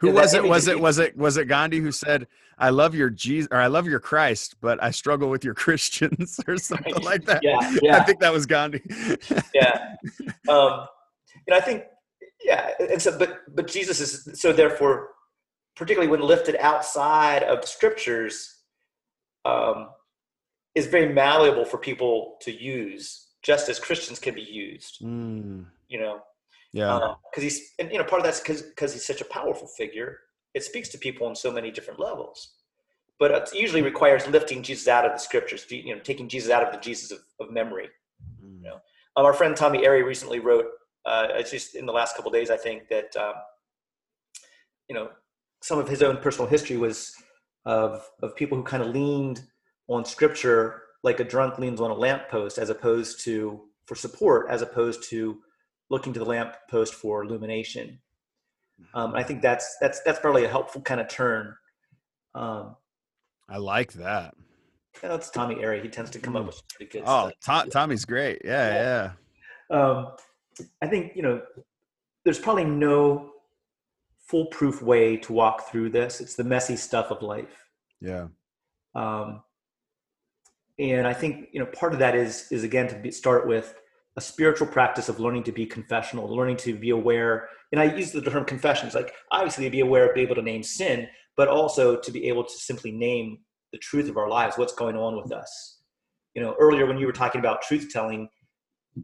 who 0.00 0.12
was 0.12 0.34
it? 0.34 0.42
Was 0.42 0.66
it 0.66 0.80
was 0.80 0.98
it 0.98 1.16
was 1.16 1.36
it 1.36 1.46
Gandhi 1.46 1.78
who 1.78 1.92
said, 1.92 2.26
"I 2.58 2.70
love 2.70 2.94
your 2.94 3.10
Jesus 3.10 3.48
or 3.52 3.58
I 3.58 3.66
love 3.66 3.86
your 3.86 4.00
Christ, 4.00 4.56
but 4.60 4.82
I 4.82 4.90
struggle 4.90 5.28
with 5.28 5.44
your 5.44 5.54
Christians" 5.64 6.40
or 6.48 6.56
something 6.56 7.02
like 7.02 7.24
that? 7.26 7.42
Yeah, 7.42 7.76
yeah. 7.82 7.98
I 7.98 8.04
think 8.04 8.20
that 8.20 8.32
was 8.32 8.46
Gandhi. 8.46 8.82
yeah, 9.54 9.94
um, 10.48 10.86
and 11.46 11.54
I 11.54 11.60
think 11.60 11.84
yeah, 12.42 12.70
and 12.78 13.00
so 13.00 13.18
but 13.18 13.40
but 13.54 13.66
Jesus 13.66 14.00
is 14.00 14.40
so 14.40 14.52
therefore, 14.52 15.08
particularly 15.76 16.10
when 16.10 16.20
lifted 16.20 16.56
outside 16.56 17.42
of 17.42 17.60
the 17.60 17.66
scriptures, 17.66 18.62
um, 19.44 19.90
is 20.74 20.86
very 20.86 21.12
malleable 21.12 21.64
for 21.64 21.78
people 21.78 22.36
to 22.42 22.52
use, 22.52 23.28
just 23.42 23.68
as 23.68 23.78
Christians 23.78 24.18
can 24.18 24.34
be 24.34 24.42
used. 24.42 25.00
Mm. 25.02 25.66
You 25.88 26.00
know, 26.00 26.20
yeah. 26.72 27.14
Because 27.30 27.38
um, 27.38 27.42
he's, 27.42 27.72
and 27.78 27.92
you 27.92 27.98
know, 27.98 28.04
part 28.04 28.20
of 28.20 28.24
that's 28.24 28.40
because 28.40 28.62
because 28.62 28.92
he's 28.92 29.06
such 29.06 29.20
a 29.20 29.26
powerful 29.26 29.66
figure. 29.66 30.18
It 30.54 30.64
speaks 30.64 30.88
to 30.90 30.98
people 30.98 31.26
on 31.26 31.36
so 31.36 31.52
many 31.52 31.70
different 31.70 32.00
levels, 32.00 32.54
but 33.18 33.30
it 33.30 33.50
usually 33.54 33.82
requires 33.82 34.26
lifting 34.26 34.62
Jesus 34.62 34.88
out 34.88 35.04
of 35.04 35.12
the 35.12 35.18
scriptures. 35.18 35.66
You 35.70 35.94
know, 35.94 36.00
taking 36.00 36.28
Jesus 36.28 36.50
out 36.50 36.62
of 36.62 36.72
the 36.72 36.78
Jesus 36.78 37.10
of, 37.10 37.18
of 37.40 37.52
memory. 37.52 37.88
Mm. 38.44 38.62
You 38.62 38.62
know, 38.62 38.80
um, 39.16 39.26
our 39.26 39.34
friend 39.34 39.56
Tommy 39.56 39.80
Airey 39.80 40.04
recently 40.04 40.38
wrote. 40.38 40.66
Uh, 41.04 41.28
it's 41.30 41.50
just 41.50 41.74
in 41.74 41.86
the 41.86 41.92
last 41.92 42.16
couple 42.16 42.30
days, 42.30 42.50
I 42.50 42.56
think 42.56 42.88
that 42.88 43.16
um, 43.16 43.34
you 44.88 44.94
know 44.94 45.10
some 45.62 45.78
of 45.78 45.88
his 45.88 46.02
own 46.02 46.18
personal 46.18 46.48
history 46.48 46.76
was 46.76 47.14
of 47.64 48.08
of 48.22 48.36
people 48.36 48.56
who 48.56 48.64
kind 48.64 48.82
of 48.82 48.90
leaned 48.90 49.42
on 49.88 50.04
scripture 50.04 50.82
like 51.02 51.20
a 51.20 51.24
drunk 51.24 51.58
leans 51.58 51.80
on 51.80 51.90
a 51.90 51.94
lamppost, 51.94 52.58
as 52.58 52.70
opposed 52.70 53.24
to 53.24 53.60
for 53.86 53.94
support, 53.94 54.46
as 54.50 54.62
opposed 54.62 55.02
to 55.10 55.38
looking 55.88 56.12
to 56.12 56.18
the 56.18 56.24
lamp 56.24 56.54
post 56.70 56.94
for 56.94 57.24
illumination. 57.24 57.98
Um, 58.94 59.14
I 59.14 59.22
think 59.22 59.42
that's 59.42 59.76
that's 59.80 60.00
that's 60.02 60.20
probably 60.20 60.44
a 60.44 60.48
helpful 60.48 60.80
kind 60.80 61.00
of 61.00 61.08
turn. 61.08 61.54
Um, 62.34 62.76
I 63.48 63.58
like 63.58 63.92
that. 63.94 64.34
Know, 65.02 65.18
Tommy 65.18 65.56
Airey. 65.56 65.82
He 65.82 65.88
tends 65.88 66.10
to 66.10 66.18
come 66.18 66.36
up 66.36 66.46
with 66.46 66.62
pretty 66.68 66.90
good. 66.90 67.02
Stuff. 67.02 67.26
Oh, 67.26 67.32
Tom, 67.44 67.70
Tommy's 67.70 68.04
great. 68.04 68.42
Yeah, 68.44 68.74
yeah. 68.74 69.12
yeah. 69.70 69.76
Um, 69.76 70.08
I 70.82 70.86
think 70.86 71.12
you 71.14 71.22
know, 71.22 71.42
there's 72.24 72.38
probably 72.38 72.64
no 72.64 73.30
foolproof 74.18 74.82
way 74.82 75.16
to 75.16 75.32
walk 75.32 75.70
through 75.70 75.90
this. 75.90 76.20
It's 76.20 76.36
the 76.36 76.44
messy 76.44 76.76
stuff 76.76 77.10
of 77.10 77.22
life. 77.22 77.68
Yeah. 78.00 78.28
Um, 78.94 79.42
and 80.78 81.06
I 81.06 81.12
think 81.12 81.48
you 81.52 81.60
know 81.60 81.66
part 81.66 81.92
of 81.92 81.98
that 81.98 82.14
is 82.14 82.46
is 82.50 82.64
again 82.64 82.88
to 82.88 82.96
be, 82.96 83.10
start 83.10 83.46
with 83.46 83.74
a 84.16 84.20
spiritual 84.20 84.66
practice 84.66 85.08
of 85.08 85.20
learning 85.20 85.44
to 85.44 85.52
be 85.52 85.66
confessional, 85.66 86.34
learning 86.34 86.56
to 86.58 86.74
be 86.74 86.90
aware. 86.90 87.48
And 87.72 87.80
I 87.80 87.94
use 87.94 88.10
the 88.10 88.20
term 88.22 88.44
confessions, 88.44 88.94
like 88.94 89.14
obviously 89.30 89.64
to 89.64 89.70
be 89.70 89.80
aware 89.80 90.08
of, 90.08 90.14
be 90.14 90.22
able 90.22 90.34
to 90.34 90.42
name 90.42 90.62
sin, 90.62 91.06
but 91.36 91.48
also 91.48 91.96
to 91.96 92.10
be 92.10 92.28
able 92.28 92.44
to 92.44 92.52
simply 92.52 92.90
name 92.90 93.38
the 93.72 93.78
truth 93.78 94.08
of 94.08 94.16
our 94.16 94.28
lives, 94.28 94.58
what's 94.58 94.74
going 94.74 94.96
on 94.96 95.16
with 95.16 95.32
us. 95.32 95.78
You 96.34 96.42
know, 96.42 96.56
earlier 96.58 96.86
when 96.86 96.98
you 96.98 97.06
were 97.06 97.12
talking 97.12 97.38
about 97.38 97.62
truth 97.62 97.88
telling, 97.92 98.28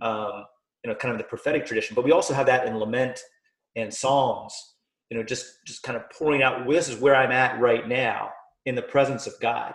um, 0.00 0.44
you 0.86 0.92
know, 0.92 0.96
kind 0.96 1.10
of 1.10 1.18
the 1.18 1.24
prophetic 1.24 1.66
tradition, 1.66 1.96
but 1.96 2.04
we 2.04 2.12
also 2.12 2.32
have 2.32 2.46
that 2.46 2.68
in 2.68 2.78
lament 2.78 3.18
and 3.74 3.92
psalms. 3.92 4.54
You 5.10 5.16
know, 5.16 5.24
just 5.24 5.46
just 5.66 5.82
kind 5.82 5.96
of 5.96 6.08
pouring 6.10 6.44
out. 6.44 6.64
Well, 6.64 6.76
this 6.76 6.88
is 6.88 7.00
where 7.00 7.16
I'm 7.16 7.32
at 7.32 7.60
right 7.60 7.88
now 7.88 8.30
in 8.66 8.76
the 8.76 8.82
presence 8.82 9.26
of 9.26 9.34
God. 9.40 9.74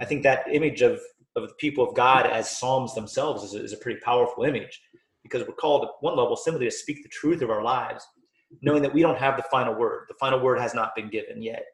I 0.00 0.04
think 0.04 0.22
that 0.22 0.44
image 0.52 0.80
of 0.80 1.00
of 1.34 1.48
the 1.48 1.54
people 1.58 1.88
of 1.88 1.96
God 1.96 2.26
as 2.26 2.56
psalms 2.56 2.94
themselves 2.94 3.42
is 3.42 3.54
a, 3.54 3.64
is 3.64 3.72
a 3.72 3.76
pretty 3.78 3.98
powerful 4.04 4.44
image 4.44 4.80
because 5.24 5.42
we're 5.42 5.54
called 5.54 5.82
at 5.82 5.90
one 6.00 6.16
level 6.16 6.36
simply 6.36 6.66
to 6.66 6.70
speak 6.70 7.02
the 7.02 7.08
truth 7.08 7.42
of 7.42 7.50
our 7.50 7.64
lives, 7.64 8.06
knowing 8.62 8.82
that 8.82 8.94
we 8.94 9.02
don't 9.02 9.18
have 9.18 9.36
the 9.36 9.42
final 9.50 9.74
word. 9.74 10.04
The 10.06 10.14
final 10.20 10.38
word 10.38 10.60
has 10.60 10.72
not 10.72 10.94
been 10.94 11.10
given 11.10 11.42
yet. 11.42 11.64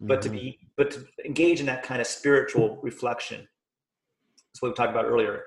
But 0.00 0.20
mm-hmm. 0.20 0.32
to 0.32 0.38
be, 0.38 0.58
but 0.76 0.90
to 0.92 1.04
engage 1.24 1.58
in 1.58 1.66
that 1.66 1.82
kind 1.82 2.00
of 2.00 2.06
spiritual 2.06 2.78
reflection. 2.80 3.48
That's 4.52 4.62
what 4.62 4.68
we 4.68 4.74
talked 4.74 4.92
about 4.92 5.06
earlier. 5.06 5.42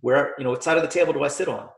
Where 0.00 0.36
you 0.38 0.44
know, 0.44 0.50
what 0.50 0.62
side 0.62 0.76
of 0.76 0.84
the 0.84 0.88
table 0.88 1.12
do 1.12 1.24
I 1.24 1.28
sit 1.28 1.48
on? 1.48 1.68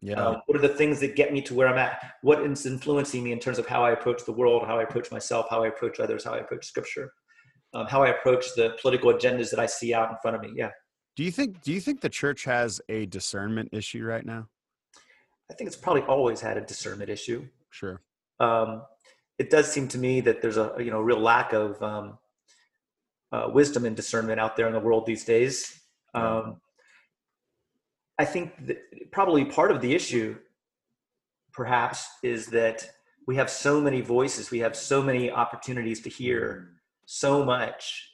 Yeah. 0.00 0.14
Um, 0.14 0.42
what 0.46 0.56
are 0.56 0.60
the 0.62 0.68
things 0.68 1.00
that 1.00 1.16
get 1.16 1.32
me 1.32 1.42
to 1.42 1.54
where 1.54 1.66
I'm 1.66 1.78
at? 1.78 2.12
What 2.22 2.40
is 2.42 2.66
influencing 2.66 3.24
me 3.24 3.32
in 3.32 3.40
terms 3.40 3.58
of 3.58 3.66
how 3.66 3.84
I 3.84 3.90
approach 3.90 4.24
the 4.24 4.32
world, 4.32 4.64
how 4.66 4.78
I 4.78 4.82
approach 4.84 5.10
myself, 5.10 5.46
how 5.50 5.64
I 5.64 5.68
approach 5.68 5.98
others, 5.98 6.24
how 6.24 6.34
I 6.34 6.38
approach 6.38 6.66
Scripture? 6.66 7.12
um, 7.74 7.86
how 7.86 8.02
I 8.02 8.08
approach 8.08 8.46
the 8.56 8.76
political 8.80 9.12
agendas 9.12 9.50
that 9.50 9.60
I 9.60 9.66
see 9.66 9.92
out 9.92 10.10
in 10.10 10.16
front 10.22 10.36
of 10.36 10.42
me. 10.42 10.52
Yeah. 10.54 10.70
Do 11.16 11.24
you 11.24 11.30
think 11.30 11.60
Do 11.62 11.72
you 11.72 11.80
think 11.80 12.00
the 12.00 12.08
church 12.08 12.44
has 12.44 12.80
a 12.88 13.06
discernment 13.06 13.70
issue 13.72 14.04
right 14.04 14.24
now? 14.24 14.48
I 15.50 15.54
think 15.54 15.68
it's 15.68 15.76
probably 15.76 16.02
always 16.02 16.40
had 16.40 16.56
a 16.56 16.60
discernment 16.60 17.10
issue. 17.10 17.46
Sure. 17.70 18.00
Um, 18.40 18.82
it 19.38 19.50
does 19.50 19.70
seem 19.70 19.88
to 19.88 19.98
me 19.98 20.20
that 20.22 20.42
there's 20.42 20.56
a 20.56 20.74
you 20.78 20.90
know 20.90 21.00
real 21.00 21.20
lack 21.20 21.52
of 21.52 21.82
um, 21.82 22.18
uh, 23.32 23.50
wisdom 23.52 23.84
and 23.84 23.96
discernment 23.96 24.40
out 24.40 24.56
there 24.56 24.66
in 24.66 24.72
the 24.72 24.80
world 24.80 25.06
these 25.06 25.24
days. 25.24 25.80
Um, 26.14 26.60
I 28.18 28.24
think 28.24 28.66
that 28.66 29.10
probably 29.12 29.44
part 29.44 29.70
of 29.70 29.80
the 29.80 29.94
issue, 29.94 30.36
perhaps, 31.52 32.08
is 32.22 32.46
that 32.48 32.88
we 33.26 33.36
have 33.36 33.50
so 33.50 33.80
many 33.80 34.00
voices, 34.00 34.50
we 34.50 34.58
have 34.60 34.74
so 34.74 35.02
many 35.02 35.30
opportunities 35.30 36.00
to 36.02 36.08
hear 36.08 36.70
so 37.04 37.44
much. 37.44 38.10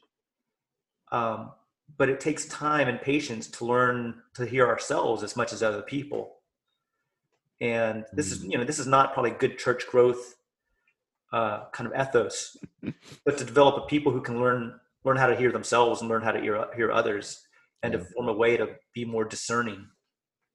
Um, 1.13 1.53
but 1.97 2.09
it 2.09 2.21
takes 2.21 2.47
time 2.47 2.89
and 2.89 3.01
patience 3.01 3.47
to 3.49 3.65
learn 3.65 4.23
to 4.35 4.47
hear 4.47 4.67
ourselves 4.67 5.23
as 5.23 5.37
much 5.37 5.53
as 5.53 5.63
other 5.63 5.83
people. 5.83 6.37
And 7.61 8.05
this 8.13 8.33
is, 8.33 8.41
mm. 8.41 8.53
you 8.53 8.59
know, 8.59 8.65
this 8.65 8.79
is 8.79 8.87
not 8.87 9.13
probably 9.13 9.31
good 9.33 9.59
church 9.59 9.87
growth 9.87 10.35
uh, 11.33 11.65
kind 11.73 11.91
of 11.93 12.01
ethos, 12.01 12.57
but 13.25 13.39
to 13.39 13.45
develop 13.45 13.83
a 13.83 13.87
people 13.87 14.13
who 14.13 14.21
can 14.21 14.41
learn 14.41 14.79
learn 15.05 15.17
how 15.17 15.27
to 15.27 15.37
hear 15.37 15.53
themselves 15.53 16.01
and 16.01 16.09
learn 16.09 16.23
how 16.23 16.31
to 16.31 16.41
hear 16.41 16.67
hear 16.75 16.91
others, 16.91 17.47
and 17.83 17.93
yeah. 17.93 17.99
to 17.99 18.05
form 18.05 18.29
a 18.29 18.33
way 18.33 18.57
to 18.57 18.69
be 18.95 19.05
more 19.05 19.25
discerning. 19.25 19.87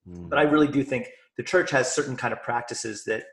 Mm. 0.10 0.30
But 0.30 0.40
I 0.40 0.44
really 0.44 0.68
do 0.68 0.84
think 0.84 1.08
the 1.38 1.44
church 1.44 1.72
has 1.72 1.94
certain 1.94 2.16
kind 2.16 2.34
of 2.34 2.42
practices 2.42 3.04
that 3.06 3.24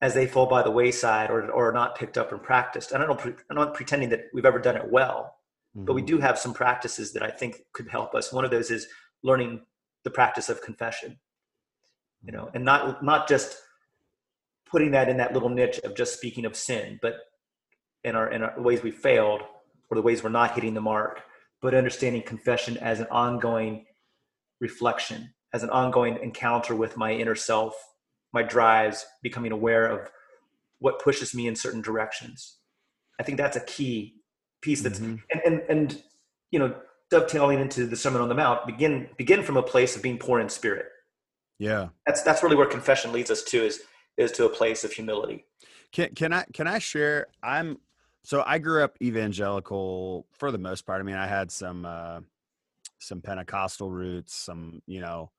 as 0.00 0.14
they 0.14 0.26
fall 0.26 0.46
by 0.46 0.62
the 0.62 0.70
wayside 0.70 1.30
or, 1.30 1.50
or 1.50 1.70
are 1.70 1.72
not 1.72 1.96
picked 1.96 2.18
up 2.18 2.30
and 2.30 2.42
practiced. 2.42 2.92
And 2.92 3.02
I 3.02 3.06
don't, 3.06 3.20
I'm 3.50 3.56
not 3.56 3.74
pretending 3.74 4.10
that 4.10 4.26
we've 4.32 4.44
ever 4.44 4.58
done 4.58 4.76
it 4.76 4.90
well, 4.90 5.34
mm-hmm. 5.76 5.84
but 5.84 5.94
we 5.94 6.02
mm-hmm. 6.02 6.16
do 6.16 6.18
have 6.18 6.38
some 6.38 6.54
practices 6.54 7.12
that 7.14 7.22
I 7.22 7.30
think 7.30 7.62
could 7.72 7.88
help 7.88 8.14
us. 8.14 8.32
One 8.32 8.44
of 8.44 8.50
those 8.50 8.70
is 8.70 8.86
learning 9.22 9.62
the 10.04 10.10
practice 10.10 10.48
of 10.48 10.62
confession, 10.62 11.18
you 12.22 12.32
know, 12.32 12.50
and 12.54 12.64
not, 12.64 13.02
not 13.02 13.28
just 13.28 13.56
putting 14.70 14.92
that 14.92 15.08
in 15.08 15.16
that 15.16 15.32
little 15.32 15.48
niche 15.48 15.80
of 15.82 15.96
just 15.96 16.14
speaking 16.14 16.44
of 16.44 16.54
sin, 16.54 16.98
but 17.02 17.14
in 18.04 18.14
our, 18.14 18.30
in 18.30 18.42
our 18.42 18.60
ways 18.60 18.82
we 18.82 18.92
failed 18.92 19.42
or 19.90 19.96
the 19.96 20.02
ways 20.02 20.22
we're 20.22 20.30
not 20.30 20.54
hitting 20.54 20.74
the 20.74 20.80
mark, 20.80 21.22
but 21.60 21.74
understanding 21.74 22.22
confession 22.22 22.76
as 22.76 23.00
an 23.00 23.06
ongoing 23.10 23.84
reflection, 24.60 25.34
as 25.52 25.62
an 25.62 25.70
ongoing 25.70 26.18
encounter 26.22 26.74
with 26.74 26.96
my 26.96 27.12
inner 27.12 27.34
self 27.34 27.74
my 28.32 28.42
drives, 28.42 29.06
becoming 29.22 29.52
aware 29.52 29.86
of 29.86 30.10
what 30.78 31.00
pushes 31.02 31.34
me 31.34 31.46
in 31.46 31.56
certain 31.56 31.80
directions. 31.80 32.56
I 33.18 33.22
think 33.22 33.38
that's 33.38 33.56
a 33.56 33.64
key 33.64 34.16
piece 34.60 34.82
that's 34.82 34.98
mm-hmm. 34.98 35.16
and, 35.30 35.40
and 35.44 35.62
and 35.68 36.02
you 36.50 36.58
know 36.58 36.74
dovetailing 37.10 37.60
into 37.60 37.86
the 37.86 37.96
sermon 37.96 38.20
on 38.20 38.28
the 38.28 38.34
mount 38.34 38.66
begin 38.66 39.08
begin 39.16 39.42
from 39.42 39.56
a 39.56 39.62
place 39.62 39.96
of 39.96 40.02
being 40.02 40.18
poor 40.18 40.40
in 40.40 40.48
spirit. 40.48 40.86
Yeah. 41.58 41.88
That's 42.06 42.22
that's 42.22 42.42
really 42.42 42.56
where 42.56 42.66
confession 42.66 43.12
leads 43.12 43.30
us 43.30 43.42
to 43.44 43.64
is 43.64 43.80
is 44.16 44.32
to 44.32 44.46
a 44.46 44.48
place 44.48 44.84
of 44.84 44.92
humility. 44.92 45.46
Can 45.92 46.14
can 46.14 46.32
i 46.32 46.44
can 46.52 46.66
i 46.66 46.78
share? 46.78 47.26
I'm 47.42 47.78
so 48.22 48.44
i 48.46 48.58
grew 48.58 48.84
up 48.84 48.96
evangelical 49.02 50.26
for 50.32 50.52
the 50.52 50.58
most 50.58 50.86
part. 50.86 51.00
I 51.00 51.04
mean 51.04 51.16
i 51.16 51.26
had 51.26 51.50
some 51.50 51.84
uh 51.84 52.20
some 53.00 53.20
pentecostal 53.20 53.90
roots 53.90 54.34
some 54.34 54.82
you 54.86 55.00
know 55.00 55.30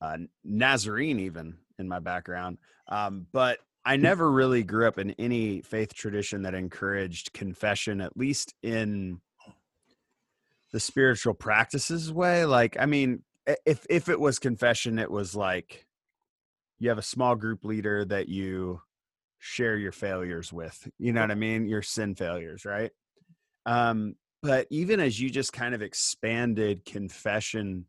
uh 0.00 0.16
nazarene 0.44 1.18
even 1.18 1.56
in 1.78 1.88
my 1.88 1.98
background 1.98 2.58
um 2.88 3.26
but 3.32 3.58
I 3.84 3.96
never 3.96 4.30
really 4.30 4.64
grew 4.64 4.86
up 4.86 4.98
in 4.98 5.12
any 5.12 5.62
faith 5.62 5.94
tradition 5.94 6.42
that 6.42 6.52
encouraged 6.52 7.32
confession, 7.32 8.02
at 8.02 8.18
least 8.18 8.52
in 8.62 9.22
the 10.72 10.78
spiritual 10.80 11.32
practices 11.32 12.12
way. 12.12 12.44
Like, 12.44 12.76
I 12.78 12.84
mean, 12.84 13.22
if 13.64 13.86
if 13.88 14.10
it 14.10 14.20
was 14.20 14.38
confession, 14.38 14.98
it 14.98 15.10
was 15.10 15.34
like 15.34 15.86
you 16.78 16.90
have 16.90 16.98
a 16.98 17.02
small 17.02 17.34
group 17.34 17.64
leader 17.64 18.04
that 18.04 18.28
you 18.28 18.82
share 19.38 19.78
your 19.78 19.92
failures 19.92 20.52
with. 20.52 20.86
You 20.98 21.14
know 21.14 21.22
what 21.22 21.30
I 21.30 21.36
mean? 21.36 21.66
Your 21.66 21.80
sin 21.82 22.14
failures, 22.14 22.66
right? 22.66 22.90
Um, 23.64 24.16
but 24.42 24.66
even 24.70 25.00
as 25.00 25.18
you 25.18 25.30
just 25.30 25.54
kind 25.54 25.74
of 25.74 25.80
expanded 25.80 26.84
confession 26.84 27.86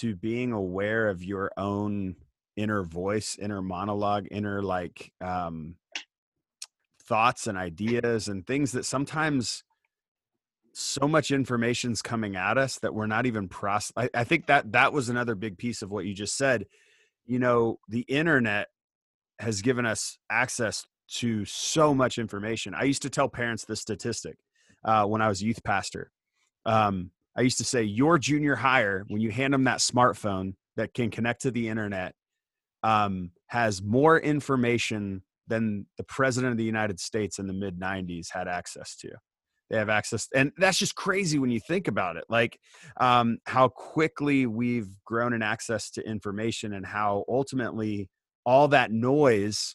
to 0.00 0.14
being 0.14 0.52
aware 0.52 1.08
of 1.08 1.24
your 1.24 1.50
own 1.56 2.16
inner 2.56 2.82
voice, 2.82 3.36
inner 3.40 3.62
monologue, 3.62 4.26
inner 4.30 4.62
like 4.62 5.12
um, 5.20 5.76
thoughts 7.02 7.46
and 7.46 7.56
ideas 7.56 8.28
and 8.28 8.46
things 8.46 8.72
that 8.72 8.84
sometimes 8.84 9.62
so 10.72 11.08
much 11.08 11.30
information's 11.30 12.02
coming 12.02 12.36
at 12.36 12.58
us 12.58 12.78
that 12.80 12.94
we're 12.94 13.06
not 13.06 13.24
even 13.26 13.48
process. 13.48 13.92
I, 13.96 14.10
I 14.12 14.24
think 14.24 14.46
that 14.46 14.72
that 14.72 14.92
was 14.92 15.08
another 15.08 15.34
big 15.34 15.56
piece 15.56 15.80
of 15.80 15.90
what 15.90 16.04
you 16.04 16.14
just 16.14 16.36
said. 16.36 16.66
You 17.24 17.38
know, 17.38 17.78
the 17.88 18.02
internet 18.02 18.68
has 19.38 19.62
given 19.62 19.86
us 19.86 20.18
access 20.30 20.84
to 21.08 21.44
so 21.44 21.94
much 21.94 22.18
information. 22.18 22.74
I 22.74 22.84
used 22.84 23.02
to 23.02 23.10
tell 23.10 23.28
parents 23.28 23.64
this 23.64 23.80
statistic 23.80 24.36
uh, 24.84 25.04
when 25.04 25.22
I 25.22 25.28
was 25.28 25.42
youth 25.42 25.62
pastor. 25.64 26.10
Um, 26.66 27.10
I 27.36 27.42
used 27.42 27.58
to 27.58 27.64
say, 27.64 27.82
your 27.82 28.18
junior 28.18 28.56
hire 28.56 29.04
when 29.08 29.20
you 29.20 29.30
hand 29.30 29.52
them 29.52 29.64
that 29.64 29.78
smartphone 29.78 30.54
that 30.76 30.94
can 30.94 31.10
connect 31.10 31.42
to 31.42 31.50
the 31.50 31.68
internet, 31.68 32.14
um, 32.82 33.30
has 33.48 33.82
more 33.82 34.18
information 34.18 35.22
than 35.48 35.86
the 35.96 36.04
president 36.04 36.52
of 36.52 36.58
the 36.58 36.64
United 36.64 36.98
States 36.98 37.38
in 37.38 37.46
the 37.46 37.52
mid 37.52 37.78
90s 37.78 38.28
had 38.32 38.48
access 38.48 38.96
to. 38.96 39.10
They 39.70 39.78
have 39.78 39.88
access, 39.88 40.28
and 40.34 40.52
that's 40.58 40.78
just 40.78 40.94
crazy 40.94 41.38
when 41.38 41.50
you 41.50 41.60
think 41.60 41.88
about 41.88 42.16
it. 42.16 42.24
Like 42.28 42.58
um, 42.98 43.38
how 43.46 43.68
quickly 43.68 44.46
we've 44.46 44.88
grown 45.04 45.32
in 45.32 45.42
access 45.42 45.90
to 45.92 46.08
information, 46.08 46.74
and 46.74 46.86
how 46.86 47.24
ultimately 47.28 48.08
all 48.44 48.68
that 48.68 48.92
noise 48.92 49.74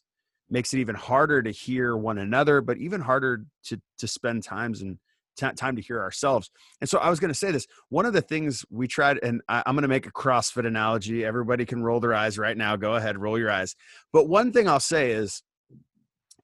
makes 0.49 0.73
it 0.73 0.79
even 0.79 0.95
harder 0.95 1.41
to 1.41 1.51
hear 1.51 1.97
one 1.97 2.17
another, 2.17 2.61
but 2.61 2.77
even 2.77 3.01
harder 3.01 3.43
to 3.65 3.81
to 3.97 4.07
spend 4.07 4.43
times 4.43 4.81
and 4.81 4.97
t- 5.37 5.51
time 5.55 5.75
to 5.75 5.81
hear 5.81 6.01
ourselves. 6.01 6.49
And 6.79 6.89
so 6.89 6.99
I 6.99 7.09
was 7.09 7.19
going 7.19 7.31
to 7.31 7.37
say 7.37 7.51
this. 7.51 7.67
One 7.89 8.05
of 8.05 8.13
the 8.13 8.21
things 8.21 8.65
we 8.69 8.87
tried, 8.87 9.19
and 9.23 9.41
I, 9.47 9.63
I'm 9.65 9.75
going 9.75 9.83
to 9.83 9.87
make 9.87 10.07
a 10.07 10.11
CrossFit 10.11 10.65
analogy. 10.65 11.25
Everybody 11.25 11.65
can 11.65 11.83
roll 11.83 11.99
their 11.99 12.13
eyes 12.13 12.37
right 12.37 12.57
now. 12.57 12.75
Go 12.75 12.95
ahead, 12.95 13.17
roll 13.17 13.37
your 13.37 13.51
eyes. 13.51 13.75
But 14.13 14.27
one 14.27 14.51
thing 14.51 14.67
I'll 14.67 14.79
say 14.79 15.11
is, 15.11 15.43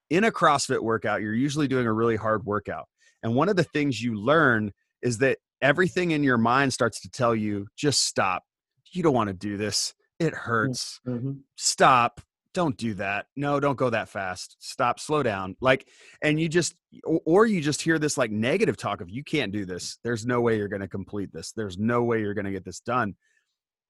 in 0.09 0.23
a 0.23 0.31
CrossFit 0.31 0.81
workout, 0.81 1.21
you're 1.21 1.33
usually 1.33 1.67
doing 1.67 1.85
a 1.85 1.91
really 1.91 2.15
hard 2.15 2.45
workout. 2.45 2.87
And 3.23 3.35
one 3.35 3.49
of 3.49 3.55
the 3.57 3.63
things 3.63 4.01
you 4.01 4.15
learn 4.15 4.71
is 5.01 5.17
that 5.17 5.39
everything 5.61 6.11
in 6.11 6.23
your 6.23 6.37
mind 6.37 6.71
starts 6.71 7.01
to 7.01 7.09
tell 7.09 7.35
you, 7.35 7.67
just 7.75 8.05
stop. 8.05 8.43
You 8.91 9.03
don't 9.03 9.13
want 9.13 9.27
to 9.27 9.33
do 9.33 9.57
this. 9.57 9.93
It 10.19 10.33
hurts. 10.33 11.01
Mm-hmm. 11.05 11.31
Stop 11.57 12.21
don't 12.53 12.77
do 12.77 12.93
that. 12.95 13.27
No 13.35 13.59
don't 13.59 13.77
go 13.77 13.89
that 13.89 14.09
fast. 14.09 14.57
Stop 14.59 14.99
slow 14.99 15.23
down. 15.23 15.55
Like 15.61 15.87
and 16.21 16.39
you 16.39 16.49
just 16.49 16.75
or 17.03 17.45
you 17.45 17.61
just 17.61 17.81
hear 17.81 17.99
this 17.99 18.17
like 18.17 18.31
negative 18.31 18.77
talk 18.77 19.01
of 19.01 19.09
you 19.09 19.23
can't 19.23 19.51
do 19.51 19.65
this. 19.65 19.97
There's 20.03 20.25
no 20.25 20.41
way 20.41 20.57
you're 20.57 20.67
going 20.67 20.81
to 20.81 20.87
complete 20.87 21.31
this. 21.33 21.51
There's 21.51 21.77
no 21.77 22.03
way 22.03 22.21
you're 22.21 22.33
going 22.33 22.45
to 22.45 22.51
get 22.51 22.65
this 22.65 22.79
done. 22.79 23.15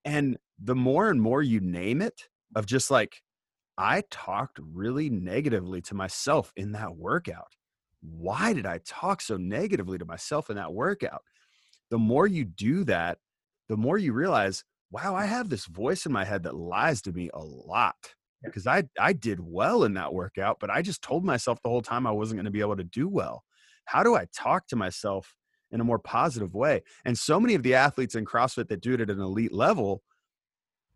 And 0.06 0.38
the 0.62 0.76
more 0.76 1.10
and 1.10 1.22
more 1.22 1.42
you 1.42 1.60
name 1.60 2.02
it 2.02 2.22
of 2.56 2.66
just 2.66 2.90
like 2.90 3.22
i 3.78 4.02
talked 4.10 4.60
really 4.74 5.10
negatively 5.10 5.82
to 5.82 5.96
myself 5.96 6.52
in 6.56 6.72
that 6.74 6.96
workout. 6.96 7.54
Why 8.02 8.54
did 8.54 8.66
i 8.66 8.80
talk 8.86 9.22
so 9.22 9.38
negatively 9.38 9.98
to 9.98 10.06
myself 10.06 10.50
in 10.50 10.56
that 10.56 10.74
workout? 10.74 11.22
The 11.90 11.98
more 11.98 12.28
you 12.28 12.46
do 12.46 12.84
that 12.86 13.20
the 13.70 13.78
more 13.78 13.98
you 13.98 14.14
realize 14.14 14.64
wow 14.92 15.16
i 15.16 15.26
have 15.26 15.50
this 15.50 15.66
voice 15.66 16.06
in 16.06 16.12
my 16.12 16.26
head 16.26 16.44
that 16.44 16.56
lies 16.56 17.02
to 17.02 17.12
me 17.12 17.30
a 17.34 17.40
lot 17.40 17.96
because 18.44 18.68
I 18.68 18.84
I 19.00 19.14
did 19.14 19.40
well 19.40 19.84
in 19.84 19.94
that 19.96 20.14
workout, 20.14 20.60
but 20.60 20.70
I 20.70 20.82
just 20.82 21.02
told 21.02 21.26
myself 21.26 21.62
the 21.62 21.70
whole 21.70 21.82
time 21.82 22.08
I 22.08 22.12
wasn't 22.12 22.38
going 22.38 22.46
to 22.46 22.52
be 22.52 22.62
able 22.62 22.78
to 22.78 22.84
do 22.84 23.08
well. 23.08 23.44
How 23.86 24.04
do 24.04 24.16
I 24.16 24.28
talk 24.34 24.68
to 24.68 24.76
myself 24.76 25.36
in 25.72 25.82
a 25.82 25.84
more 25.84 26.00
positive 26.00 26.54
way? 26.54 26.84
And 27.06 27.18
so 27.18 27.40
many 27.40 27.56
of 27.56 27.64
the 27.64 27.76
athletes 27.76 28.16
in 28.16 28.26
CrossFit 28.26 28.68
that 28.68 28.82
do 28.82 28.94
it 28.94 29.02
at 29.02 29.10
an 29.10 29.20
elite 29.22 29.54
level, 29.54 30.04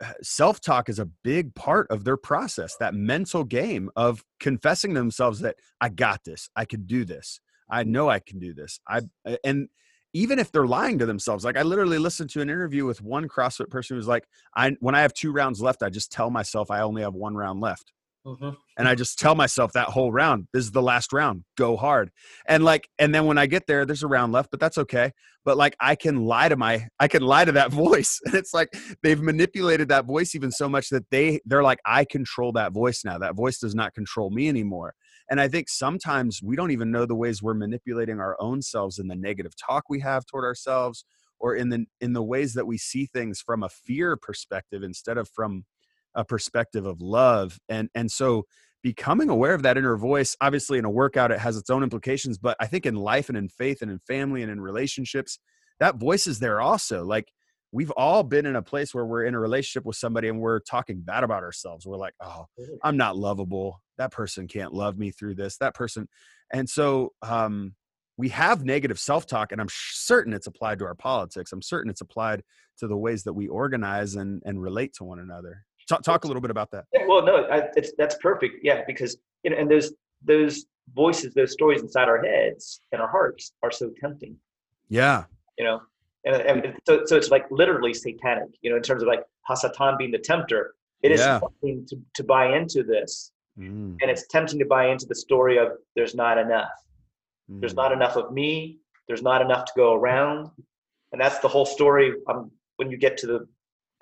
uh, 0.04 0.14
self-talk 0.22 0.90
is 0.90 1.00
a 1.00 1.10
big 1.24 1.56
part 1.56 1.88
of 1.90 2.04
their 2.04 2.18
process. 2.18 2.76
That 2.78 2.94
mental 2.94 3.44
game 3.44 3.90
of 3.96 4.24
confessing 4.40 4.94
themselves 4.94 5.40
that 5.40 5.56
I 5.80 5.90
got 5.90 6.24
this, 6.26 6.50
I 6.56 6.66
can 6.66 6.86
do 6.86 7.06
this, 7.06 7.40
I 7.70 7.84
know 7.84 8.10
I 8.10 8.20
can 8.20 8.40
do 8.40 8.54
this. 8.54 8.80
I 8.88 9.02
and 9.44 9.70
even 10.14 10.40
if 10.40 10.52
they're 10.52 10.68
lying 10.68 11.00
to 11.00 11.06
themselves. 11.06 11.44
Like 11.44 11.58
I 11.58 11.62
literally 11.62 11.98
listened 11.98 12.30
to 12.32 12.42
an 12.42 12.50
interview 12.50 12.86
with 12.86 13.02
one 13.02 13.28
CrossFit 13.28 13.70
person 13.70 13.98
who's 13.98 14.08
like, 14.08 14.26
I 14.56 14.76
when 14.80 14.96
I 14.96 15.02
have 15.02 15.14
two 15.14 15.32
rounds 15.32 15.62
left, 15.62 15.84
I 15.84 15.90
just 15.90 16.12
tell 16.12 16.30
myself 16.30 16.72
I 16.72 16.82
only 16.82 17.02
have 17.02 17.14
one 17.14 17.36
round 17.36 17.62
left. 17.62 17.92
Mm-hmm. 18.26 18.50
And 18.78 18.88
I 18.88 18.94
just 18.94 19.18
tell 19.18 19.34
myself 19.34 19.74
that 19.74 19.88
whole 19.88 20.12
round, 20.12 20.48
this 20.54 20.64
is 20.64 20.72
the 20.72 20.82
last 20.82 21.12
round, 21.12 21.44
go 21.58 21.76
hard. 21.76 22.12
And 22.48 22.64
like, 22.64 22.88
and 23.00 23.16
then 23.16 23.26
when 23.26 23.38
I 23.38 23.48
get 23.48 23.66
there, 23.68 23.86
there's 23.86 24.04
a 24.04 24.08
round 24.08 24.32
left, 24.32 24.52
but 24.52 24.60
that's 24.60 24.78
okay. 24.78 25.12
But 25.44 25.58
like, 25.58 25.76
I 25.80 25.96
can 25.96 26.26
lie 26.26 26.48
to 26.48 26.56
my, 26.56 26.88
I 27.00 27.08
can 27.08 27.24
lie 27.24 27.46
to 27.46 27.52
that 27.54 27.72
voice. 27.72 28.20
And 28.26 28.36
it's 28.36 28.54
like, 28.54 28.70
they've 29.02 29.20
manipulated 29.20 29.90
that 29.90 30.06
voice 30.06 30.36
even 30.36 30.52
so 30.52 30.70
much 30.70 30.90
that 30.90 31.10
they, 31.10 31.40
they're 31.46 31.64
like, 31.64 31.80
I 31.86 32.06
control 32.06 32.52
that 32.54 32.74
voice 32.74 33.02
now. 33.04 33.18
That 33.18 33.36
voice 33.36 33.58
does 33.58 33.74
not 33.74 33.96
control 33.96 34.30
me 34.30 34.48
anymore. 34.48 34.94
And 35.30 35.40
I 35.40 35.48
think 35.48 35.70
sometimes 35.70 36.42
we 36.44 36.56
don't 36.56 36.72
even 36.72 36.92
know 36.92 37.06
the 37.06 37.16
ways 37.16 37.42
we're 37.42 37.54
manipulating 37.54 38.20
our 38.20 38.36
own 38.40 38.62
selves 38.62 39.00
in 39.00 39.08
the 39.08 39.16
negative 39.16 39.54
talk 39.56 39.86
we 39.90 40.00
have 40.02 40.26
toward 40.26 40.46
ourselves 40.46 41.06
or 41.40 41.56
in 41.56 41.70
the 41.70 41.86
in 42.00 42.14
the 42.14 42.24
ways 42.24 42.54
that 42.54 42.68
we 42.68 42.78
see 42.78 43.06
things 43.06 43.42
from 43.42 43.64
a 43.64 43.70
fear 43.70 44.16
perspective 44.16 44.84
instead 44.84 45.18
of 45.18 45.30
from 45.30 45.66
a 46.16 46.24
perspective 46.24 46.86
of 46.86 47.02
love. 47.02 47.60
And 47.68 47.90
and 47.96 48.12
so 48.12 48.46
becoming 48.84 49.30
aware 49.30 49.54
of 49.54 49.64
that 49.64 49.78
inner 49.78 49.98
voice, 49.98 50.36
obviously 50.42 50.78
in 50.78 50.86
a 50.86 50.90
workout 50.90 51.32
it 51.32 51.40
has 51.40 51.58
its 51.58 51.70
own 51.70 51.84
implications, 51.84 52.38
but 52.38 52.58
I 52.60 52.68
think 52.68 52.86
in 52.86 52.96
life 52.96 53.30
and 53.30 53.38
in 53.38 53.50
faith 53.50 53.82
and 53.82 53.92
in 53.92 54.00
family 54.00 54.42
and 54.42 54.52
in 54.52 54.62
relationships, 54.62 55.40
that 55.80 55.96
voice 55.98 56.28
is 56.28 56.40
there 56.40 56.62
also. 56.62 57.04
Like 57.04 57.32
we've 57.72 57.92
all 57.92 58.24
been 58.24 58.46
in 58.46 58.56
a 58.56 58.62
place 58.62 58.94
where 58.94 59.06
we're 59.06 59.24
in 59.24 59.34
a 59.34 59.40
relationship 59.40 59.86
with 59.86 59.96
somebody 59.96 60.28
and 60.28 60.40
we're 60.40 60.60
talking 60.60 61.00
bad 61.00 61.24
about 61.24 61.44
ourselves. 61.44 61.86
We're 61.86 61.98
like, 61.98 62.14
oh, 62.22 62.48
I'm 62.84 62.98
not 62.98 63.18
lovable. 63.18 63.82
That 63.98 64.12
person 64.12 64.48
can't 64.48 64.74
love 64.74 64.98
me 64.98 65.12
through 65.12 65.36
this. 65.36 65.58
That 65.58 65.74
person. 65.74 66.08
And 66.52 66.70
so 66.70 67.14
um, 67.22 67.76
we 68.18 68.30
have 68.30 68.66
negative 68.66 69.00
self 69.00 69.26
talk, 69.26 69.52
and 69.52 69.62
I'm 69.62 69.70
certain 69.70 70.34
it's 70.34 70.48
applied 70.48 70.80
to 70.80 70.86
our 70.86 70.96
politics. 70.96 71.54
I'm 71.54 71.62
certain 71.62 71.90
it's 71.90 72.02
applied 72.02 72.44
to 72.80 72.88
the 72.88 72.98
ways 72.98 73.24
that 73.24 73.34
we 73.34 73.48
organize 73.48 74.16
and, 74.16 74.42
and 74.46 74.62
relate 74.62 74.94
to 74.96 75.04
one 75.04 75.20
another. 75.20 75.66
Talk, 75.88 76.04
talk 76.04 76.24
a 76.26 76.28
little 76.28 76.42
bit 76.42 76.52
about 76.52 76.72
that. 76.72 76.86
Yeah, 76.94 77.06
well, 77.08 77.24
no, 77.24 77.48
I, 77.50 77.64
that's 77.98 78.16
perfect. 78.16 78.58
Yeah, 78.64 78.82
because, 78.86 79.18
you 79.44 79.52
know, 79.52 79.58
and 79.58 79.70
those, 79.70 79.94
those 80.24 80.66
voices, 80.94 81.34
those 81.34 81.54
stories 81.54 81.82
inside 81.82 82.10
our 82.10 82.24
heads 82.24 82.82
and 82.92 83.02
our 83.02 83.10
hearts 83.10 83.54
are 83.64 83.72
so 83.72 83.92
tempting. 84.00 84.36
Yeah. 84.90 85.26
You 85.58 85.66
know, 85.66 85.82
and, 86.26 86.36
and 86.36 86.76
so, 86.88 87.04
so 87.06 87.16
it's 87.16 87.30
like 87.30 87.46
literally 87.52 87.94
satanic, 87.94 88.50
you 88.62 88.70
know, 88.70 88.78
in 88.78 88.84
terms 88.84 89.02
of 89.02 89.08
like 89.08 89.24
Hasatan 89.50 89.98
being 89.98 90.12
the 90.12 90.20
tempter. 90.20 90.74
It 91.02 91.12
is 91.12 91.20
yeah. 91.20 91.40
tempting 91.40 91.86
to, 91.88 91.98
to 92.16 92.24
buy 92.24 92.56
into 92.56 92.84
this. 92.84 93.32
Mm. 93.58 93.98
And 94.02 94.12
it's 94.12 94.28
tempting 94.28 94.60
to 94.60 94.66
buy 94.66 94.88
into 94.88 95.06
the 95.08 95.16
story 95.16 95.58
of 95.58 95.70
there's 95.96 96.16
not 96.16 96.38
enough. 96.38 96.70
Mm. 97.52 97.60
There's 97.60 97.74
not 97.74 97.92
enough 97.92 98.16
of 98.16 98.32
me. 98.32 98.78
There's 99.08 99.24
not 99.24 99.42
enough 99.42 99.66
to 99.66 99.72
go 99.76 99.94
around. 99.94 100.50
And 101.12 101.20
that's 101.20 101.40
the 101.40 101.48
whole 101.48 101.66
story. 101.66 102.14
Um, 102.30 102.52
when 102.78 102.90
you 102.92 102.98
get 102.98 103.18
to 103.18 103.28
the 103.28 103.48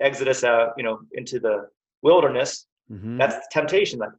Exodus, 0.00 0.44
uh, 0.44 0.68
you 0.76 0.84
know, 0.84 1.00
into 1.12 1.40
the 1.40 1.68
wilderness, 2.02 2.66
mm-hmm. 2.90 3.16
that's 3.16 3.34
the 3.34 3.48
temptation. 3.50 3.98
Like, 3.98 4.10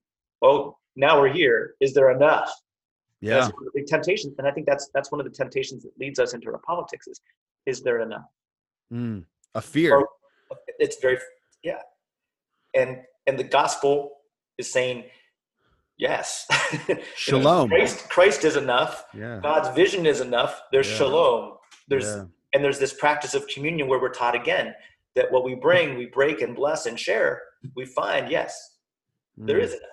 oh, 0.41 0.77
now 0.95 1.19
we're 1.19 1.31
here. 1.31 1.75
Is 1.79 1.93
there 1.93 2.11
enough? 2.11 2.51
Yeah. 3.21 3.49
The 3.75 3.83
temptation, 3.83 4.33
and 4.39 4.47
I 4.47 4.51
think 4.51 4.65
that's 4.65 4.89
that's 4.93 5.11
one 5.11 5.21
of 5.21 5.25
the 5.25 5.31
temptations 5.31 5.83
that 5.83 5.91
leads 5.99 6.19
us 6.19 6.33
into 6.33 6.47
our 6.51 6.57
politics. 6.65 7.07
Is 7.07 7.21
is 7.65 7.81
there 7.83 8.01
enough? 8.01 8.25
Mm, 8.91 9.25
a 9.55 9.61
fear. 9.61 9.95
Or, 9.95 10.09
it's 10.79 10.97
very 11.01 11.17
yeah, 11.63 11.79
and 12.73 12.97
and 13.27 13.37
the 13.37 13.43
gospel 13.43 14.17
is 14.57 14.71
saying 14.71 15.05
Yes. 15.97 16.47
Shalom. 17.15 17.69
Christ, 17.69 18.09
Christ 18.09 18.43
is 18.43 18.55
enough. 18.55 19.05
Yeah. 19.13 19.39
God's 19.43 19.69
vision 19.75 20.07
is 20.07 20.19
enough. 20.19 20.59
There's 20.71 20.89
Yeah. 20.89 20.97
shalom. 20.97 21.57
There's 21.89 22.05
Yeah. 22.05 22.23
and 22.53 22.63
there's 22.63 22.79
this 22.79 22.91
practice 22.93 23.35
of 23.35 23.45
communion 23.47 23.87
where 23.87 23.99
we're 24.01 24.09
taught 24.13 24.33
again 24.33 24.73
that 25.15 25.31
what 25.31 25.43
we 25.43 25.53
bring, 25.53 25.95
we 25.97 26.07
break 26.07 26.41
and 26.41 26.55
bless 26.55 26.87
and 26.87 26.99
share. 26.99 27.43
We 27.75 27.85
find 27.85 28.31
yes, 28.31 28.79
there 29.37 29.59
Mm. 29.59 29.63
is 29.63 29.73
enough. 29.73 29.89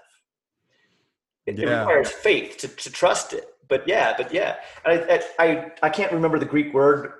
It, 1.46 1.58
it 1.58 1.68
requires 1.68 2.10
faith 2.10 2.56
to, 2.58 2.68
to 2.68 2.90
trust 2.90 3.34
it. 3.34 3.46
But 3.68 3.86
yeah, 3.86 4.14
but 4.16 4.32
yeah, 4.32 4.56
I 4.86 5.22
I 5.38 5.72
I 5.82 5.90
can't 5.90 6.12
remember 6.12 6.38
the 6.38 6.46
Greek 6.46 6.72
word 6.72 7.12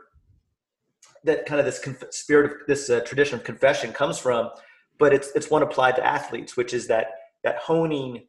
that 1.24 1.46
kind 1.46 1.58
of 1.60 1.66
this 1.66 1.78
conf- 1.78 2.04
spirit 2.10 2.46
of 2.50 2.52
this 2.66 2.90
uh, 2.90 3.00
tradition 3.00 3.36
of 3.38 3.44
confession 3.44 3.92
comes 3.92 4.18
from, 4.18 4.50
but 4.98 5.12
it's 5.12 5.30
it's 5.34 5.50
one 5.50 5.62
applied 5.62 5.96
to 5.96 6.04
athletes, 6.06 6.56
which 6.56 6.72
is 6.74 6.86
that 6.88 7.06
that 7.44 7.56
honing 7.58 8.26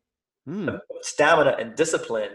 Mm. 0.48 0.80
stamina 1.02 1.58
and 1.60 1.76
discipline. 1.76 2.32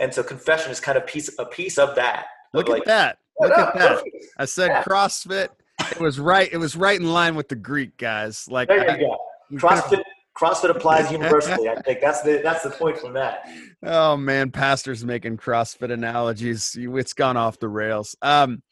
And 0.00 0.12
so 0.12 0.24
confession 0.24 0.72
is 0.72 0.80
kind 0.80 0.98
of 0.98 1.06
piece 1.06 1.30
a 1.38 1.44
piece 1.44 1.78
of 1.78 1.94
that. 1.94 2.24
of 2.52 2.58
Look 2.58 2.68
like, 2.68 2.80
at 2.82 2.86
that. 2.86 3.18
"Oh, 3.40 3.46
Look 3.46 3.56
no, 3.56 3.64
at 3.64 3.74
that. 3.74 4.04
I 4.38 4.44
said 4.46 4.68
Yeah. 4.68 4.82
CrossFit. 4.82 5.50
It 5.92 6.00
was 6.00 6.18
right. 6.18 6.48
It 6.52 6.56
was 6.56 6.74
right 6.74 6.98
in 6.98 7.12
line 7.12 7.36
with 7.36 7.48
the 7.48 7.54
Greek 7.54 7.96
guys. 7.96 8.48
Like 8.48 8.68
There 8.68 8.90
I- 8.90 8.96
you 8.96 9.06
go. 9.06 9.18
CrossFit 9.58 10.02
CrossFit 10.36 10.70
applies 10.70 11.12
universally. 11.12 11.68
I 11.68 11.80
think 11.82 12.00
that's 12.00 12.22
the 12.22 12.40
that's 12.42 12.64
the 12.64 12.70
point 12.70 12.98
from 12.98 13.12
that. 13.12 13.46
Oh 13.84 14.16
man, 14.16 14.50
pastors 14.50 15.04
making 15.04 15.36
CrossFit 15.36 15.92
analogies. 15.92 16.76
It's 16.80 17.12
gone 17.12 17.36
off 17.36 17.58
the 17.60 17.68
rails. 17.68 18.16
Um, 18.22 18.62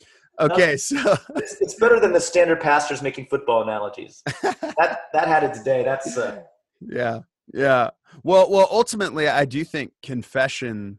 okay, 0.40 0.76
so 0.76 1.16
It's, 1.36 1.60
it's 1.60 1.74
better 1.74 2.00
than 2.00 2.12
the 2.12 2.20
standard 2.20 2.60
pastors 2.60 3.02
making 3.02 3.26
football 3.26 3.62
analogies. 3.62 4.22
That 4.42 5.00
that 5.12 5.28
had 5.28 5.44
it 5.44 5.54
today. 5.54 5.84
That's 5.84 6.16
uh, 6.16 6.42
yeah, 6.80 7.20
yeah. 7.52 7.90
Well, 8.24 8.50
well, 8.50 8.66
ultimately, 8.70 9.28
I 9.28 9.44
do 9.44 9.64
think 9.64 9.92
confession, 10.02 10.98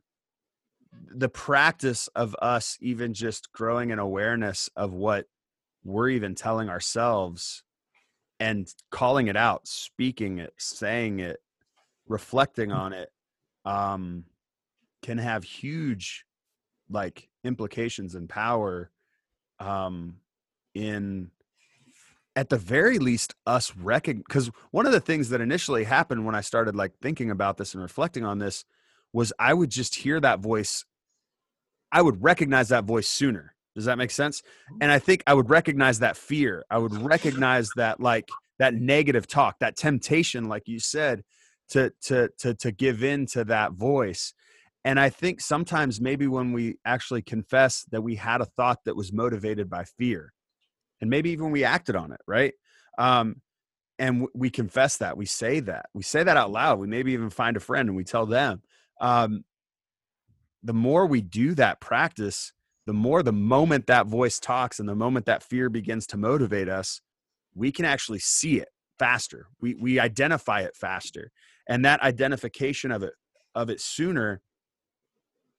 the 1.10 1.28
practice 1.28 2.08
of 2.16 2.36
us 2.42 2.78
even 2.80 3.14
just 3.14 3.52
growing 3.52 3.92
an 3.92 4.00
awareness 4.00 4.70
of 4.76 4.94
what 4.94 5.26
we're 5.84 6.10
even 6.10 6.36
telling 6.36 6.70
ourselves 6.70 7.64
and 8.40 8.68
calling 8.92 9.28
it 9.28 9.36
out, 9.36 9.68
speaking 9.68 10.38
it, 10.38 10.54
saying 10.58 11.20
it, 11.20 11.38
reflecting 12.08 12.72
on 12.72 12.94
it, 12.94 13.10
um, 13.66 14.26
can 15.02 15.18
have 15.18 15.44
huge 15.44 16.26
like 16.90 17.30
implications 17.44 18.16
and 18.16 18.30
power 18.30 18.92
um, 19.60 20.18
in 20.74 21.32
at 22.36 22.50
the 22.50 22.58
very 22.58 22.98
least 22.98 23.36
us 23.46 23.76
recognize 23.76 24.24
because 24.28 24.52
one 24.72 24.86
of 24.86 24.92
the 24.92 25.00
things 25.00 25.30
that 25.30 25.42
initially 25.42 25.84
happened 25.84 26.26
when 26.26 26.36
i 26.36 26.42
started 26.42 26.76
like 26.76 26.92
thinking 27.02 27.30
about 27.30 27.58
this 27.58 27.74
and 27.74 27.84
reflecting 27.84 28.26
on 28.26 28.40
this 28.40 28.66
was 29.12 29.32
i 29.38 29.54
would 29.54 29.70
just 29.70 29.96
hear 29.96 30.20
that 30.20 30.40
voice 30.40 30.86
i 31.92 32.02
would 32.02 32.22
recognize 32.24 32.70
that 32.70 32.84
voice 32.84 33.08
sooner. 33.08 33.56
Does 33.76 33.86
that 33.86 33.98
make 33.98 34.12
sense? 34.12 34.44
And 34.82 34.92
i 34.92 35.00
think 35.00 35.24
i 35.28 35.34
would 35.34 35.50
recognize 35.50 36.00
that 36.00 36.18
fear. 36.18 36.66
I 36.70 36.80
would 36.80 36.94
recognize 36.94 37.70
that 37.76 38.00
like 38.00 38.28
that 38.60 38.74
negative 38.94 39.28
talk 39.28 39.60
that 39.60 39.78
temptation 39.78 40.50
like 40.50 40.68
you 40.68 40.80
said 40.80 41.24
to 41.70 41.92
to 42.02 42.30
to 42.40 42.54
to 42.56 42.72
give 42.72 43.04
in 43.04 43.26
to 43.28 43.44
that 43.46 43.74
voice 43.74 44.34
and 44.86 45.00
i 45.00 45.10
think 45.10 45.42
sometimes 45.42 46.02
maybe 46.02 46.28
when 46.28 46.52
we 46.52 46.78
actually 46.86 47.22
confess 47.22 47.86
that 47.92 48.02
we 48.02 48.16
had 48.16 48.42
a 48.42 48.46
thought 48.46 48.80
that 48.86 48.96
was 48.96 49.14
motivated 49.14 49.70
by 49.70 49.84
fear 49.84 50.34
and 51.02 51.10
maybe 51.10 51.32
even 51.32 51.52
we 51.52 51.64
acted 51.64 51.96
on 51.96 52.12
it 52.12 52.22
right? 52.28 52.54
Um 52.98 53.42
and 54.00 54.16
w- 54.22 54.32
we 54.34 54.50
confess 54.50 54.98
that 54.98 55.18
we 55.18 55.26
say 55.26 55.60
that 55.62 55.88
we 55.94 56.04
say 56.04 56.24
that 56.24 56.38
out 56.38 56.52
loud 56.52 56.80
we 56.80 56.88
maybe 56.88 57.14
even 57.14 57.30
find 57.30 57.58
a 57.58 57.62
friend 57.62 57.90
and 57.90 57.96
we 57.96 58.04
tell 58.04 58.26
them. 58.26 58.62
Um 59.00 59.44
the 60.64 60.74
more 60.74 61.06
we 61.06 61.22
do 61.22 61.54
that 61.56 61.82
practice 61.82 62.54
the 62.86 62.94
more 62.94 63.24
the 63.24 63.34
moment 63.34 63.88
that 63.88 64.08
voice 64.08 64.40
talks 64.40 64.80
and 64.80 64.90
the 64.90 64.96
moment 64.96 65.26
that 65.26 65.44
fear 65.44 65.70
begins 65.70 66.06
to 66.08 66.18
motivate 66.18 66.70
us 66.70 67.02
we 67.56 67.72
can 67.72 67.86
actually 67.86 68.20
see 68.20 68.60
it 68.60 68.70
faster. 69.00 69.48
We 69.62 69.76
we 69.76 70.00
identify 70.00 70.62
it 70.62 70.76
faster. 70.76 71.32
And 71.68 71.86
that 71.86 72.02
identification 72.02 72.92
of 72.92 73.04
it 73.04 73.14
of 73.56 73.70
it 73.70 73.82
sooner 73.82 74.42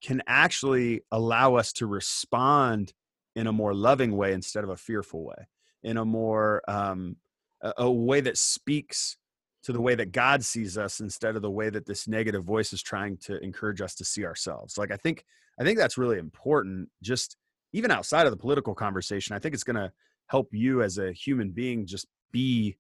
can 0.05 0.22
actually 0.26 1.00
allow 1.11 1.55
us 1.55 1.72
to 1.72 1.86
respond 1.86 2.92
in 3.34 3.46
a 3.46 3.52
more 3.52 3.74
loving 3.74 4.16
way 4.16 4.32
instead 4.32 4.62
of 4.62 4.70
a 4.70 4.76
fearful 4.76 5.24
way 5.24 5.48
in 5.82 5.96
a 5.96 6.05
more 6.05 6.62
um, 6.68 7.16
a, 7.62 7.72
a 7.78 7.90
way 7.90 8.20
that 8.20 8.36
speaks 8.36 9.16
to 9.62 9.72
the 9.72 9.80
way 9.80 9.94
that 9.94 10.12
god 10.12 10.44
sees 10.44 10.76
us 10.76 11.00
instead 11.00 11.36
of 11.36 11.42
the 11.42 11.50
way 11.50 11.70
that 11.70 11.86
this 11.86 12.07
negative 12.07 12.44
voice 12.44 12.72
is 12.72 12.82
trying 12.82 13.16
to 13.16 13.42
encourage 13.42 13.80
us 13.80 13.94
to 13.94 14.05
see 14.05 14.24
ourselves. 14.24 14.76
Like 14.76 14.92
i 14.92 14.96
think 14.96 15.24
i 15.59 15.64
think 15.64 15.78
that's 15.78 15.98
really 15.98 16.18
important 16.18 16.90
just 17.02 17.36
even 17.72 17.90
outside 17.90 18.26
of 18.26 18.30
the 18.30 18.36
political 18.36 18.74
conversation. 18.74 19.34
I 19.34 19.40
think 19.40 19.52
it's 19.52 19.64
going 19.64 19.76
to 19.76 19.90
help 20.26 20.48
you 20.52 20.82
as 20.82 20.98
a 20.98 21.12
human 21.12 21.50
being 21.50 21.86
just 21.86 22.07
be 22.30 22.76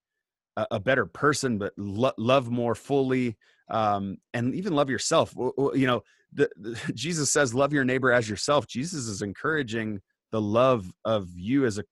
a, 0.56 0.66
a 0.72 0.80
better 0.80 1.04
person 1.04 1.58
but 1.58 1.72
lo- 1.76 2.12
love 2.16 2.50
more 2.50 2.74
fully 2.74 3.36
um, 3.70 4.18
and 4.34 4.54
even 4.54 4.74
love 4.74 4.90
yourself. 4.90 5.34
You 5.36 5.86
know 5.86 6.02
the, 6.34 6.50
the, 6.56 6.78
jesus 6.94 7.32
says 7.32 7.54
love 7.54 7.72
your 7.72 7.84
neighbor 7.84 8.12
as 8.12 8.28
yourself. 8.28 8.66
Jesus 8.66 9.06
is 9.06 9.22
encouraging 9.22 10.00
the 10.32 10.40
love 10.40 10.92
of 11.04 11.28
you 11.34 11.64
as 11.64 11.78
a 11.78 11.84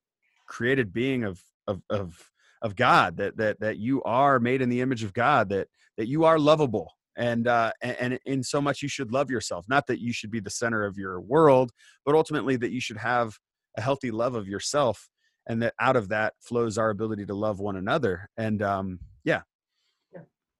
created 0.46 0.92
being 0.92 1.24
of 1.24 1.40
of 1.66 1.82
of 1.90 2.30
of 2.60 2.76
God 2.76 3.16
that 3.16 3.36
that 3.36 3.60
that 3.60 3.78
you 3.78 4.02
are 4.02 4.38
made 4.38 4.62
in 4.62 4.68
the 4.68 4.80
image 4.80 5.04
of 5.04 5.14
God 5.14 5.48
that 5.50 5.68
that 5.96 6.08
you 6.08 6.24
are 6.24 6.38
lovable 6.38 6.92
and 7.16 7.46
uh 7.46 7.72
and, 7.82 8.18
in 8.26 8.42
so 8.42 8.60
much 8.60 8.82
you 8.82 8.88
should 8.88 9.12
love 9.12 9.30
yourself. 9.30 9.66
Not 9.68 9.86
that 9.86 10.00
you 10.00 10.12
should 10.12 10.30
be 10.30 10.40
the 10.40 10.50
center 10.50 10.84
of 10.84 10.98
your 10.98 11.20
world 11.20 11.70
but 12.04 12.14
ultimately 12.14 12.56
that 12.56 12.72
you 12.72 12.80
should 12.80 12.96
have 12.98 13.38
a 13.76 13.80
healthy 13.80 14.10
love 14.10 14.34
of 14.34 14.48
yourself 14.48 15.08
and 15.48 15.62
that 15.62 15.74
out 15.80 15.96
of 15.96 16.08
that 16.08 16.34
flows 16.40 16.78
our 16.78 16.90
ability 16.90 17.26
to 17.26 17.34
love 17.34 17.60
one 17.60 17.76
another 17.76 18.28
and 18.36 18.62
um 18.62 18.98
yeah. 19.24 19.42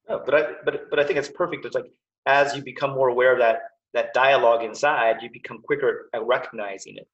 No, 0.09 0.23
but 0.25 0.35
I 0.35 0.43
but 0.65 0.91
but 0.91 0.99
I 0.99 1.05
think 1.05 1.19
it's 1.19 1.29
perfect. 1.29 1.65
It's 1.65 1.75
like 1.75 1.91
as 2.27 2.55
you 2.55 2.63
become 2.63 2.91
more 2.91 3.09
aware 3.09 3.33
of 3.33 3.39
that 3.41 3.63
that 3.95 4.15
dialogue 4.15 4.63
inside, 4.63 5.23
you 5.23 5.31
become 5.31 5.59
quicker 5.63 6.09
at 6.15 6.25
recognizing 6.25 6.97
it. 6.97 7.09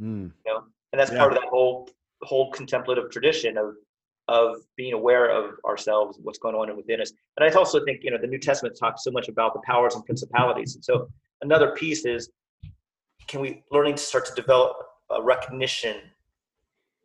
Mm, 0.00 0.32
You 0.46 0.52
know, 0.52 0.64
and 0.92 1.00
that's 1.00 1.10
Yeah. 1.12 1.18
part 1.18 1.32
of 1.32 1.38
that 1.40 1.48
whole 1.48 1.88
whole 2.22 2.50
contemplative 2.52 3.10
tradition 3.10 3.56
of 3.58 3.74
of 4.28 4.56
being 4.76 4.92
aware 4.92 5.28
of 5.30 5.58
ourselves, 5.64 6.16
what's 6.22 6.38
going 6.38 6.54
on 6.54 6.74
within 6.76 7.00
us. 7.00 7.12
And 7.36 7.44
I 7.44 7.52
also 7.58 7.84
think 7.84 8.04
you 8.04 8.10
know 8.12 8.18
the 8.18 8.28
New 8.28 8.38
Testament 8.38 8.76
talks 8.78 9.02
so 9.04 9.10
much 9.10 9.28
about 9.28 9.52
the 9.52 9.60
powers 9.66 9.94
and 9.96 10.04
principalities. 10.04 10.76
And 10.76 10.84
so 10.84 11.08
another 11.42 11.72
piece 11.72 12.04
is 12.06 12.30
can 13.26 13.40
we 13.40 13.64
learning 13.70 13.96
to 13.96 14.02
start 14.02 14.24
to 14.26 14.34
develop 14.34 14.76
a 15.10 15.20
recognition 15.22 15.96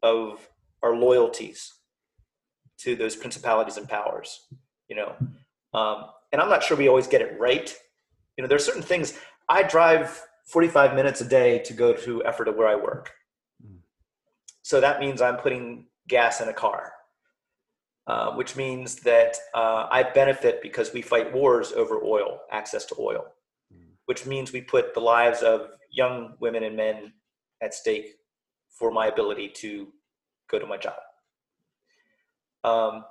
of 0.03 0.47
our 0.83 0.95
loyalties 0.95 1.73
to 2.79 2.95
those 2.95 3.15
principalities 3.15 3.77
and 3.77 3.89
powers 3.89 4.47
you 4.87 4.95
know 4.95 5.15
um, 5.73 6.05
and 6.31 6.39
i'm 6.41 6.49
not 6.49 6.63
sure 6.63 6.77
we 6.77 6.87
always 6.87 7.07
get 7.07 7.21
it 7.21 7.37
right 7.39 7.75
you 8.37 8.41
know 8.43 8.47
there's 8.47 8.65
certain 8.65 8.81
things 8.81 9.13
i 9.49 9.63
drive 9.63 10.21
45 10.45 10.95
minutes 10.95 11.19
a 11.21 11.25
day 11.27 11.59
to 11.59 11.73
go 11.73 11.93
to 11.93 12.23
effort 12.23 12.47
of 12.47 12.55
where 12.55 12.67
i 12.67 12.75
work 12.75 13.11
Mm. 13.65 13.79
so 14.61 14.79
that 14.79 14.99
means 14.99 15.19
i'm 15.21 15.37
putting 15.37 15.87
gas 16.07 16.41
in 16.41 16.47
a 16.47 16.53
car 16.53 16.93
uh, 18.05 18.31
which 18.35 18.55
means 18.55 18.97
that 18.97 19.35
uh, 19.55 19.87
i 19.89 20.03
benefit 20.03 20.61
because 20.61 20.93
we 20.93 21.01
fight 21.01 21.33
wars 21.33 21.71
over 21.73 22.03
oil 22.03 22.39
access 22.51 22.85
to 22.85 22.95
oil 22.99 23.25
Mm. 23.73 23.89
which 24.05 24.25
means 24.25 24.53
we 24.53 24.61
put 24.61 24.93
the 24.93 24.99
lives 25.01 25.41
of 25.41 25.71
young 25.91 26.35
women 26.39 26.63
and 26.63 26.75
men 26.77 27.13
at 27.61 27.73
stake 27.73 28.09
for 28.69 28.91
my 28.91 29.07
ability 29.07 29.49
to 29.49 29.87
go 30.51 30.59
to 30.59 30.67
my 30.67 30.77
job 30.77 30.99
um, 32.63 33.03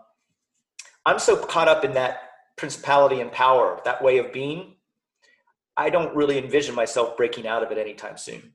I'm 1.07 1.19
so 1.19 1.37
caught 1.37 1.69
up 1.69 1.85
in 1.85 1.95
that 1.95 2.21
principality 2.57 3.21
and 3.21 3.31
power, 3.31 3.81
that 3.85 4.03
way 4.03 4.19
of 4.19 4.33
being. 4.33 4.76
I 5.77 5.91
don't 5.91 6.15
really 6.17 6.39
envision 6.39 6.75
myself 6.75 7.17
breaking 7.17 7.47
out 7.47 7.63
of 7.63 7.71
it 7.73 7.79
anytime 7.79 8.17
soon. 8.17 8.53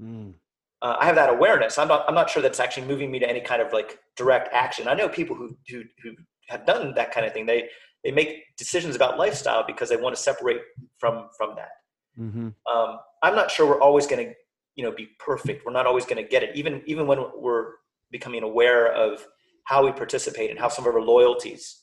mm, 0.00 0.34
Uh, 0.82 0.96
I 0.98 1.04
have 1.04 1.14
that 1.16 1.28
awareness. 1.30 1.76
I'm 1.78 1.88
not. 1.88 2.04
I'm 2.08 2.14
not 2.14 2.30
sure 2.30 2.42
that's 2.42 2.60
actually 2.60 2.86
moving 2.86 3.10
me 3.10 3.18
to 3.18 3.28
any 3.28 3.40
kind 3.40 3.60
of 3.60 3.72
like 3.72 3.98
direct 4.16 4.48
action. 4.52 4.88
I 4.88 4.94
know 4.94 5.08
people 5.08 5.36
who 5.36 5.56
who 5.68 5.82
who 6.02 6.12
have 6.48 6.64
done 6.64 6.94
that 6.94 7.12
kind 7.12 7.26
of 7.26 7.32
thing. 7.34 7.44
They 7.46 7.68
they 8.02 8.10
make 8.12 8.56
decisions 8.56 8.96
about 8.96 9.18
lifestyle 9.18 9.62
because 9.66 9.90
they 9.90 9.96
want 9.98 10.16
to 10.16 10.22
separate 10.22 10.62
from 10.98 11.28
from 11.36 11.54
that. 11.56 11.72
mhm, 12.16 12.54
Um, 12.72 12.98
I'm 13.22 13.34
not 13.34 13.50
sure 13.50 13.66
we're 13.66 13.80
always 13.80 14.06
going 14.06 14.26
to 14.28 14.34
you 14.76 14.84
know 14.84 14.92
be 14.92 15.08
perfect. 15.18 15.66
We're 15.66 15.72
not 15.72 15.86
always 15.86 16.06
going 16.06 16.22
to 16.22 16.28
get 16.28 16.42
it. 16.42 16.56
Even 16.56 16.82
even 16.86 17.06
when 17.06 17.18
we're 17.36 17.72
becoming 18.10 18.42
aware 18.42 18.90
of 18.92 19.26
how 19.64 19.84
we 19.84 19.92
participate 19.92 20.50
and 20.50 20.58
how 20.58 20.68
some 20.68 20.86
of 20.86 20.94
our 20.94 21.02
loyalties 21.02 21.82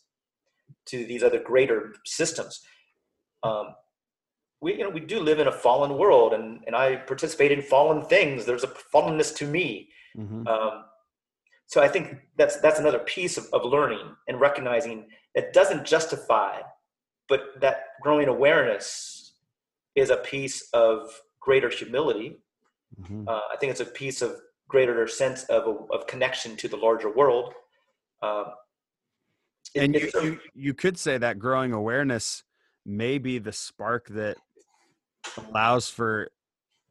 to 0.88 1.06
these 1.06 1.24
other 1.24 1.40
greater 1.40 1.94
systems. 2.06 2.62
Um, 3.44 3.76
we 4.62 4.74
you 4.78 4.84
know 4.84 4.90
we 4.90 5.00
do 5.00 5.20
live 5.20 5.40
in 5.40 5.48
a 5.48 5.52
fallen 5.52 5.98
world, 5.98 6.34
and 6.34 6.64
and 6.68 6.76
I 6.76 6.96
participate 6.98 7.52
in 7.52 7.62
fallen 7.62 8.04
things. 8.06 8.46
There's 8.46 8.64
a 8.64 8.68
fallenness 8.94 9.36
to 9.38 9.46
me. 9.48 9.90
mhm. 10.16 10.48
Um, 10.48 10.84
so 11.68 11.82
I 11.82 11.88
think 11.90 12.16
that's 12.38 12.60
that's 12.62 12.80
another 12.80 13.00
piece 13.00 13.38
of, 13.38 13.46
of 13.54 13.64
learning 13.66 14.16
and 14.28 14.40
recognizing 14.40 15.10
that 15.36 15.54
doesn't 15.54 15.86
justify 15.86 16.62
but 17.30 17.60
that 17.60 17.78
growing 18.02 18.30
awareness 18.30 19.34
is 19.96 20.10
a 20.12 20.16
piece 20.16 20.70
of 20.72 21.12
greater 21.42 21.68
humility. 21.70 22.38
Mhm. 23.02 23.28
Uh, 23.28 23.42
I 23.54 23.58
think 23.58 23.70
it's 23.72 23.82
a 23.82 23.86
piece 23.86 24.22
of 24.22 24.32
greater 24.70 25.06
sense 25.08 25.44
of 25.46 25.64
of 25.92 26.08
connection 26.08 26.56
to 26.58 26.68
the 26.70 26.78
larger 26.78 27.12
world. 27.14 27.54
Um, 28.22 28.46
it- 29.76 29.82
and 29.84 29.96
you, 29.96 30.10
a- 30.16 30.24
you 30.24 30.40
you 30.54 30.74
could 30.74 30.98
say 30.98 31.18
that 31.18 31.38
growing 31.38 31.74
awareness 31.74 32.44
may 32.86 33.18
be 33.18 33.38
the 33.40 33.52
spark 33.52 34.08
that 34.08 34.38
allows 35.50 35.90
for 35.90 36.30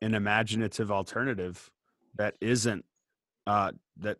an 0.02 0.14
imaginative 0.14 0.90
alternative 0.90 1.70
that 2.16 2.34
isn't 2.40 2.84
uh 3.46 3.72
that 3.98 4.18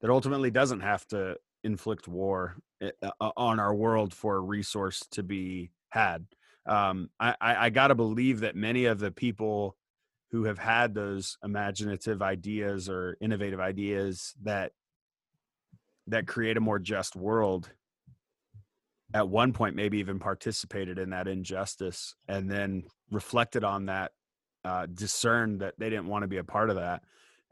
that 0.00 0.10
ultimately 0.10 0.50
doesn't 0.50 0.80
have 0.80 1.06
to 1.06 1.36
inflict 1.64 2.08
war 2.08 2.56
uh, 2.82 3.30
on 3.36 3.60
our 3.60 3.74
world 3.74 4.12
for 4.12 4.36
a 4.36 4.40
resource 4.40 5.00
to 5.10 5.22
be 5.22 5.70
had. 5.90 6.26
Um 6.66 7.10
i 7.20 7.34
i, 7.40 7.66
I 7.66 7.70
got 7.70 7.88
to 7.88 7.94
believe 7.94 8.40
that 8.40 8.56
many 8.56 8.86
of 8.86 8.98
the 8.98 9.10
people 9.10 9.76
who 10.30 10.44
have 10.44 10.58
had 10.58 10.94
those 10.94 11.36
imaginative 11.44 12.22
ideas 12.22 12.88
or 12.88 13.16
innovative 13.20 13.60
ideas 13.60 14.34
that 14.42 14.72
that 16.06 16.26
create 16.26 16.56
a 16.56 16.60
more 16.60 16.78
just 16.78 17.14
world 17.14 17.70
at 19.14 19.28
one 19.28 19.52
point 19.52 19.76
maybe 19.76 19.98
even 19.98 20.18
participated 20.18 20.98
in 20.98 21.10
that 21.10 21.28
injustice 21.28 22.14
and 22.28 22.50
then 22.50 22.84
reflected 23.10 23.64
on 23.64 23.86
that 23.86 24.12
uh, 24.64 24.86
discerned 24.86 25.60
that 25.60 25.74
they 25.78 25.90
didn't 25.90 26.06
want 26.06 26.22
to 26.22 26.28
be 26.28 26.38
a 26.38 26.44
part 26.44 26.70
of 26.70 26.76
that. 26.76 27.02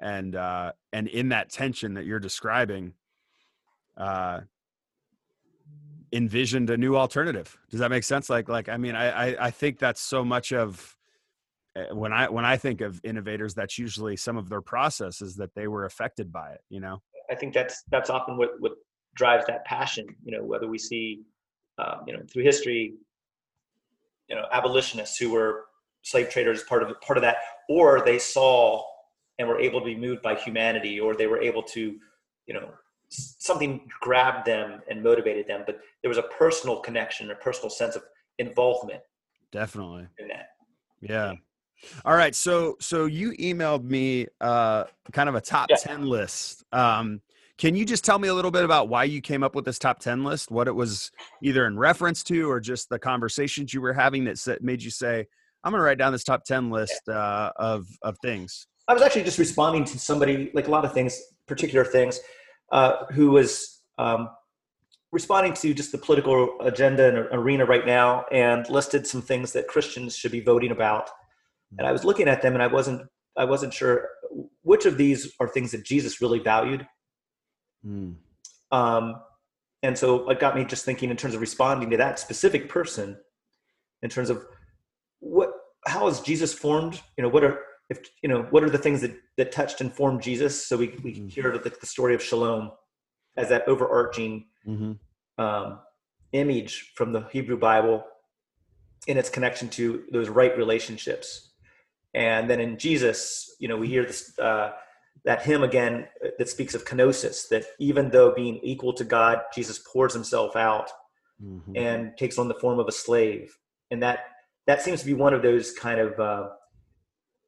And 0.01 0.35
uh, 0.35 0.73
and 0.93 1.09
in 1.09 1.29
that 1.31 1.51
tension 1.51 1.95
that 1.95 2.07
you're 2.07 2.21
describing 2.21 2.95
uh, 3.97 4.41
envisioned 6.13 6.71
a 6.71 6.77
new 6.77 6.97
alternative. 6.97 7.57
Does 7.71 7.81
that 7.81 7.91
make 7.91 8.05
sense? 8.05 8.31
Like 8.31 8.49
like 8.49 8.69
i 8.69 8.77
mean 8.77 8.95
i 8.95 9.33
i, 9.33 9.47
I 9.47 9.51
think 9.51 9.79
that's 9.79 10.01
so 10.01 10.25
much 10.25 10.53
of 10.53 10.97
uh, 11.77 11.95
when 11.95 12.13
i 12.13 12.29
when 12.29 12.45
i 12.45 12.57
think 12.57 12.81
of 12.81 13.01
innovators 13.05 13.55
that's 13.55 13.79
usually 13.79 14.17
some 14.17 14.37
of 14.37 14.49
their 14.49 14.63
processes 14.63 15.37
that 15.37 15.55
they 15.55 15.69
were 15.69 15.85
affected 15.85 16.33
by 16.33 16.53
it 16.53 16.63
you 16.69 16.81
know? 16.81 17.03
I 17.31 17.37
think 17.37 17.55
that's 17.55 17.85
that's 17.91 18.11
often 18.11 18.37
what 18.37 18.51
what 18.59 18.73
drives 19.15 19.47
that 19.47 19.65
passion. 19.65 20.07
You 20.25 20.37
know, 20.37 20.45
whether 20.45 20.67
we 20.67 20.79
see, 20.79 21.21
um, 21.81 22.05
you 22.07 22.13
know, 22.13 22.23
through 22.31 22.43
history, 22.43 22.95
you 24.29 24.37
know, 24.37 24.45
abolitionists 24.53 25.17
who 25.19 25.31
were 25.31 25.65
slave 26.03 26.31
traders 26.31 26.63
part 26.65 26.83
of 26.83 27.01
part 27.01 27.17
of 27.17 27.23
that, 27.23 27.37
or 27.69 28.03
they 28.05 28.19
saw 28.19 28.83
and 29.39 29.49
were 29.49 29.61
able 29.61 29.81
to 29.81 29.87
be 29.87 29.97
moved 29.97 30.23
by 30.23 30.35
humanity, 30.35 31.01
or 31.01 31.17
they 31.17 31.27
were 31.27 31.41
able 31.41 31.63
to, 31.63 31.97
you 32.47 32.55
know, 32.55 32.71
something 33.09 33.89
grabbed 34.01 34.47
them 34.47 34.81
and 34.91 35.03
motivated 35.03 35.47
them. 35.47 35.63
But 35.65 35.81
there 36.03 36.09
was 36.09 36.19
a 36.19 36.23
personal 36.23 36.81
connection, 36.81 37.31
a 37.31 37.35
personal 37.35 37.71
sense 37.71 37.97
of 37.97 38.03
involvement 38.39 39.03
definitely 39.53 40.07
in 40.19 40.29
that. 40.29 40.47
Yeah. 41.01 41.35
All 42.05 42.15
right. 42.15 42.35
So 42.35 42.77
so 42.81 43.07
you 43.07 43.33
emailed 43.33 43.85
me 43.85 44.27
uh 44.41 44.85
kind 45.13 45.29
of 45.29 45.35
a 45.35 45.41
top 45.41 45.71
Yeah. 45.71 45.77
10 45.77 46.07
list. 46.07 46.65
Um 46.73 47.21
can 47.61 47.77
you 47.77 47.85
just 47.85 48.07
tell 48.07 48.19
me 48.19 48.29
a 48.29 48.35
little 48.35 48.51
bit 48.51 48.65
about 48.65 48.89
why 48.89 49.05
you 49.05 49.21
came 49.21 49.43
up 49.43 49.55
with 49.55 49.67
this 49.67 49.79
top 49.79 49.99
10 49.99 50.25
list? 50.25 50.51
What 50.51 50.67
it 50.67 50.75
was 50.75 51.13
either 51.43 51.67
in 51.67 51.79
reference 51.79 52.25
to 52.25 52.51
or 52.51 52.59
just 52.59 52.89
the 52.89 52.99
conversations 52.99 53.75
you 53.75 53.83
were 53.83 53.93
having 53.93 54.25
that 54.25 54.63
made 54.63 54.83
you 54.83 54.91
say, 54.91 55.27
I'm 55.63 55.73
going 55.73 55.81
to 55.81 55.85
write 55.85 55.99
down 55.99 56.11
this 56.11 56.25
top 56.25 56.45
10 56.45 56.71
list 56.71 57.07
uh, 57.07 57.53
of 57.57 57.87
of 58.01 58.17
things. 58.23 58.67
I 58.89 58.95
was 58.95 59.03
actually 59.03 59.25
just 59.25 59.39
responding 59.39 59.85
to 59.85 59.99
somebody, 59.99 60.51
like 60.55 60.69
a 60.69 60.71
lot 60.71 60.87
of 60.87 60.95
things, 60.95 61.21
particular 61.47 61.85
things, 61.85 62.19
uh, 62.73 63.05
who 63.13 63.31
was 63.31 63.83
um, 63.99 64.31
responding 65.13 65.53
to 65.53 65.75
just 65.75 65.93
the 65.93 65.99
political 65.99 66.59
agenda 66.63 67.09
and 67.09 67.19
arena 67.31 67.67
right 67.67 67.85
now, 67.85 68.25
and 68.33 68.67
listed 68.71 69.07
some 69.07 69.21
things 69.21 69.53
that 69.53 69.69
Christians 69.69 70.17
should 70.17 70.33
be 70.33 70.41
voting 70.41 70.71
about. 70.71 71.11
And 71.77 71.87
I 71.87 71.93
was 71.93 72.07
looking 72.07 72.27
at 72.27 72.41
them, 72.41 72.55
and 72.55 72.63
I 72.63 72.69
wasn't, 72.69 73.07
I 73.37 73.45
wasn't 73.45 73.75
sure 73.75 74.09
which 74.63 74.87
of 74.87 74.97
these 74.97 75.31
are 75.41 75.49
things 75.49 75.73
that 75.73 75.85
Jesus 75.85 76.23
really 76.23 76.39
valued. 76.39 76.87
Hmm. 77.85 78.13
Um, 78.73 79.17
and 79.83 79.97
so 79.97 80.29
it 80.29 80.41
got 80.41 80.57
me 80.57 80.65
just 80.65 80.85
thinking 80.85 81.11
in 81.11 81.17
terms 81.17 81.35
of 81.35 81.41
responding 81.41 81.91
to 81.91 81.97
that 81.97 82.19
specific 82.19 82.69
person, 82.69 83.17
in 84.03 84.11
terms 84.11 84.31
of 84.31 84.45
what, 85.21 85.51
how 85.87 86.07
is 86.09 86.21
Jesus 86.21 86.53
formed? 86.53 87.01
You 87.17 87.23
know, 87.23 87.29
what 87.31 87.45
are 87.45 87.61
if 87.89 87.99
you 88.23 88.29
know 88.29 88.43
what 88.51 88.63
are 88.63 88.71
the 88.71 88.79
things 88.79 89.01
that 89.01 89.17
that 89.37 89.53
touched 89.53 89.81
and 89.81 89.93
formed 89.93 90.23
Jesus? 90.23 90.67
So 90.67 90.77
we 90.77 90.89
we 91.03 91.15
Mhm. 91.15 91.31
hear 91.31 91.59
the, 91.59 91.71
the 91.71 91.87
story 91.87 92.15
of 92.15 92.23
Shalom 92.23 92.73
as 93.37 93.49
that 93.49 93.67
overarching 93.67 94.47
hmm 94.65 94.93
um, 95.39 95.81
image 96.33 96.93
from 96.95 97.13
the 97.13 97.23
Hebrew 97.33 97.57
Bible 97.59 98.05
in 99.07 99.17
its 99.17 99.31
connection 99.31 99.69
to 99.71 100.05
those 100.13 100.29
right 100.29 100.57
relationships. 100.57 101.53
And 102.13 102.51
then 102.51 102.61
in 102.61 102.77
Jesus, 102.77 103.57
you 103.59 103.69
know, 103.69 103.77
we 103.77 103.89
hear 103.89 104.05
this 104.05 104.39
uh, 104.39 104.73
that 105.25 105.43
hymn 105.43 105.63
again 105.63 106.09
uh, 106.25 106.29
that 106.39 106.49
speaks 106.49 106.75
of 106.75 106.85
kenosis, 106.85 107.49
that 107.49 107.65
even 107.79 108.11
though 108.11 108.33
being 108.33 108.59
equal 108.63 108.93
to 108.95 109.05
God, 109.05 109.41
Jesus 109.55 109.79
pours 109.79 110.15
himself 110.15 110.57
out 110.57 110.91
hmm 111.41 111.59
and 111.75 112.17
takes 112.19 112.39
on 112.39 112.49
the 112.49 112.55
form 112.55 112.79
of 112.79 112.89
a 112.89 112.93
slave. 112.93 113.57
And 113.91 114.03
that 114.03 114.21
that 114.67 114.83
seems 114.83 115.01
to 115.01 115.07
be 115.07 115.15
one 115.15 115.35
of 115.35 115.43
those 115.43 115.73
kind 115.73 116.01
of 116.01 116.19
uh, 116.21 116.49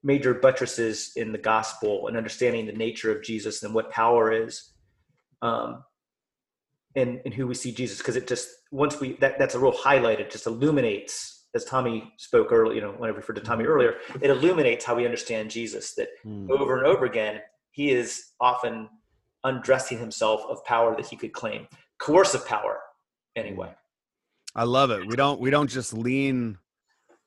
major 0.03 0.35
buttresses 0.35 1.13
in 1.17 1.33
the 1.33 1.39
gospel 1.39 2.09
and 2.09 2.17
understanding 2.17 2.67
the 2.67 2.73
nature 2.73 3.11
of 3.11 3.23
Jesus 3.23 3.63
and 3.63 3.75
what 3.75 3.91
power 3.91 4.33
is. 4.33 4.73
Um, 5.41 5.85
and, 6.95 7.21
and 7.25 7.35
who 7.35 7.47
we 7.47 7.55
see 7.55 7.73
Jesus 7.73 7.99
because 7.99 8.17
it 8.17 8.27
just 8.29 8.49
once 8.71 9.01
we 9.01 9.15
that 9.15 9.39
that's 9.39 9.55
a 9.55 9.59
real 9.59 9.73
highlight 9.73 10.21
it 10.21 10.31
just 10.31 10.47
illuminates 10.47 11.47
as 11.55 11.65
Tommy 11.65 12.13
spoke 12.19 12.53
earlier 12.53 12.75
you 12.75 12.81
know 12.81 12.93
when 12.93 13.11
I 13.11 13.15
referred 13.15 13.37
to 13.37 13.41
Tommy 13.41 13.65
earlier 13.65 13.97
it 14.21 14.31
illuminates 14.31 14.85
how 14.85 14.95
we 14.95 15.05
understand 15.05 15.51
Jesus 15.51 15.95
that 15.95 16.09
Hmm. 16.23 16.51
over 16.51 16.77
and 16.77 16.87
over 16.87 17.07
again 17.07 17.41
he 17.73 17.91
is 17.91 18.33
often 18.41 18.89
undressing 19.45 19.99
himself 19.99 20.43
of 20.49 20.65
power 20.65 20.95
that 20.97 21.07
he 21.07 21.17
could 21.17 21.33
claim 21.33 21.67
coercive 21.99 22.47
power 22.47 22.79
anyway 23.37 23.75
I 24.55 24.65
love 24.65 24.91
it. 24.91 25.07
We 25.07 25.17
don't 25.17 25.41
we 25.41 25.51
don't 25.51 25.69
just 25.69 25.95
lean 25.95 26.59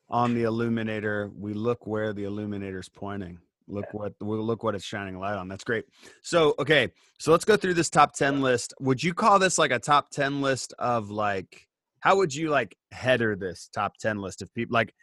on 0.09 0.35
the 0.35 0.43
illuminator. 0.43 1.31
We 1.35 1.53
look 1.53 1.87
where 1.87 2.13
the 2.13 2.25
illuminator's 2.25 2.89
pointing. 2.89 3.39
Look 3.67 3.85
what 3.93 4.13
look 4.19 4.63
what 4.63 4.75
it's 4.75 4.85
shining 4.85 5.17
light 5.17 5.35
on. 5.35 5.47
That's 5.47 5.63
great. 5.63 5.85
So 6.21 6.53
okay, 6.59 6.89
so 7.19 7.31
let's 7.31 7.45
go 7.45 7.57
through 7.57 7.73
this 7.73 7.89
top 7.89 8.13
ten 8.13 8.41
list. 8.41 8.73
Would 8.79 9.01
you 9.01 9.13
call 9.13 9.39
this 9.39 9.57
like 9.57 9.71
a 9.71 9.79
top 9.79 10.11
ten 10.11 10.41
list 10.41 10.73
of 10.77 11.09
like 11.09 11.67
how 12.01 12.17
would 12.17 12.33
you 12.33 12.49
like 12.49 12.77
header 12.91 13.35
this 13.35 13.69
top 13.73 13.97
ten 13.97 14.21
list 14.21 14.43
of 14.43 14.53
people 14.53 14.73
like 14.73 14.93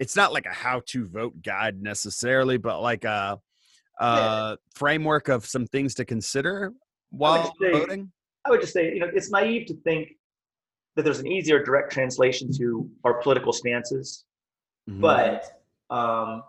it's 0.00 0.16
not 0.16 0.32
like 0.32 0.46
a 0.46 0.52
how 0.52 0.82
to 0.86 1.06
vote 1.06 1.42
guide 1.42 1.80
necessarily, 1.80 2.56
but 2.56 2.80
like 2.80 3.04
a, 3.04 3.38
a 4.00 4.56
framework 4.74 5.28
of 5.28 5.44
some 5.46 5.66
things 5.66 5.94
to 5.94 6.04
consider 6.04 6.72
while 7.10 7.52
say- 7.60 7.72
voting. 7.72 8.12
I 8.46 8.50
would 8.50 8.60
just 8.60 8.72
say 8.72 8.92
you 8.94 9.00
know 9.00 9.10
it's 9.12 9.30
naive 9.30 9.66
to 9.66 9.74
think 9.82 10.08
that 10.96 11.02
there's 11.04 11.18
an 11.20 11.26
easier 11.26 11.62
direct 11.62 11.92
translation 11.92 12.50
to 12.58 12.88
our 13.04 13.14
political 13.22 13.52
stances 13.52 14.24
Mhm. 14.88 15.00
but 15.00 15.62
um, 15.90 16.42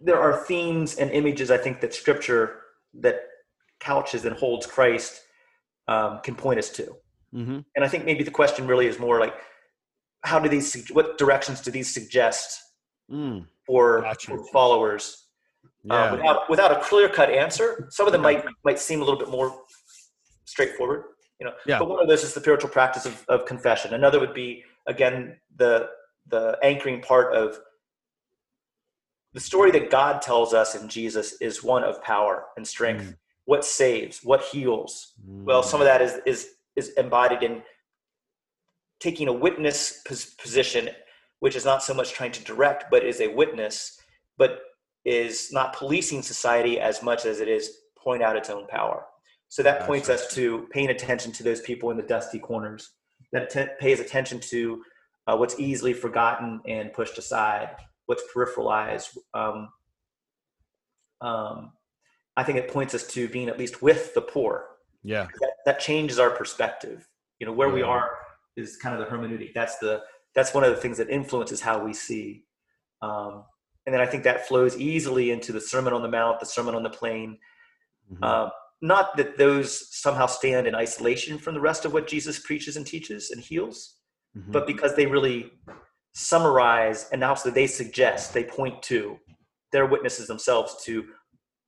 there 0.00 0.18
are 0.18 0.44
themes 0.44 0.96
and 0.96 1.10
images 1.10 1.50
I 1.50 1.58
think 1.58 1.80
that 1.80 1.92
Scripture 1.94 2.62
that 2.94 3.20
couches 3.80 4.24
and 4.24 4.34
holds 4.36 4.66
Christ 4.66 5.22
um, 5.88 6.20
can 6.22 6.34
point 6.34 6.58
us 6.58 6.70
to. 6.70 6.96
Mhm. 7.34 7.64
And 7.76 7.84
I 7.84 7.88
think 7.88 8.04
maybe 8.04 8.24
the 8.24 8.30
question 8.30 8.66
really 8.66 8.86
is 8.86 8.98
more 8.98 9.20
like, 9.20 9.34
how 10.22 10.38
do 10.38 10.48
these? 10.48 10.88
What 10.90 11.18
directions 11.18 11.60
do 11.60 11.70
these 11.70 11.92
suggest 11.92 12.58
Mm, 13.10 13.44
for, 13.70 14.00
Gotcha. 14.02 14.26
for 14.28 14.44
followers? 14.46 15.26
Uh, 15.88 16.10
without 16.12 16.50
without 16.50 16.72
a 16.76 16.80
clear 16.80 17.08
cut 17.08 17.30
answer, 17.30 17.88
some 17.90 18.06
of 18.06 18.12
them 18.12 18.20
might 18.20 18.44
might 18.64 18.78
seem 18.78 19.00
a 19.00 19.04
little 19.04 19.18
bit 19.18 19.30
more 19.30 19.62
straightforward. 20.44 21.04
You 21.38 21.46
know, 21.46 21.52
Yeah. 21.64 21.78
but 21.78 21.88
one 21.88 22.02
of 22.02 22.08
those 22.08 22.22
is 22.22 22.34
the 22.34 22.40
spiritual 22.40 22.68
practice 22.68 23.06
of, 23.06 23.24
of 23.28 23.46
confession. 23.46 23.94
Another 23.94 24.20
would 24.20 24.34
be 24.34 24.62
again 24.86 25.38
the 25.56 25.88
the 26.26 26.58
anchoring 26.62 27.00
part 27.00 27.34
of 27.34 27.58
the 29.32 29.40
story 29.40 29.70
that 29.70 29.90
God 29.90 30.20
tells 30.20 30.52
us 30.52 30.74
in 30.74 30.86
Jesus 30.88 31.40
is 31.40 31.62
one 31.62 31.82
of 31.82 32.02
power 32.02 32.46
and 32.56 32.66
strength. 32.66 33.04
Mm. 33.04 33.16
What 33.46 33.64
saves? 33.64 34.20
What 34.22 34.42
heals? 34.42 35.14
Well, 35.26 35.62
some 35.62 35.80
of 35.80 35.86
that 35.86 36.02
is 36.02 36.20
is 36.26 36.40
is 36.76 36.90
embodied 36.98 37.42
in 37.42 37.62
taking 39.00 39.28
a 39.28 39.32
witness 39.32 40.02
pos- 40.06 40.34
position, 40.34 40.90
which 41.40 41.56
is 41.56 41.64
not 41.64 41.82
so 41.82 41.92
much 41.92 42.12
trying 42.12 42.32
to 42.32 42.44
direct, 42.44 42.84
but 42.90 43.04
is 43.04 43.20
a 43.20 43.28
witness, 43.28 43.98
but 44.38 44.60
is 45.04 45.50
not 45.52 45.74
policing 45.74 46.22
society 46.22 46.78
as 46.78 47.02
much 47.02 47.26
as 47.26 47.40
it 47.40 47.48
is 47.48 47.78
point 47.98 48.22
out 48.22 48.36
its 48.36 48.50
own 48.50 48.66
power. 48.68 49.04
So 49.48 49.62
that 49.62 49.86
points 49.86 50.08
us 50.08 50.32
to 50.34 50.68
paying 50.70 50.90
attention 50.90 51.32
to 51.32 51.42
those 51.42 51.60
people 51.60 51.90
in 51.90 51.96
the 51.96 52.04
dusty 52.04 52.38
corners. 52.38 52.90
That 53.32 53.78
pays 53.80 54.00
attention 54.00 54.40
to 54.40 54.82
uh, 55.26 55.36
what's 55.36 55.58
easily 55.58 55.92
forgotten 55.92 56.60
and 56.66 56.92
pushed 56.92 57.18
aside, 57.18 57.76
what's 58.06 58.22
peripheralized. 58.34 59.16
Um, 59.34 59.68
um, 61.20 61.72
I 62.36 62.44
think 62.44 62.58
it 62.58 62.68
points 62.68 62.94
us 62.94 63.06
to 63.08 63.28
being 63.28 63.48
at 63.48 63.58
least 63.58 63.82
with 63.82 64.14
the 64.14 64.22
poor 64.22 64.66
yeah. 65.02 65.26
that, 65.40 65.52
that 65.66 65.80
changes 65.80 66.18
our 66.18 66.30
perspective 66.30 67.06
You 67.38 67.46
know, 67.46 67.52
where 67.52 67.70
we 67.70 67.82
are 67.82 68.10
is 68.56 68.76
kind 68.76 68.94
of 68.94 69.00
the 69.00 69.14
hermeneutic. 69.14 69.52
That's 69.54 69.78
the 69.78 70.02
that's 70.34 70.54
one 70.54 70.64
of 70.64 70.70
the 70.70 70.80
things 70.80 70.98
that 70.98 71.10
influences 71.10 71.60
how 71.60 71.82
we 71.84 71.92
see. 71.92 72.44
Um, 73.02 73.44
and 73.86 73.94
then 73.94 74.00
I 74.00 74.06
think 74.06 74.24
that 74.24 74.46
flows 74.46 74.76
easily 74.78 75.30
into 75.30 75.52
the 75.52 75.60
Sermon 75.60 75.92
on 75.92 76.02
the 76.02 76.08
Mount, 76.08 76.40
the 76.40 76.46
Sermon 76.46 76.74
on 76.74 76.82
the 76.82 76.90
Plain. 76.90 77.38
Mhm. 78.12 78.24
Um, 78.24 78.50
not 78.82 79.16
that 79.16 79.36
those 79.36 79.94
somehow 79.94 80.26
stand 80.26 80.66
in 80.66 80.74
isolation 80.74 81.38
from 81.38 81.54
the 81.54 81.60
rest 81.60 81.84
of 81.84 81.92
what 81.92 82.06
Jesus 82.06 82.38
preaches 82.38 82.76
and 82.76 82.86
teaches 82.86 83.30
and 83.30 83.40
heals, 83.40 83.96
Mhm. 84.36 84.52
but 84.52 84.66
because 84.66 84.94
they 84.96 85.06
really 85.06 85.52
summarize 86.14 87.08
and 87.10 87.22
also 87.22 87.50
they 87.50 87.66
suggest, 87.66 88.34
they 88.34 88.44
point 88.44 88.82
to, 88.84 89.18
they're 89.72 89.86
witnesses 89.86 90.26
themselves 90.26 90.82
to 90.84 91.08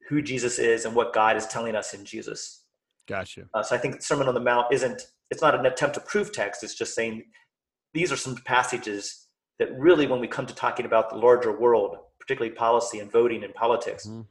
who 0.08 0.20
Jesus 0.20 0.58
is 0.58 0.84
and 0.84 0.94
what 0.94 1.12
God 1.12 1.36
is 1.36 1.46
telling 1.46 1.74
us 1.74 1.94
in 1.94 2.04
Jesus. 2.04 2.66
gotcha. 3.08 3.48
Uh, 3.52 3.62
so 3.62 3.74
I 3.74 3.78
think 3.78 3.96
the 3.96 4.02
Sermon 4.02 4.28
on 4.28 4.34
the 4.34 4.40
Mount 4.40 4.72
isn't, 4.72 5.02
it's 5.30 5.42
not 5.42 5.54
an 5.56 5.66
attempt 5.66 5.94
to 5.94 6.00
prove 6.00 6.32
text, 6.32 6.62
it's 6.62 6.74
just 6.74 6.94
saying 6.94 7.24
these 7.92 8.12
are 8.12 8.16
some 8.16 8.36
passages 8.44 9.28
that 9.58 9.76
really, 9.78 10.06
when 10.06 10.20
we 10.20 10.28
come 10.28 10.46
to 10.46 10.54
talking 10.54 10.86
about 10.86 11.10
the 11.10 11.16
larger 11.16 11.52
world, 11.56 11.96
particularly 12.18 12.54
policy 12.54 13.00
and 13.00 13.10
voting 13.10 13.44
and 13.44 13.54
politics, 13.54 14.06
Mhm. 14.06 14.26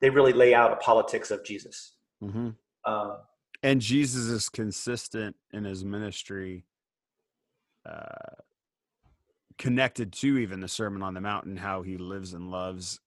they 0.00 0.10
really 0.10 0.32
lay 0.32 0.54
out 0.54 0.72
a 0.72 0.76
politics 0.76 1.30
of 1.30 1.44
Jesus. 1.44 1.96
hmm 2.20 2.50
Um, 2.84 3.18
And 3.62 3.80
Jesus 3.80 4.26
is 4.26 4.48
consistent 4.48 5.34
in 5.52 5.64
his 5.64 5.84
ministry, 5.84 6.66
uh, 7.84 8.36
connected 9.58 10.12
to 10.12 10.38
even 10.38 10.60
the 10.60 10.68
Sermon 10.68 11.02
on 11.02 11.14
the 11.14 11.20
Mount 11.20 11.46
and 11.46 11.58
how 11.58 11.82
he 11.82 11.96
lives 11.96 12.34
and 12.34 12.50
loves 12.50 13.00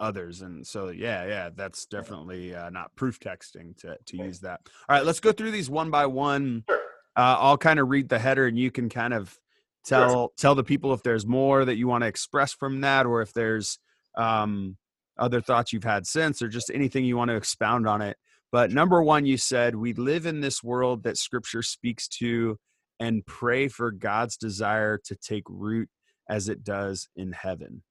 others. 0.00 0.42
And 0.42 0.66
so, 0.66 0.88
yeah, 0.88 1.24
yeah, 1.26 1.50
that's 1.54 1.86
definitely 1.86 2.54
uh, 2.54 2.70
not 2.70 2.94
proof 2.96 3.20
texting 3.20 3.76
to 3.78 3.96
to 4.04 4.16
use 4.16 4.40
that. 4.40 4.68
All 4.88 4.96
right, 4.96 5.06
let's 5.06 5.20
go 5.20 5.32
through 5.32 5.52
these 5.52 5.70
one 5.70 5.90
by 5.90 6.06
one. 6.06 6.64
Sure. 6.68 6.80
Uh, 7.16 7.36
I'll 7.38 7.58
kind 7.58 7.78
of 7.78 7.88
read 7.88 8.08
the 8.08 8.18
header, 8.18 8.46
and 8.46 8.58
you 8.58 8.70
can 8.70 8.88
kind 8.88 9.14
of 9.14 9.38
Sure. 9.86 9.98
tell 9.98 10.32
tell 10.36 10.54
the 10.54 10.64
people 10.64 10.92
if 10.92 11.02
there's 11.02 11.26
more 11.26 11.64
that 11.64 11.76
you 11.76 11.88
want 11.88 12.02
to 12.02 12.08
express 12.08 12.52
from 12.52 12.82
that, 12.82 13.04
or 13.04 13.20
if 13.20 13.32
there's 13.32 13.78
um, 14.16 14.76
other 15.18 15.40
thoughts 15.40 15.72
you've 15.72 15.84
had 15.84 16.06
since, 16.06 16.40
or 16.40 16.48
just 16.48 16.70
anything 16.72 17.04
you 17.04 17.16
want 17.16 17.30
to 17.30 17.36
expound 17.36 17.88
on 17.88 18.00
it. 18.00 18.16
But 18.52 18.70
number 18.70 19.02
one, 19.02 19.26
you 19.26 19.36
said, 19.38 19.74
we 19.74 19.92
live 19.94 20.26
in 20.26 20.40
this 20.40 20.62
world 20.62 21.02
that 21.02 21.16
scripture 21.16 21.62
speaks 21.62 22.06
to 22.08 22.58
and 23.00 23.26
pray 23.26 23.66
for 23.66 23.90
God's 23.90 24.36
desire 24.36 24.98
to 24.98 25.16
take 25.16 25.44
root 25.48 25.88
as 26.28 26.48
it 26.48 26.62
does 26.62 27.08
in 27.16 27.32
heaven. 27.32 27.82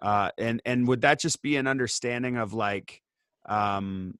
Uh, 0.00 0.30
and 0.38 0.62
and 0.64 0.86
would 0.88 1.00
that 1.02 1.18
just 1.20 1.42
be 1.42 1.56
an 1.56 1.66
understanding 1.66 2.36
of 2.36 2.52
like 2.54 3.02
um, 3.46 4.18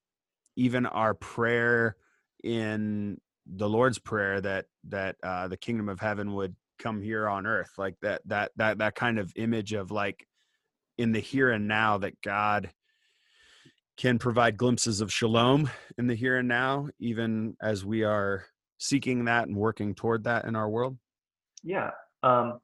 even 0.57 0.87
our 0.87 1.15
prayer 1.15 1.97
in 2.43 3.19
the 3.57 3.69
Lord's 3.69 3.99
prayer 3.99 4.41
that 4.41 4.67
that 4.89 5.17
uh, 5.23 5.49
the 5.49 5.57
kingdom 5.57 5.89
of 5.89 6.01
heaven 6.01 6.35
would 6.35 6.55
come 6.79 7.03
here 7.03 7.29
on 7.29 7.47
earth, 7.47 7.73
like 7.79 7.97
that 8.03 8.23
that 8.27 8.53
that 8.57 8.79
that 8.79 8.95
kind 8.95 9.19
of 9.19 9.33
image 9.37 9.73
of 9.73 9.91
like 9.91 10.27
in 10.99 11.13
the 11.13 11.21
here 11.21 11.51
and 11.51 11.67
now 11.67 11.99
that 11.99 12.21
God 12.23 12.71
can 13.97 14.19
provide 14.19 14.57
glimpses 14.57 15.01
of 15.01 15.13
shalom 15.13 15.69
in 15.99 16.07
the 16.07 16.15
here 16.15 16.39
and 16.39 16.49
now, 16.49 16.89
even 16.99 17.55
as 17.61 17.85
we 17.85 18.03
are 18.03 18.47
seeking 18.79 19.27
that 19.27 19.47
and 19.47 19.57
working 19.57 19.95
toward 19.95 20.25
that 20.25 20.47
in 20.47 20.57
our 20.57 20.71
world. 20.71 20.97
Yeah. 21.63 21.91
Um, 22.23 22.61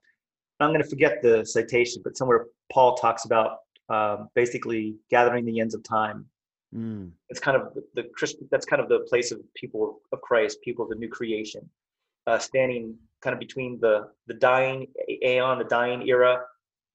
I'm 0.60 0.70
going 0.70 0.82
to 0.82 0.88
forget 0.88 1.20
the 1.20 1.44
citation, 1.44 2.00
but 2.02 2.16
somewhere 2.16 2.46
Paul 2.72 2.94
talks 2.94 3.26
about 3.26 3.58
um, 3.90 4.28
basically 4.34 4.96
gathering 5.10 5.44
the 5.44 5.60
ends 5.60 5.74
of 5.74 5.82
time. 5.82 6.26
Mm, 6.76 7.10
It's 7.30 7.40
kind 7.40 7.56
of 7.56 7.72
the, 7.74 7.82
the 7.94 8.08
Christ, 8.14 8.36
that's 8.50 8.66
kind 8.66 8.82
of 8.82 8.88
the 8.88 9.00
place 9.08 9.32
of 9.32 9.40
people 9.54 10.00
of 10.12 10.20
Christ, 10.20 10.60
people 10.62 10.84
of 10.84 10.90
the 10.90 10.96
new 10.96 11.08
creation, 11.08 11.68
uh, 12.26 12.38
standing 12.38 12.96
kind 13.22 13.32
of 13.32 13.40
between 13.40 13.78
the 13.80 14.08
the 14.26 14.34
dying 14.34 14.86
aeon, 15.08 15.58
the 15.58 15.64
dying 15.64 16.06
era, 16.06 16.42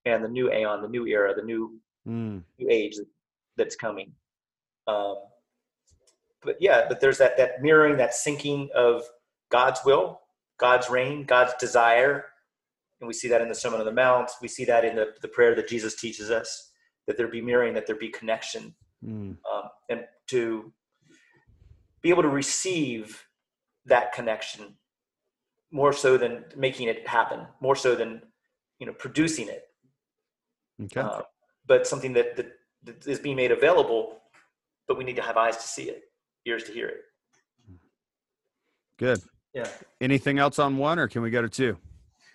and 0.06 0.24
the 0.24 0.30
new 0.30 0.52
aeon, 0.52 0.82
the 0.82 0.88
new 0.88 1.08
era, 1.08 1.34
the 1.36 1.41
new 1.44 1.80
mm, 2.08 2.44
new 2.60 2.70
age 2.70 2.95
that's 3.58 3.76
coming. 3.76 4.12
Um, 4.88 5.16
but 6.44 6.58
yeah, 6.60 6.86
but 6.88 6.99
there's 7.02 7.18
that 7.18 7.38
that 7.38 7.62
mirroring, 7.62 7.98
that 7.98 8.12
syncing 8.12 8.70
of 8.72 9.03
God's 9.49 9.80
will, 9.84 10.22
God's 10.60 10.90
reign, 10.90 11.24
God's 11.24 11.53
desire, 11.60 12.26
and 12.99 13.08
we 13.08 13.14
see 13.14 13.30
that 13.30 13.41
in 13.41 13.49
the 13.49 13.56
Sermon 13.56 13.80
on 13.80 13.86
the 13.86 13.91
Mount. 13.91 14.30
We 14.41 14.48
see 14.48 14.66
that 14.66 14.86
in 14.86 14.95
the 14.95 15.14
the 15.22 15.28
prayer 15.28 15.56
that 15.56 15.68
Jesus 15.68 15.95
teaches 15.95 16.30
us 16.30 16.72
that 17.08 17.18
there 17.18 17.28
be 17.28 17.41
mirroring, 17.41 17.74
that 17.74 17.88
there 17.88 17.95
be 17.95 18.10
connection, 18.10 18.76
mm, 19.06 19.38
um, 19.52 19.69
and 19.90 20.06
to 20.28 20.72
be 22.02 22.10
able 22.10 22.23
to 22.23 22.30
receive 22.30 23.26
that 23.86 24.14
connection 24.14 24.78
more 25.72 25.94
so 25.94 26.18
than 26.18 26.45
making 26.56 26.88
it 26.88 27.07
happen, 27.07 27.48
more 27.61 27.76
so 27.76 27.95
than 27.95 28.22
you 28.80 28.86
know 28.88 28.94
producing 28.94 29.48
it 29.48 29.64
okay. 30.84 31.02
uh, 31.02 31.22
but 31.68 31.88
something 31.88 32.14
that, 32.14 32.36
that, 32.36 32.53
that 32.84 33.07
is 33.07 33.19
being 33.19 33.36
made 33.36 33.52
available, 33.52 34.22
but 34.88 34.98
we 34.98 35.03
need 35.03 35.15
to 35.15 35.22
have 35.22 35.38
eyes 35.38 35.57
to 35.57 35.68
see 35.68 35.84
it, 35.84 36.03
ears 36.45 36.64
to 36.65 36.72
hear 36.72 36.88
it. 36.88 37.02
Good. 38.98 39.19
Yeah, 39.53 39.68
Anything 39.99 40.40
else 40.40 40.60
on 40.60 40.78
one, 40.78 40.98
or 40.98 41.07
can 41.07 41.22
we 41.22 41.30
go 41.30 41.41
to 41.41 41.49
two? 41.49 41.78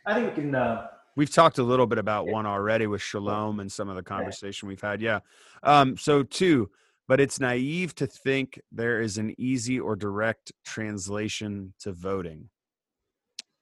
I 0.05 0.15
think 0.15 0.29
we 0.29 0.43
can. 0.43 0.55
Uh, 0.55 0.89
We've 1.17 1.33
talked 1.33 1.59
a 1.59 1.63
little 1.63 1.87
bit 1.87 1.99
about 1.99 2.27
Yeah. 2.27 2.33
one 2.33 2.47
already 2.47 2.87
with 2.87 3.01
Shalom 3.03 3.59
and 3.61 3.73
some 3.73 3.89
of 3.89 3.97
the 3.97 4.03
conversation 4.03 4.69
we've 4.69 4.81
had. 4.81 5.01
Yeah. 5.01 5.21
Um, 5.63 5.97
so 5.97 6.23
two, 6.23 6.71
but 7.09 7.21
it's 7.21 7.41
naive 7.41 7.95
to 7.97 8.07
think 8.07 8.61
there 8.71 9.01
is 9.01 9.17
an 9.17 9.35
easy 9.39 9.81
or 9.81 9.97
direct 9.97 10.53
translation 10.65 11.73
to 11.81 11.93
voting. 11.93 12.51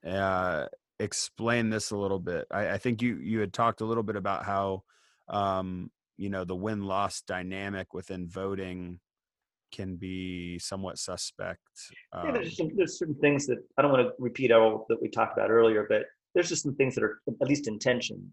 Uh, 0.05 0.67
explain 0.99 1.69
this 1.69 1.91
a 1.91 1.97
little 1.97 2.19
bit. 2.19 2.45
I, 2.51 2.71
I 2.71 2.77
think 2.77 3.01
you 3.01 3.15
you 3.17 3.39
had 3.39 3.53
talked 3.53 3.81
a 3.81 3.85
little 3.85 4.03
bit 4.03 4.15
about 4.17 4.45
how 4.45 4.83
um, 5.29 5.89
you 6.17 6.29
know 6.29 6.43
the 6.43 6.55
win 6.55 6.83
loss 6.83 7.21
dynamic 7.21 7.93
within 7.93 8.27
voting 8.27 8.99
can 9.71 9.95
be 9.95 10.59
somewhat 10.59 10.97
suspect. 10.99 11.59
yeah, 12.13 12.21
Um, 12.21 12.33
there's, 12.33 12.55
some, 12.57 12.69
there's 12.75 12.97
certain 12.99 13.15
things 13.15 13.45
that 13.47 13.57
I 13.77 13.81
don't 13.81 13.91
want 13.91 14.07
to 14.07 14.13
repeat 14.19 14.51
all 14.51 14.85
that 14.89 15.01
we 15.01 15.09
talked 15.09 15.37
about 15.37 15.49
earlier, 15.49 15.85
but 15.89 16.03
there's 16.35 16.49
just 16.49 16.61
some 16.61 16.75
things 16.75 16.93
that 16.93 17.03
are 17.03 17.21
at 17.41 17.47
least 17.47 17.67
in 17.67 17.79
tension 17.79 18.31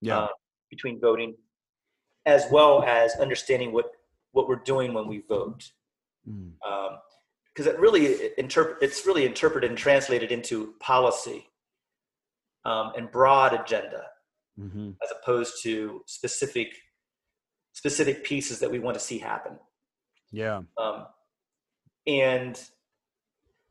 yeah. 0.00 0.18
uh, 0.18 0.28
between 0.70 1.00
voting, 1.00 1.34
as 2.26 2.44
well 2.52 2.84
as 2.84 3.14
understanding 3.16 3.72
what 3.72 3.86
what 4.30 4.48
we're 4.48 4.62
doing 4.64 4.94
when 4.94 5.08
we 5.08 5.22
vote. 5.28 5.72
Mm, 6.28 6.52
because 7.52 7.66
it 7.66 7.78
really 7.78 8.30
interpret 8.38 8.78
it's 8.80 9.06
really 9.06 9.26
interpreted 9.26 9.70
and 9.70 9.78
translated 9.78 10.32
into 10.32 10.74
policy 10.80 11.46
um, 12.64 12.92
and 12.96 13.10
broad 13.10 13.52
agenda 13.52 14.04
mhm, 14.58 14.94
as 15.02 15.10
opposed 15.10 15.62
to 15.62 16.02
specific 16.06 16.68
specific 17.72 18.24
pieces 18.24 18.58
that 18.60 18.70
we 18.70 18.78
want 18.78 18.94
to 18.94 19.00
see 19.00 19.18
happen 19.18 19.58
Yeah. 20.30 20.62
um, 20.78 21.06
and 22.06 22.60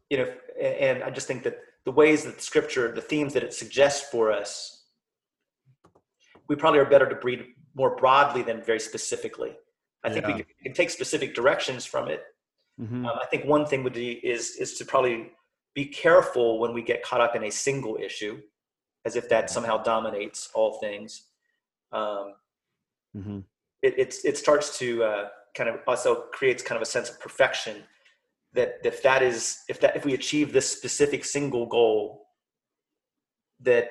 you 0.09 0.17
know 0.17 0.31
and 0.61 1.03
i 1.03 1.09
just 1.09 1.27
think 1.27 1.43
that 1.43 1.57
the 1.85 1.91
ways 1.91 2.23
that 2.23 2.41
scripture 2.41 2.91
the 2.91 3.01
themes 3.01 3.33
that 3.33 3.43
it 3.43 3.53
suggests 3.53 4.09
for 4.09 4.31
us 4.31 4.85
we 6.47 6.55
probably 6.55 6.79
are 6.79 6.85
better 6.85 7.07
to 7.09 7.15
breed 7.15 7.45
more 7.75 7.95
broadly 7.95 8.41
than 8.41 8.61
very 8.61 8.79
specifically 8.79 9.55
i 10.03 10.09
think 10.09 10.25
we 10.27 10.33
Yeah. 10.33 10.37
can, 10.39 10.45
we 10.59 10.63
can 10.65 10.73
take 10.73 10.89
specific 10.89 11.33
directions 11.33 11.85
from 11.85 12.07
it 12.07 12.23
mhm, 12.79 13.05
um, 13.05 13.17
I 13.21 13.25
think 13.27 13.45
one 13.45 13.65
thing 13.65 13.83
would 13.83 13.93
be 13.93 14.13
is 14.13 14.55
is 14.57 14.77
to 14.79 14.85
probably 14.85 15.31
be 15.73 15.85
careful 15.85 16.59
when 16.59 16.73
we 16.73 16.81
get 16.81 17.03
caught 17.03 17.21
up 17.21 17.35
in 17.35 17.43
a 17.45 17.51
single 17.51 17.97
issue, 17.97 18.41
as 19.05 19.15
if 19.15 19.29
that 19.29 19.49
somehow 19.49 19.77
dominates 19.77 20.49
all 20.53 20.79
things. 20.79 21.27
Um, 21.91 22.35
mhm, 23.15 23.43
it 23.81 23.93
it's, 23.97 24.25
it 24.25 24.37
starts 24.37 24.77
to 24.79 25.03
uh, 25.03 25.29
kind 25.55 25.69
of 25.69 25.77
also 25.87 26.25
creates 26.33 26.61
kind 26.63 26.75
of 26.75 26.81
a 26.81 26.85
sense 26.85 27.09
of 27.09 27.19
perfection. 27.19 27.83
That 28.53 28.79
if 28.83 29.01
that 29.03 29.21
is 29.23 29.59
if 29.69 29.79
that 29.81 29.95
if 29.95 30.03
we 30.05 30.13
achieve 30.13 30.51
this 30.51 30.69
specific 30.69 31.23
single 31.25 31.65
goal, 31.65 32.27
that 33.61 33.89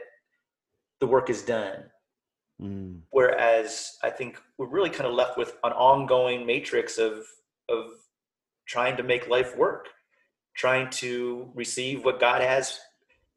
the 1.00 1.06
work 1.06 1.30
is 1.30 1.42
done. 1.42 1.84
mm, 2.60 3.00
Whereas 3.10 3.96
I 4.02 4.10
think 4.10 4.38
we're 4.58 4.68
really 4.68 4.90
kind 4.90 5.06
of 5.08 5.14
left 5.14 5.38
with 5.38 5.56
an 5.64 5.72
ongoing 5.72 6.46
matrix 6.46 6.98
of 6.98 7.24
of 7.68 7.86
trying 8.66 8.96
to 8.96 9.02
make 9.02 9.28
life 9.28 9.56
work, 9.56 9.88
trying 10.56 10.90
to 10.90 11.50
receive 11.54 12.04
what 12.04 12.20
God 12.20 12.42
has 12.42 12.78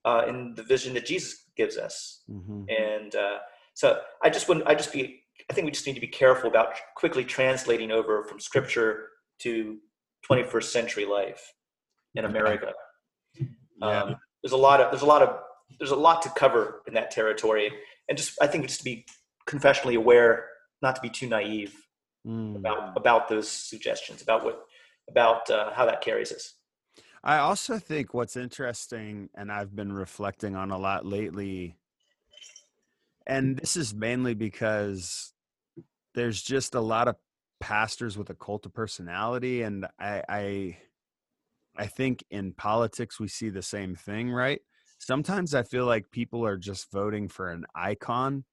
uh, 0.06 0.26
in 0.28 0.54
the 0.56 0.64
vision 0.64 0.94
that 0.96 1.06
Jesus 1.06 1.46
gives 1.56 1.78
us. 1.78 2.22
mhm. 2.30 2.66
And 2.70 3.16
uh, 3.16 3.40
so 3.74 4.02
I 4.22 4.30
just 4.30 4.48
wouldn't. 4.48 4.68
I 4.68 4.76
just 4.76 4.92
be. 4.92 5.22
I 5.50 5.54
think 5.54 5.66
we 5.66 5.72
just 5.72 5.88
need 5.88 5.96
to 5.96 6.02
be 6.02 6.08
careful 6.08 6.50
about 6.50 6.76
quickly 6.96 7.24
translating 7.26 7.92
over 7.92 8.24
from 8.24 8.40
Scripture 8.40 9.10
to 9.40 9.78
21st 10.30 10.64
century 10.64 11.06
life 11.06 11.54
in 12.16 12.26
America. 12.26 12.74
Yeah. 13.80 14.04
Um, 14.04 14.16
there's 14.42 14.54
a 14.54 14.58
lot 14.58 14.82
of 14.82 14.92
there's 14.92 15.02
a 15.02 15.08
lot 15.08 15.22
of 15.22 15.40
there's 15.80 15.92
a 15.92 15.96
lot 15.96 16.22
to 16.24 16.30
cover 16.30 16.82
in 16.88 16.94
that 16.94 17.12
territory, 17.12 17.72
and 18.08 18.18
just 18.18 18.38
I 18.42 18.48
think 18.48 18.68
just 18.68 18.80
to 18.80 18.86
be 18.86 19.06
confessionally 19.48 19.96
aware, 19.96 20.48
not 20.82 20.96
to 20.96 21.02
be 21.02 21.10
too 21.10 21.28
naive 21.28 21.76
Mm. 22.26 22.56
about 22.56 22.96
about 22.96 23.28
those 23.28 23.50
suggestions, 23.52 24.22
about 24.22 24.46
what 24.46 24.64
about 25.10 25.50
uh, 25.50 25.74
how 25.74 25.86
that 25.86 26.00
carries 26.00 26.32
us. 26.32 26.54
I 27.22 27.38
also 27.40 27.78
think 27.78 28.14
what's 28.14 28.38
interesting, 28.38 29.30
and 29.36 29.52
I've 29.52 29.76
been 29.76 29.92
reflecting 29.92 30.56
on 30.56 30.72
a 30.72 30.78
lot 30.78 31.06
lately, 31.06 31.76
and 33.28 33.58
this 33.58 33.76
is 33.76 33.94
mainly 33.94 34.36
because 34.36 35.34
there's 36.16 36.42
just 36.42 36.76
a 36.76 36.80
lot 36.80 37.10
of 37.10 37.18
pastors 37.64 38.18
with 38.18 38.30
a 38.30 38.34
cult 38.36 38.66
of 38.66 38.74
personality, 38.74 39.62
and 39.62 39.88
I, 39.98 40.22
I, 40.28 40.78
I 41.78 41.86
think 41.88 42.26
in 42.30 42.52
politics 42.52 43.22
we 43.22 43.30
see 43.30 43.50
the 43.50 43.62
same 43.62 43.96
thing, 43.96 44.30
right? 44.30 44.60
Sometimes 45.00 45.56
I 45.56 45.64
feel 45.64 45.86
like 45.86 46.12
people 46.12 46.46
are 46.46 46.58
just 46.58 46.92
voting 46.92 47.30
for 47.30 47.50
an 47.50 47.64
icon, 47.74 48.44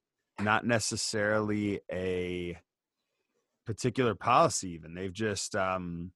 not 0.40 0.64
necessarily 0.64 1.80
a 1.90 2.56
particular 3.66 4.14
policy. 4.14 4.70
Even 4.70 4.94
they've 4.94 5.12
just 5.12 5.56
um, 5.56 6.12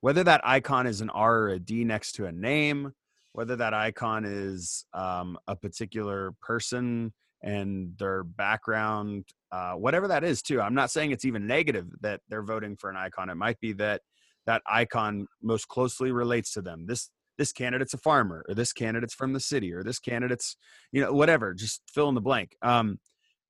whether 0.00 0.22
that 0.22 0.40
icon 0.44 0.86
is 0.86 1.00
an 1.00 1.10
R 1.10 1.36
or 1.42 1.48
a 1.48 1.58
D 1.58 1.82
next 1.82 2.12
to 2.12 2.26
a 2.26 2.32
name, 2.32 2.92
whether 3.32 3.56
that 3.56 3.74
icon 3.74 4.24
is 4.24 4.84
um, 4.94 5.36
a 5.48 5.56
particular 5.56 6.32
person 6.40 7.12
and 7.46 7.96
their 7.96 8.24
background, 8.24 9.24
uh, 9.52 9.72
whatever 9.74 10.08
that 10.08 10.24
is, 10.24 10.42
too. 10.42 10.60
I'm 10.60 10.74
not 10.74 10.90
saying 10.90 11.12
it's 11.12 11.24
even 11.24 11.46
negative 11.46 11.86
that 12.00 12.20
they're 12.28 12.42
voting 12.42 12.76
for 12.76 12.90
an 12.90 12.96
icon. 12.96 13.30
It 13.30 13.36
might 13.36 13.60
be 13.60 13.72
that 13.74 14.02
that 14.46 14.62
icon 14.66 15.26
most 15.42 15.68
closely 15.68 16.12
relates 16.12 16.52
to 16.54 16.62
them. 16.62 16.86
This 16.86 17.08
this 17.38 17.52
candidate's 17.52 17.94
a 17.94 17.98
farmer, 17.98 18.44
or 18.48 18.54
this 18.54 18.72
candidate's 18.72 19.14
from 19.14 19.32
the 19.32 19.40
city, 19.40 19.72
or 19.72 19.84
this 19.84 19.98
candidate's, 19.98 20.56
you 20.90 21.00
know, 21.00 21.12
whatever. 21.12 21.54
Just 21.54 21.82
fill 21.88 22.08
in 22.08 22.14
the 22.14 22.20
blank. 22.20 22.56
Um, 22.62 22.98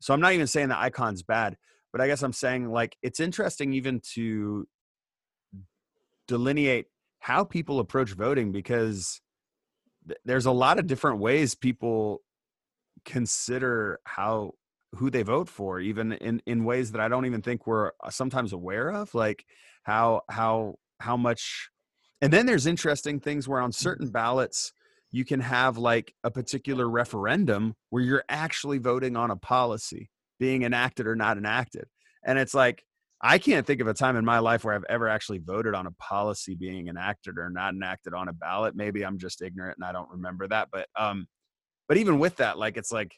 so 0.01 0.13
I'm 0.13 0.21
not 0.21 0.33
even 0.35 0.47
saying 0.47 0.69
the 0.69 0.79
icon's 0.79 1.23
bad, 1.23 1.57
but 1.93 2.01
I 2.03 2.07
guess 2.07 2.23
I'm 2.23 2.35
saying 2.35 2.69
like 2.69 2.97
it's 3.03 3.21
interesting 3.21 3.73
even 3.73 4.01
to 4.15 4.67
delineate 6.29 6.87
how 7.21 7.45
people 7.45 7.81
approach 7.81 8.13
voting 8.13 8.53
because 8.53 9.23
th- 10.07 10.19
there's 10.27 10.47
a 10.47 10.53
lot 10.53 10.79
of 10.79 10.87
different 10.87 11.19
ways 11.19 11.55
people 11.55 12.21
consider 13.05 14.01
how 14.05 14.53
who 14.95 15.11
they 15.11 15.23
vote 15.23 15.49
for 15.49 15.81
even 15.81 16.13
in 16.13 16.41
in 16.47 16.65
ways 16.65 16.93
that 16.93 17.01
I 17.01 17.09
don't 17.09 17.27
even 17.27 17.43
think 17.43 17.67
we're 17.67 17.91
uh, 18.03 18.11
sometimes 18.11 18.53
aware 18.53 18.91
of 18.91 19.15
like 19.15 19.45
how 19.83 20.23
how 20.31 20.77
how 21.01 21.17
much 21.17 21.71
and 22.21 22.33
then 22.33 22.47
there's 22.47 22.67
interesting 22.67 23.21
things 23.21 23.47
where 23.47 23.61
on 23.61 23.73
certain 23.73 24.09
ballots 24.09 24.73
you 25.11 25.25
can 25.25 25.41
have 25.41 25.77
like 25.77 26.15
a 26.25 26.31
particular 26.31 26.89
referendum 26.89 27.75
where 27.91 28.03
you're 28.03 28.25
actually 28.29 28.79
voting 28.79 29.17
on 29.17 29.31
a 29.31 29.37
policy 29.37 30.11
being 30.39 30.63
enacted 30.63 31.07
or 31.07 31.17
not 31.17 31.37
enacted 31.37 31.85
and 32.25 32.39
it's 32.39 32.55
like 32.55 32.83
I 33.23 33.39
can't 33.39 33.67
think 33.67 33.81
of 33.81 33.87
a 33.87 33.95
time 33.95 34.17
in 34.17 34.25
my 34.25 34.41
life 34.41 34.65
where 34.65 34.75
I've 34.75 34.85
ever 34.91 35.09
actually 35.09 35.39
voted 35.39 35.75
on 35.75 35.87
a 35.87 35.93
policy 35.93 36.55
being 36.55 36.89
enacted 36.89 37.39
or 37.39 37.49
not 37.49 37.73
enacted 37.73 38.13
on 38.13 38.29
a 38.29 38.33
ballot. 38.33 38.77
Maybe 38.77 39.05
I'm 39.05 39.19
just 39.19 39.41
ignorant 39.41 39.79
and 39.79 39.89
I 39.89 39.93
don't 39.93 40.11
remember 40.11 40.47
that. 40.49 40.69
But 40.71 40.87
um, 40.99 41.27
but 41.89 41.97
even 41.97 42.19
with 42.19 42.37
that, 42.37 42.59
like 42.59 42.77
it's 42.77 42.93
like 42.93 43.17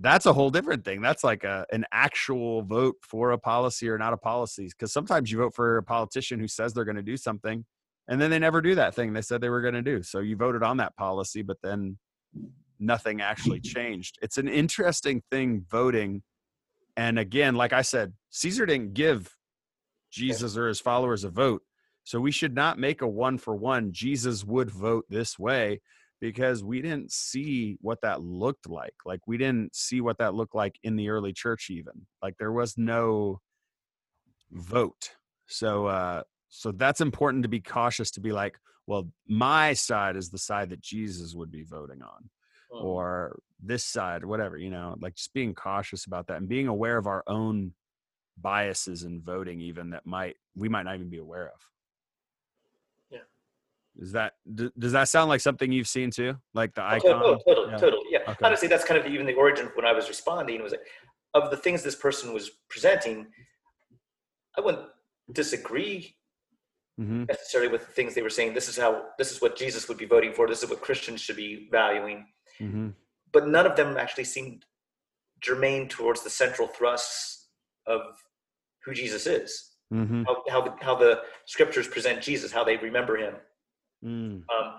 that's 0.00 0.26
a 0.26 0.32
whole 0.32 0.50
different 0.50 0.84
thing. 0.84 1.00
That's 1.00 1.24
like 1.24 1.44
a 1.44 1.66
an 1.72 1.84
actual 1.92 2.62
vote 2.62 2.96
for 3.02 3.32
a 3.32 3.38
policy 3.38 3.88
or 3.88 3.98
not 3.98 4.12
a 4.12 4.18
policy. 4.18 4.66
Because 4.66 4.92
sometimes 4.92 5.30
you 5.30 5.38
vote 5.38 5.54
for 5.54 5.76
a 5.78 5.82
politician 5.82 6.40
who 6.40 6.48
says 6.48 6.72
they're 6.72 6.84
going 6.84 6.96
to 6.96 7.02
do 7.02 7.16
something, 7.16 7.64
and 8.08 8.20
then 8.20 8.30
they 8.30 8.38
never 8.38 8.60
do 8.60 8.74
that 8.74 8.94
thing 8.94 9.12
they 9.12 9.22
said 9.22 9.40
they 9.40 9.50
were 9.50 9.62
going 9.62 9.74
to 9.74 9.82
do. 9.82 10.02
So 10.02 10.20
you 10.20 10.36
voted 10.36 10.62
on 10.62 10.78
that 10.78 10.96
policy, 10.96 11.42
but 11.42 11.58
then 11.62 11.98
nothing 12.80 13.20
actually 13.20 13.60
changed. 13.76 14.18
It's 14.22 14.38
an 14.38 14.48
interesting 14.48 15.22
thing 15.30 15.64
voting 15.70 16.22
and 16.96 17.18
again, 17.18 17.54
like 17.54 17.72
I 17.72 17.82
said, 17.82 18.12
Caesar 18.30 18.66
didn't 18.66 18.94
give 18.94 19.36
Jesus 20.10 20.56
or 20.56 20.68
his 20.68 20.80
followers 20.80 21.24
a 21.24 21.30
vote. 21.30 21.62
So 22.04 22.20
we 22.20 22.30
should 22.30 22.54
not 22.54 22.78
make 22.78 23.02
a 23.02 23.08
one 23.08 23.38
for 23.38 23.56
one. 23.56 23.92
Jesus 23.92 24.44
would 24.44 24.70
vote 24.70 25.06
this 25.08 25.38
way 25.38 25.80
because 26.24 26.64
we 26.64 26.80
didn't 26.80 27.12
see 27.12 27.76
what 27.82 28.00
that 28.00 28.22
looked 28.22 28.66
like. 28.66 28.94
Like 29.04 29.20
we 29.26 29.36
didn't 29.36 29.76
see 29.76 30.00
what 30.00 30.16
that 30.20 30.32
looked 30.32 30.54
like 30.54 30.78
in 30.82 30.96
the 30.96 31.10
early 31.10 31.34
church, 31.34 31.68
even. 31.68 32.06
Like 32.22 32.38
there 32.38 32.50
was 32.50 32.78
no 32.78 33.42
vote. 34.50 35.10
So, 35.48 35.84
uh, 35.84 36.22
so 36.48 36.72
that's 36.72 37.02
important 37.02 37.42
to 37.42 37.50
be 37.50 37.60
cautious 37.60 38.10
to 38.12 38.22
be 38.22 38.32
like, 38.32 38.58
well, 38.86 39.10
my 39.28 39.74
side 39.74 40.16
is 40.16 40.30
the 40.30 40.38
side 40.38 40.70
that 40.70 40.80
Jesus 40.80 41.34
would 41.34 41.52
be 41.52 41.62
voting 41.62 42.00
on. 42.00 42.30
Or 42.70 43.38
this 43.62 43.84
side, 43.84 44.24
whatever, 44.24 44.56
you 44.56 44.70
know, 44.70 44.96
like 45.02 45.16
just 45.16 45.34
being 45.34 45.54
cautious 45.54 46.06
about 46.06 46.28
that 46.28 46.38
and 46.38 46.48
being 46.48 46.68
aware 46.68 46.96
of 46.96 47.06
our 47.06 47.22
own 47.26 47.74
biases 48.40 49.02
in 49.02 49.20
voting, 49.20 49.60
even 49.60 49.90
that 49.90 50.06
might, 50.06 50.36
we 50.56 50.70
might 50.70 50.84
not 50.84 50.94
even 50.94 51.10
be 51.10 51.18
aware 51.18 51.48
of. 51.48 51.60
Is 53.96 54.12
that, 54.12 54.32
does 54.78 54.92
that 54.92 55.08
sound 55.08 55.28
like 55.28 55.40
something 55.40 55.70
you've 55.70 55.88
seen 55.88 56.10
too? 56.10 56.36
Like 56.52 56.74
the 56.74 56.82
oh, 56.82 56.88
icon? 56.88 57.22
Oh, 57.22 57.38
totally, 57.46 57.70
yeah. 57.70 57.76
totally. 57.76 58.06
Yeah. 58.10 58.18
Okay. 58.28 58.44
Honestly, 58.44 58.68
that's 58.68 58.84
kind 58.84 59.00
of 59.00 59.06
even 59.06 59.26
the 59.26 59.34
origin 59.34 59.70
when 59.74 59.86
I 59.86 59.92
was 59.92 60.08
responding 60.08 60.62
was 60.62 60.72
like, 60.72 60.82
of 61.34 61.50
the 61.50 61.56
things 61.56 61.82
this 61.82 61.94
person 61.94 62.32
was 62.32 62.50
presenting, 62.68 63.26
I 64.56 64.60
wouldn't 64.60 64.86
disagree 65.32 66.16
mm-hmm. 67.00 67.24
necessarily 67.24 67.70
with 67.70 67.86
the 67.86 67.92
things 67.92 68.14
they 68.14 68.22
were 68.22 68.30
saying. 68.30 68.54
This 68.54 68.68
is 68.68 68.76
how, 68.76 69.02
this 69.18 69.30
is 69.30 69.40
what 69.40 69.56
Jesus 69.56 69.88
would 69.88 69.98
be 69.98 70.06
voting 70.06 70.32
for. 70.32 70.48
This 70.48 70.62
is 70.62 70.70
what 70.70 70.80
Christians 70.80 71.20
should 71.20 71.36
be 71.36 71.68
valuing 71.70 72.26
mm-hmm. 72.60 72.88
but 73.32 73.48
none 73.48 73.66
of 73.66 73.76
them 73.76 73.96
actually 73.96 74.24
seemed 74.24 74.64
germane 75.40 75.88
towards 75.88 76.22
the 76.22 76.30
central 76.30 76.68
thrusts 76.68 77.48
of 77.86 78.00
who 78.84 78.94
Jesus 78.94 79.26
is, 79.26 79.72
mm-hmm. 79.92 80.24
how, 80.24 80.42
how, 80.48 80.60
the, 80.62 80.74
how 80.80 80.94
the 80.94 81.20
scriptures 81.46 81.88
present 81.88 82.22
Jesus, 82.22 82.52
how 82.52 82.64
they 82.64 82.76
remember 82.76 83.16
him. 83.16 83.34
Mm. 84.04 84.42
Um, 84.48 84.74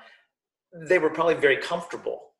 they 0.88 0.99
were 0.99 1.10
probably 1.10 1.35
very 1.35 1.57
comfortable 1.57 2.31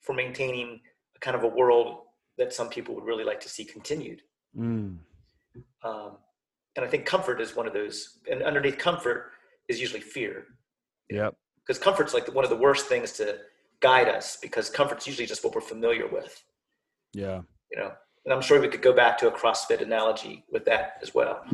for 0.00 0.14
maintaining 0.14 0.80
a 1.16 1.18
kind 1.20 1.36
of 1.36 1.42
a 1.42 1.48
world 1.48 1.98
that 2.38 2.52
some 2.52 2.68
people 2.68 2.94
would 2.94 3.04
really 3.04 3.24
like 3.24 3.40
to 3.40 3.48
see 3.48 3.64
continued. 3.64 4.22
Mm. 4.56 4.98
Um, 5.84 6.16
and 6.76 6.84
I 6.84 6.88
think 6.88 7.04
comfort 7.04 7.40
is 7.40 7.56
one 7.56 7.66
of 7.66 7.72
those, 7.72 8.18
and 8.30 8.42
underneath 8.42 8.78
comfort 8.78 9.32
is 9.68 9.80
usually 9.80 10.00
fear. 10.00 10.46
Yep. 11.10 11.34
Because 11.66 11.78
comfort's 11.78 12.14
like 12.14 12.32
one 12.34 12.44
of 12.44 12.50
the 12.50 12.56
worst 12.56 12.86
things 12.86 13.12
to 13.12 13.38
guide 13.80 14.08
us 14.08 14.38
because 14.40 14.70
comfort's 14.70 15.06
usually 15.06 15.26
just 15.26 15.44
what 15.44 15.54
we're 15.54 15.60
familiar 15.60 16.06
with. 16.06 16.42
Yeah. 17.12 17.42
You 17.70 17.78
know, 17.78 17.92
and 18.24 18.34
I'm 18.34 18.40
sure 18.40 18.60
we 18.60 18.68
could 18.68 18.82
go 18.82 18.92
back 18.92 19.18
to 19.18 19.28
a 19.28 19.32
CrossFit 19.32 19.80
analogy 19.80 20.44
with 20.50 20.64
that 20.66 20.98
as 21.02 21.14
well. 21.14 21.44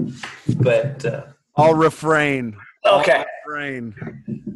But 0.58 1.04
uh, 1.04 1.26
I'll 1.56 1.74
refrain. 1.74 2.56
Okay. 2.86 3.24
I'll. 3.46 3.92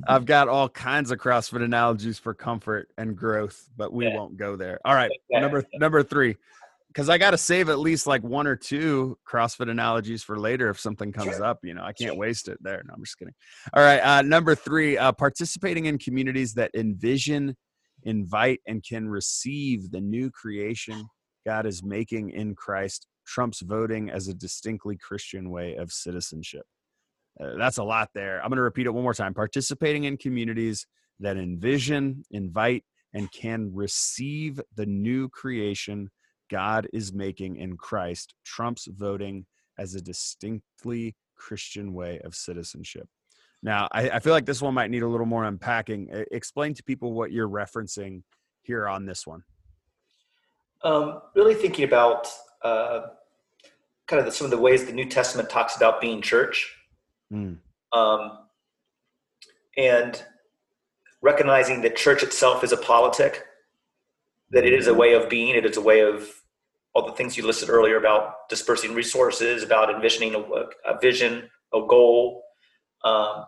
I've 0.09 0.25
got 0.25 0.49
all 0.49 0.69
kinds 0.69 1.11
of 1.11 1.19
CrossFit 1.19 1.63
analogies 1.63 2.19
for 2.19 2.35
comfort 2.35 2.89
and 2.99 3.17
growth, 3.17 3.69
but 3.77 3.93
we 3.93 4.07
yeah. 4.07 4.17
won't 4.17 4.37
go 4.37 4.57
there. 4.57 4.81
All 4.85 4.95
right. 4.95 5.11
Yeah. 5.29 5.41
Number 5.41 5.65
number 5.75 6.03
three 6.03 6.37
because 6.89 7.09
I 7.09 7.19
got 7.19 7.31
to 7.31 7.39
save 7.39 7.69
at 7.69 7.79
least 7.79 8.09
like 8.09 8.23
one 8.25 8.49
or 8.49 8.57
two 8.57 9.17
CrossFit 9.29 9.71
analogies 9.71 10.25
for 10.25 10.41
later 10.41 10.71
if 10.71 10.81
something 10.81 11.13
comes 11.13 11.37
sure. 11.37 11.45
up. 11.45 11.61
You 11.63 11.75
know, 11.75 11.85
I 11.85 11.93
can't 11.93 12.17
waste 12.17 12.49
it 12.49 12.59
there. 12.61 12.83
No, 12.87 12.95
I'm 12.95 13.05
just 13.05 13.17
kidding. 13.17 13.35
All 13.73 13.83
right. 13.83 14.01
Uh, 14.01 14.23
number 14.23 14.57
three, 14.57 14.99
uh, 14.99 15.13
participating 15.13 15.87
in 15.87 15.99
communities 15.99 16.55
that 16.55 16.73
envision, 16.75 17.57
invite, 18.03 18.61
and 18.67 18.83
can 18.83 19.09
receive 19.09 19.93
the 19.93 20.01
new 20.01 20.31
creation 20.31 21.09
God 21.47 21.67
is 21.67 21.83
making 21.83 22.31
in 22.31 22.55
Christ 22.55 23.07
trumps 23.27 23.61
voting 23.61 24.11
as 24.11 24.29
a 24.29 24.35
distinctly 24.35 24.97
Christian 24.97 25.51
way 25.51 25.77
of 25.77 25.93
citizenship. 25.93 26.65
Uh, 27.39 27.57
that's 27.59 27.79
a 27.79 27.85
lot 27.85 28.09
there. 28.15 28.43
I'm 28.43 28.49
going 28.49 28.57
to 28.57 28.63
repeat 28.63 28.87
it 28.87 28.95
one 28.95 29.03
more 29.03 29.15
time. 29.15 29.35
Participating 29.35 30.05
in 30.05 30.17
communities 30.17 30.87
that 31.21 31.37
envision, 31.37 32.25
invite, 32.31 32.85
and 33.13 33.31
can 33.33 33.71
receive 33.75 34.61
the 34.77 34.87
new 34.87 35.29
creation 35.29 36.11
God 36.51 36.89
is 36.93 37.13
making 37.13 37.57
in 37.57 37.77
Christ 37.77 38.35
trumps 38.45 38.89
voting 38.91 39.47
as 39.79 39.95
a 39.95 40.01
distinctly 40.01 41.15
Christian 41.37 41.95
way 41.95 42.21
of 42.25 42.35
citizenship. 42.35 43.09
Now, 43.63 43.89
I, 43.93 44.11
I, 44.11 44.19
feel 44.21 44.33
like 44.33 44.47
this 44.47 44.63
one 44.63 44.75
might 44.75 44.91
need 44.91 45.03
a 45.03 45.09
little 45.09 45.27
more 45.27 45.45
unpacking. 45.45 46.09
Explain 46.33 46.75
to 46.75 46.83
people 46.83 47.13
what 47.13 47.31
you're 47.31 47.49
referencing 47.49 48.23
here 48.63 48.89
on 48.89 49.05
this 49.05 49.27
one. 49.27 49.43
Um, 50.83 51.21
really 51.35 51.55
thinking 51.55 51.85
about 51.85 52.27
uh, 52.63 53.03
kind 54.07 54.19
of 54.19 54.27
the, 54.27 54.33
some 54.33 54.47
of 54.47 54.51
the 54.51 54.59
ways 54.59 54.87
the 54.87 54.93
New 54.93 55.05
Testament 55.05 55.51
talks 55.51 55.77
about 55.77 56.01
being 56.01 56.23
church. 56.23 56.75
Mm. 57.33 57.59
Um, 57.93 58.39
and 59.77 60.23
recognizing 61.23 61.83
that 61.83 61.97
church 61.97 62.23
itself 62.23 62.65
is 62.65 62.73
a 62.73 62.77
politic, 62.77 63.45
that 64.51 64.65
it 64.65 64.73
is 64.73 64.87
a 64.87 64.95
way 64.95 65.15
of 65.15 65.29
being, 65.29 65.55
it 65.55 65.65
is 65.65 65.77
a 65.77 65.81
way 65.81 66.01
of 66.01 66.29
all 66.93 67.07
the 67.07 67.13
things 67.13 67.37
you 67.37 67.47
listed 67.47 67.69
earlier 67.69 67.97
about 67.97 68.49
dispersing 68.49 68.95
resources, 68.95 69.63
about 69.63 69.95
envisioning 69.95 70.35
a, 70.35 70.41
a 70.41 70.99
vision, 71.01 71.49
a 71.73 71.81
goal, 71.87 72.43
um, 73.05 73.45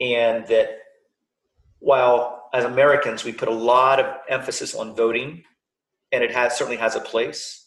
and 0.00 0.46
that 0.48 0.78
while 1.78 2.48
as 2.52 2.64
Americans 2.64 3.24
we 3.24 3.32
put 3.32 3.48
a 3.48 3.52
lot 3.54 3.98
of 3.98 4.06
emphasis 4.28 4.74
on 4.74 4.94
voting, 4.94 5.42
and 6.12 6.22
it 6.22 6.32
has 6.32 6.56
certainly 6.56 6.76
has 6.76 6.96
a 6.96 7.00
place. 7.00 7.66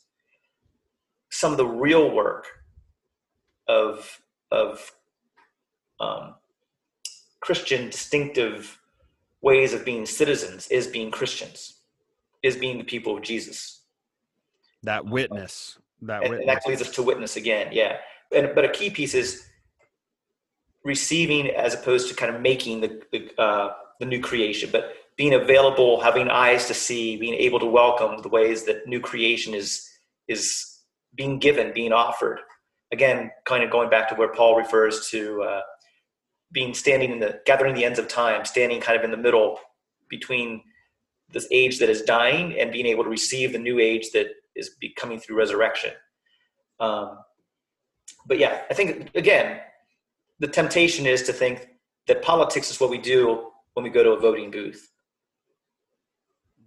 Some 1.32 1.52
of 1.52 1.58
the 1.58 1.66
real 1.66 2.14
work 2.14 2.46
of 3.68 4.20
of 4.54 4.92
um, 6.00 6.36
Christian 7.42 7.90
distinctive 7.90 8.80
ways 9.42 9.74
of 9.74 9.84
being 9.84 10.06
citizens 10.06 10.68
is 10.68 10.88
being 10.88 11.12
Christians, 11.12 11.82
is 12.42 12.56
being 12.56 12.78
the 12.78 12.84
people 12.84 13.18
of 13.18 13.24
Jesus. 13.24 13.82
That 14.84 15.06
witness. 15.06 15.78
That 16.02 16.22
and, 16.24 16.30
witness. 16.30 16.48
and 16.48 16.50
that 16.50 16.68
leads 16.68 16.82
us 16.82 16.92
to 16.92 17.04
witness 17.04 17.36
again. 17.36 17.70
Yeah. 17.72 17.98
And, 18.34 18.52
but 18.56 18.66
a 18.66 18.70
key 18.70 18.90
piece 18.90 19.14
is 19.14 19.46
receiving 20.84 21.48
as 21.48 21.74
opposed 21.74 22.10
to 22.10 22.16
kind 22.16 22.34
of 22.34 22.42
making 22.42 22.82
the, 22.82 23.02
the, 23.12 23.42
uh, 23.42 23.74
the 24.00 24.06
new 24.06 24.22
creation, 24.22 24.70
but 24.72 24.94
being 25.16 25.34
available, 25.34 26.02
having 26.02 26.30
eyes 26.30 26.68
to 26.68 26.74
see, 26.74 27.18
being 27.18 27.36
able 27.36 27.60
to 27.60 27.66
welcome 27.66 28.22
the 28.22 28.30
ways 28.30 28.64
that 28.66 28.88
new 28.88 29.00
creation 29.00 29.54
is, 29.54 29.90
is 30.28 30.80
being 31.16 31.40
given, 31.40 31.72
being 31.74 31.94
offered. 31.94 32.40
Again, 32.94 33.32
kind 33.44 33.64
of 33.64 33.72
going 33.72 33.90
back 33.90 34.07
to 34.10 34.15
where 34.15 34.32
Paul 34.32 34.56
refers 34.56 35.10
to 35.10 35.41
uh, 35.41 35.61
being 36.52 36.74
standing 36.74 37.11
in 37.11 37.20
the 37.20 37.41
gathering 37.45 37.76
the 37.76 37.84
ends 37.84 37.99
of 37.99 38.07
time, 38.07 38.45
standing 38.45 38.80
kind 38.80 38.98
of 38.98 39.03
in 39.03 39.11
the 39.11 39.18
middle 39.18 39.60
between 40.10 40.61
this 41.32 41.48
age 41.52 41.80
that 41.80 41.90
is 41.90 42.03
dying 42.03 42.57
and 42.60 42.72
being 42.72 42.86
able 42.86 43.03
to 43.03 43.10
receive 43.10 43.52
the 43.52 43.60
new 43.60 43.80
age 43.80 44.11
that 44.14 44.28
is 44.56 44.70
coming 44.95 45.20
through 45.20 45.36
resurrection. 45.36 45.91
Um, 46.80 47.18
but 48.28 48.38
yeah, 48.38 48.61
I 48.70 48.74
think 48.76 49.10
again, 49.15 49.60
the 50.40 50.48
temptation 50.48 51.06
is 51.06 51.24
to 51.24 51.34
think 51.34 51.68
that 52.07 52.22
politics 52.22 52.70
is 52.70 52.80
what 52.80 52.90
we 52.90 52.98
do 52.98 53.49
when 53.74 53.84
we 53.84 53.90
go 53.90 54.03
to 54.03 54.11
a 54.11 54.20
voting 54.20 54.52
booth. 54.52 54.91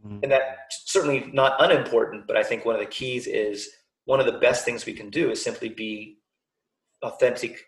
Mm-hmm. 0.04 0.18
And 0.22 0.32
that's 0.32 0.82
certainly 0.86 1.30
not 1.32 1.56
unimportant, 1.60 2.26
but 2.26 2.36
I 2.36 2.42
think 2.42 2.64
one 2.64 2.74
of 2.74 2.80
the 2.80 2.86
keys 2.86 3.26
is 3.26 3.68
one 4.06 4.20
of 4.20 4.26
the 4.26 4.38
best 4.38 4.64
things 4.64 4.86
we 4.86 4.94
can 4.94 5.10
do 5.10 5.30
is 5.30 5.42
simply 5.42 5.68
be 5.68 6.18
authentic, 7.02 7.66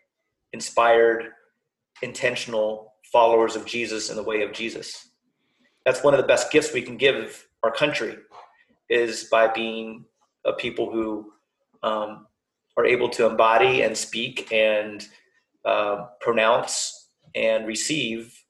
inspired, 0.52 1.27
intentional 2.01 2.94
followers 3.12 3.56
of 3.56 3.66
Jesus 3.66 4.09
in 4.09 4.16
the 4.16 4.23
way 4.23 4.43
of 4.43 4.52
Jesus. 4.52 5.10
That's 5.85 6.02
one 6.02 6.15
of 6.15 6.20
the 6.20 6.27
best 6.27 6.51
gifts 6.51 6.73
we 6.73 6.82
can 6.82 6.97
give 6.97 7.47
our 7.62 7.73
country 7.73 8.16
is 8.89 9.24
by 9.24 9.48
being 9.48 10.05
a 10.47 10.52
people 10.52 10.90
who 10.90 11.32
um, 11.82 12.27
are 12.77 12.86
able 12.86 13.09
to 13.10 13.27
embody 13.27 13.82
and 13.82 13.97
speak 13.97 14.51
and 14.52 15.06
uh, 15.65 16.06
pronounce 16.20 17.10
and 17.35 17.66
receive 17.66 18.44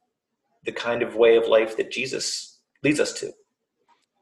the 0.64 0.72
kind 0.72 1.02
of 1.02 1.16
way 1.16 1.36
of 1.36 1.48
life 1.48 1.76
that 1.76 1.90
Jesus 1.90 2.58
leads 2.84 3.00
us 3.00 3.12
to. 3.14 3.32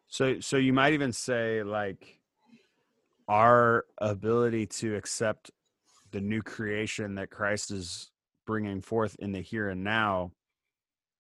So, 0.09 0.39
so 0.41 0.57
you 0.57 0.73
might 0.73 0.93
even 0.93 1.13
say 1.13 1.63
like 1.63 2.16
our 3.29 3.85
ability 3.99 4.67
to 4.67 4.95
accept 4.97 5.51
the 6.13 6.21
new 6.21 6.43
creation 6.43 7.17
that 7.17 7.31
Christ 7.31 7.71
is 7.71 8.11
bringing 8.47 8.81
forth 8.81 9.17
in 9.19 9.33
the 9.33 9.41
here 9.41 9.69
and 9.69 9.83
now 9.83 10.33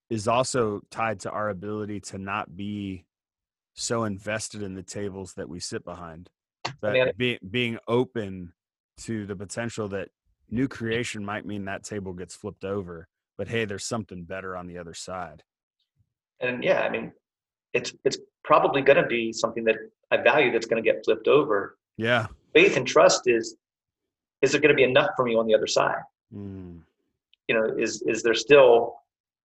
is 0.08 0.28
also 0.28 0.80
tied 0.90 1.20
to 1.20 1.30
our 1.30 1.48
ability 1.48 2.00
to 2.00 2.18
not 2.18 2.56
be 2.56 3.04
so 3.74 4.04
invested 4.04 4.62
in 4.62 4.74
the 4.74 4.82
tables 4.82 5.34
that 5.34 5.48
we 5.48 5.60
sit 5.60 5.84
behind 5.84 6.30
that 6.80 7.16
be, 7.16 7.38
being 7.50 7.78
open 7.88 8.52
to 8.98 9.26
the 9.26 9.36
potential 9.36 9.88
that 9.88 10.08
new 10.50 10.68
creation 10.68 11.24
might 11.24 11.44
mean 11.44 11.64
that 11.64 11.84
table 11.84 12.12
gets 12.12 12.34
flipped 12.34 12.64
over 12.64 13.08
but 13.36 13.48
hey 13.48 13.64
there's 13.64 13.84
something 13.84 14.22
better 14.24 14.56
on 14.56 14.66
the 14.66 14.78
other 14.78 14.94
side. 14.94 15.42
And 16.40 16.62
yeah 16.62 16.80
i 16.80 16.88
mean 16.88 17.12
it's 17.72 17.92
it's 18.04 18.18
probably 18.44 18.80
going 18.80 19.02
to 19.02 19.06
be 19.06 19.32
something 19.32 19.64
that 19.64 19.76
i 20.10 20.16
value 20.16 20.52
that's 20.52 20.66
going 20.66 20.82
to 20.82 20.90
get 20.90 21.04
flipped 21.04 21.28
over 21.28 21.76
yeah 21.96 22.26
faith 22.52 22.76
and 22.76 22.86
trust 22.86 23.22
is 23.26 23.56
is 24.42 24.52
there 24.52 24.60
going 24.60 24.70
to 24.70 24.76
be 24.76 24.84
enough 24.84 25.10
for 25.16 25.24
me 25.24 25.34
on 25.34 25.46
the 25.46 25.54
other 25.54 25.66
side 25.66 26.02
mm. 26.34 26.78
you 27.48 27.54
know 27.54 27.64
is 27.78 28.02
is 28.06 28.22
there 28.22 28.34
still 28.34 28.94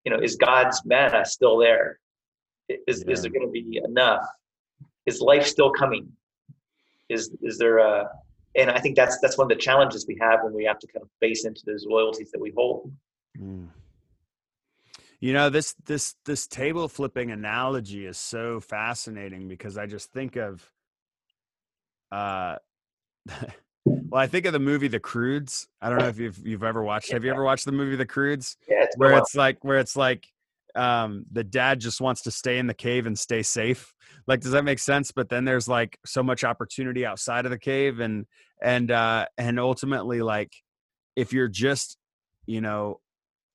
you 0.04 0.12
know 0.12 0.18
is 0.18 0.36
god's 0.36 0.84
manna 0.84 1.24
still 1.24 1.58
there 1.58 1.98
is, 2.86 3.04
yeah. 3.06 3.12
is 3.12 3.22
there 3.22 3.30
going 3.30 3.46
to 3.46 3.50
be 3.50 3.80
enough 3.84 4.24
is 5.06 5.20
life 5.20 5.46
still 5.46 5.70
coming 5.70 6.08
is 7.08 7.30
is 7.42 7.58
there 7.58 7.78
a 7.78 8.08
and 8.54 8.70
I 8.70 8.78
think 8.78 8.96
that's 8.96 9.18
that's 9.20 9.38
one 9.38 9.50
of 9.50 9.56
the 9.56 9.62
challenges 9.62 10.06
we 10.06 10.18
have 10.20 10.40
when 10.42 10.52
we 10.52 10.64
have 10.64 10.78
to 10.80 10.86
kind 10.86 11.02
of 11.02 11.10
face 11.20 11.44
into 11.44 11.62
those 11.66 11.86
loyalties 11.86 12.30
that 12.32 12.40
we 12.40 12.52
hold. 12.56 12.92
Mm. 13.38 13.68
You 15.20 15.32
know 15.32 15.50
this 15.50 15.74
this 15.84 16.14
this 16.24 16.46
table 16.46 16.88
flipping 16.88 17.30
analogy 17.30 18.06
is 18.06 18.18
so 18.18 18.60
fascinating 18.60 19.48
because 19.48 19.78
I 19.78 19.86
just 19.86 20.12
think 20.12 20.36
of, 20.36 20.70
uh, 22.12 22.56
well, 23.84 24.20
I 24.20 24.26
think 24.26 24.46
of 24.46 24.52
the 24.52 24.60
movie 24.60 24.88
The 24.88 25.00
Croods. 25.00 25.66
I 25.80 25.88
don't 25.88 25.98
know 25.98 26.08
if 26.08 26.18
you've 26.18 26.46
you've 26.46 26.62
ever 26.62 26.82
watched. 26.82 27.10
Have 27.12 27.24
you 27.24 27.32
ever 27.32 27.42
watched 27.42 27.64
the 27.64 27.72
movie 27.72 27.96
The 27.96 28.06
Croods? 28.06 28.56
Yeah, 28.68 28.84
it's 28.84 28.96
where 28.96 29.18
it's 29.18 29.34
like 29.34 29.64
where 29.64 29.78
it's 29.78 29.96
like 29.96 30.26
um 30.74 31.24
the 31.32 31.44
dad 31.44 31.80
just 31.80 32.00
wants 32.00 32.22
to 32.22 32.30
stay 32.30 32.58
in 32.58 32.66
the 32.66 32.74
cave 32.74 33.06
and 33.06 33.18
stay 33.18 33.42
safe 33.42 33.92
like 34.26 34.40
does 34.40 34.52
that 34.52 34.64
make 34.64 34.78
sense 34.78 35.12
but 35.12 35.28
then 35.28 35.44
there's 35.44 35.68
like 35.68 35.98
so 36.06 36.22
much 36.22 36.44
opportunity 36.44 37.04
outside 37.04 37.44
of 37.44 37.50
the 37.50 37.58
cave 37.58 38.00
and 38.00 38.24
and 38.62 38.90
uh 38.90 39.26
and 39.36 39.60
ultimately 39.60 40.22
like 40.22 40.50
if 41.14 41.30
you're 41.30 41.48
just 41.48 41.98
you 42.46 42.62
know 42.62 43.00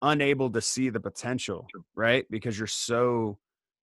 unable 0.04 0.52
to 0.52 0.62
see 0.62 0.90
the 0.90 1.00
potential 1.00 1.66
right 1.96 2.26
because 2.30 2.58
you're 2.58 2.68
so 2.68 3.40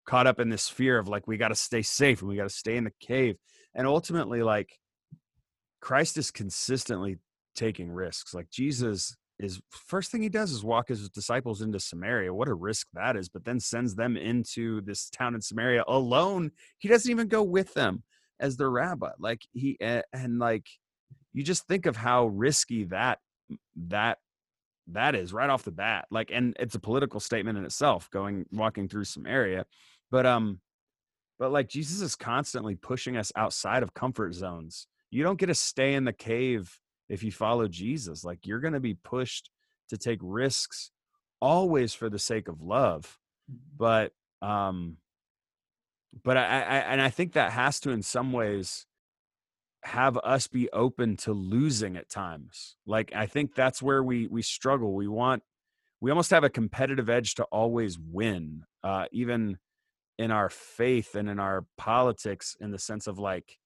caught 0.05 0.27
up 0.27 0.39
in 0.39 0.49
this 0.49 0.69
fear 0.69 0.99
of 0.99 1.07
like 1.07 1.27
we 1.27 1.37
got 1.37 1.47
to 1.47 1.55
stay 1.55 1.81
safe 1.81 2.21
and 2.21 2.29
we 2.29 2.35
got 2.35 2.43
to 2.43 2.49
stay 2.49 2.77
in 2.77 2.83
the 2.83 2.93
cave 2.99 3.37
and 3.75 3.87
ultimately 3.87 4.43
like 4.43 4.79
christ 5.81 6.17
is 6.17 6.31
consistently 6.31 7.17
taking 7.55 7.91
risks 7.91 8.33
like 8.33 8.49
jesus 8.49 9.15
is 9.39 9.59
first 9.69 10.11
thing 10.11 10.21
he 10.21 10.29
does 10.29 10.51
is 10.51 10.63
walk 10.63 10.87
his 10.87 11.09
disciples 11.09 11.61
into 11.61 11.79
Samaria. 11.79 12.33
What 12.33 12.47
a 12.47 12.53
risk 12.53 12.87
that 12.93 13.15
is, 13.15 13.29
but 13.29 13.43
then 13.43 13.59
sends 13.59 13.95
them 13.95 14.15
into 14.15 14.81
this 14.81 15.09
town 15.09 15.35
in 15.35 15.41
Samaria 15.41 15.83
alone. 15.87 16.51
He 16.77 16.87
doesn't 16.87 17.09
even 17.09 17.27
go 17.27 17.43
with 17.43 17.73
them 17.73 18.03
as 18.39 18.57
their 18.57 18.69
rabbi. 18.69 19.11
Like 19.19 19.41
he 19.51 19.77
and 19.79 20.39
like 20.39 20.67
you 21.33 21.43
just 21.43 21.67
think 21.67 21.85
of 21.85 21.95
how 21.95 22.27
risky 22.27 22.85
that 22.85 23.19
that 23.87 24.19
that 24.87 25.15
is 25.15 25.33
right 25.33 25.49
off 25.49 25.63
the 25.63 25.71
bat. 25.71 26.05
Like 26.11 26.29
and 26.31 26.55
it's 26.59 26.75
a 26.75 26.79
political 26.79 27.19
statement 27.19 27.57
in 27.57 27.65
itself 27.65 28.09
going 28.11 28.45
walking 28.51 28.87
through 28.87 29.05
Samaria. 29.05 29.65
But 30.11 30.25
um 30.25 30.59
but 31.44 31.52
like 31.52 31.68
Jesus 31.68 31.99
is 31.99 32.15
constantly 32.15 32.74
pushing 32.74 33.18
us 33.18 33.30
outside 33.36 33.84
of 33.84 33.94
comfort 33.94 34.34
zones. 34.34 34.88
You 35.11 35.24
don't 35.24 35.38
get 35.38 35.48
to 35.48 35.53
stay 35.53 35.94
in 35.94 36.06
the 36.06 36.14
cave 36.14 36.80
if 37.10 37.22
you 37.22 37.34
follow 37.34 37.68
Jesus. 37.68 38.24
Like 38.24 38.48
you're 38.48 38.61
going 38.61 38.76
to 38.76 38.80
be 38.80 38.94
pushed 38.94 39.49
to 39.90 39.98
take 39.98 40.20
risks 40.22 40.91
always 41.41 41.94
for 41.94 42.10
the 42.10 42.18
sake 42.18 42.48
of 42.48 42.61
love. 42.61 43.20
Mm-hmm. 43.52 43.60
But 43.78 44.14
um 44.41 44.95
but 46.24 46.38
I, 46.38 46.44
I 46.44 46.78
and 46.78 47.02
I 47.02 47.10
think 47.10 47.34
that 47.34 47.52
has 47.52 47.82
to 47.82 47.90
in 47.90 48.03
some 48.03 48.32
ways 48.32 48.86
have 49.84 50.18
us 50.20 50.48
be 50.48 50.72
open 50.72 51.18
to 51.18 51.34
losing 51.34 51.98
at 51.98 52.10
times. 52.10 52.78
Like 52.86 53.11
I 53.14 53.26
think 53.26 53.53
that's 53.53 53.82
where 53.82 54.02
we 54.02 54.28
we 54.28 54.44
struggle. 54.44 54.95
We 54.95 55.10
want 55.10 55.44
we 55.99 56.10
almost 56.10 56.32
have 56.32 56.45
a 56.45 56.49
competitive 56.49 57.10
edge 57.10 57.36
to 57.36 57.44
always 57.52 57.99
win. 57.99 58.64
Uh 58.82 59.07
even 59.11 59.57
in 60.18 60.31
our 60.31 60.49
faith 60.49 61.15
and 61.15 61.30
in 61.30 61.40
our 61.40 61.65
politics 61.77 62.56
in 62.60 62.72
the 62.72 62.80
sense 62.80 63.07
of 63.07 63.18
like 63.18 63.57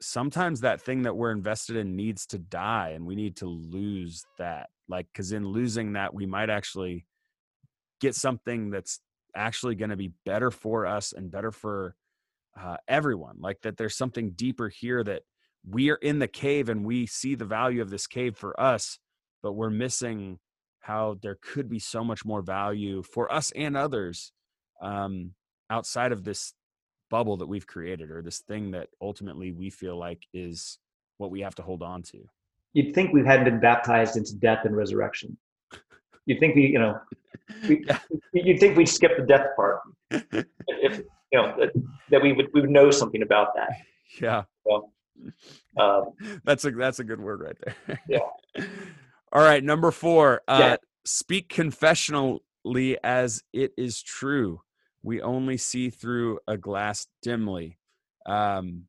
sometimes 0.00 0.60
that 0.60 0.80
thing 0.80 1.02
that 1.02 1.16
we're 1.16 1.32
invested 1.32 1.76
in 1.76 1.96
needs 1.96 2.26
to 2.26 2.38
die 2.38 2.90
and 2.94 3.06
we 3.06 3.16
need 3.16 3.36
to 3.36 3.46
lose 3.46 4.24
that 4.38 4.68
like 4.88 5.06
because 5.12 5.32
in 5.32 5.46
losing 5.46 5.94
that 5.94 6.14
we 6.14 6.26
might 6.26 6.50
actually 6.50 7.04
get 8.00 8.14
something 8.14 8.70
that's 8.70 9.00
actually 9.34 9.74
going 9.74 9.90
to 9.90 9.96
be 9.96 10.12
better 10.24 10.50
for 10.50 10.86
us 10.86 11.12
and 11.12 11.30
better 11.30 11.50
for 11.50 11.96
uh, 12.60 12.76
everyone 12.86 13.36
like 13.40 13.60
that 13.62 13.76
there's 13.76 13.96
something 13.96 14.30
deeper 14.30 14.68
here 14.68 15.02
that 15.02 15.22
we 15.68 15.90
are 15.90 15.96
in 15.96 16.18
the 16.18 16.28
cave 16.28 16.68
and 16.68 16.84
we 16.84 17.06
see 17.06 17.34
the 17.34 17.44
value 17.44 17.82
of 17.82 17.90
this 17.90 18.06
cave 18.06 18.36
for 18.36 18.58
us 18.60 18.98
but 19.42 19.52
we're 19.52 19.70
missing 19.70 20.38
how 20.80 21.16
there 21.22 21.38
could 21.40 21.68
be 21.68 21.78
so 21.78 22.04
much 22.04 22.24
more 22.24 22.42
value 22.42 23.02
for 23.02 23.32
us 23.32 23.50
and 23.52 23.76
others 23.76 24.32
um, 24.80 25.32
outside 25.70 26.12
of 26.12 26.24
this 26.24 26.54
bubble 27.10 27.36
that 27.38 27.46
we've 27.46 27.66
created 27.66 28.10
or 28.10 28.22
this 28.22 28.40
thing 28.40 28.70
that 28.72 28.88
ultimately 29.00 29.52
we 29.52 29.70
feel 29.70 29.96
like 29.96 30.26
is 30.32 30.78
what 31.18 31.30
we 31.30 31.40
have 31.40 31.54
to 31.56 31.62
hold 31.62 31.82
on 31.82 32.02
to. 32.02 32.18
You'd 32.72 32.94
think 32.94 33.12
we 33.12 33.24
hadn't 33.24 33.44
been 33.44 33.60
baptized 33.60 34.16
into 34.16 34.34
death 34.36 34.64
and 34.64 34.76
resurrection. 34.76 35.36
You'd 36.26 36.38
think 36.38 36.54
we, 36.54 36.66
you 36.66 36.78
know, 36.78 36.98
we, 37.68 37.84
you'd 38.32 38.60
think 38.60 38.76
we'd 38.76 38.88
skip 38.88 39.16
the 39.16 39.24
death 39.24 39.46
part. 39.56 39.80
if 40.10 40.98
you 41.32 41.38
know 41.38 41.54
that, 41.58 41.70
that, 42.10 42.22
we 42.22 42.32
would 42.32 42.48
we 42.52 42.60
would 42.60 42.70
know 42.70 42.90
something 42.90 43.22
about 43.22 43.54
that. 43.56 43.70
Yeah. 44.20 44.42
So, 44.66 44.90
um, 45.78 46.40
that's 46.44 46.64
a 46.66 46.70
that's 46.70 46.98
a 46.98 47.04
good 47.04 47.20
word 47.20 47.40
right 47.40 47.56
there. 47.64 48.00
yeah. 48.08 48.64
All 49.32 49.42
right, 49.42 49.64
number 49.64 49.90
four. 49.90 50.42
Uh, 50.46 50.58
yeah. 50.60 50.76
Speak 51.04 51.52
confessionally 51.52 52.96
as 53.02 53.42
it 53.52 53.72
is 53.78 54.02
true 54.02 54.60
we 55.08 55.22
only 55.22 55.56
see 55.56 55.88
through 55.88 56.38
a 56.46 56.58
glass 56.58 57.06
dimly. 57.22 57.78
Um, 58.26 58.84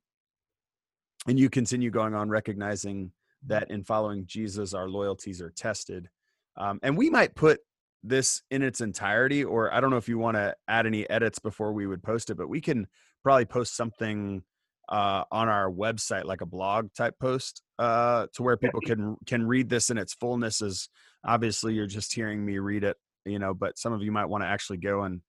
and 1.26 1.40
you 1.40 1.50
continue 1.50 1.92
going 1.92 2.14
on 2.14 2.30
recognizing 2.30 3.14
that 3.48 3.72
in 3.72 3.86
following 3.86 4.26
Jesus, 4.26 4.74
our 4.74 4.90
loyalties 4.90 5.42
are 5.42 5.52
tested. 5.52 6.10
Um, 6.58 6.82
and 6.84 6.98
we 6.98 7.10
might 7.10 7.36
put 7.36 7.62
this 8.04 8.42
in 8.52 8.64
its 8.64 8.82
entirety, 8.82 9.46
or 9.46 9.74
I 9.74 9.80
don't 9.80 9.92
know 9.92 9.98
if 9.98 10.10
you 10.10 10.18
want 10.18 10.36
to 10.36 10.56
add 10.68 10.86
any 10.86 11.10
edits 11.10 11.40
before 11.40 11.72
we 11.72 11.88
would 11.88 12.04
post 12.04 12.30
it, 12.30 12.36
but 12.36 12.50
we 12.50 12.60
can 12.60 12.88
probably 13.24 13.46
post 13.46 13.78
something 13.78 14.44
uh, 14.90 15.24
on 15.32 15.48
our 15.48 15.72
website, 15.72 16.26
like 16.26 16.42
a 16.42 16.46
blog 16.46 16.94
type 16.98 17.16
post, 17.22 17.62
uh, 17.78 18.28
to 18.34 18.44
where 18.44 18.58
people 18.58 18.82
can 18.82 19.16
can 19.26 19.48
read 19.48 19.70
this 19.70 19.90
in 19.90 19.98
its 19.98 20.16
fullness. 20.16 20.62
As 20.62 20.90
obviously 21.26 21.76
you're 21.76 21.88
just 21.88 22.14
hearing 22.14 22.46
me 22.46 22.58
read 22.58 22.84
it, 22.84 22.98
you 23.26 23.40
know, 23.40 23.54
but 23.54 23.80
some 23.80 23.94
of 23.94 24.04
you 24.04 24.12
might 24.12 24.26
want 24.26 24.44
to 24.44 24.48
actually 24.48 24.80
go 24.80 25.04
and 25.04 25.22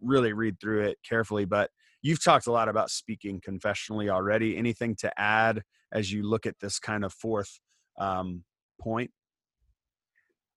really 0.00 0.32
read 0.32 0.60
through 0.60 0.82
it 0.82 0.98
carefully. 1.08 1.44
But 1.44 1.70
you've 2.02 2.22
talked 2.22 2.46
a 2.46 2.52
lot 2.52 2.68
about 2.68 2.90
speaking 2.90 3.40
confessionally 3.40 4.08
already. 4.08 4.56
Anything 4.56 4.96
to 4.96 5.12
add 5.20 5.62
as 5.92 6.12
you 6.12 6.28
look 6.28 6.46
at 6.46 6.56
this 6.60 6.78
kind 6.78 7.04
of 7.04 7.12
fourth 7.12 7.60
um, 7.98 8.44
point? 8.80 9.10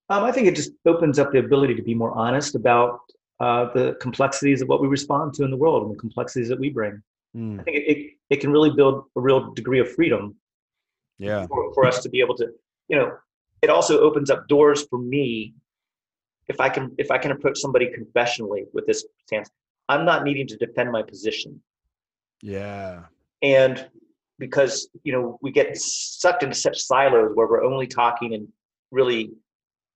Um, 0.10 0.24
I 0.24 0.32
think 0.32 0.48
it 0.48 0.56
just 0.56 0.72
opens 0.86 1.20
up 1.20 1.32
the 1.32 1.40
ability 1.40 1.76
to 1.76 1.84
be 1.84 1.94
more 1.94 2.12
honest 2.18 2.56
about 2.56 3.00
uh, 3.40 3.72
the 3.74 3.98
complexities 4.02 4.62
of 4.62 4.68
what 4.68 4.82
we 4.82 4.88
respond 4.88 5.34
to 5.36 5.44
in 5.44 5.52
the 5.52 5.58
world 5.58 5.84
and 5.84 5.94
the 5.94 6.00
complexities 6.00 6.50
that 6.50 6.60
we 6.60 6.70
bring. 6.70 7.02
Mm. 7.36 7.60
I 7.60 7.64
think 7.64 7.78
it, 7.78 7.84
it, 7.84 8.12
it, 8.30 8.40
can 8.40 8.52
really 8.52 8.72
build 8.72 9.04
a 9.16 9.22
real 9.22 9.54
degree 9.54 9.80
of 9.80 9.92
freedom. 9.92 10.36
Yeah. 11.20 11.46
For, 11.48 11.74
for 11.74 11.86
us 11.86 12.02
to 12.04 12.10
be 12.10 12.20
able 12.20 12.36
to, 12.38 12.48
you 12.88 12.98
know, 12.98 13.12
it 13.62 13.70
also 13.70 14.00
opens 14.00 14.30
up 14.30 14.48
doors 14.48 14.86
for 14.90 14.98
me. 15.00 15.54
If 16.48 16.60
I 16.60 16.70
can, 16.70 16.94
if 16.98 17.12
I 17.12 17.18
can 17.18 17.32
approach 17.32 17.60
somebody 17.60 17.88
confessionally 17.88 18.66
with 18.74 18.86
this 18.88 19.06
stance, 19.26 19.50
I'm 19.90 20.06
not 20.06 20.24
needing 20.24 20.48
to 20.48 20.58
defend 20.58 20.92
my 20.92 21.02
position. 21.02 21.62
Yeah. 22.42 23.04
And 23.42 23.88
because 24.40 24.90
you 25.04 25.12
know 25.12 25.40
we 25.42 25.52
get 25.52 25.78
sucked 25.78 26.44
into 26.44 26.56
such 26.56 26.80
silos 26.80 27.32
where 27.36 27.48
we're 27.48 27.64
only 27.64 27.88
talking 27.88 28.34
and 28.34 28.48
really 28.92 29.32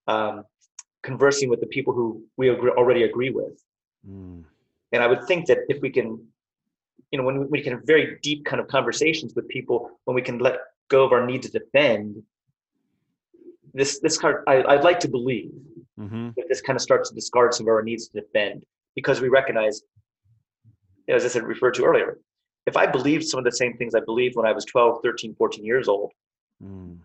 um, 0.07 0.43
conversing 1.03 1.49
with 1.49 1.59
the 1.59 1.67
people 1.67 1.93
who 1.93 2.23
we 2.37 2.49
agree, 2.49 2.71
already 2.71 3.03
agree 3.03 3.29
with. 3.29 3.63
Mm. 4.07 4.43
And 4.91 5.03
I 5.03 5.07
would 5.07 5.25
think 5.25 5.45
that 5.47 5.59
if 5.69 5.81
we 5.81 5.89
can, 5.89 6.19
you 7.11 7.17
know, 7.17 7.23
when 7.23 7.49
we, 7.49 7.61
can 7.61 7.73
have 7.73 7.83
very 7.85 8.19
deep 8.21 8.45
kind 8.45 8.59
of 8.59 8.67
conversations 8.67 9.33
with 9.35 9.47
people, 9.47 9.99
when 10.05 10.15
we 10.15 10.21
can 10.21 10.37
let 10.39 10.59
go 10.89 11.03
of 11.03 11.11
our 11.11 11.25
need 11.25 11.41
to 11.43 11.49
defend, 11.49 12.21
this 13.73 13.99
this 13.99 14.17
card 14.17 14.43
I, 14.47 14.63
I'd 14.63 14.83
like 14.83 14.99
to 15.01 15.07
believe 15.07 15.51
mm-hmm. 16.01 16.29
this 16.49 16.61
kind 16.61 16.75
of 16.75 16.81
starts 16.81 17.09
to 17.09 17.15
discard 17.15 17.53
some 17.53 17.65
of 17.65 17.69
our 17.69 17.81
needs 17.81 18.07
to 18.09 18.21
defend 18.21 18.63
because 18.95 19.21
we 19.21 19.29
recognize, 19.29 19.81
as 21.07 21.25
I 21.25 21.27
said, 21.27 21.43
referred 21.43 21.73
to 21.75 21.85
earlier, 21.85 22.17
if 22.67 22.77
I 22.77 22.85
believed 22.85 23.25
some 23.25 23.37
of 23.37 23.43
the 23.43 23.51
same 23.51 23.77
things 23.77 23.95
I 23.95 24.01
believed 24.01 24.35
when 24.35 24.45
I 24.45 24.51
was 24.51 24.65
12, 24.65 24.99
13, 25.03 25.35
14 25.35 25.65
years 25.65 25.87
old, 25.87 26.11
mm. 26.63 26.97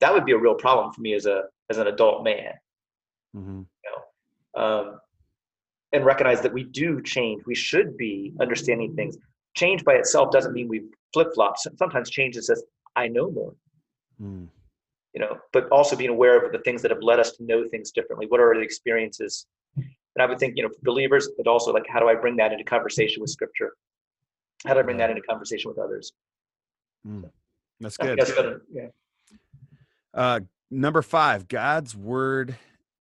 that 0.00 0.12
would 0.12 0.24
be 0.24 0.32
a 0.32 0.38
real 0.38 0.54
problem 0.54 0.92
for 0.92 1.00
me 1.00 1.14
as 1.14 1.26
a 1.26 1.44
as 1.70 1.78
an 1.78 1.86
adult 1.86 2.24
man. 2.24 2.52
Mm-hmm. 3.36 3.62
You 3.84 3.90
know, 3.90 4.62
um, 4.62 5.00
and 5.92 6.04
recognize 6.04 6.40
that 6.42 6.52
we 6.52 6.64
do 6.64 7.02
change. 7.02 7.42
We 7.46 7.54
should 7.54 7.96
be 7.96 8.32
understanding 8.40 8.94
things. 8.94 9.16
Change 9.54 9.84
by 9.84 9.94
itself 9.94 10.30
doesn't 10.32 10.52
mean 10.52 10.68
we 10.68 10.82
flip 11.12 11.28
flop. 11.34 11.56
Sometimes 11.76 12.10
change 12.10 12.36
is 12.36 12.46
just 12.46 12.64
"I 12.96 13.08
know 13.08 13.30
more." 13.30 13.54
Mm. 14.20 14.48
You 15.14 15.20
know, 15.20 15.38
but 15.52 15.68
also 15.70 15.94
being 15.94 16.10
aware 16.10 16.44
of 16.44 16.50
the 16.52 16.58
things 16.58 16.82
that 16.82 16.90
have 16.90 17.02
led 17.02 17.20
us 17.20 17.32
to 17.36 17.44
know 17.44 17.68
things 17.68 17.92
differently. 17.92 18.26
What 18.28 18.40
are 18.40 18.52
the 18.54 18.60
experiences? 18.60 19.46
And 19.76 20.22
I 20.22 20.26
would 20.26 20.38
think, 20.38 20.56
you 20.56 20.62
know, 20.62 20.68
for 20.68 20.80
believers, 20.82 21.28
but 21.36 21.46
also 21.46 21.72
like, 21.72 21.86
how 21.88 22.00
do 22.00 22.08
I 22.08 22.14
bring 22.14 22.36
that 22.36 22.52
into 22.52 22.64
conversation 22.64 23.20
with 23.20 23.30
Scripture? 23.30 23.74
How 24.66 24.74
do 24.74 24.80
I 24.80 24.82
bring 24.82 24.96
that 24.98 25.10
into 25.10 25.22
conversation 25.22 25.68
with 25.68 25.78
others? 25.78 26.12
Mm. 27.06 27.30
That's 27.80 27.96
good. 27.96 28.18
That's 28.18 28.32
good. 28.32 28.60
Yeah. 28.72 28.88
Uh, 30.12 30.40
number 30.70 31.02
five, 31.02 31.48
God's 31.48 31.96
word 31.96 32.56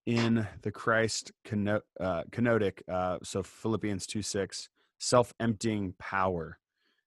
in 0.07 0.47
the 0.63 0.71
Christ 0.71 1.33
keno- 1.45 1.83
uh, 2.01 2.25
kenotic. 2.31 2.81
Uh, 2.91 3.19
so 3.23 3.43
Philippians 3.43 4.07
two 4.07 4.23
six, 4.23 4.69
self 4.99 5.33
emptying 5.39 5.95
power. 5.99 6.59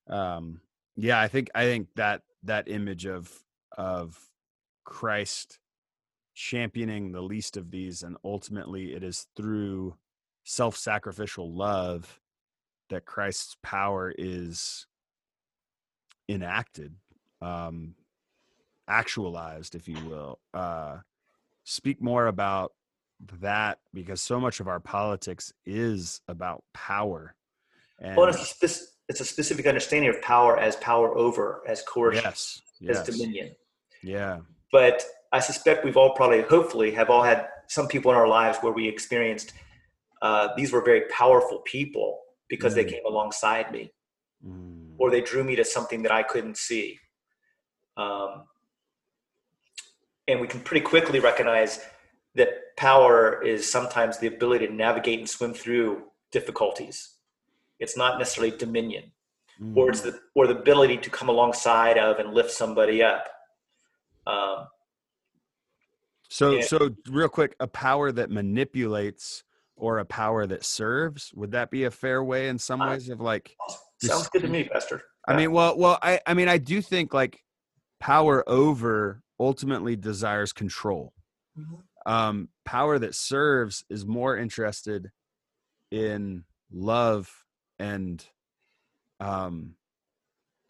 Um, 0.08 0.62
yeah, 0.96 1.20
I 1.20 1.28
think 1.28 1.50
I 1.56 1.64
think 1.64 1.90
that 1.96 2.22
that 2.44 2.68
image 2.70 3.06
of 3.06 3.32
of 3.78 4.18
Christ 4.86 5.60
championing 6.34 7.12
the 7.12 7.22
least 7.22 7.58
of 7.58 7.72
these, 7.72 8.04
and 8.04 8.18
ultimately 8.24 8.94
it 8.94 9.04
is 9.04 9.28
through 9.36 9.96
self 10.44 10.78
sacrificial 10.78 11.52
love 11.52 12.20
that 12.90 13.06
Christ's 13.06 13.58
power 13.64 14.14
is 14.18 14.86
enacted, 16.30 16.94
um, 17.42 17.96
actualized, 18.88 19.76
if 19.76 19.88
you 19.88 19.98
will. 20.06 20.40
Uh, 20.54 20.98
speak 21.64 22.02
more 22.02 22.28
about 22.28 22.74
that 23.40 23.80
because 23.94 24.22
so 24.22 24.40
much 24.40 24.60
of 24.60 24.68
our 24.68 24.80
politics 24.80 25.52
is 25.66 26.22
about 26.28 26.64
power. 26.74 27.36
And 28.00 28.18
well, 28.18 28.28
it's, 28.28 28.62
a, 28.62 28.70
it's 29.08 29.22
a 29.22 29.26
specific 29.26 29.66
understanding 29.66 30.10
of 30.10 30.22
power 30.22 30.60
as 30.60 30.76
power 30.78 31.18
over, 31.18 31.64
as 31.68 31.82
coercion, 31.82 32.24
yes, 32.24 32.62
yes. 32.80 32.98
as 32.98 33.06
dominion. 33.06 33.56
Yeah. 34.04 34.40
But 34.72 35.04
I 35.32 35.40
suspect 35.40 35.86
we've 35.86 35.98
all 35.98 36.14
probably, 36.14 36.42
hopefully, 36.42 36.92
have 36.92 37.10
all 37.10 37.24
had 37.24 37.48
some 37.68 37.88
people 37.88 38.12
in 38.12 38.18
our 38.18 38.28
lives 38.28 38.58
where 38.62 38.74
we 38.74 38.88
experienced 38.88 39.54
uh, 40.22 40.50
these 40.56 40.72
were 40.72 40.82
very 40.82 41.02
powerful 41.10 41.60
people 41.66 42.20
because 42.48 42.74
mm. 42.74 42.78
they 42.78 42.86
came 42.86 43.06
alongside 43.06 43.72
me 43.72 43.92
mm. 44.46 44.94
or 44.98 45.12
they 45.12 45.22
drew 45.22 45.44
me 45.44 45.56
to 45.56 45.66
something 45.66 46.04
that 46.04 46.12
I 46.12 46.24
couldn't 46.24 46.58
see. 46.58 47.00
Um, 47.98 48.46
and 50.28 50.42
we 50.42 50.48
can 50.48 50.62
pretty 50.62 50.86
quickly 50.86 51.20
recognize 51.20 51.80
that 52.36 52.76
power 52.76 53.42
is 53.44 53.70
sometimes 53.70 54.18
the 54.18 54.28
ability 54.28 54.68
to 54.68 54.74
navigate 54.74 55.20
and 55.20 55.30
swim 55.30 55.54
through 55.54 56.04
difficulties. 56.32 57.16
It's 57.80 57.96
not 57.96 58.18
necessarily 58.18 58.56
dominion, 58.58 59.12
mm. 59.62 59.76
or 59.76 59.90
it's 59.90 60.02
the 60.02 60.20
or 60.34 60.48
the 60.48 60.58
ability 60.58 60.98
to 60.98 61.10
come 61.10 61.30
alongside 61.30 61.98
of 61.98 62.20
and 62.20 62.34
lift 62.34 62.52
somebody 62.52 63.04
up. 63.04 63.28
Um, 64.28 64.68
so, 66.30 66.62
so 66.62 66.90
real 67.10 67.30
quick, 67.30 67.56
a 67.60 67.68
power 67.68 68.12
that 68.12 68.30
manipulates 68.30 69.44
or 69.78 70.00
a 70.00 70.06
power 70.06 70.46
that 70.48 70.64
serves 70.64 71.32
would 71.36 71.52
that 71.52 71.70
be 71.70 71.84
a 71.84 71.92
fair 71.92 72.24
way 72.24 72.48
in 72.48 72.58
some 72.58 72.80
ways 72.80 73.10
of 73.10 73.20
like 73.20 73.56
sounds 74.02 74.30
good 74.30 74.42
to 74.42 74.48
me 74.48 74.64
pastor. 74.64 75.02
I 75.28 75.36
mean 75.36 75.52
well 75.52 75.78
well 75.78 76.00
i 76.02 76.20
i 76.26 76.34
mean 76.34 76.48
i 76.48 76.58
do 76.58 76.82
think 76.82 77.14
like 77.14 77.44
power 78.00 78.48
over 78.48 79.22
ultimately 79.40 79.96
desires 79.96 80.54
control. 80.54 81.14
Mm-hmm. 81.58 82.12
um 82.12 82.50
power 82.66 83.00
that 83.00 83.16
serves 83.16 83.86
is 83.90 84.06
more 84.06 84.38
interested 84.38 85.12
in 85.92 86.44
love 86.72 87.30
and 87.80 88.26
um 89.20 89.76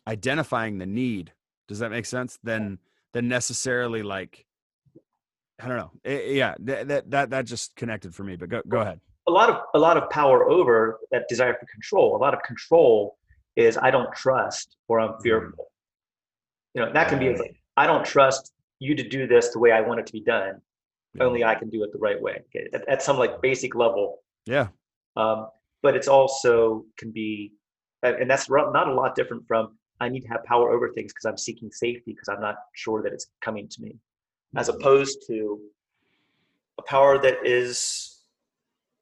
identifying 0.08 0.78
the 0.78 0.86
need. 0.86 1.32
Does 1.68 1.80
that 1.80 1.90
make 1.90 2.06
sense? 2.06 2.38
Than 2.44 2.80
than 3.16 3.30
necessarily 3.30 4.04
like 4.04 4.46
I 5.58 5.70
don't 5.70 5.78
know. 5.78 5.92
It, 6.04 6.10
eh, 6.10 6.32
yeah, 6.34 6.56
that, 6.60 7.10
that 7.12 7.30
that 7.30 7.46
just 7.46 7.74
connected 7.78 8.14
for 8.14 8.26
me. 8.26 8.36
But 8.36 8.50
go 8.50 8.62
go 8.68 8.82
ahead. 8.82 9.00
A 9.28 9.32
lot 9.32 9.50
of 9.50 9.62
a 9.74 9.80
lot 9.80 9.96
of 9.96 10.10
power 10.10 10.50
over 10.50 11.00
that 11.12 11.24
desire 11.30 11.56
for 11.58 11.66
control. 11.66 12.18
A 12.18 12.20
lot 12.20 12.34
of 12.34 12.44
control 12.44 13.18
is 13.56 13.78
I 13.78 13.90
don't 13.90 14.14
trust 14.14 14.76
or 14.90 15.00
I'm 15.00 15.14
mm. 15.14 15.22
fearful. 15.24 15.72
You 16.74 16.82
know 16.82 16.92
that 16.92 17.08
can 17.08 17.18
be 17.18 17.30
like 17.30 17.56
I 17.78 17.88
don't 17.88 18.06
trust 18.06 18.52
you 18.80 18.94
to 18.96 19.08
do 19.08 19.26
this 19.28 19.50
the 19.50 19.60
way 19.60 19.72
I 19.72 19.80
want 19.80 20.02
it 20.02 20.06
to 20.08 20.14
be 20.14 20.22
done. 20.22 20.62
Only 21.22 21.46
I 21.46 21.56
can 21.56 21.70
do 21.70 21.82
it 21.86 21.94
the 21.94 22.00
right 22.00 22.22
way. 22.22 22.44
Okay, 22.50 22.68
at, 22.74 22.86
at 22.90 23.02
some 23.02 23.18
like 23.18 23.42
basic 23.42 23.74
level. 23.74 24.20
Yeah. 24.46 24.68
Um, 25.16 25.48
but 25.82 25.96
it's 25.96 26.10
also 26.10 26.84
can 26.98 27.12
be, 27.12 27.54
and 28.04 28.30
that's 28.30 28.50
not 28.50 28.90
a 28.90 28.94
lot 28.94 29.16
different 29.16 29.48
from 29.48 29.78
I 30.00 30.10
need 30.10 30.22
to 30.22 30.28
have 30.30 30.44
power 30.44 30.72
over 30.72 30.92
things 30.92 31.14
because 31.14 31.26
I'm 31.26 31.38
seeking 31.38 31.72
safety 31.72 32.12
because 32.12 32.30
I'm 32.30 32.42
not 32.42 32.56
sure 32.74 33.02
that 33.04 33.14
it's 33.14 33.28
coming 33.42 33.68
to 33.70 33.82
me. 33.82 33.98
As 34.58 34.70
opposed 34.70 35.24
to 35.28 35.60
a 36.78 36.84
power 36.84 37.18
that 37.20 37.46
is 37.46 38.22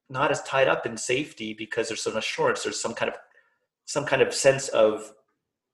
not 0.09 0.31
as 0.31 0.41
tied 0.43 0.67
up 0.67 0.85
in 0.85 0.97
safety 0.97 1.53
because 1.53 1.87
there's 1.87 2.03
some 2.03 2.17
assurance 2.17 2.63
there's 2.63 2.79
some 2.79 2.93
kind 2.93 3.09
of 3.09 3.17
some 3.85 4.05
kind 4.05 4.21
of 4.21 4.33
sense 4.33 4.67
of 4.69 5.11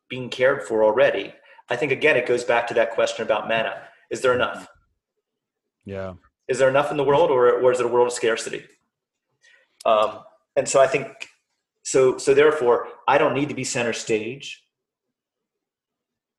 being 0.10 0.30
cared 0.30 0.64
for 0.64 0.84
already. 0.84 1.34
I 1.70 1.76
think 1.76 1.92
again 1.92 2.18
it 2.18 2.28
goes 2.28 2.44
back 2.44 2.68
to 2.68 2.74
that 2.76 2.92
question 2.92 3.24
about 3.24 3.48
manna 3.48 3.82
is 4.10 4.22
there 4.22 4.34
enough? 4.34 4.68
Yeah. 5.86 6.14
Is 6.48 6.58
there 6.58 6.70
enough 6.70 6.90
in 6.90 6.98
the 6.98 7.04
world 7.04 7.30
or, 7.30 7.52
or 7.62 7.72
is 7.72 7.80
it 7.80 7.86
a 7.86 7.90
world 7.90 8.08
of 8.08 8.14
scarcity? 8.14 8.66
Um, 9.86 10.22
and 10.60 10.68
so 10.68 10.80
i 10.82 10.88
think 10.88 11.08
so 11.84 12.18
so 12.18 12.34
therefore 12.34 12.88
i 13.08 13.18
don't 13.18 13.34
need 13.34 13.50
to 13.50 13.56
be 13.56 13.64
center 13.64 13.94
stage 13.94 14.64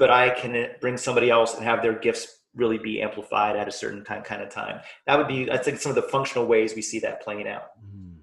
but 0.01 0.11
i 0.11 0.31
can 0.31 0.67
bring 0.81 0.97
somebody 0.97 1.31
else 1.31 1.55
and 1.55 1.63
have 1.63 1.81
their 1.81 1.97
gifts 1.97 2.41
really 2.55 2.79
be 2.79 3.01
amplified 3.01 3.57
at 3.57 3.69
a 3.69 3.73
certain 3.73 4.05
kind 4.05 4.25
kind 4.25 4.43
of 4.43 4.51
time. 4.51 4.81
That 5.07 5.19
would 5.19 5.29
be, 5.29 5.51
I 5.51 5.57
think, 5.57 5.81
some 5.81 5.91
of 5.91 5.97
the 5.97 6.03
functional 6.03 6.47
ways 6.47 6.75
we 6.75 6.83
see 6.83 6.99
that 7.01 7.23
playing 7.23 7.49
out. 7.49 7.71
Mm. 7.81 8.19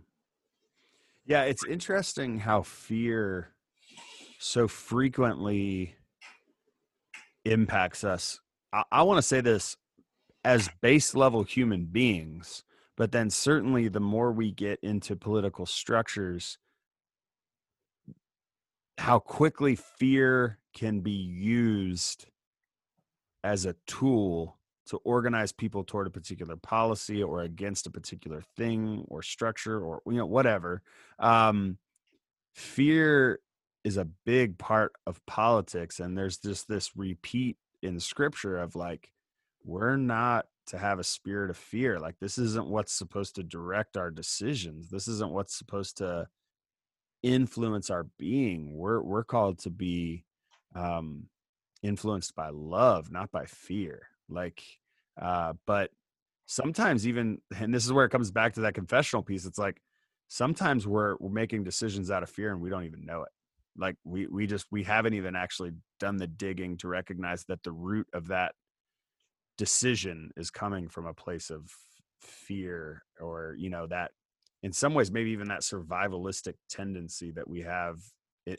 Yeah, 1.25 1.43
it's 1.43 1.65
interesting 1.65 2.39
how 2.39 2.63
fear 2.63 3.53
so 4.39 4.67
frequently 4.67 5.95
impacts 7.45 8.03
us. 8.03 8.39
I, 8.73 8.83
I 8.91 9.03
want 9.03 9.17
to 9.17 9.21
say 9.21 9.41
this 9.41 9.75
as 10.43 10.69
base 10.81 11.15
level 11.15 11.43
human 11.43 11.85
beings, 11.85 12.63
but 12.95 13.11
then 13.11 13.29
certainly 13.29 13.87
the 13.87 13.99
more 13.99 14.31
we 14.31 14.51
get 14.51 14.79
into 14.81 15.15
political 15.15 15.65
structures 15.65 16.57
how 18.97 19.19
quickly 19.19 19.75
fear 19.75 20.57
can 20.73 21.01
be 21.01 21.11
used 21.11 22.25
as 23.43 23.65
a 23.65 23.75
tool 23.85 24.57
to 24.87 24.97
organize 24.97 25.51
people 25.51 25.83
toward 25.83 26.07
a 26.07 26.11
particular 26.11 26.55
policy 26.55 27.21
or 27.21 27.41
against 27.41 27.87
a 27.87 27.91
particular 27.91 28.41
thing 28.55 29.03
or 29.07 29.21
structure 29.21 29.81
or 29.81 30.01
you 30.05 30.13
know 30.13 30.25
whatever. 30.25 30.81
Um, 31.19 31.77
fear 32.55 33.39
is 33.83 33.97
a 33.97 34.07
big 34.25 34.57
part 34.57 34.93
of 35.05 35.25
politics 35.25 35.99
and 35.99 36.17
there's 36.17 36.37
just 36.37 36.67
this 36.67 36.91
repeat 36.95 37.57
in 37.81 37.99
scripture 37.99 38.57
of 38.57 38.75
like 38.75 39.11
we're 39.63 39.97
not 39.97 40.45
to 40.67 40.77
have 40.77 40.99
a 40.99 41.03
spirit 41.03 41.49
of 41.49 41.57
fear. 41.57 41.99
Like 41.99 42.15
this 42.19 42.37
isn't 42.37 42.67
what's 42.67 42.93
supposed 42.93 43.35
to 43.35 43.43
direct 43.43 43.97
our 43.97 44.11
decisions. 44.11 44.89
This 44.89 45.07
isn't 45.07 45.31
what's 45.31 45.55
supposed 45.55 45.97
to 45.97 46.27
influence 47.33 47.89
our 47.89 48.05
being. 48.17 48.73
We're 48.73 49.01
we're 49.01 49.23
called 49.23 49.59
to 49.59 49.69
be 49.69 50.23
um 50.75 51.27
influenced 51.83 52.35
by 52.35 52.49
love 52.49 53.11
not 53.11 53.31
by 53.31 53.45
fear. 53.45 54.07
Like 54.29 54.63
uh 55.21 55.53
but 55.65 55.91
sometimes 56.45 57.07
even 57.07 57.39
and 57.55 57.73
this 57.73 57.85
is 57.85 57.93
where 57.93 58.05
it 58.05 58.09
comes 58.11 58.31
back 58.31 58.53
to 58.53 58.61
that 58.61 58.73
confessional 58.73 59.21
piece 59.21 59.45
it's 59.45 59.59
like 59.59 59.81
sometimes 60.29 60.87
we're 60.87 61.15
we're 61.19 61.29
making 61.29 61.63
decisions 61.63 62.09
out 62.09 62.23
of 62.23 62.29
fear 62.29 62.51
and 62.51 62.61
we 62.61 62.69
don't 62.69 62.85
even 62.85 63.05
know 63.05 63.23
it. 63.23 63.29
Like 63.77 63.95
we 64.03 64.27
we 64.27 64.47
just 64.47 64.65
we 64.71 64.83
haven't 64.83 65.13
even 65.13 65.35
actually 65.35 65.71
done 65.99 66.17
the 66.17 66.27
digging 66.27 66.77
to 66.77 66.87
recognize 66.87 67.45
that 67.45 67.63
the 67.63 67.71
root 67.71 68.07
of 68.13 68.27
that 68.27 68.53
decision 69.57 70.31
is 70.37 70.49
coming 70.51 70.87
from 70.87 71.05
a 71.05 71.13
place 71.13 71.49
of 71.49 71.69
fear 72.21 73.03
or 73.19 73.55
you 73.57 73.69
know 73.69 73.87
that 73.87 74.11
in 74.63 74.73
some 74.73 74.93
ways 74.93 75.11
maybe 75.11 75.31
even 75.31 75.47
that 75.47 75.61
survivalistic 75.61 76.55
tendency 76.69 77.31
that 77.31 77.47
we 77.47 77.61
have 77.61 77.97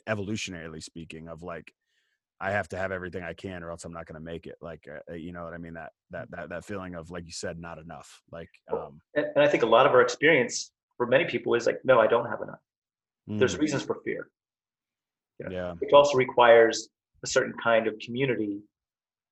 evolutionarily 0.07 0.81
speaking 0.81 1.27
of 1.27 1.43
like 1.43 1.73
I 2.41 2.51
have 2.51 2.69
to 2.69 2.77
have 2.77 2.91
everything 2.91 3.23
I 3.23 3.33
can 3.33 3.63
or 3.63 3.71
else 3.71 3.83
I'm 3.83 3.91
not 3.91 4.05
going 4.05 4.15
to 4.15 4.25
make 4.25 4.47
it. 4.47 4.55
Like, 4.61 4.87
uh, 4.89 5.11
uh, 5.11 5.15
you 5.15 5.33
know 5.33 5.43
what 5.43 5.53
I 5.53 5.57
mean? 5.57 5.73
That, 5.73 5.91
that, 6.11 6.31
that, 6.31 6.49
that 6.49 6.65
feeling 6.65 6.95
of, 6.95 7.11
like 7.11 7.25
you 7.25 7.33
said, 7.33 7.59
not 7.59 7.77
enough. 7.77 8.21
Like, 8.31 8.49
um, 8.71 9.01
and, 9.13 9.25
and 9.35 9.43
I 9.43 9.47
think 9.47 9.63
a 9.63 9.65
lot 9.65 9.85
of 9.85 9.91
our 9.91 10.01
experience 10.01 10.71
for 10.95 11.05
many 11.05 11.25
people 11.25 11.53
is 11.55 11.65
like, 11.65 11.79
no, 11.83 11.99
I 11.99 12.07
don't 12.07 12.29
have 12.29 12.41
enough. 12.41 12.61
Mm. 13.29 13.39
There's 13.39 13.57
reasons 13.57 13.83
for 13.83 13.97
fear. 14.05 14.29
You 15.39 15.49
know, 15.49 15.51
yeah. 15.55 15.73
Which 15.79 15.91
also 15.91 16.17
requires 16.17 16.87
a 17.23 17.27
certain 17.27 17.53
kind 17.61 17.87
of 17.87 17.99
community 17.99 18.59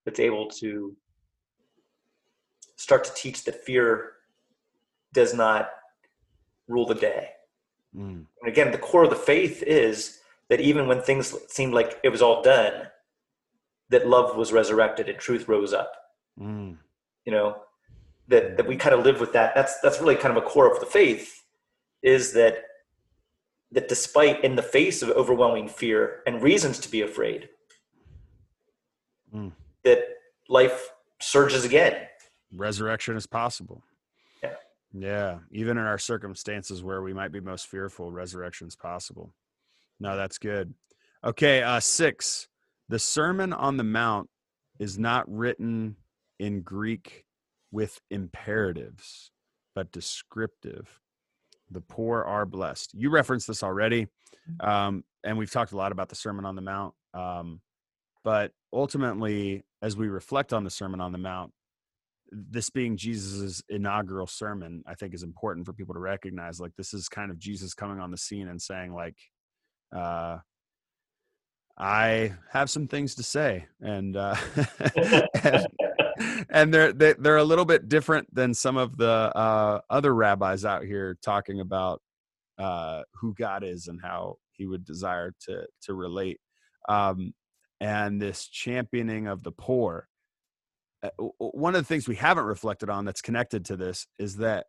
that's 0.05 0.19
able 0.19 0.49
to 0.49 0.95
start 2.75 3.05
to 3.05 3.13
teach 3.13 3.45
that 3.45 3.63
fear 3.63 4.13
does 5.13 5.33
not 5.33 5.69
rule 6.67 6.85
the 6.85 6.95
day. 6.95 7.29
Mm. 7.95 8.25
And 8.41 8.49
again, 8.49 8.71
the 8.71 8.77
core 8.77 9.03
of 9.03 9.09
the 9.09 9.15
faith 9.15 9.63
is 9.63 10.19
that 10.49 10.61
even 10.61 10.87
when 10.87 11.01
things 11.01 11.33
seemed 11.47 11.73
like 11.73 11.99
it 12.03 12.09
was 12.09 12.21
all 12.21 12.41
done, 12.41 12.87
that 13.89 14.07
love 14.07 14.35
was 14.35 14.51
resurrected 14.51 15.09
and 15.09 15.17
truth 15.17 15.47
rose 15.47 15.73
up. 15.73 15.91
Mm. 16.39 16.77
You 17.25 17.31
know, 17.31 17.57
that, 18.27 18.57
that 18.57 18.67
we 18.67 18.75
kind 18.75 18.93
of 18.93 19.05
live 19.05 19.19
with 19.19 19.33
that. 19.33 19.55
That's 19.55 19.79
that's 19.81 19.99
really 19.99 20.15
kind 20.15 20.35
of 20.35 20.43
a 20.43 20.45
core 20.45 20.71
of 20.71 20.79
the 20.79 20.85
faith, 20.85 21.43
is 22.01 22.33
that 22.33 22.63
that 23.71 23.87
despite 23.87 24.43
in 24.43 24.55
the 24.55 24.63
face 24.63 25.01
of 25.01 25.09
overwhelming 25.09 25.67
fear 25.67 26.21
and 26.25 26.41
reasons 26.41 26.79
to 26.79 26.89
be 26.89 27.01
afraid, 27.01 27.49
mm. 29.33 29.51
that 29.83 29.99
life 30.47 30.89
surges 31.19 31.65
again. 31.65 32.07
Resurrection 32.53 33.17
is 33.17 33.27
possible. 33.27 33.83
Yeah. 34.93 35.39
Even 35.51 35.77
in 35.77 35.85
our 35.85 35.97
circumstances 35.97 36.83
where 36.83 37.01
we 37.01 37.13
might 37.13 37.31
be 37.31 37.39
most 37.39 37.67
fearful, 37.67 38.11
resurrection 38.11 38.67
is 38.67 38.75
possible. 38.75 39.33
No, 39.99 40.15
that's 40.15 40.37
good. 40.37 40.73
Okay. 41.23 41.61
Uh, 41.63 41.79
six. 41.79 42.47
The 42.89 42.99
Sermon 42.99 43.51
on 43.51 43.77
the 43.77 43.83
Mount 43.83 44.29
is 44.79 44.97
not 44.97 45.29
written 45.29 45.97
in 46.39 46.61
Greek 46.61 47.25
with 47.71 47.99
imperatives, 48.09 49.31
but 49.75 49.91
descriptive. 49.91 51.01
The 51.69 51.81
poor 51.81 52.23
are 52.23 52.45
blessed. 52.45 52.93
You 52.93 53.09
referenced 53.09 53.47
this 53.47 53.63
already, 53.63 54.05
mm-hmm. 54.49 54.69
um, 54.69 55.03
and 55.23 55.37
we've 55.37 55.51
talked 55.51 55.73
a 55.73 55.77
lot 55.77 55.91
about 55.91 56.07
the 56.07 56.15
Sermon 56.15 56.45
on 56.45 56.55
the 56.55 56.61
Mount. 56.61 56.93
Um, 57.13 57.59
but 58.23 58.53
ultimately, 58.71 59.63
as 59.81 59.97
we 59.97 60.07
reflect 60.07 60.53
on 60.53 60.63
the 60.63 60.69
Sermon 60.69 61.01
on 61.01 61.11
the 61.11 61.17
Mount, 61.17 61.51
this 62.31 62.69
being 62.69 62.97
Jesus's 62.97 63.63
inaugural 63.69 64.27
sermon, 64.27 64.83
I 64.87 64.95
think 64.95 65.13
is 65.13 65.23
important 65.23 65.65
for 65.65 65.73
people 65.73 65.93
to 65.95 65.99
recognize. 65.99 66.59
Like 66.59 66.75
this 66.77 66.93
is 66.93 67.09
kind 67.09 67.31
of 67.31 67.39
Jesus 67.39 67.73
coming 67.73 67.99
on 67.99 68.11
the 68.11 68.17
scene 68.17 68.47
and 68.47 68.61
saying, 68.61 68.93
like, 68.93 69.17
uh, 69.95 70.39
I 71.77 72.33
have 72.51 72.69
some 72.69 72.87
things 72.87 73.15
to 73.15 73.23
say, 73.23 73.67
and 73.81 74.17
uh, 74.17 74.35
and, 75.43 75.67
and 76.49 76.73
they're 76.73 76.91
they, 76.91 77.11
are 77.11 77.15
they 77.19 77.29
are 77.29 77.37
a 77.37 77.43
little 77.43 77.65
bit 77.65 77.87
different 77.87 78.33
than 78.33 78.53
some 78.53 78.77
of 78.77 78.97
the 78.97 79.07
uh, 79.35 79.81
other 79.89 80.13
rabbis 80.15 80.65
out 80.65 80.83
here 80.83 81.17
talking 81.21 81.59
about 81.59 82.01
uh, 82.57 83.03
who 83.15 83.35
God 83.35 83.63
is 83.63 83.87
and 83.87 84.01
how 84.01 84.37
He 84.53 84.65
would 84.65 84.85
desire 84.85 85.33
to 85.41 85.67
to 85.83 85.93
relate, 85.93 86.39
um, 86.89 87.33
and 87.79 88.19
this 88.19 88.47
championing 88.47 89.27
of 89.27 89.43
the 89.43 89.51
poor. 89.51 90.07
Uh, 91.03 91.09
one 91.37 91.75
of 91.75 91.81
the 91.81 91.87
things 91.87 92.07
we 92.07 92.15
haven't 92.15 92.45
reflected 92.45 92.89
on 92.89 93.05
that's 93.05 93.21
connected 93.21 93.65
to 93.65 93.77
this 93.77 94.07
is 94.17 94.37
that, 94.37 94.65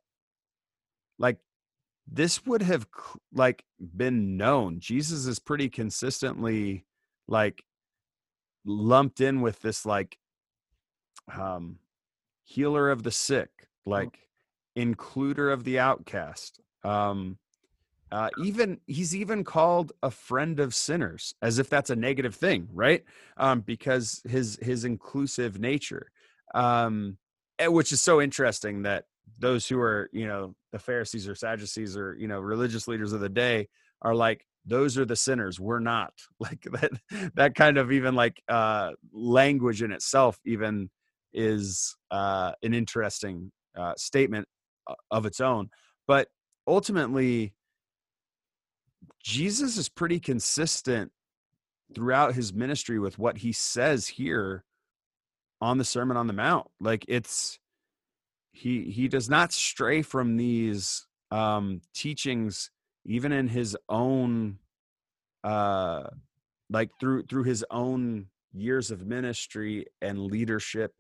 like, 1.19 1.39
this 2.11 2.45
would 2.47 2.63
have 2.63 2.87
like 3.33 3.65
been 3.79 4.37
known. 4.37 4.81
Jesus 4.81 5.27
is 5.27 5.39
pretty 5.39 5.69
consistently 5.69 6.85
like 7.27 7.63
lumped 8.65 9.21
in 9.21 9.41
with 9.41 9.61
this 9.61 9.87
like 9.87 10.19
um 11.35 11.79
healer 12.45 12.91
of 12.91 13.03
the 13.03 13.11
sick 13.11 13.51
mm. 13.61 13.93
like 13.93 14.29
includer 14.77 15.53
of 15.53 15.65
the 15.65 15.79
outcast 15.79 16.61
um 16.85 17.39
uh, 18.11 18.31
even 18.43 18.81
he's 18.87 19.15
even 19.15 19.45
called 19.45 19.93
a 20.03 20.11
friend 20.11 20.61
of 20.61 20.75
sinners 20.75 21.35
as 21.43 21.59
if 21.59 21.69
that's 21.69 21.91
a 21.91 21.97
negative 21.97 22.35
thing 22.35 22.67
right 22.73 23.05
um 23.37 23.61
because 23.61 24.23
his 24.27 24.59
his 24.63 24.87
inclusive 24.87 25.61
nature 25.61 26.11
um 26.55 27.17
eh, 27.59 27.67
which 27.67 27.93
is 27.93 28.03
so 28.03 28.21
interesting 28.21 28.83
that 28.83 29.05
those 29.39 29.67
who 29.69 29.79
are 29.79 30.09
you 30.13 30.27
know 30.27 30.55
the 30.73 30.79
pharisees 30.79 31.29
or 31.29 31.35
sadducees 31.35 31.97
or 31.97 32.17
you 32.19 32.29
know 32.29 32.41
religious 32.41 32.89
leaders 32.89 33.13
of 33.13 33.21
the 33.21 33.29
day 33.29 33.69
are 34.03 34.15
like 34.15 34.45
those 34.65 34.99
are 34.99 35.05
the 35.07 35.17
sinners 35.17 35.59
we're 35.59 35.79
not. 35.81 36.13
Like 36.41 36.63
that 36.73 36.91
that 37.35 37.55
kind 37.55 37.79
of 37.79 37.93
even 37.93 38.15
like 38.15 38.43
uh 38.49 38.93
language 39.13 39.83
in 39.83 39.93
itself 39.93 40.39
even 40.45 40.91
is 41.33 41.97
uh 42.11 42.53
an 42.63 42.75
interesting 42.75 43.53
uh 43.77 43.95
statement 43.97 44.47
uh, 44.87 44.95
of 45.11 45.27
its 45.27 45.41
own. 45.41 45.71
But 46.07 46.29
ultimately 46.69 47.55
jesus 49.25 49.77
is 49.77 49.89
pretty 49.89 50.21
consistent 50.21 51.11
throughout 51.95 52.35
his 52.35 52.53
ministry 52.53 52.99
with 52.99 53.19
what 53.19 53.39
he 53.39 53.53
says 53.53 54.07
here 54.07 54.65
on 55.61 55.79
the 55.79 55.85
sermon 55.85 56.17
on 56.17 56.27
the 56.27 56.33
mount 56.33 56.67
like 56.81 57.05
it's 57.09 57.59
he 58.53 58.91
he 58.91 59.09
does 59.09 59.29
not 59.29 59.53
stray 59.53 60.03
from 60.03 60.37
these 60.37 61.07
um 61.31 61.81
teachings 61.95 62.71
even 63.05 63.33
in 63.33 63.49
his 63.49 63.77
own 63.89 64.59
uh 65.45 66.05
like 66.71 66.91
through 67.01 67.23
through 67.25 67.45
his 67.45 67.65
own 67.71 68.27
years 68.53 68.91
of 68.91 69.07
ministry 69.07 69.87
and 70.03 70.19
leadership 70.19 70.93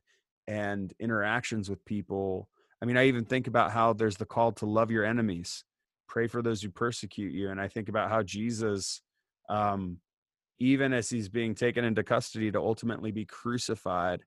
and 0.46 0.92
interactions 1.00 1.68
with 1.68 1.84
people. 1.84 2.48
I 2.80 2.86
mean 2.86 2.96
i 2.96 3.06
even 3.06 3.24
think 3.24 3.48
about 3.48 3.72
how 3.72 3.92
there's 3.92 4.16
the 4.16 4.24
call 4.24 4.52
to 4.52 4.66
love 4.66 4.90
your 4.90 5.04
enemies 5.04 5.64
pray 6.08 6.28
for 6.28 6.42
those 6.42 6.62
who 6.62 6.70
persecute 6.70 7.32
you 7.32 7.50
and 7.50 7.60
i 7.60 7.66
think 7.66 7.88
about 7.88 8.08
how 8.08 8.22
jesus 8.22 9.02
um 9.48 9.98
even 10.60 10.92
as 10.92 11.10
he's 11.10 11.28
being 11.28 11.56
taken 11.56 11.84
into 11.84 12.04
custody 12.04 12.52
to 12.52 12.58
ultimately 12.58 13.10
be 13.10 13.24
crucified 13.24 14.22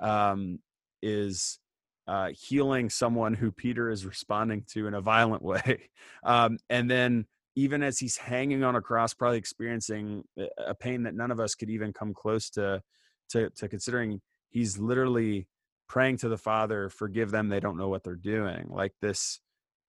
um 0.00 0.58
is 1.02 1.58
uh, 2.06 2.30
healing 2.38 2.90
someone 2.90 3.34
who 3.34 3.50
Peter 3.50 3.90
is 3.90 4.04
responding 4.04 4.64
to 4.72 4.86
in 4.86 4.94
a 4.94 5.00
violent 5.00 5.42
way. 5.52 5.90
Um, 6.24 6.58
and 6.68 6.90
then 6.90 7.26
even 7.56 7.82
as 7.82 7.98
he's 7.98 8.16
hanging 8.16 8.64
on 8.64 8.76
a 8.76 8.80
cross, 8.80 9.14
probably 9.14 9.38
experiencing 9.38 10.24
a 10.58 10.74
pain 10.74 11.04
that 11.04 11.14
none 11.14 11.30
of 11.30 11.40
us 11.40 11.54
could 11.54 11.70
even 11.70 11.92
come 11.92 12.12
close 12.12 12.50
to, 12.50 12.82
to, 13.30 13.48
to 13.50 13.68
considering, 13.68 14.20
he's 14.50 14.76
literally 14.78 15.46
praying 15.88 16.16
to 16.18 16.28
the 16.28 16.36
Father, 16.36 16.88
forgive 16.88 17.30
them, 17.30 17.48
they 17.48 17.60
don't 17.60 17.76
know 17.76 17.88
what 17.88 18.02
they're 18.02 18.16
doing. 18.16 18.66
Like 18.68 18.92
this, 19.00 19.40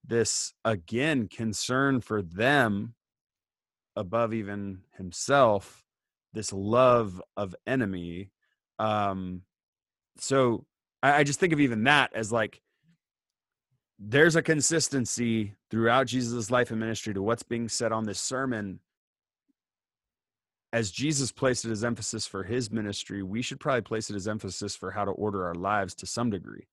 this 0.06 0.54
again, 0.64 1.28
concern 1.28 2.02
for 2.02 2.22
them 2.22 2.94
above 3.96 4.34
even 4.34 4.82
himself, 4.98 5.84
this 6.34 6.54
love 6.54 7.22
of 7.36 7.56
enemy. 7.66 8.32
Um, 8.78 9.42
so 10.18 10.66
I, 11.02 11.20
I 11.20 11.24
just 11.24 11.40
think 11.40 11.54
of 11.54 11.60
even 11.60 11.84
that 11.84 12.12
as 12.14 12.32
like 12.32 12.62
there's 14.00 14.36
a 14.36 14.42
consistency 14.42 15.54
throughout 15.72 16.08
Jesus' 16.08 16.52
life 16.52 16.72
and 16.72 16.80
ministry 16.80 17.14
to 17.14 17.22
what's 17.22 17.44
being 17.44 17.70
said 17.70 17.92
on 17.92 18.06
this 18.06 18.20
sermon. 18.20 18.80
As 20.74 20.92
Jesus 20.92 21.32
placed 21.32 21.64
it 21.64 21.72
as 21.72 21.86
emphasis 21.86 22.28
for 22.28 22.44
his 22.44 22.70
ministry, 22.70 23.24
we 23.24 23.42
should 23.42 23.62
probably 23.62 23.82
place 23.82 24.10
it 24.10 24.16
as 24.16 24.28
emphasis 24.28 24.76
for 24.76 24.92
how 24.92 25.06
to 25.06 25.12
order 25.12 25.46
our 25.46 25.56
lives 25.56 25.96
to 25.96 26.06
some 26.06 26.30
degree, 26.30 26.68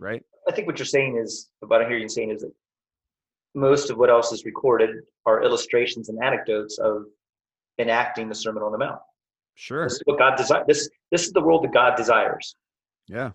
right? 0.00 0.22
I 0.48 0.52
think 0.52 0.66
what 0.66 0.78
you're 0.78 0.86
saying 0.86 1.18
is, 1.22 1.50
what 1.60 1.80
I 1.80 1.86
hear 1.86 1.96
you 1.96 2.08
saying 2.08 2.32
is 2.32 2.40
that 2.40 2.52
most 3.54 3.90
of 3.90 3.96
what 3.96 4.10
else 4.10 4.32
is 4.32 4.44
recorded 4.44 4.96
are 5.24 5.44
illustrations 5.44 6.08
and 6.08 6.18
anecdotes 6.22 6.78
of 6.78 7.04
enacting 7.78 8.28
the 8.28 8.34
Sermon 8.34 8.64
on 8.64 8.72
the 8.72 8.78
Mount. 8.78 8.98
Sure. 9.54 9.84
This 9.84 9.94
is 9.94 10.02
what 10.06 10.18
God 10.18 10.36
desires. 10.36 10.64
This 10.66 10.88
this 11.12 11.24
is 11.24 11.32
the 11.32 11.40
world 11.40 11.62
that 11.62 11.72
God 11.72 11.96
desires. 11.96 12.56
Yeah. 13.08 13.30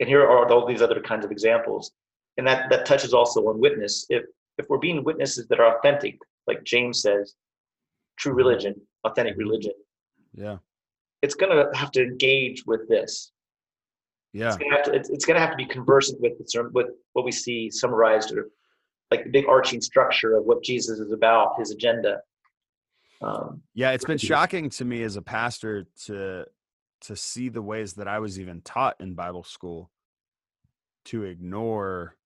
And 0.00 0.08
here 0.08 0.22
are 0.22 0.50
all 0.50 0.66
these 0.66 0.82
other 0.82 1.00
kinds 1.00 1.24
of 1.24 1.30
examples. 1.30 1.92
And 2.36 2.46
that 2.46 2.68
that 2.70 2.84
touches 2.84 3.14
also 3.14 3.40
on 3.48 3.60
witness. 3.60 4.06
If 4.08 4.24
if 4.58 4.66
we're 4.68 4.78
being 4.78 5.04
witnesses 5.04 5.46
that 5.48 5.60
are 5.60 5.78
authentic, 5.78 6.18
like 6.46 6.64
James 6.64 7.02
says, 7.02 7.34
true 8.16 8.32
religion, 8.32 8.74
authentic 9.04 9.36
religion. 9.36 9.72
Yeah. 10.34 10.58
It's 11.22 11.34
gonna 11.34 11.66
have 11.74 11.92
to 11.92 12.02
engage 12.02 12.64
with 12.66 12.88
this. 12.88 13.32
Yeah. 14.32 14.48
It's 14.48 14.56
gonna 14.56 14.74
have 14.74 14.84
to, 14.84 14.92
it's, 14.92 15.10
it's 15.10 15.24
gonna 15.24 15.40
have 15.40 15.50
to 15.50 15.56
be 15.56 15.66
conversant 15.66 16.20
with 16.20 16.32
with 16.72 16.88
what 17.12 17.24
we 17.24 17.32
see 17.32 17.70
summarized 17.70 18.32
or 18.32 18.50
like 19.10 19.24
the 19.24 19.30
big 19.30 19.46
arching 19.48 19.80
structure 19.80 20.36
of 20.36 20.44
what 20.44 20.62
Jesus 20.62 20.98
is 20.98 21.12
about, 21.12 21.58
his 21.58 21.70
agenda. 21.70 22.20
Um, 23.22 23.62
yeah, 23.74 23.92
it's 23.92 24.04
been 24.04 24.18
shocking 24.32 24.70
to 24.70 24.84
me 24.84 25.02
as 25.02 25.16
a 25.16 25.22
pastor 25.22 25.86
to 26.06 26.46
to 27.04 27.16
see 27.16 27.48
the 27.48 27.62
ways 27.62 27.94
that 27.94 28.08
I 28.08 28.18
was 28.18 28.38
even 28.40 28.60
taught 28.62 28.96
in 29.00 29.14
Bible 29.14 29.44
school 29.44 29.90
to 31.06 31.24
ignore 31.24 32.16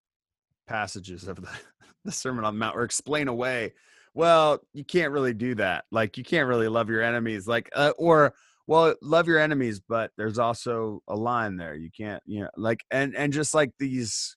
passages 0.66 1.26
of 1.26 1.36
the, 1.36 1.48
the 2.04 2.12
Sermon 2.12 2.44
on 2.44 2.54
the 2.54 2.58
Mount 2.58 2.76
or 2.76 2.82
explain 2.82 3.28
away. 3.28 3.72
Well, 4.14 4.60
you 4.72 4.84
can't 4.84 5.12
really 5.12 5.34
do 5.34 5.54
that. 5.56 5.84
Like 5.90 6.16
you 6.16 6.24
can't 6.24 6.48
really 6.48 6.68
love 6.68 6.88
your 6.88 7.02
enemies. 7.02 7.46
Like 7.46 7.70
uh, 7.74 7.92
or 7.98 8.34
well, 8.66 8.94
love 9.00 9.26
your 9.26 9.38
enemies, 9.38 9.80
but 9.80 10.10
there's 10.16 10.38
also 10.38 11.02
a 11.08 11.16
line 11.16 11.56
there. 11.56 11.74
You 11.74 11.90
can't, 11.96 12.22
you 12.26 12.40
know, 12.40 12.50
like 12.56 12.84
and 12.90 13.16
and 13.16 13.32
just 13.32 13.54
like 13.54 13.70
these. 13.78 14.36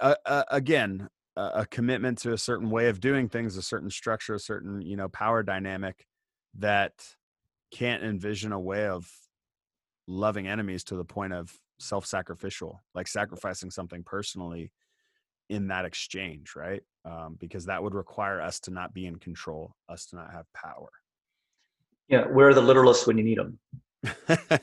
Uh, 0.00 0.14
uh, 0.24 0.44
again, 0.50 1.08
a 1.36 1.66
commitment 1.66 2.18
to 2.18 2.32
a 2.32 2.38
certain 2.38 2.70
way 2.70 2.88
of 2.88 3.00
doing 3.00 3.28
things, 3.28 3.56
a 3.56 3.62
certain 3.62 3.90
structure, 3.90 4.34
a 4.34 4.40
certain 4.40 4.82
you 4.82 4.96
know 4.96 5.08
power 5.08 5.42
dynamic 5.42 6.06
that 6.58 6.92
can't 7.72 8.04
envision 8.04 8.52
a 8.52 8.60
way 8.60 8.86
of 8.86 9.10
loving 10.06 10.46
enemies 10.46 10.84
to 10.84 10.96
the 10.96 11.04
point 11.04 11.32
of 11.32 11.52
self-sacrificial, 11.78 12.80
like 12.94 13.08
sacrificing 13.08 13.70
something 13.70 14.04
personally 14.04 14.70
in 15.48 15.68
that 15.68 15.84
exchange, 15.84 16.54
right? 16.54 16.82
Um, 17.04 17.36
because 17.40 17.66
that 17.66 17.82
would 17.82 17.94
require 17.94 18.40
us 18.40 18.60
to 18.60 18.70
not 18.70 18.94
be 18.94 19.06
in 19.06 19.16
control, 19.16 19.74
us 19.88 20.06
to 20.06 20.16
not 20.16 20.32
have 20.32 20.46
power. 20.54 20.88
Yeah, 22.08 22.26
where 22.26 22.48
are 22.48 22.54
the 22.54 22.62
literalists 22.62 23.06
when 23.06 23.18
you 23.18 23.24
need 23.24 23.38
them? 23.38 23.58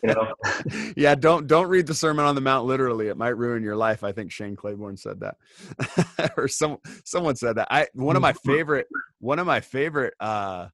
you 0.04 0.14
know? 0.14 0.34
yeah, 0.98 1.16
don't 1.16 1.48
don't 1.48 1.68
read 1.68 1.88
the 1.88 1.94
Sermon 1.94 2.26
on 2.26 2.36
the 2.36 2.42
Mount 2.42 2.68
literally. 2.68 3.08
It 3.08 3.18
might 3.18 3.38
ruin 3.38 3.64
your 3.64 3.76
life. 3.76 4.04
I 4.04 4.12
think 4.12 4.32
Shane 4.32 4.56
Claiborne 4.56 4.98
said 4.98 5.22
that, 5.22 6.34
or 6.38 6.48
some 6.48 6.78
someone 7.06 7.36
said 7.36 7.56
that. 7.56 7.68
I 7.72 7.88
one 7.94 8.16
of 8.16 8.22
my 8.22 8.34
favorite 8.46 8.88
one 9.20 9.40
of 9.40 9.48
my 9.48 9.62
favorite. 9.62 10.14
uh 10.20 10.68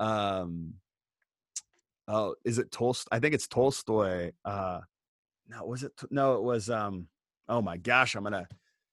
um 0.00 0.74
Oh, 2.12 2.34
is 2.44 2.58
it 2.58 2.72
Tolstoy? 2.72 3.08
I 3.12 3.18
think 3.20 3.34
it's 3.34 3.46
Tolstoy. 3.46 4.32
Uh 4.44 4.80
No, 5.48 5.64
was 5.64 5.82
it? 5.82 5.92
No, 6.10 6.34
it 6.34 6.42
was. 6.42 6.68
um 6.70 7.06
Oh 7.48 7.62
my 7.62 7.76
gosh, 7.76 8.14
I'm 8.14 8.24
gonna. 8.24 8.46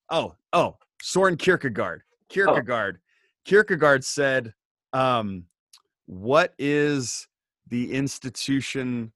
Oh, 0.09 0.35
oh, 0.53 0.77
Soren 1.01 1.37
Kierkegaard. 1.37 2.03
Kierkegaard. 2.29 2.99
Oh. 2.99 3.03
Kierkegaard 3.45 4.03
said, 4.03 4.53
um, 4.93 5.45
"What 6.05 6.53
is?" 6.57 7.27
the 7.69 7.91
institution 7.93 9.11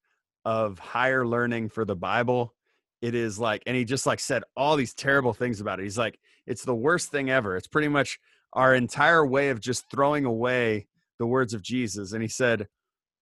of 0.46 0.80
higher 0.80 1.26
learning 1.26 1.70
for 1.70 1.86
the 1.86 1.96
Bible. 1.96 2.54
It 3.02 3.16
is 3.16 3.40
like, 3.40 3.64
and 3.66 3.76
he 3.76 3.86
just 3.86 4.06
like 4.06 4.20
said 4.20 4.44
all 4.56 4.76
these 4.76 4.94
terrible 4.94 5.34
things 5.34 5.62
about 5.62 5.80
it. 5.80 5.84
He's 5.84 5.98
like, 5.98 6.20
it's 6.46 6.64
the 6.66 6.76
worst 6.76 7.10
thing 7.12 7.30
ever. 7.30 7.56
It's 7.56 7.68
pretty 7.68 7.88
much 7.88 8.20
our 8.54 8.76
entire 8.76 9.26
way 9.26 9.50
of 9.50 9.60
just 9.60 9.90
throwing 9.90 10.26
away 10.26 10.88
the 11.18 11.26
words 11.26 11.54
of 11.54 11.62
Jesus. 11.62 12.14
And 12.14 12.22
he 12.22 12.28
said, 12.28 12.68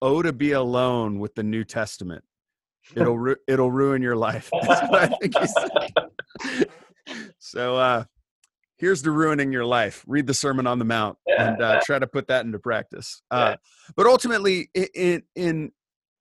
"Oh, 0.01 0.21
to 0.21 0.34
be 0.34 0.51
alone 0.51 1.19
with 1.19 1.35
the 1.35 1.43
New 1.43 1.63
Testament. 1.63 2.23
It'll 2.95 3.17
ru- 3.17 3.38
it'll 3.47 3.71
ruin 3.71 4.01
your 4.01 4.15
life." 4.15 4.49
I 4.63 5.07
think 5.21 5.38
he 5.38 6.65
so, 7.39 7.76
uh, 7.76 8.03
here's 8.80 9.01
the 9.01 9.11
ruining 9.11 9.51
your 9.51 9.65
life 9.65 10.03
read 10.07 10.26
the 10.26 10.34
sermon 10.34 10.65
on 10.65 10.80
the 10.80 10.85
mount 10.85 11.17
and 11.27 11.61
uh, 11.61 11.80
try 11.84 11.99
to 11.99 12.07
put 12.07 12.27
that 12.27 12.45
into 12.45 12.57
practice 12.57 13.21
uh, 13.30 13.55
but 13.95 14.07
ultimately 14.07 14.69
in 14.95 15.21
in 15.35 15.71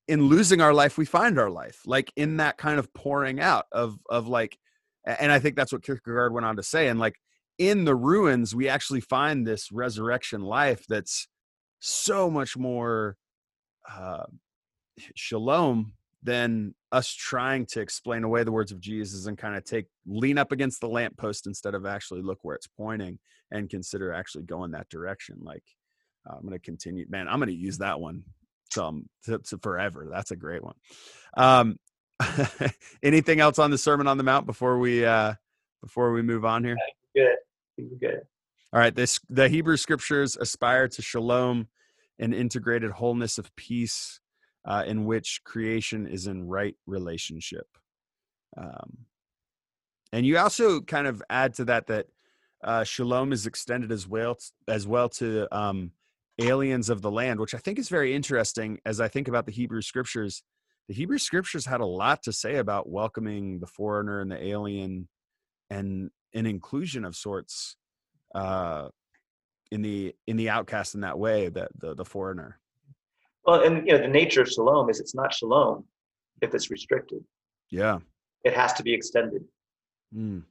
in 0.09 0.23
losing 0.25 0.61
our 0.61 0.75
life 0.75 0.99
we 0.99 1.05
find 1.05 1.39
our 1.39 1.51
life 1.51 1.81
like 1.87 2.13
in 2.17 2.39
that 2.39 2.59
kind 2.59 2.79
of 2.79 2.93
pouring 2.93 3.41
out 3.41 3.67
of 3.73 3.97
of 4.11 4.27
like 4.27 4.59
and 5.07 5.33
i 5.33 5.39
think 5.39 5.57
that's 5.57 5.73
what 5.73 5.83
kierkegaard 5.83 6.33
went 6.33 6.45
on 6.45 6.57
to 6.57 6.63
say 6.63 6.89
and 6.89 6.99
like 6.99 7.15
in 7.59 7.85
the 7.85 7.95
ruins 7.95 8.55
we 8.55 8.69
actually 8.69 9.01
find 9.01 9.47
this 9.47 9.71
resurrection 9.73 10.43
life 10.43 10.85
that's 10.89 11.29
so 11.81 12.29
much 12.31 12.57
more 12.57 13.17
uh, 13.97 14.25
shalom 15.15 15.93
than 16.23 16.75
us 16.91 17.13
trying 17.13 17.67
to 17.67 17.81
explain 17.81 18.25
away 18.25 18.43
the 18.43 18.53
words 18.53 18.73
of 18.73 18.81
Jesus 18.81 19.27
and 19.27 19.39
kind 19.39 19.57
of 19.57 19.65
take 19.65 19.87
lean 20.07 20.39
up 20.39 20.53
against 20.53 20.81
the 20.81 20.89
lamppost 20.89 21.47
instead 21.47 21.75
of 21.75 21.87
actually 21.87 22.23
look 22.23 22.39
where 22.43 22.57
it's 22.57 22.67
pointing 22.67 23.19
and 23.51 23.71
consider 23.71 24.13
actually 24.13 24.45
going 24.45 24.73
that 24.73 24.89
direction. 24.89 25.39
Like 25.43 25.63
uh, 26.29 26.35
I'm 26.35 26.43
going 26.43 26.53
to 26.53 26.59
continue, 26.59 27.07
man. 27.09 27.29
I'm 27.29 27.39
going 27.39 27.49
to 27.49 27.55
use 27.55 27.79
that 27.79 28.01
one 28.01 28.25
some 28.73 29.09
to, 29.25 29.39
to, 29.39 29.59
forever. 29.59 30.09
That's 30.11 30.31
a 30.31 30.37
great 30.37 30.63
one. 30.63 30.75
Um, 31.37 31.79
anything 33.03 33.41
else 33.41 33.59
on 33.59 33.71
the 33.71 33.79
Sermon 33.79 34.07
on 34.07 34.19
the 34.19 34.25
Mount 34.25 34.47
before 34.47 34.79
we 34.79 35.05
uh, 35.05 35.35
before 35.83 36.13
we 36.13 36.23
move 36.23 36.45
on 36.45 36.65
here? 36.65 36.77
Good, 37.15 37.37
good. 38.01 38.23
All 38.73 38.81
right. 38.81 38.95
This 38.95 39.21
the 39.31 39.49
Hebrew 39.49 39.77
Scriptures 39.77 40.37
aspire 40.37 40.89
to 40.89 41.03
shalom, 41.03 41.69
an 42.19 42.33
integrated 42.33 42.91
wholeness 42.91 43.39
of 43.39 43.55
peace 43.57 44.21
uh, 44.65 44.85
in 44.87 45.05
which 45.05 45.41
creation 45.45 46.07
is 46.07 46.27
in 46.27 46.49
right 46.49 46.77
relationship. 46.87 47.67
Um, 48.57 49.07
and 50.13 50.27
you 50.27 50.39
also 50.39 50.81
kind 50.81 51.07
of 51.07 51.23
add 51.31 51.55
to 51.55 51.65
that 51.67 51.87
that 51.87 52.07
uh, 52.65 52.85
shalom 52.85 53.33
is 53.33 53.47
extended 53.47 53.93
as 53.93 54.07
well 54.07 54.37
as 54.67 54.87
well 54.87 55.09
to 55.09 55.47
um, 55.57 55.93
aliens 56.41 56.91
of 56.91 57.03
the 57.03 57.11
land, 57.11 57.41
which 57.41 57.55
I 57.55 57.59
think 57.59 57.79
is 57.79 57.89
very 57.89 58.15
interesting. 58.15 58.79
As 58.85 59.01
I 59.01 59.09
think 59.09 59.29
about 59.29 59.47
the 59.47 59.53
Hebrew 59.53 59.83
scriptures, 59.83 60.43
the 60.89 60.95
Hebrew 60.95 61.19
scriptures 61.19 61.67
had 61.67 61.81
a 61.81 61.87
lot 61.87 62.23
to 62.25 62.33
say 62.33 62.57
about 62.57 62.89
welcoming 62.89 63.61
the 63.61 63.67
foreigner 63.67 64.21
and 64.21 64.31
the 64.31 64.43
alien, 64.43 65.09
and 65.71 66.11
an 66.35 66.47
inclusion 66.47 67.05
of 67.05 67.15
sorts 67.15 67.77
uh, 68.35 68.89
in 69.71 69.83
the 69.83 70.15
in 70.27 70.37
the 70.37 70.51
outcast 70.51 70.95
in 70.95 71.01
that 71.03 71.19
way, 71.19 71.49
that 71.49 71.71
the 71.79 71.95
the 71.95 72.05
foreigner. 72.05 72.59
Well, 73.45 73.63
and 73.63 73.87
you 73.87 73.95
know, 73.95 73.99
the 73.99 74.09
nature 74.09 74.43
of 74.43 74.49
shalom 74.49 74.91
is 74.91 75.01
it's 75.01 75.15
not 75.15 75.33
shalom 75.33 75.85
if 76.43 76.55
it's 76.55 76.71
restricted. 76.71 77.25
Yeah. 77.71 77.99
It 78.45 78.55
has 78.55 78.73
to 78.75 78.83
be 78.83 78.95
extended. 78.95 79.45
Mm. 80.15 80.43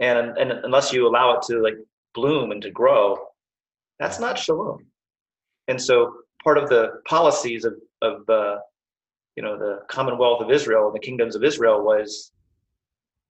And 0.00 0.36
and 0.38 0.52
unless 0.64 0.92
you 0.92 1.06
allow 1.06 1.36
it 1.36 1.42
to 1.48 1.62
like 1.62 1.76
bloom 2.14 2.52
and 2.52 2.62
to 2.62 2.70
grow, 2.70 3.18
that's 3.98 4.18
not 4.18 4.38
shalom. 4.38 4.86
And 5.68 5.80
so 5.80 6.12
part 6.42 6.58
of 6.58 6.68
the 6.68 7.00
policies 7.08 7.64
of 7.64 7.74
of 8.02 8.26
the 8.26 8.60
you 9.36 9.42
know 9.42 9.58
the 9.58 9.80
Commonwealth 9.88 10.42
of 10.42 10.50
Israel 10.50 10.86
and 10.86 10.94
the 10.94 11.00
kingdoms 11.00 11.36
of 11.36 11.44
Israel 11.44 11.82
was 11.82 12.32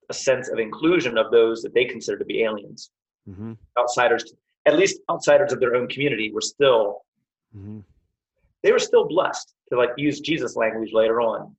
a 0.08 0.14
sense 0.14 0.48
of 0.48 0.58
inclusion 0.58 1.18
of 1.18 1.30
those 1.30 1.62
that 1.62 1.74
they 1.74 1.84
consider 1.84 2.18
to 2.18 2.24
be 2.24 2.42
aliens, 2.44 2.90
mm-hmm. 3.28 3.52
outsiders, 3.78 4.34
at 4.66 4.76
least 4.76 5.00
outsiders 5.10 5.52
of 5.52 5.60
their 5.60 5.74
own 5.74 5.88
community, 5.88 6.32
were 6.32 6.40
still 6.40 7.02
mm-hmm 7.56 7.80
they 8.66 8.72
were 8.72 8.80
still 8.80 9.06
blessed 9.06 9.54
to 9.68 9.78
like 9.78 9.90
use 9.96 10.18
Jesus 10.18 10.56
language 10.56 10.90
later 10.92 11.20
on 11.20 11.54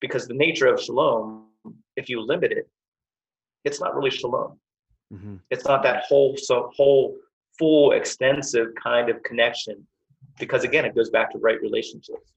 because 0.00 0.26
the 0.26 0.32
nature 0.32 0.66
of 0.66 0.80
shalom, 0.80 1.44
if 1.96 2.08
you 2.08 2.18
limit 2.22 2.50
it, 2.50 2.66
it's 3.64 3.78
not 3.78 3.94
really 3.94 4.10
shalom. 4.10 4.58
Mm-hmm. 5.12 5.36
It's 5.50 5.66
not 5.66 5.82
that 5.82 6.04
whole, 6.04 6.38
so 6.38 6.70
whole, 6.74 7.14
full, 7.58 7.92
extensive 7.92 8.68
kind 8.82 9.10
of 9.10 9.22
connection 9.22 9.86
because 10.38 10.64
again, 10.64 10.86
it 10.86 10.94
goes 10.94 11.10
back 11.10 11.30
to 11.32 11.38
right 11.38 11.60
relationships. 11.60 12.32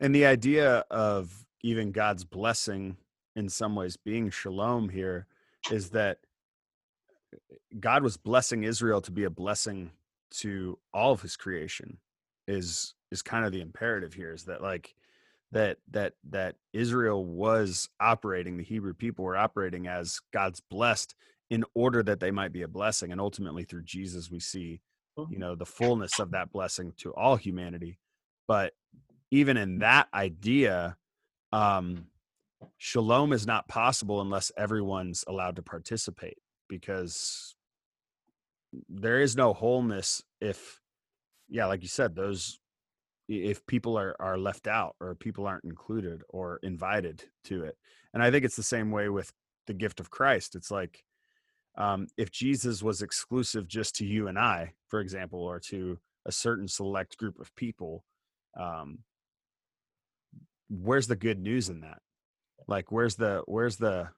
And 0.00 0.14
the 0.14 0.24
idea 0.24 0.84
of 0.90 1.44
even 1.62 1.92
God's 1.92 2.24
blessing 2.24 2.96
in 3.36 3.50
some 3.50 3.74
ways 3.74 3.98
being 3.98 4.30
shalom 4.30 4.88
here 4.88 5.26
is 5.70 5.90
that 5.90 6.20
God 7.78 8.02
was 8.02 8.16
blessing 8.16 8.64
Israel 8.64 9.00
to 9.02 9.10
be 9.12 9.24
a 9.24 9.30
blessing 9.30 9.90
to 10.32 10.78
all 10.92 11.12
of 11.12 11.22
his 11.22 11.36
creation 11.36 11.98
is 12.48 12.94
is 13.10 13.22
kind 13.22 13.44
of 13.44 13.52
the 13.52 13.60
imperative 13.60 14.12
here 14.14 14.32
is 14.32 14.44
that 14.44 14.62
like 14.62 14.94
that 15.52 15.78
that 15.90 16.14
that 16.30 16.56
Israel 16.72 17.24
was 17.24 17.88
operating, 18.00 18.56
the 18.56 18.64
Hebrew 18.64 18.94
people 18.94 19.24
were 19.24 19.36
operating 19.36 19.86
as 19.88 20.20
God's 20.32 20.60
blessed 20.60 21.14
in 21.50 21.64
order 21.74 22.02
that 22.02 22.20
they 22.20 22.30
might 22.30 22.52
be 22.52 22.62
a 22.62 22.68
blessing. 22.68 23.12
And 23.12 23.20
ultimately 23.20 23.64
through 23.64 23.84
Jesus 23.84 24.30
we 24.30 24.40
see, 24.40 24.80
you 25.28 25.38
Mm-hmm. 25.38 25.40
know, 25.40 25.54
the 25.54 25.66
fullness 25.66 26.18
of 26.18 26.32
that 26.32 26.52
blessing 26.52 26.92
to 26.98 27.12
all 27.14 27.36
humanity. 27.36 27.98
But 28.48 28.74
even 29.30 29.56
in 29.56 29.80
that 29.80 30.08
idea, 30.14 30.96
um 31.52 32.06
shalom 32.78 33.32
is 33.32 33.46
not 33.46 33.68
possible 33.68 34.20
unless 34.20 34.52
everyone's 34.56 35.24
allowed 35.28 35.56
to 35.56 35.62
participate 35.62 36.38
because 36.68 37.54
there 38.88 39.20
is 39.20 39.36
no 39.36 39.52
wholeness 39.52 40.22
if 40.40 40.80
yeah 41.48 41.66
like 41.66 41.82
you 41.82 41.88
said 41.88 42.14
those 42.14 42.58
if 43.28 43.64
people 43.66 43.98
are 43.98 44.16
are 44.20 44.38
left 44.38 44.66
out 44.66 44.96
or 45.00 45.14
people 45.14 45.46
aren't 45.46 45.64
included 45.64 46.22
or 46.28 46.58
invited 46.62 47.24
to 47.44 47.64
it. 47.64 47.76
And 48.14 48.22
i 48.22 48.30
think 48.30 48.44
it's 48.44 48.56
the 48.56 48.62
same 48.62 48.90
way 48.90 49.08
with 49.08 49.32
the 49.66 49.74
gift 49.74 50.00
of 50.00 50.10
christ. 50.10 50.54
It's 50.56 50.70
like 50.70 51.04
um, 51.78 52.08
if 52.16 52.30
jesus 52.32 52.82
was 52.82 53.02
exclusive 53.02 53.68
just 53.68 53.94
to 53.96 54.04
you 54.04 54.26
and 54.26 54.38
i 54.38 54.72
for 54.88 55.00
example 55.00 55.40
or 55.40 55.60
to 55.60 55.98
a 56.26 56.32
certain 56.32 56.66
select 56.66 57.16
group 57.16 57.38
of 57.38 57.54
people 57.54 58.04
um, 58.58 58.98
where's 60.70 61.08
the 61.08 61.16
good 61.16 61.38
news 61.40 61.68
in 61.68 61.80
that? 61.80 61.98
Like 62.66 62.92
where's 62.92 63.16
the 63.16 63.42
where's 63.46 63.76
the 63.76 64.08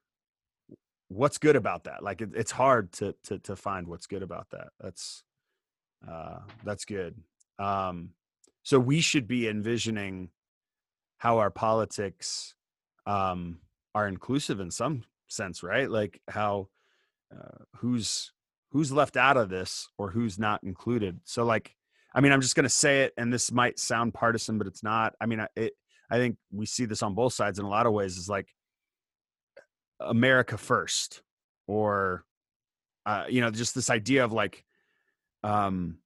what's 1.12 1.38
good 1.38 1.56
about 1.56 1.84
that? 1.84 2.02
Like 2.02 2.20
it, 2.20 2.30
it's 2.34 2.50
hard 2.50 2.92
to, 2.92 3.14
to 3.24 3.38
to 3.40 3.56
find 3.56 3.86
what's 3.86 4.06
good 4.06 4.22
about 4.22 4.48
that. 4.50 4.68
That's 4.80 5.22
uh 6.08 6.40
that's 6.64 6.84
good. 6.84 7.16
Um 7.58 8.10
so 8.62 8.78
we 8.78 9.00
should 9.00 9.26
be 9.26 9.48
envisioning 9.48 10.30
how 11.18 11.38
our 11.38 11.50
politics 11.50 12.54
um 13.06 13.58
are 13.94 14.08
inclusive 14.08 14.60
in 14.60 14.70
some 14.70 15.04
sense 15.28 15.62
right? 15.62 15.90
Like 15.90 16.20
how 16.28 16.68
uh, 17.32 17.64
who's 17.76 18.32
who's 18.70 18.92
left 18.92 19.16
out 19.16 19.36
of 19.36 19.48
this 19.48 19.88
or 19.98 20.10
who's 20.10 20.38
not 20.38 20.62
included? 20.62 21.20
So 21.24 21.44
like 21.44 21.74
i 22.14 22.20
mean 22.20 22.30
i'm 22.30 22.42
just 22.42 22.54
going 22.54 22.64
to 22.64 22.68
say 22.68 23.04
it 23.04 23.14
and 23.16 23.32
this 23.32 23.50
might 23.50 23.78
sound 23.78 24.12
partisan 24.12 24.58
but 24.58 24.66
it's 24.66 24.82
not. 24.82 25.14
I 25.20 25.26
mean 25.26 25.46
it 25.56 25.72
i 26.10 26.18
think 26.18 26.36
we 26.50 26.66
see 26.66 26.84
this 26.84 27.02
on 27.02 27.14
both 27.14 27.32
sides 27.32 27.58
in 27.58 27.64
a 27.64 27.70
lot 27.70 27.86
of 27.86 27.92
ways 27.92 28.18
is 28.18 28.28
like 28.28 28.48
america 30.06 30.56
first 30.56 31.22
or 31.66 32.24
uh, 33.06 33.24
you 33.28 33.40
know 33.40 33.50
just 33.50 33.74
this 33.74 33.90
idea 33.90 34.24
of 34.24 34.32
like 34.32 34.64
um 35.42 35.98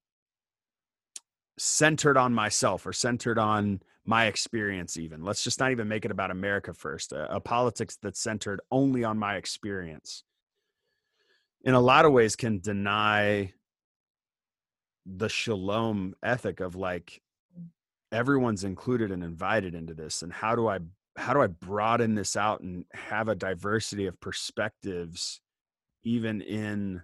centered 1.59 2.17
on 2.17 2.35
myself 2.35 2.87
or 2.87 2.93
centered 2.93 3.39
on 3.39 3.81
my 4.05 4.27
experience 4.27 4.99
even. 4.99 5.25
Let's 5.25 5.43
just 5.43 5.59
not 5.59 5.73
even 5.73 5.89
make 5.89 6.05
it 6.05 6.11
about 6.11 6.31
america 6.31 6.73
first 6.73 7.13
a, 7.13 7.37
a 7.37 7.41
politics 7.41 7.99
that's 8.01 8.21
centered 8.21 8.61
only 8.71 9.05
on 9.05 9.19
my 9.19 9.37
experience 9.37 10.23
in 11.67 11.75
a 11.75 11.81
lot 11.81 12.05
of 12.05 12.13
ways 12.13 12.37
can 12.37 12.61
deny 12.61 13.53
the 15.05 15.29
shalom 15.29 16.15
ethic 16.23 16.61
of 16.61 16.77
like 16.77 17.21
everyone's 18.13 18.65
included 18.65 19.11
and 19.11 19.23
invited 19.25 19.75
into 19.75 19.93
this 19.93 20.23
and 20.23 20.33
how 20.33 20.55
do 20.55 20.69
i 20.69 20.79
how 21.17 21.33
do 21.33 21.41
i 21.41 21.47
broaden 21.47 22.15
this 22.15 22.37
out 22.37 22.61
and 22.61 22.85
have 22.93 23.29
a 23.29 23.35
diversity 23.35 24.07
of 24.07 24.21
perspectives 24.21 25.41
even 26.05 26.41
in 26.41 27.03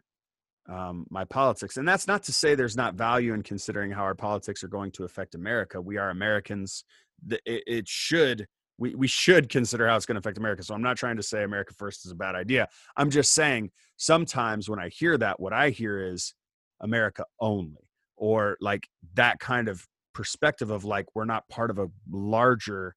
um, 0.69 1.07
my 1.11 1.25
politics? 1.25 1.77
And 1.77 1.89
that's 1.89 2.07
not 2.07 2.23
to 2.25 2.33
say 2.33 2.55
there's 2.55 2.77
not 2.77 2.95
value 2.95 3.35
in 3.35 3.43
considering 3.43 3.91
how 3.91 4.03
our 4.03 4.15
politics 4.15 4.63
are 4.63 4.69
going 4.69 4.93
to 4.93 5.05
affect 5.05 5.35
america. 5.35 5.81
We 5.81 5.97
are 5.97 6.11
americans. 6.11 6.85
It, 7.31 7.65
it 7.67 7.89
should 7.89 8.47
we, 8.79 8.95
we 8.95 9.07
should 9.07 9.49
consider 9.49 9.87
how 9.87 9.97
it's 9.97 10.07
going 10.07 10.17
to 10.17 10.21
affect 10.21 10.39
america. 10.39 10.63
So 10.63 10.75
i'm 10.75 10.83
not 10.83 10.97
trying 10.97 11.17
to 11.17 11.23
say 11.23 11.43
america 11.43 11.75
first 11.75 12.05
is 12.07 12.13
a 12.13 12.17
bad 12.17 12.35
idea. 12.35 12.69
I'm 12.97 13.11
just 13.11 13.33
saying 13.33 13.71
sometimes 13.97 14.69
when 14.69 14.79
i 14.79 14.89
hear 14.89 15.17
that 15.19 15.41
what 15.41 15.53
i 15.53 15.71
hear 15.71 16.05
is 16.13 16.35
america 16.81 17.25
only 17.41 17.89
or 18.17 18.57
like 18.61 18.89
that 19.15 19.39
kind 19.41 19.69
of 19.69 19.87
perspective 20.15 20.71
of 20.71 20.85
like 20.85 21.07
we're 21.15 21.25
not 21.25 21.49
part 21.49 21.71
of 21.71 21.79
a 21.79 21.89
larger 22.11 22.95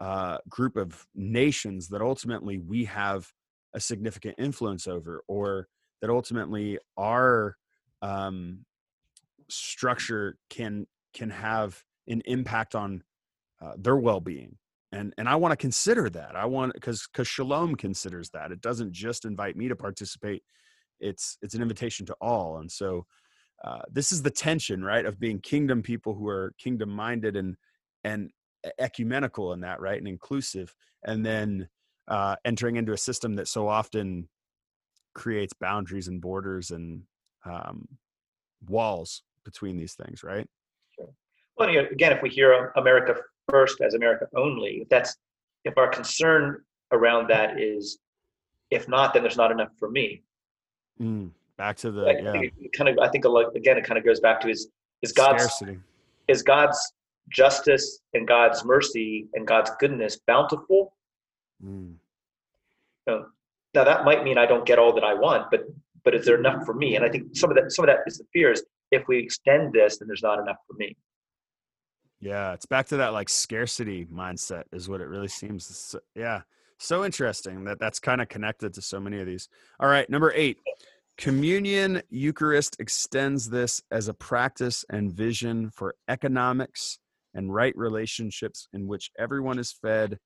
uh, 0.00 0.38
group 0.48 0.76
of 0.76 1.06
nations 1.14 1.88
that 1.88 2.00
ultimately 2.00 2.58
we 2.58 2.84
have 2.84 3.30
a 3.74 3.80
significant 3.80 4.34
influence 4.38 4.86
over 4.86 5.22
or 5.28 5.68
that 6.00 6.10
ultimately 6.10 6.78
our 6.96 7.56
um, 8.02 8.64
structure 9.48 10.36
can 10.48 10.86
can 11.12 11.30
have 11.30 11.82
an 12.08 12.22
impact 12.24 12.74
on 12.74 13.02
uh, 13.60 13.72
their 13.76 13.96
well-being. 13.96 14.56
And 14.92 15.14
and 15.18 15.28
i 15.28 15.36
want 15.36 15.52
to 15.52 15.56
consider 15.56 16.10
that. 16.10 16.34
I 16.34 16.46
want 16.46 16.72
because 16.72 17.06
because 17.12 17.28
shalom 17.28 17.76
considers 17.76 18.30
that. 18.30 18.50
It 18.50 18.60
doesn't 18.60 18.92
just 18.92 19.24
invite 19.24 19.56
me 19.56 19.68
to 19.68 19.76
participate. 19.76 20.42
It's 20.98 21.38
it's 21.42 21.54
an 21.54 21.62
invitation 21.62 22.06
to 22.06 22.16
all. 22.20 22.58
And 22.58 22.70
so 22.70 23.06
uh, 23.62 23.82
this 23.92 24.10
is 24.10 24.22
the 24.22 24.30
tension 24.30 24.82
right 24.82 25.04
of 25.04 25.20
being 25.20 25.38
kingdom 25.40 25.82
people 25.82 26.14
who 26.14 26.26
are 26.26 26.54
kingdom 26.58 26.90
minded 26.90 27.36
and 27.36 27.56
and 28.02 28.30
ecumenical 28.78 29.52
in 29.52 29.60
that 29.60 29.80
right 29.80 29.98
and 29.98 30.08
inclusive 30.08 30.74
and 31.04 31.24
then 31.24 31.68
uh, 32.08 32.36
entering 32.44 32.76
into 32.76 32.92
a 32.92 32.98
system 32.98 33.34
that 33.36 33.48
so 33.48 33.68
often 33.68 34.28
creates 35.14 35.52
boundaries 35.54 36.08
and 36.08 36.20
borders 36.20 36.70
and 36.70 37.02
um, 37.44 37.86
walls 38.68 39.22
between 39.44 39.76
these 39.76 39.94
things 39.94 40.22
right? 40.22 40.48
Well, 41.60 41.68
you 41.68 41.82
know, 41.82 41.88
again, 41.92 42.12
if 42.12 42.22
we 42.22 42.30
hear 42.30 42.72
America 42.76 43.14
first 43.46 43.82
as 43.82 43.92
America 43.92 44.26
only, 44.34 44.80
if 44.80 44.88
that's 44.88 45.14
if 45.66 45.76
our 45.76 45.88
concern 45.88 46.62
around 46.90 47.28
that 47.28 47.60
is, 47.60 47.98
if 48.70 48.88
not, 48.88 49.12
then 49.12 49.22
there's 49.22 49.36
not 49.36 49.52
enough 49.52 49.68
for 49.78 49.90
me. 49.90 50.22
Mm, 50.98 51.32
back 51.58 51.76
to 51.78 51.90
the 51.90 52.06
I 52.06 52.12
yeah. 52.12 52.48
kind 52.74 52.88
of, 52.88 52.98
I 52.98 53.08
think 53.10 53.26
lot- 53.26 53.54
again, 53.54 53.76
it 53.76 53.84
kind 53.84 53.98
of 53.98 54.06
goes 54.06 54.20
back 54.20 54.40
to 54.40 54.48
is 54.48 54.68
is 55.02 55.12
God's 55.12 55.44
scarcity. 55.44 55.78
is 56.28 56.42
God's 56.42 56.94
justice 57.30 58.00
and 58.14 58.26
God's 58.26 58.64
mercy 58.64 59.26
and 59.34 59.46
God's 59.46 59.70
goodness 59.78 60.18
bountiful. 60.26 60.94
Mm, 61.64 61.94
You 63.06 63.12
know, 63.14 63.26
now 63.74 63.84
that 63.84 64.04
might 64.04 64.24
mean 64.24 64.38
I 64.38 64.46
don't 64.46 64.66
get 64.66 64.78
all 64.78 64.92
that 64.94 65.04
I 65.04 65.14
want, 65.14 65.50
but 65.50 65.64
but 66.04 66.14
is 66.14 66.24
there 66.24 66.38
enough 66.38 66.64
for 66.64 66.72
me? 66.74 66.96
And 66.96 67.04
I 67.04 67.08
think 67.10 67.36
some 67.36 67.50
of 67.50 67.56
that 67.56 67.70
some 67.72 67.84
of 67.84 67.88
that 67.88 68.00
is 68.06 68.18
the 68.18 68.24
fear 68.32 68.52
is 68.52 68.62
if 68.90 69.06
we 69.08 69.18
extend 69.18 69.72
this, 69.72 69.98
then 69.98 70.08
there's 70.08 70.22
not 70.22 70.38
enough 70.38 70.56
for 70.66 70.74
me. 70.74 70.96
yeah 72.20 72.52
it's 72.52 72.66
back 72.66 72.86
to 72.88 72.96
that 72.98 73.12
like 73.14 73.28
scarcity 73.28 74.04
mindset 74.06 74.64
is 74.72 74.88
what 74.88 75.00
it 75.00 75.08
really 75.08 75.28
seems 75.28 75.64
So- 75.66 76.00
yeah 76.14 76.42
so 76.78 77.04
interesting 77.04 77.64
that 77.64 77.78
that's 77.78 77.98
kind 77.98 78.20
of 78.20 78.28
connected 78.28 78.74
to 78.74 78.82
so 78.82 78.98
many 79.00 79.20
of 79.20 79.26
these 79.26 79.48
all 79.78 79.88
right 79.88 80.08
number 80.10 80.32
eight 80.34 80.58
communion 81.16 82.02
eucharist 82.10 82.76
extends 82.78 83.48
this 83.48 83.82
as 83.90 84.08
a 84.08 84.14
practice 84.14 84.84
and 84.90 85.12
vision 85.12 85.70
for 85.70 85.94
economics 86.08 86.98
and 87.34 87.52
right 87.52 87.76
relationships 87.76 88.68
in 88.72 88.86
which 88.86 89.10
everyone 89.18 89.58
is 89.58 89.72
fed 89.72 90.18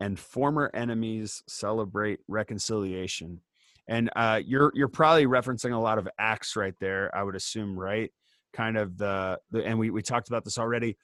and 0.00 0.18
former 0.18 0.70
enemies 0.74 1.42
celebrate 1.48 2.20
reconciliation. 2.28 3.40
And 3.88 4.10
uh, 4.16 4.40
you're 4.44 4.72
you're 4.74 4.88
probably 4.88 5.26
referencing 5.26 5.72
a 5.72 5.78
lot 5.78 5.98
of 5.98 6.08
acts 6.18 6.56
right 6.56 6.74
there 6.80 7.14
i 7.16 7.22
would 7.22 7.36
assume 7.36 7.78
right? 7.78 8.10
Kind 8.52 8.76
of 8.76 8.96
the, 8.96 9.38
the 9.50 9.64
and 9.64 9.78
we, 9.78 9.90
we 9.90 10.02
talked 10.02 10.28
about 10.28 10.44
this 10.44 10.58
already. 10.58 10.96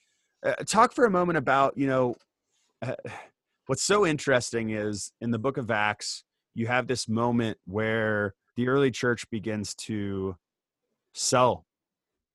Uh, 0.45 0.55
talk 0.67 0.95
for 0.95 1.05
a 1.05 1.11
moment 1.11 1.37
about 1.37 1.77
you 1.77 1.87
know 1.87 2.15
uh, 2.83 2.95
what's 3.67 3.83
so 3.83 4.07
interesting 4.07 4.71
is 4.71 5.13
in 5.21 5.31
the 5.31 5.39
book 5.39 5.57
of 5.57 5.71
acts 5.71 6.25
you 6.55 6.67
have 6.67 6.87
this 6.87 7.09
moment 7.09 7.57
where 7.67 8.35
the 8.57 8.69
early 8.69 8.91
church 8.91 9.29
begins 9.31 9.75
to 9.75 10.37
sell 11.15 11.65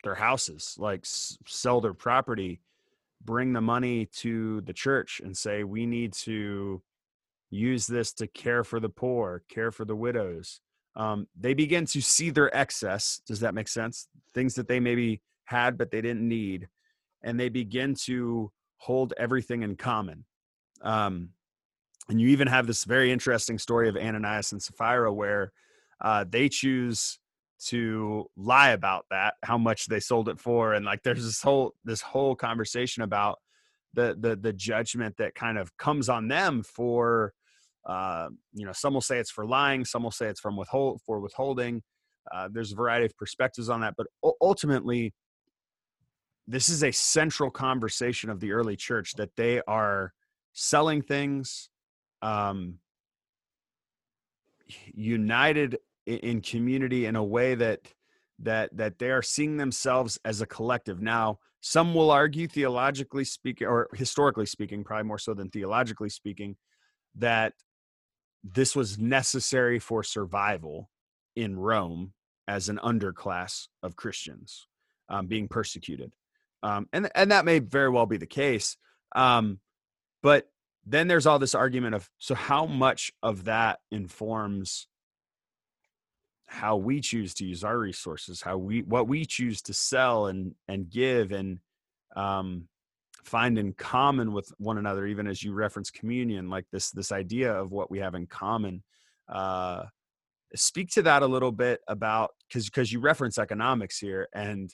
their 0.04 0.16
houses 0.16 0.76
like 0.78 1.02
s- 1.02 1.38
sell 1.46 1.82
their 1.82 1.94
property 1.94 2.62
bring 3.26 3.54
the 3.54 3.62
money 3.62 4.06
to 4.06 4.62
the 4.62 4.74
church 4.74 5.22
and 5.24 5.36
say 5.36 5.64
we 5.64 5.86
need 5.86 6.14
to 6.14 6.82
use 7.50 7.88
this 7.88 8.14
to 8.14 8.28
care 8.28 8.64
for 8.64 8.80
the 8.80 8.90
poor 8.90 9.44
care 9.50 9.72
for 9.72 9.86
the 9.86 9.96
widows. 9.96 10.62
Um, 10.96 11.28
they 11.38 11.54
begin 11.54 11.86
to 11.88 12.02
see 12.02 12.30
their 12.30 12.56
excess 12.56 13.22
does 13.28 13.42
that 13.42 13.54
make 13.54 13.68
sense? 13.68 14.08
Things 14.34 14.56
that 14.56 14.68
they 14.68 14.80
maybe 14.80 15.22
had 15.46 15.78
but 15.78 15.92
they 15.92 16.02
didn't 16.02 16.28
need 16.28 16.68
and 17.24 17.40
they 17.40 17.50
begin 17.50 17.96
to 18.06 18.52
hold 18.78 19.14
everything 19.18 19.64
in 19.64 19.76
common. 19.76 20.26
Um, 20.82 21.30
and 22.08 22.22
you 22.22 22.30
even 22.30 22.48
have 22.48 22.68
this 22.68 22.84
very 22.84 23.12
interesting 23.12 23.58
story 23.58 23.90
of 23.90 23.98
ananias 23.98 24.52
and 24.52 24.62
sapphira 24.62 25.12
where 25.12 25.52
uh, 26.02 26.26
they 26.28 26.50
choose 26.50 27.20
to 27.57 28.26
lie 28.36 28.72
about 28.72 29.06
that 29.10 29.36
how 29.44 29.57
much 29.57 29.86
they 29.86 29.99
sold 29.99 30.27
it 30.27 30.40
for 30.40 30.73
and 30.73 30.86
like 30.86 31.02
there's 31.03 31.23
this 31.23 31.41
whole 31.41 31.73
this 31.86 32.02
whole 32.02 32.36
conversation 32.36 33.03
about 33.03 33.40
the 33.94 34.15
the 34.19 34.36
the 34.36 34.52
judgment 34.53 35.15
that 35.18 35.34
kind 35.36 35.57
of 35.57 35.76
comes 35.77 36.10
on 36.10 36.27
them 36.27 36.64
for 36.64 37.34
uh, 37.86 38.27
you 38.53 38.65
know 38.65 38.73
some 38.73 38.94
will 38.94 39.02
say 39.02 39.19
it's 39.19 39.32
for 39.32 39.45
lying 39.45 39.86
some 39.86 40.03
will 40.03 40.11
say 40.11 40.27
it's 40.27 40.41
from 40.41 40.57
withhold 40.57 40.99
for 41.06 41.19
withholding 41.19 41.82
uh, 42.34 42.49
there's 42.52 42.73
a 42.73 42.76
variety 42.76 43.06
of 43.06 43.15
perspectives 43.18 43.69
on 43.69 43.82
that 43.82 43.94
but 43.95 44.07
ultimately 44.41 45.14
this 46.48 46.69
is 46.69 46.84
a 46.84 46.91
central 46.91 47.49
conversation 47.49 48.30
of 48.30 48.40
the 48.40 48.52
early 48.52 48.76
church 48.76 49.14
that 49.14 49.36
they 49.36 49.61
are 49.68 50.14
selling 50.53 51.02
things, 51.02 51.69
um, 52.22 52.80
united 54.94 55.77
in, 56.06 56.18
in 56.18 56.41
community 56.41 57.06
in 57.06 57.15
a 57.15 57.23
way 57.23 57.56
that 57.56 57.82
that 58.40 58.76
that 58.76 58.99
they 58.99 59.11
are 59.11 59.22
seeing 59.22 59.57
themselves 59.57 60.19
as 60.26 60.41
a 60.41 60.45
collective. 60.45 61.02
Now, 61.02 61.40
some 61.61 61.94
will 61.94 62.11
argue, 62.11 62.48
theologically 62.48 63.26
speaking, 63.26 63.68
or 63.68 63.90
historically 63.94 64.45
speaking, 64.45 64.84
probably 64.84 65.07
more 65.07 65.18
so 65.18 65.34
than 65.34 65.49
theologically 65.49 66.10
speaking, 66.10 66.57
that 67.15 67.53
this 68.44 68.76
was 68.76 68.99
necessary 68.99 69.80
for 69.80 70.03
survival 70.03 70.90
in 71.36 71.57
Rome 71.57 72.14
as 72.48 72.69
an 72.69 72.80
underclass 72.84 73.68
of 73.82 73.95
Christians 73.95 74.68
um, 75.10 75.27
being 75.27 75.48
persecuted, 75.48 76.14
um, 76.61 76.88
and 76.94 77.10
and 77.15 77.32
that 77.32 77.45
may 77.45 77.60
very 77.60 77.90
well 77.90 78.06
be 78.06 78.18
the 78.18 78.27
case. 78.27 78.77
Um, 79.15 79.60
but 80.22 80.49
then 80.86 81.07
there's 81.07 81.26
all 81.26 81.40
this 81.40 81.56
argument 81.56 81.95
of 81.95 82.10
so 82.18 82.36
how 82.36 82.65
much 82.65 83.11
of 83.23 83.45
that 83.45 83.80
informs 83.91 84.88
how 86.48 86.78
we 86.78 87.02
choose 87.02 87.34
to 87.36 87.46
use 87.46 87.64
our 87.64 87.78
resources, 87.78 88.42
how 88.42 88.58
we 88.58 88.82
what 88.84 89.08
we 89.08 89.26
choose 89.26 89.62
to 89.64 89.74
sell 89.74 90.28
and 90.28 90.54
and 90.68 90.90
give 90.90 91.32
and 91.32 91.60
um, 92.16 92.68
find 93.24 93.58
in 93.58 93.74
common 93.74 94.32
with 94.32 94.52
one 94.58 94.78
another, 94.78 95.08
even 95.08 95.28
as 95.28 95.44
you 95.44 95.54
reference 95.54 95.90
communion, 95.90 96.50
like 96.50 96.66
this 96.72 96.92
this 96.92 97.12
idea 97.12 97.52
of 97.52 97.72
what 97.72 97.90
we 97.90 98.00
have 98.00 98.16
in 98.16 98.28
common. 98.28 98.84
Uh, 99.28 99.86
speak 100.56 100.90
to 100.92 101.02
that 101.02 101.24
a 101.24 101.28
little 101.28 101.52
bit 101.52 101.82
about 101.88 102.32
because 102.48 102.66
because 102.66 102.92
you 102.92 103.00
reference 103.00 103.38
economics 103.38 103.98
here 103.98 104.28
and 104.34 104.74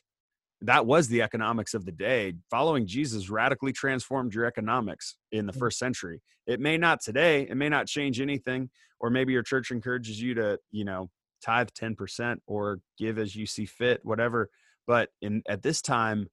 that 0.62 0.86
was 0.86 1.08
the 1.08 1.22
economics 1.22 1.74
of 1.74 1.86
the 1.86 1.92
day 1.92 2.34
following 2.50 2.86
jesus 2.86 3.30
radically 3.30 3.72
transformed 3.72 4.34
your 4.34 4.46
economics 4.46 5.16
in 5.32 5.46
the 5.46 5.54
mm. 5.54 5.60
first 5.60 5.80
century 5.80 6.22
it 6.46 6.60
may 6.60 6.78
not 6.78 7.02
today 7.02 7.48
it 7.50 7.56
may 7.56 7.70
not 7.70 7.88
change 7.88 8.22
anything 8.22 8.70
or 9.00 9.10
maybe 9.10 9.34
your 9.34 9.44
church 9.44 9.72
encourages 9.72 10.22
you 10.22 10.34
to 10.34 10.58
you 10.72 10.86
know 10.86 11.10
tithe 11.42 11.70
10% 11.70 12.38
or 12.48 12.80
give 12.98 13.18
as 13.18 13.36
you 13.36 13.46
see 13.46 13.66
fit 13.66 14.00
whatever 14.04 14.50
but 14.88 15.10
in 15.22 15.42
at 15.48 15.62
this 15.62 15.82
time 15.82 16.28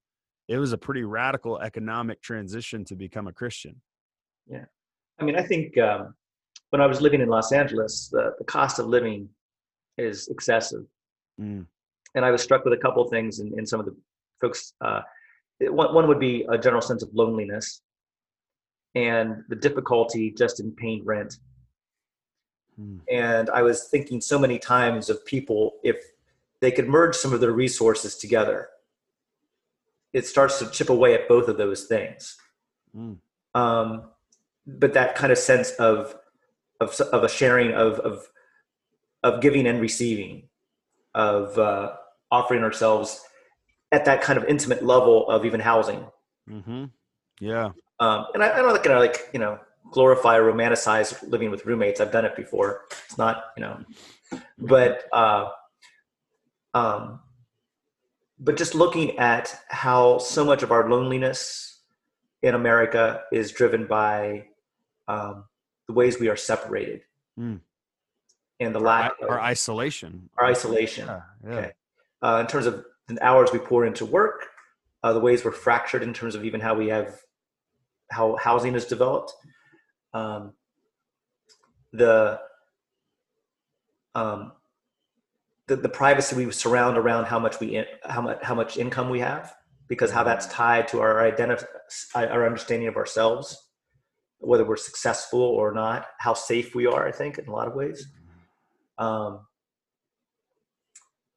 it 0.47 0.57
was 0.57 0.73
a 0.73 0.77
pretty 0.77 1.03
radical 1.03 1.59
economic 1.59 2.21
transition 2.21 2.83
to 2.83 2.95
become 2.95 3.27
a 3.27 3.33
christian. 3.33 3.79
Yeah. 4.47 4.65
I 5.19 5.23
mean 5.23 5.35
i 5.35 5.43
think 5.43 5.77
um, 5.77 6.13
when 6.69 6.81
i 6.81 6.85
was 6.85 7.01
living 7.01 7.21
in 7.21 7.29
los 7.29 7.51
angeles 7.51 8.09
the, 8.11 8.35
the 8.37 8.45
cost 8.45 8.79
of 8.79 8.87
living 8.87 9.29
is 9.97 10.27
excessive. 10.29 10.85
Mm. 11.39 11.65
and 12.15 12.25
i 12.25 12.31
was 12.31 12.41
struck 12.41 12.65
with 12.65 12.73
a 12.73 12.77
couple 12.77 13.01
of 13.01 13.09
things 13.09 13.39
in, 13.39 13.57
in 13.57 13.65
some 13.65 13.79
of 13.79 13.85
the 13.85 13.95
folks 14.41 14.73
uh, 14.81 15.01
one, 15.61 15.93
one 15.93 16.07
would 16.07 16.19
be 16.19 16.45
a 16.49 16.57
general 16.57 16.81
sense 16.81 17.03
of 17.03 17.09
loneliness 17.13 17.81
and 18.95 19.43
the 19.49 19.55
difficulty 19.55 20.31
just 20.31 20.59
in 20.59 20.71
paying 20.71 21.03
rent 21.05 21.37
Hmm. 22.79 22.97
And 23.11 23.49
I 23.49 23.61
was 23.61 23.83
thinking 23.85 24.21
so 24.21 24.39
many 24.39 24.57
times 24.57 25.09
of 25.09 25.25
people, 25.25 25.73
if 25.83 25.97
they 26.61 26.71
could 26.71 26.87
merge 26.87 27.15
some 27.15 27.33
of 27.33 27.41
their 27.41 27.51
resources 27.51 28.15
together, 28.15 28.69
it 30.13 30.25
starts 30.25 30.59
to 30.59 30.69
chip 30.69 30.89
away 30.89 31.13
at 31.13 31.27
both 31.27 31.49
of 31.49 31.57
those 31.57 31.85
things. 31.85 32.37
Mm. 32.95 33.17
Um, 33.53 34.03
but 34.65 34.93
that 34.93 35.15
kind 35.15 35.31
of 35.31 35.37
sense 35.37 35.71
of, 35.71 36.15
of, 36.79 36.99
of 36.99 37.23
a 37.23 37.29
sharing 37.29 37.73
of, 37.73 37.99
of, 37.99 38.27
of 39.23 39.41
giving 39.41 39.67
and 39.67 39.81
receiving, 39.81 40.43
of 41.13 41.57
uh, 41.59 41.93
offering 42.31 42.63
ourselves 42.63 43.21
at 43.91 44.05
that 44.05 44.21
kind 44.21 44.37
of 44.39 44.45
intimate 44.45 44.83
level 44.83 45.29
of 45.29 45.45
even 45.45 45.59
housing. 45.59 46.05
Mm-hmm. 46.49 46.85
Yeah. 47.39 47.71
Um, 47.99 48.25
and 48.33 48.43
I, 48.43 48.53
I 48.53 48.61
don't 48.61 48.99
like, 48.99 49.29
you 49.33 49.39
know, 49.39 49.59
glorify 49.91 50.37
or 50.37 50.51
romanticize 50.51 51.21
living 51.29 51.51
with 51.51 51.65
roommates. 51.65 51.99
I've 51.99 52.11
done 52.11 52.25
it 52.25 52.35
before. 52.35 52.81
It's 53.05 53.17
not, 53.17 53.45
you 53.57 53.61
know, 53.61 53.83
but 54.57 55.03
uh, 55.13 55.49
um, 56.73 57.19
but 58.39 58.57
just 58.57 58.75
looking 58.75 59.17
at 59.17 59.55
how 59.69 60.17
so 60.19 60.45
much 60.45 60.63
of 60.63 60.71
our 60.71 60.89
loneliness 60.89 61.81
in 62.41 62.55
America 62.55 63.23
is 63.31 63.51
driven 63.51 63.85
by 63.85 64.45
um, 65.07 65.45
the 65.87 65.93
ways 65.93 66.19
we 66.19 66.29
are 66.29 66.37
separated 66.37 67.01
mm. 67.37 67.59
and 68.59 68.75
the 68.75 68.79
lack 68.79 69.13
our, 69.21 69.31
our 69.31 69.39
isolation. 69.41 70.29
Our 70.37 70.45
isolation. 70.45 71.07
Yeah, 71.07 71.21
yeah. 71.43 71.55
Okay. 71.55 71.71
Uh, 72.21 72.37
in 72.41 72.47
terms 72.47 72.65
of 72.65 72.85
the 73.07 73.25
hours 73.25 73.51
we 73.51 73.59
pour 73.59 73.85
into 73.85 74.05
work, 74.05 74.47
uh, 75.03 75.13
the 75.13 75.19
ways 75.19 75.43
we're 75.43 75.51
fractured 75.51 76.03
in 76.03 76.13
terms 76.13 76.35
of 76.35 76.45
even 76.45 76.61
how 76.61 76.75
we 76.75 76.87
have 76.89 77.21
how 78.11 78.35
housing 78.37 78.75
is 78.75 78.85
developed 78.85 79.33
um, 80.13 80.53
the 81.93 82.39
um, 84.15 84.51
the, 85.67 85.75
the 85.75 85.89
privacy 85.89 86.35
we 86.35 86.51
surround 86.51 86.97
around 86.97 87.25
how 87.25 87.39
much 87.39 87.59
we 87.59 87.85
how 88.05 88.21
much 88.21 88.39
how 88.41 88.55
much 88.55 88.77
income 88.77 89.09
we 89.09 89.19
have 89.19 89.53
because 89.87 90.11
how 90.11 90.23
that's 90.23 90.47
tied 90.47 90.87
to 90.89 90.99
our 90.99 91.25
identity 91.25 91.65
our 92.15 92.45
understanding 92.45 92.87
of 92.87 92.95
ourselves 92.95 93.69
whether 94.39 94.65
we're 94.65 94.77
successful 94.77 95.41
or 95.41 95.73
not 95.73 96.07
how 96.17 96.33
safe 96.33 96.73
we 96.73 96.87
are 96.87 97.07
i 97.07 97.11
think 97.11 97.37
in 97.37 97.47
a 97.47 97.51
lot 97.51 97.67
of 97.67 97.75
ways. 97.75 98.07
Um, 98.97 99.45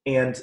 and 0.04 0.42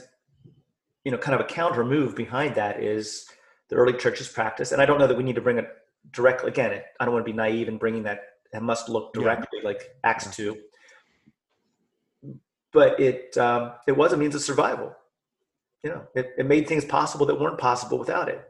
you 1.03 1.11
know 1.11 1.17
kind 1.17 1.35
of 1.35 1.41
a 1.41 1.49
counter 1.49 1.83
move 1.83 2.15
behind 2.15 2.55
that 2.55 2.81
is 2.81 3.27
the 3.69 3.75
early 3.75 3.93
church's 3.93 4.29
practice 4.29 4.71
and 4.71 4.81
i 4.81 4.85
don't 4.85 4.99
know 4.99 5.07
that 5.07 5.17
we 5.17 5.23
need 5.23 5.35
to 5.35 5.41
bring 5.41 5.57
it 5.57 5.67
directly 6.11 6.49
again 6.49 6.81
i 6.99 7.05
don't 7.05 7.13
want 7.13 7.25
to 7.25 7.31
be 7.31 7.35
naive 7.35 7.67
in 7.67 7.77
bringing 7.77 8.03
that 8.03 8.21
it 8.53 8.61
must 8.61 8.89
look 8.89 9.13
directly 9.13 9.59
yeah. 9.61 9.67
like 9.67 9.89
acts 10.03 10.25
yeah. 10.25 10.53
2 10.53 10.57
but 12.71 12.99
it 12.99 13.37
um, 13.37 13.73
it 13.87 13.95
was 13.95 14.13
a 14.13 14.17
means 14.17 14.35
of 14.35 14.41
survival 14.41 14.95
you 15.83 15.89
know 15.89 16.03
it, 16.15 16.31
it 16.37 16.45
made 16.45 16.67
things 16.67 16.85
possible 16.85 17.25
that 17.25 17.39
weren't 17.39 17.57
possible 17.57 17.97
without 17.97 18.29
it 18.29 18.43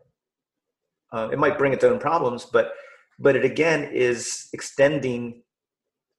uh, 1.11 1.29
it 1.31 1.39
might 1.39 1.57
bring 1.57 1.73
its 1.73 1.83
own 1.83 1.99
problems 1.99 2.45
but 2.45 2.73
but 3.17 3.35
it 3.35 3.45
again 3.45 3.83
is 3.91 4.49
extending 4.53 5.41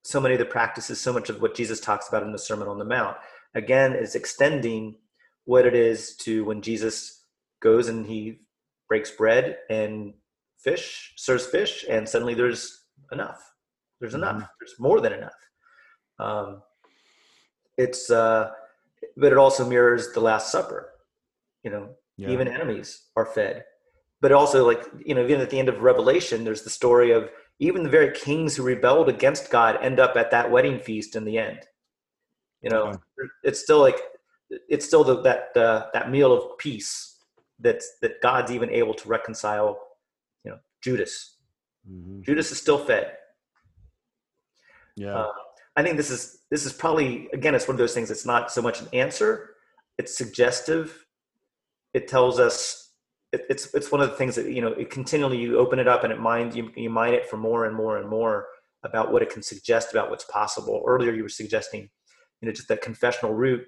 so 0.02 0.20
many 0.20 0.34
of 0.34 0.38
the 0.38 0.44
practices 0.44 1.00
so 1.00 1.12
much 1.12 1.28
of 1.28 1.40
what 1.40 1.54
jesus 1.54 1.80
talks 1.80 2.08
about 2.08 2.22
in 2.22 2.32
the 2.32 2.38
sermon 2.38 2.68
on 2.68 2.78
the 2.78 2.84
mount 2.84 3.16
again 3.54 3.94
is 3.94 4.14
extending 4.14 4.96
what 5.44 5.66
it 5.66 5.74
is 5.74 6.16
to 6.16 6.44
when 6.44 6.62
jesus 6.62 7.24
goes 7.60 7.88
and 7.88 8.06
he 8.06 8.40
breaks 8.88 9.10
bread 9.10 9.58
and 9.68 10.14
fish, 10.62 11.12
serves 11.16 11.46
fish, 11.46 11.84
and 11.88 12.08
suddenly 12.08 12.34
there's 12.34 12.86
enough. 13.12 13.40
There's 14.00 14.14
enough. 14.14 14.36
Mm-hmm. 14.36 14.44
There's 14.60 14.78
more 14.78 15.00
than 15.00 15.12
enough. 15.12 15.32
Um, 16.18 16.62
it's, 17.76 18.10
uh, 18.10 18.50
but 19.16 19.32
it 19.32 19.38
also 19.38 19.68
mirrors 19.68 20.12
the 20.12 20.20
Last 20.20 20.52
Supper. 20.52 20.90
You 21.62 21.70
know, 21.70 21.90
yeah. 22.16 22.30
even 22.30 22.48
enemies 22.48 23.02
are 23.16 23.26
fed. 23.26 23.64
But 24.20 24.32
also, 24.32 24.66
like 24.66 24.84
you 25.04 25.14
know, 25.14 25.24
even 25.24 25.40
at 25.40 25.50
the 25.50 25.58
end 25.58 25.68
of 25.68 25.80
Revelation, 25.80 26.44
there's 26.44 26.62
the 26.62 26.70
story 26.70 27.10
of 27.12 27.30
even 27.58 27.82
the 27.82 27.88
very 27.88 28.12
kings 28.12 28.56
who 28.56 28.62
rebelled 28.62 29.08
against 29.08 29.50
God 29.50 29.78
end 29.82 30.00
up 30.00 30.16
at 30.16 30.30
that 30.30 30.50
wedding 30.50 30.78
feast 30.78 31.16
in 31.16 31.24
the 31.24 31.38
end. 31.38 31.60
You 32.62 32.70
know, 32.70 32.88
yeah. 32.88 33.26
it's 33.42 33.60
still 33.60 33.80
like 33.80 33.98
it's 34.68 34.84
still 34.86 35.04
the, 35.04 35.22
that 35.22 35.56
uh, 35.56 35.86
that 35.94 36.10
meal 36.10 36.32
of 36.32 36.58
peace 36.58 37.18
that's 37.58 37.98
that 38.02 38.20
God's 38.22 38.50
even 38.50 38.70
able 38.70 38.94
to 38.94 39.08
reconcile 39.08 39.78
Judas. 40.82 41.36
Mm-hmm. 41.90 42.22
Judas 42.22 42.50
is 42.50 42.58
still 42.58 42.78
fed. 42.78 43.12
Yeah. 44.96 45.14
Uh, 45.14 45.32
I 45.76 45.82
think 45.82 45.96
this 45.96 46.10
is 46.10 46.40
this 46.50 46.66
is 46.66 46.72
probably 46.72 47.28
again 47.32 47.54
it's 47.54 47.68
one 47.68 47.74
of 47.74 47.78
those 47.78 47.94
things. 47.94 48.10
It's 48.10 48.26
not 48.26 48.50
so 48.52 48.60
much 48.60 48.80
an 48.80 48.88
answer. 48.92 49.54
It's 49.98 50.16
suggestive. 50.16 51.06
It 51.94 52.08
tells 52.08 52.38
us 52.38 52.92
it, 53.32 53.46
it's 53.48 53.72
it's 53.74 53.92
one 53.92 54.00
of 54.00 54.10
the 54.10 54.16
things 54.16 54.34
that 54.36 54.50
you 54.50 54.60
know. 54.60 54.72
It 54.72 54.90
continually 54.90 55.38
you 55.38 55.58
open 55.58 55.78
it 55.78 55.88
up 55.88 56.04
and 56.04 56.12
it 56.12 56.20
mind 56.20 56.54
you 56.54 56.70
you 56.76 56.90
mine 56.90 57.14
it 57.14 57.28
for 57.28 57.36
more 57.36 57.66
and 57.66 57.74
more 57.74 57.98
and 57.98 58.08
more 58.08 58.46
about 58.82 59.12
what 59.12 59.22
it 59.22 59.30
can 59.30 59.42
suggest 59.42 59.92
about 59.92 60.10
what's 60.10 60.24
possible. 60.24 60.82
Earlier 60.86 61.12
you 61.12 61.22
were 61.22 61.28
suggesting, 61.28 61.88
you 62.40 62.46
know, 62.46 62.52
just 62.52 62.68
that 62.68 62.82
confessional 62.82 63.34
route 63.34 63.64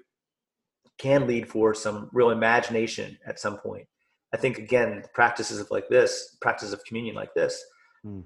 can 0.97 1.27
lead 1.27 1.47
for 1.47 1.73
some 1.73 2.09
real 2.13 2.29
imagination 2.29 3.17
at 3.25 3.39
some 3.39 3.57
point. 3.57 3.87
I 4.33 4.37
think 4.37 4.57
again, 4.57 5.03
practices 5.13 5.59
of 5.59 5.69
like 5.69 5.87
this, 5.89 6.37
practices 6.41 6.73
of 6.73 6.83
communion 6.85 7.15
like 7.15 7.33
this, 7.33 7.63
mm. 8.05 8.23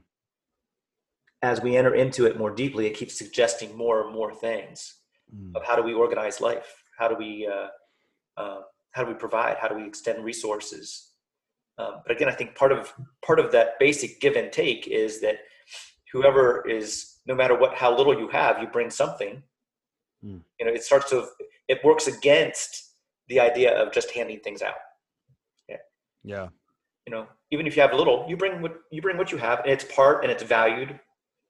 as 1.41 1.61
we 1.61 1.75
enter 1.75 1.95
into 1.95 2.25
it 2.25 2.37
more 2.37 2.51
deeply, 2.53 2.87
it 2.87 2.95
keeps 2.95 3.17
suggesting 3.17 3.75
more 3.77 4.05
and 4.05 4.13
more 4.13 4.33
things 4.33 4.95
mm. 5.33 5.55
of 5.55 5.63
how 5.65 5.75
do 5.75 5.83
we 5.83 5.93
organize 5.93 6.39
life, 6.39 6.81
how 6.97 7.07
do 7.07 7.15
we 7.15 7.47
uh, 7.51 7.67
uh, 8.41 8.61
how 8.91 9.03
do 9.03 9.09
we 9.09 9.15
provide, 9.15 9.57
how 9.59 9.67
do 9.67 9.75
we 9.75 9.85
extend 9.85 10.23
resources. 10.23 11.11
Um, 11.77 12.01
but 12.05 12.15
again, 12.15 12.29
I 12.29 12.33
think 12.33 12.55
part 12.55 12.71
of 12.71 12.93
part 13.25 13.39
of 13.39 13.51
that 13.51 13.77
basic 13.79 14.21
give 14.21 14.35
and 14.35 14.51
take 14.51 14.87
is 14.87 15.21
that 15.21 15.39
whoever 16.11 16.67
is, 16.67 17.17
no 17.27 17.35
matter 17.35 17.55
what, 17.55 17.75
how 17.75 17.95
little 17.95 18.17
you 18.17 18.27
have, 18.29 18.59
you 18.59 18.67
bring 18.67 18.89
something. 18.89 19.43
Mm. 20.23 20.41
You 20.59 20.65
know, 20.65 20.71
it 20.71 20.83
starts 20.83 21.09
to 21.09 21.27
it 21.67 21.83
works 21.83 22.07
against 22.07 22.93
the 23.27 23.39
idea 23.41 23.75
of 23.75 23.91
just 23.91 24.11
handing 24.11 24.39
things 24.39 24.61
out. 24.61 24.75
Yeah. 26.23 26.49
you 27.05 27.11
know, 27.11 27.27
even 27.51 27.65
if 27.67 27.75
you 27.75 27.81
have 27.81 27.93
a 27.93 27.95
little, 27.95 28.25
you 28.27 28.35
bring 28.37 28.61
what 28.61 28.73
you 28.91 29.01
bring 29.01 29.17
what 29.17 29.31
you 29.31 29.37
have, 29.37 29.59
and 29.61 29.71
it's 29.71 29.85
part 29.85 30.23
and 30.23 30.31
it's 30.31 30.43
valued. 30.43 30.99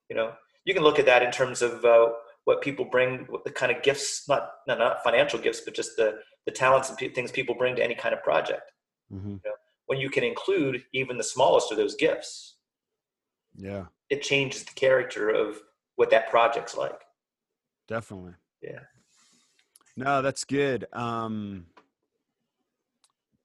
You 0.09 0.15
know, 0.15 0.33
you 0.65 0.73
can 0.73 0.83
look 0.83 0.99
at 0.99 1.05
that 1.05 1.23
in 1.23 1.31
terms 1.31 1.61
of 1.61 1.83
uh, 1.83 2.09
what 2.45 2.61
people 2.61 2.85
bring, 2.85 3.25
what 3.29 3.43
the 3.43 3.51
kind 3.51 3.71
of 3.71 3.81
gifts, 3.83 4.27
not 4.29 4.49
not, 4.67 4.77
not 4.79 5.03
financial 5.03 5.39
gifts, 5.39 5.61
but 5.61 5.73
just 5.73 5.95
the 5.97 6.19
the 6.45 6.51
talents 6.51 6.89
and 6.89 6.97
p- 6.97 7.09
things 7.09 7.31
people 7.31 7.55
bring 7.55 7.75
to 7.75 7.83
any 7.83 7.95
kind 7.95 8.13
of 8.13 8.21
project. 8.23 8.71
Mm-hmm. 9.11 9.29
You 9.31 9.41
know, 9.45 9.51
when 9.87 9.99
you 9.99 10.09
can 10.09 10.23
include 10.23 10.83
even 10.93 11.17
the 11.17 11.23
smallest 11.23 11.71
of 11.71 11.77
those 11.77 11.95
gifts, 11.95 12.57
Yeah, 13.55 13.85
it 14.09 14.21
changes 14.21 14.63
the 14.63 14.73
character 14.73 15.29
of 15.29 15.59
what 15.95 16.09
that 16.11 16.29
project's 16.29 16.77
like. 16.77 17.01
definitely. 17.87 18.33
Yeah. 18.61 18.81
No, 19.95 20.21
that's 20.21 20.43
good. 20.43 20.85
Um, 20.93 21.65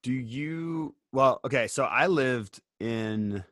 do 0.03 0.13
you? 0.13 0.95
Well, 1.13 1.41
okay. 1.45 1.69
So 1.69 1.85
I 1.85 2.07
lived 2.07 2.61
in 2.81 3.45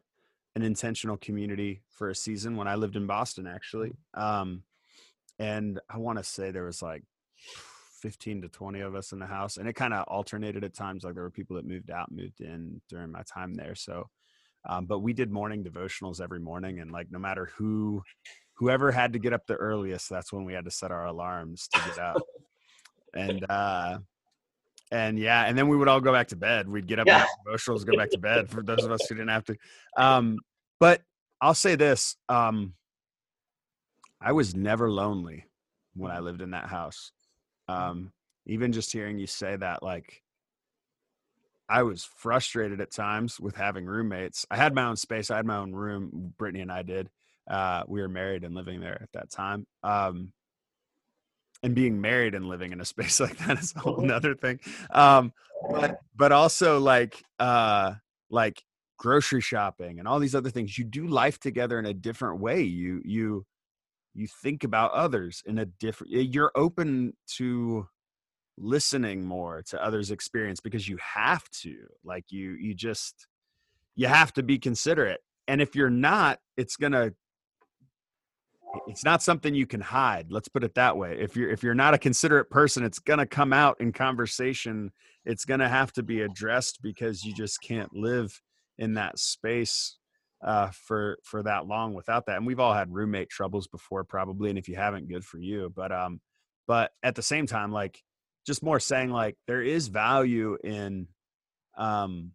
an 0.57 0.63
intentional 0.63 1.17
community 1.19 1.83
for 1.91 2.09
a 2.09 2.15
season 2.15 2.57
when 2.57 2.67
I 2.67 2.75
lived 2.75 2.97
in 2.97 3.07
Boston, 3.07 3.47
actually. 3.47 3.93
Um, 4.15 4.63
and 5.39 5.81
I 5.89 5.99
want 5.99 6.19
to 6.19 6.25
say 6.25 6.51
there 6.51 6.65
was 6.65 6.83
like 6.83 7.03
15 8.01 8.43
to 8.43 8.49
20 8.49 8.81
of 8.81 8.95
us 8.95 9.13
in 9.13 9.19
the 9.19 9.27
house, 9.27 9.59
and 9.59 9.69
it 9.69 9.75
kind 9.75 9.95
of 9.95 10.05
alternated 10.09 10.65
at 10.65 10.75
times. 10.75 11.05
Like 11.05 11.15
there 11.15 11.23
were 11.23 11.31
people 11.31 11.57
that 11.57 11.67
moved 11.67 11.91
out, 11.91 12.11
moved 12.11 12.41
in 12.41 12.81
during 12.89 13.13
my 13.13 13.23
time 13.23 13.55
there. 13.55 13.75
So, 13.75 14.09
um, 14.69 14.87
but 14.87 15.01
we 15.01 15.13
did 15.13 15.31
morning 15.31 15.63
devotionals 15.63 16.21
every 16.21 16.41
morning, 16.41 16.81
and 16.81 16.91
like 16.91 17.11
no 17.11 17.19
matter 17.19 17.51
who, 17.57 18.03
whoever 18.55 18.91
had 18.91 19.13
to 19.13 19.19
get 19.19 19.33
up 19.33 19.47
the 19.47 19.57
earliest, 19.57 20.09
that's 20.09 20.33
when 20.33 20.45
we 20.45 20.53
had 20.55 20.65
to 20.65 20.71
set 20.71 20.91
our 20.91 21.07
alarms 21.07 21.69
to 21.73 21.81
get 21.87 21.99
up. 21.99 22.23
and 23.15 23.45
uh 23.51 23.99
and 24.91 25.19
yeah, 25.19 25.45
and 25.45 25.57
then 25.57 25.69
we 25.69 25.77
would 25.77 25.89
all 25.89 26.01
go 26.01 26.13
back 26.13 26.29
to 26.29 26.37
bed. 26.37 26.69
We'd 26.69 26.87
get 26.87 26.99
up 26.99 27.07
Yeah. 27.07 27.15
and 27.15 27.23
have 27.23 27.85
go 27.85 27.97
back 27.97 28.11
to 28.11 28.19
bed 28.19 28.49
for 28.51 28.63
those 28.63 28.85
of 28.85 28.91
us 28.91 29.07
who 29.07 29.15
didn't 29.15 29.29
have 29.31 29.45
to. 29.45 29.57
Um, 29.97 30.39
but 30.79 31.03
I'll 31.41 31.55
say 31.55 31.75
this: 31.75 32.17
um, 32.29 32.75
I 34.21 34.33
was 34.33 34.55
never 34.55 34.91
lonely 34.91 35.45
when 35.95 36.11
I 36.11 36.21
lived 36.21 36.43
in 36.43 36.51
that 36.51 36.67
house. 36.67 37.13
Um, 37.69 38.13
even 38.47 38.73
just 38.73 38.93
hearing 38.93 39.19
you 39.19 39.27
say 39.27 39.57
that, 39.57 39.83
like, 39.83 40.23
I 41.69 41.83
was 41.83 42.09
frustrated 42.17 42.81
at 42.81 42.91
times 42.91 43.39
with 43.39 43.55
having 43.55 43.87
roommates. 43.87 44.47
I 44.51 44.57
had 44.57 44.75
my 44.75 44.85
own 44.85 44.97
space. 44.97 45.31
I 45.31 45.37
had 45.37 45.47
my 45.47 45.57
own 45.57 45.73
room. 45.73 46.35
Brittany 46.37 46.63
and 46.63 46.73
I 46.73 46.83
did. 46.83 47.11
Uh, 47.49 47.85
we 47.87 48.01
were 48.01 48.09
married 48.09 48.45
and 48.45 48.55
living 48.55 48.81
there 48.81 49.01
at 49.03 49.13
that 49.13 49.31
time. 49.31 49.67
Um, 49.83 50.33
and 51.63 51.75
being 51.75 52.01
married 52.01 52.35
and 52.35 52.47
living 52.49 52.73
in 52.73 52.81
a 52.81 52.85
space 52.85 53.21
like 53.21 53.37
that 53.39 53.59
is 53.59 53.75
a 53.77 53.81
whole 53.81 53.99
Mhm. 53.99 54.07
nother 54.07 54.35
thing. 54.35 54.61
Um, 54.91 55.33
but 55.71 56.01
but 56.17 56.33
also 56.33 56.79
like 56.81 57.23
uh 57.39 57.95
like 58.31 58.63
grocery 58.99 59.41
shopping 59.41 59.99
and 59.99 60.07
all 60.09 60.19
these 60.19 60.35
other 60.35 60.51
things. 60.51 60.79
You 60.79 60.85
do 60.85 61.07
life 61.07 61.39
together 61.39 61.79
in 61.79 61.87
a 61.87 61.95
different 61.95 62.41
way. 62.41 62.63
You 62.63 63.03
you 63.05 63.47
you 64.15 64.27
think 64.43 64.65
about 64.65 64.93
others 64.93 65.43
in 65.47 65.59
a 65.59 65.67
different 65.67 66.13
you're 66.13 66.53
open 66.55 67.15
to 67.37 67.89
listening 68.59 69.25
more 69.25 69.63
to 69.63 69.83
others 69.83 70.11
experience 70.11 70.61
because 70.61 70.89
you 70.89 70.99
have 70.99 71.49
to 71.51 71.77
like 72.05 72.25
you 72.31 72.53
you 72.53 72.75
just 72.75 73.27
you 73.97 74.07
have 74.07 74.33
to 74.33 74.43
be 74.43 74.59
considerate 74.59 75.21
and 75.49 75.63
if 75.63 75.75
you're 75.75 75.91
not 75.91 76.41
it's 76.57 76.77
gonna 76.77 77.13
it's 78.87 79.05
not 79.05 79.23
something 79.23 79.55
you 79.55 79.67
can 79.67 79.81
hide 79.81 80.27
let's 80.31 80.49
put 80.49 80.65
it 80.65 80.75
that 80.75 80.97
way. 80.97 81.17
If 81.19 81.37
you're 81.37 81.51
if 81.51 81.63
you're 81.63 81.75
not 81.75 81.95
a 81.95 81.99
considerate 81.99 82.51
person 82.51 82.85
it's 82.85 82.99
gonna 82.99 83.27
come 83.27 83.53
out 83.53 83.81
in 83.81 83.93
conversation. 83.93 84.93
It's 85.25 85.45
gonna 85.45 85.69
have 85.69 85.93
to 85.95 86.03
be 86.03 86.23
addressed 86.23 86.81
because 86.83 87.25
you 87.25 87.35
just 87.35 87.61
can't 87.63 87.93
live 87.95 88.41
in 88.79 88.95
that 88.95 89.19
space 89.19 89.99
uh, 90.43 90.71
for 90.71 91.19
for 91.23 91.43
that 91.43 91.67
long 91.67 91.95
without 91.95 92.27
that. 92.27 92.37
And 92.37 92.47
we've 92.47 92.61
all 92.61 92.73
had 92.73 92.93
roommate 92.93 93.29
troubles 93.29 93.67
before 93.67 94.05
probably 94.05 94.51
and 94.51 94.59
if 94.59 94.69
you 94.69 94.77
haven't 94.77 95.09
good 95.09 95.25
for 95.25 95.39
you. 95.39 95.73
But 95.75 95.93
um 95.93 96.21
but 96.67 96.93
at 97.03 97.15
the 97.15 97.23
same 97.23 97.47
time 97.47 97.73
like 97.73 98.03
just 98.47 98.63
more 98.63 98.81
saying 98.81 99.11
like 99.11 99.37
there 99.47 99.63
is 99.63 99.89
value 99.89 100.57
in 100.65 101.09
um 101.77 102.33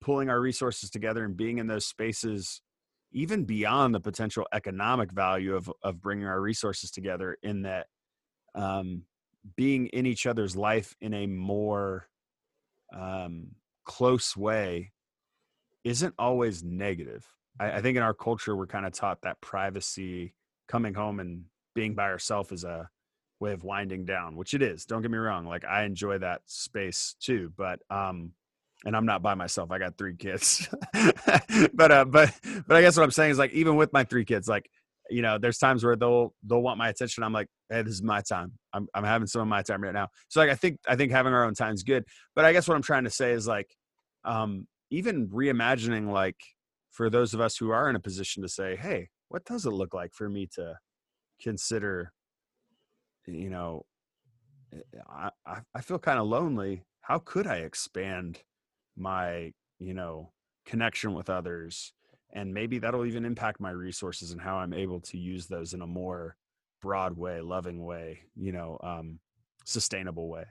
pulling 0.00 0.30
our 0.30 0.40
resources 0.40 0.90
together 0.90 1.24
and 1.24 1.36
being 1.36 1.58
in 1.58 1.66
those 1.66 1.86
spaces 1.86 2.60
even 3.12 3.44
beyond 3.44 3.94
the 3.94 4.00
potential 4.00 4.46
economic 4.52 5.10
value 5.12 5.54
of 5.54 5.72
of 5.82 6.00
bringing 6.00 6.26
our 6.26 6.40
resources 6.40 6.90
together 6.90 7.36
in 7.42 7.62
that 7.62 7.86
um 8.54 9.02
being 9.56 9.86
in 9.88 10.06
each 10.06 10.26
other's 10.26 10.56
life 10.56 10.94
in 11.00 11.14
a 11.14 11.26
more 11.26 12.08
um 12.94 13.48
close 13.84 14.36
way 14.36 14.92
isn't 15.84 16.14
always 16.18 16.64
negative. 16.64 17.24
I, 17.60 17.72
I 17.72 17.80
think 17.80 17.96
in 17.96 18.02
our 18.02 18.14
culture 18.14 18.56
we're 18.56 18.66
kind 18.66 18.84
of 18.84 18.92
taught 18.92 19.22
that 19.22 19.40
privacy 19.40 20.34
coming 20.66 20.94
home 20.94 21.20
and 21.20 21.44
being 21.74 21.94
by 21.94 22.08
yourself 22.08 22.50
is 22.50 22.64
a 22.64 22.90
way 23.38 23.52
of 23.52 23.64
winding 23.64 24.04
down 24.06 24.34
which 24.34 24.54
it 24.54 24.62
is 24.62 24.86
don't 24.86 25.02
get 25.02 25.10
me 25.10 25.18
wrong 25.18 25.46
like 25.46 25.62
i 25.66 25.84
enjoy 25.84 26.16
that 26.16 26.40
space 26.46 27.14
too 27.20 27.52
but 27.56 27.80
um 27.90 28.32
and 28.84 28.96
i'm 28.96 29.06
not 29.06 29.22
by 29.22 29.34
myself 29.34 29.70
i 29.70 29.78
got 29.78 29.96
three 29.96 30.16
kids. 30.16 30.68
But 31.72 31.90
uh 31.90 32.04
but 32.04 32.32
but 32.66 32.76
i 32.76 32.80
guess 32.82 32.96
what 32.96 33.04
i'm 33.04 33.10
saying 33.10 33.30
is 33.30 33.38
like 33.38 33.52
even 33.52 33.76
with 33.76 33.92
my 33.92 34.04
three 34.04 34.24
kids 34.24 34.48
like 34.48 34.68
you 35.08 35.22
know 35.22 35.38
there's 35.38 35.58
times 35.58 35.84
where 35.84 35.96
they'll 35.96 36.34
they'll 36.44 36.60
want 36.60 36.78
my 36.78 36.88
attention 36.88 37.22
i'm 37.22 37.32
like 37.32 37.48
hey 37.70 37.82
this 37.82 37.94
is 37.94 38.02
my 38.02 38.20
time. 38.20 38.52
I'm, 38.72 38.86
I'm 38.94 39.04
having 39.04 39.26
some 39.26 39.40
of 39.40 39.48
my 39.48 39.62
time 39.62 39.82
right 39.82 39.94
now. 39.94 40.08
So 40.28 40.40
like 40.40 40.50
i 40.50 40.54
think 40.54 40.78
i 40.88 40.96
think 40.96 41.12
having 41.12 41.32
our 41.32 41.44
own 41.44 41.54
time 41.54 41.74
is 41.74 41.82
good. 41.82 42.04
But 42.34 42.44
i 42.44 42.52
guess 42.52 42.68
what 42.68 42.74
i'm 42.74 42.82
trying 42.82 43.04
to 43.04 43.10
say 43.10 43.32
is 43.32 43.46
like 43.46 43.74
um 44.24 44.66
even 44.90 45.28
reimagining 45.28 46.10
like 46.10 46.36
for 46.90 47.10
those 47.10 47.34
of 47.34 47.40
us 47.40 47.56
who 47.56 47.70
are 47.70 47.90
in 47.90 47.96
a 47.96 48.00
position 48.00 48.42
to 48.42 48.48
say 48.48 48.76
hey 48.76 49.08
what 49.28 49.44
does 49.44 49.66
it 49.66 49.72
look 49.72 49.94
like 49.94 50.12
for 50.14 50.28
me 50.28 50.48
to 50.54 50.74
consider 51.40 52.12
you 53.26 53.50
know 53.50 53.84
eh, 54.72 54.78
i 55.08 55.30
i, 55.46 55.58
I 55.74 55.80
feel 55.80 55.98
kind 55.98 56.18
of 56.18 56.26
lonely. 56.26 56.84
How 57.02 57.18
could 57.18 57.46
i 57.46 57.56
expand 57.58 58.40
my 58.96 59.52
you 59.78 59.94
know 59.94 60.32
connection 60.64 61.14
with 61.14 61.30
others 61.30 61.92
and 62.32 62.52
maybe 62.52 62.78
that'll 62.78 63.06
even 63.06 63.24
impact 63.24 63.60
my 63.60 63.70
resources 63.70 64.32
and 64.32 64.40
how 64.40 64.56
i'm 64.56 64.72
able 64.72 65.00
to 65.00 65.18
use 65.18 65.46
those 65.46 65.74
in 65.74 65.82
a 65.82 65.86
more 65.86 66.36
broad 66.82 67.16
way 67.16 67.40
loving 67.40 67.84
way 67.84 68.20
you 68.36 68.52
know 68.52 68.78
um 68.82 69.18
sustainable 69.64 70.28
way. 70.28 70.44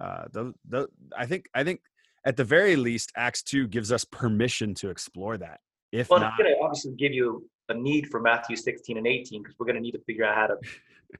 Uh 0.00 0.24
the, 0.32 0.54
the 0.68 0.88
i 1.16 1.26
think 1.26 1.46
i 1.54 1.62
think 1.62 1.80
at 2.26 2.36
the 2.36 2.44
very 2.44 2.76
least 2.76 3.12
acts 3.16 3.42
2 3.42 3.68
gives 3.68 3.92
us 3.92 4.04
permission 4.04 4.74
to 4.74 4.88
explore 4.88 5.36
that 5.36 5.60
if 5.92 6.10
Well, 6.10 6.20
not 6.20 6.32
it's 6.32 6.42
going 6.42 6.54
to 6.54 6.64
obviously 6.64 6.92
give 6.92 7.12
you 7.12 7.48
a 7.68 7.74
need 7.74 8.08
for 8.10 8.20
Matthew 8.20 8.56
16 8.56 8.98
and 8.98 9.06
18 9.06 9.42
because 9.42 9.54
we're 9.58 9.66
going 9.66 9.76
to 9.76 9.82
need 9.82 9.92
to 9.92 10.00
figure 10.00 10.24
out 10.24 10.34
how 10.34 10.46
to 10.48 10.56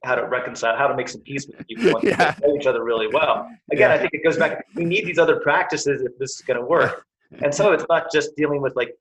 how 0.02 0.14
to 0.14 0.26
reconcile, 0.26 0.76
how 0.76 0.86
to 0.88 0.96
make 0.96 1.08
some 1.08 1.20
peace 1.22 1.46
with 1.46 1.66
people 1.66 1.92
once 1.94 2.04
Yeah. 2.04 2.34
know 2.42 2.56
each 2.56 2.66
other 2.66 2.82
really 2.84 3.06
well. 3.08 3.48
Again, 3.70 3.90
Yeah. 3.90 3.94
I 3.94 3.98
think 3.98 4.12
it 4.14 4.24
goes 4.24 4.36
back. 4.38 4.64
We 4.74 4.84
need 4.84 5.06
these 5.06 5.18
other 5.18 5.40
practices 5.40 6.02
if 6.02 6.18
this 6.18 6.36
is 6.36 6.40
going 6.42 6.58
to 6.60 6.66
work. 6.66 7.04
And 7.42 7.52
so 7.52 7.72
it's 7.72 7.84
not 7.88 8.12
just 8.12 8.36
dealing 8.36 8.60
with 8.62 8.76
like 8.76 8.92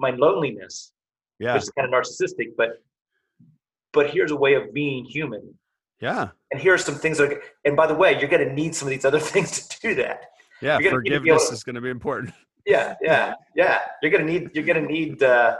my 0.00 0.10
loneliness, 0.10 0.92
yeah 1.38 1.54
which 1.54 1.62
is 1.64 1.70
kind 1.70 1.86
of 1.86 1.92
narcissistic, 1.94 2.48
but 2.56 2.82
but 3.92 4.10
here's 4.10 4.32
a 4.32 4.36
way 4.36 4.54
of 4.54 4.72
being 4.74 5.04
human. 5.04 5.54
yeah 6.00 6.28
And 6.50 6.60
here 6.60 6.74
are 6.74 6.78
some 6.78 6.96
things 6.96 7.18
that. 7.18 7.32
Are, 7.32 7.42
and 7.64 7.76
by 7.76 7.86
the 7.86 7.94
way, 7.94 8.18
you're 8.18 8.28
going 8.36 8.46
to 8.48 8.52
need 8.52 8.74
some 8.74 8.88
of 8.88 8.90
these 8.90 9.04
other 9.04 9.20
things 9.32 9.68
to 9.68 9.80
do 9.80 9.94
that. 10.02 10.18
yeah 10.60 10.78
need 10.78 10.84
to 10.84 10.90
forgiveness 10.90 11.48
to- 11.48 11.54
is 11.54 11.62
going 11.62 11.76
to 11.76 11.80
be 11.80 11.90
important 11.90 12.34
Yeah, 12.66 12.96
yeah, 13.00 13.34
yeah. 13.54 13.78
You're 14.02 14.10
gonna 14.14 14.24
need. 14.32 14.50
You're 14.54 14.64
gonna 14.70 14.88
need. 14.96 15.22
Uh, 15.22 15.56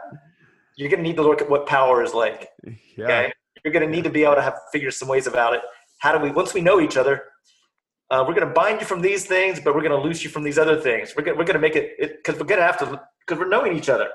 you're 0.77 0.91
gonna 0.91 1.03
need 1.09 1.17
to 1.17 1.23
look 1.23 1.41
at 1.41 1.49
what 1.49 1.67
power 1.67 2.03
is 2.03 2.13
like. 2.13 2.41
yeah 2.97 3.05
Okay. 3.05 3.33
You're 3.64 3.72
gonna 3.72 3.86
need 3.89 4.05
to 4.05 4.10
be 4.10 4.24
able 4.24 4.36
to 4.36 4.43
have 4.43 4.55
figure 4.72 4.90
some 4.90 5.09
ways 5.09 5.26
about 5.26 5.55
it. 5.55 5.60
How 5.98 6.16
do 6.16 6.24
we? 6.24 6.30
Once 6.30 6.55
we 6.55 6.60
know 6.60 6.80
each 6.80 6.97
other, 6.97 7.24
uh, 8.10 8.24
we're 8.26 8.35
gonna 8.35 8.52
bind 8.52 8.80
you 8.80 8.86
from 8.86 9.01
these 9.01 9.26
things, 9.26 9.60
but 9.60 9.74
we're 9.74 9.82
gonna 9.82 10.01
loose 10.01 10.24
you 10.24 10.30
from 10.30 10.43
these 10.43 10.59
other 10.59 10.80
things. 10.80 11.14
We're 11.16 11.24
gonna 11.24 11.36
we're 11.39 11.44
gonna 11.44 11.59
make 11.59 11.76
it 11.76 11.98
because 11.98 12.40
we're 12.40 12.47
gonna 12.47 12.62
have 12.62 12.78
to 12.78 13.01
because 13.20 13.39
we're 13.39 13.48
knowing 13.48 13.76
each 13.76 13.89
other. 13.89 14.09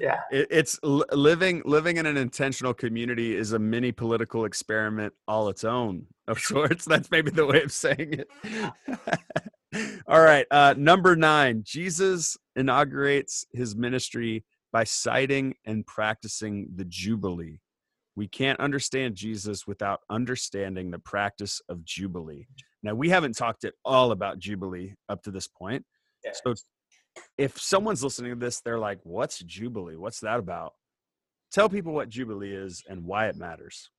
Yeah. 0.00 0.20
it, 0.30 0.48
it's 0.50 0.80
living 0.82 1.62
living 1.64 1.98
in 1.98 2.06
an 2.06 2.16
intentional 2.16 2.72
community 2.72 3.36
is 3.36 3.52
a 3.52 3.58
mini 3.58 3.92
political 3.92 4.46
experiment 4.46 5.12
all 5.28 5.48
its 5.50 5.62
own 5.62 6.06
of 6.26 6.38
sorts 6.50 6.86
that's 6.86 7.10
maybe 7.10 7.30
the 7.30 7.44
way 7.44 7.62
of 7.62 7.70
saying 7.70 8.14
it 8.14 10.00
all 10.08 10.22
right 10.22 10.46
uh 10.50 10.74
number 10.78 11.16
nine 11.16 11.62
jesus 11.64 12.36
inaugurates 12.56 13.44
his 13.52 13.76
ministry 13.76 14.42
by 14.72 14.84
citing 14.84 15.54
and 15.66 15.86
practicing 15.86 16.66
the 16.74 16.84
jubilee 16.86 17.60
we 18.16 18.28
can't 18.28 18.60
understand 18.60 19.14
jesus 19.14 19.66
without 19.66 20.00
understanding 20.10 20.90
the 20.90 20.98
practice 20.98 21.60
of 21.68 21.84
jubilee 21.84 22.46
now 22.82 22.94
we 22.94 23.08
haven't 23.08 23.36
talked 23.36 23.64
at 23.64 23.74
all 23.84 24.12
about 24.12 24.38
jubilee 24.38 24.94
up 25.08 25.22
to 25.22 25.30
this 25.30 25.48
point 25.48 25.84
Yeah. 26.24 26.32
so 26.44 26.54
if 27.38 27.60
someone's 27.60 28.02
listening 28.02 28.32
to 28.32 28.36
this, 28.36 28.60
they're 28.60 28.78
like, 28.78 28.98
"What's 29.04 29.38
Jubilee? 29.38 29.96
What's 29.96 30.20
that 30.20 30.38
about?" 30.38 30.74
Tell 31.52 31.68
people 31.68 31.92
what 31.92 32.08
Jubilee 32.08 32.54
is 32.54 32.82
and 32.88 33.04
why 33.04 33.28
it 33.28 33.36
matters. 33.36 33.90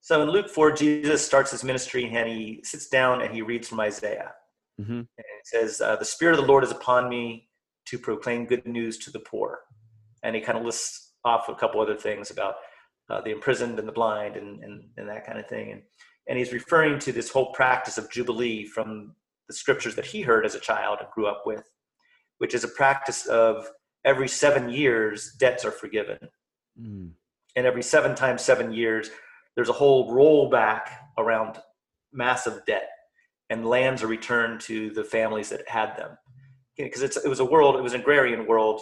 So 0.00 0.22
in 0.22 0.30
Luke 0.30 0.48
four, 0.48 0.72
Jesus 0.72 1.24
starts 1.24 1.50
his 1.50 1.64
ministry 1.64 2.04
and 2.14 2.28
he 2.28 2.60
sits 2.64 2.88
down 2.88 3.22
and 3.22 3.34
he 3.34 3.42
reads 3.42 3.68
from 3.68 3.80
Isaiah. 3.80 4.32
Mm-hmm. 4.80 4.92
And 4.92 5.06
it 5.16 5.46
says, 5.46 5.80
uh, 5.80 5.96
"The 5.96 6.04
Spirit 6.04 6.38
of 6.38 6.42
the 6.42 6.46
Lord 6.46 6.64
is 6.64 6.70
upon 6.70 7.08
me 7.08 7.48
to 7.86 7.98
proclaim 7.98 8.44
good 8.44 8.66
news 8.66 8.98
to 8.98 9.10
the 9.10 9.20
poor. 9.20 9.60
And 10.22 10.36
he 10.36 10.42
kind 10.42 10.58
of 10.58 10.64
lists 10.64 11.14
off 11.24 11.48
a 11.48 11.54
couple 11.54 11.80
other 11.80 11.96
things 11.96 12.30
about 12.30 12.56
uh, 13.10 13.20
the 13.20 13.30
imprisoned 13.30 13.78
and 13.78 13.88
the 13.88 13.92
blind 13.92 14.36
and, 14.36 14.62
and, 14.62 14.84
and 14.96 15.08
that 15.08 15.26
kind 15.26 15.38
of 15.38 15.48
thing. 15.48 15.72
And, 15.72 15.82
and 16.28 16.38
he's 16.38 16.52
referring 16.52 16.98
to 17.00 17.12
this 17.12 17.30
whole 17.30 17.52
practice 17.52 17.98
of 17.98 18.10
Jubilee 18.10 18.66
from 18.66 19.14
the 19.48 19.54
scriptures 19.54 19.94
that 19.96 20.06
he 20.06 20.20
heard 20.20 20.44
as 20.44 20.54
a 20.54 20.60
child 20.60 20.98
and 21.00 21.10
grew 21.10 21.26
up 21.26 21.44
with, 21.46 21.64
which 22.38 22.54
is 22.54 22.64
a 22.64 22.68
practice 22.68 23.26
of 23.26 23.66
every 24.04 24.28
seven 24.28 24.68
years, 24.68 25.32
debts 25.38 25.64
are 25.64 25.70
forgiven. 25.70 26.18
Mm. 26.80 27.12
And 27.56 27.66
every 27.66 27.82
seven 27.82 28.14
times 28.14 28.42
seven 28.42 28.72
years, 28.72 29.10
there's 29.56 29.70
a 29.70 29.72
whole 29.72 30.12
rollback 30.12 30.90
around 31.16 31.58
massive 32.12 32.64
debt 32.66 32.88
and 33.50 33.66
lands 33.66 34.02
are 34.02 34.08
returned 34.08 34.60
to 34.60 34.90
the 34.90 35.04
families 35.04 35.48
that 35.48 35.68
had 35.68 35.96
them 35.96 36.16
because 36.76 37.02
it 37.02 37.28
was 37.28 37.40
a 37.40 37.44
world 37.44 37.76
it 37.76 37.82
was 37.82 37.92
an 37.92 38.00
agrarian 38.00 38.46
world 38.46 38.80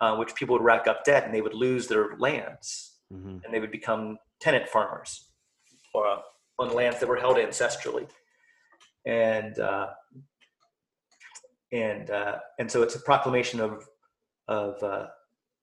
uh, 0.00 0.16
which 0.16 0.34
people 0.34 0.54
would 0.54 0.64
rack 0.64 0.86
up 0.86 1.04
debt 1.04 1.24
and 1.24 1.34
they 1.34 1.40
would 1.40 1.54
lose 1.54 1.86
their 1.86 2.16
lands 2.18 2.89
mm-hmm. 3.12 3.38
and 3.44 3.52
they 3.52 3.60
would 3.60 3.70
become 3.70 4.18
tenant 4.40 4.68
farmers 4.68 5.28
or, 5.94 6.06
uh, 6.06 6.18
on 6.58 6.74
lands 6.74 7.00
that 7.00 7.08
were 7.08 7.16
held 7.16 7.36
ancestrally 7.36 8.06
and 9.06 9.58
uh, 9.58 9.88
and 11.72 12.10
uh, 12.10 12.38
and 12.58 12.70
so 12.70 12.82
it's 12.82 12.94
a 12.94 13.00
proclamation 13.00 13.60
of 13.60 13.86
of 14.48 14.82
uh, 14.82 15.06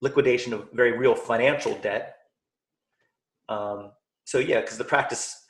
liquidation 0.01 0.53
of 0.53 0.67
very 0.73 0.97
real 0.97 1.15
financial 1.15 1.77
debt 1.79 2.15
um, 3.49 3.91
so 4.25 4.39
yeah 4.39 4.61
because 4.61 4.77
the 4.77 4.83
practice 4.83 5.45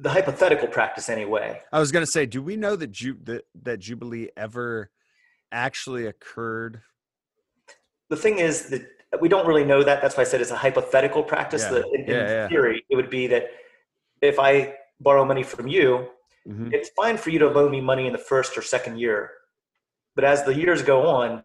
the 0.00 0.10
hypothetical 0.10 0.68
practice 0.68 1.08
anyway. 1.08 1.60
I 1.72 1.80
was 1.80 1.92
going 1.92 2.04
to 2.04 2.10
say, 2.10 2.26
do 2.26 2.42
we 2.42 2.56
know 2.56 2.76
that, 2.76 2.92
Ju- 2.92 3.18
that 3.24 3.44
that 3.62 3.80
Jubilee 3.80 4.28
ever 4.36 4.90
actually 5.50 6.06
occurred? 6.06 6.82
The 8.10 8.16
thing 8.16 8.38
is 8.38 8.68
that 8.68 8.86
we 9.20 9.28
don't 9.28 9.46
really 9.46 9.64
know 9.64 9.82
that. 9.82 10.02
That's 10.02 10.16
why 10.16 10.22
I 10.22 10.24
said 10.24 10.40
it's 10.40 10.50
a 10.50 10.56
hypothetical 10.56 11.22
practice. 11.22 11.62
Yeah. 11.62 11.70
That 11.70 11.84
in, 11.94 12.04
yeah, 12.06 12.44
in 12.44 12.48
theory, 12.50 12.84
it 12.90 12.96
would 12.96 13.10
be 13.10 13.26
that 13.28 13.48
if 14.20 14.38
I 14.38 14.74
borrow 15.00 15.24
money 15.24 15.42
from 15.42 15.68
you, 15.68 16.08
mm-hmm. 16.46 16.70
it's 16.72 16.90
fine 16.90 17.16
for 17.16 17.30
you 17.30 17.38
to 17.38 17.48
loan 17.48 17.70
me 17.70 17.80
money 17.80 18.06
in 18.06 18.12
the 18.12 18.18
first 18.18 18.56
or 18.58 18.62
second 18.62 18.98
year. 18.98 19.30
But 20.14 20.24
as 20.24 20.44
the 20.44 20.54
years 20.54 20.82
go 20.82 21.06
on, 21.06 21.42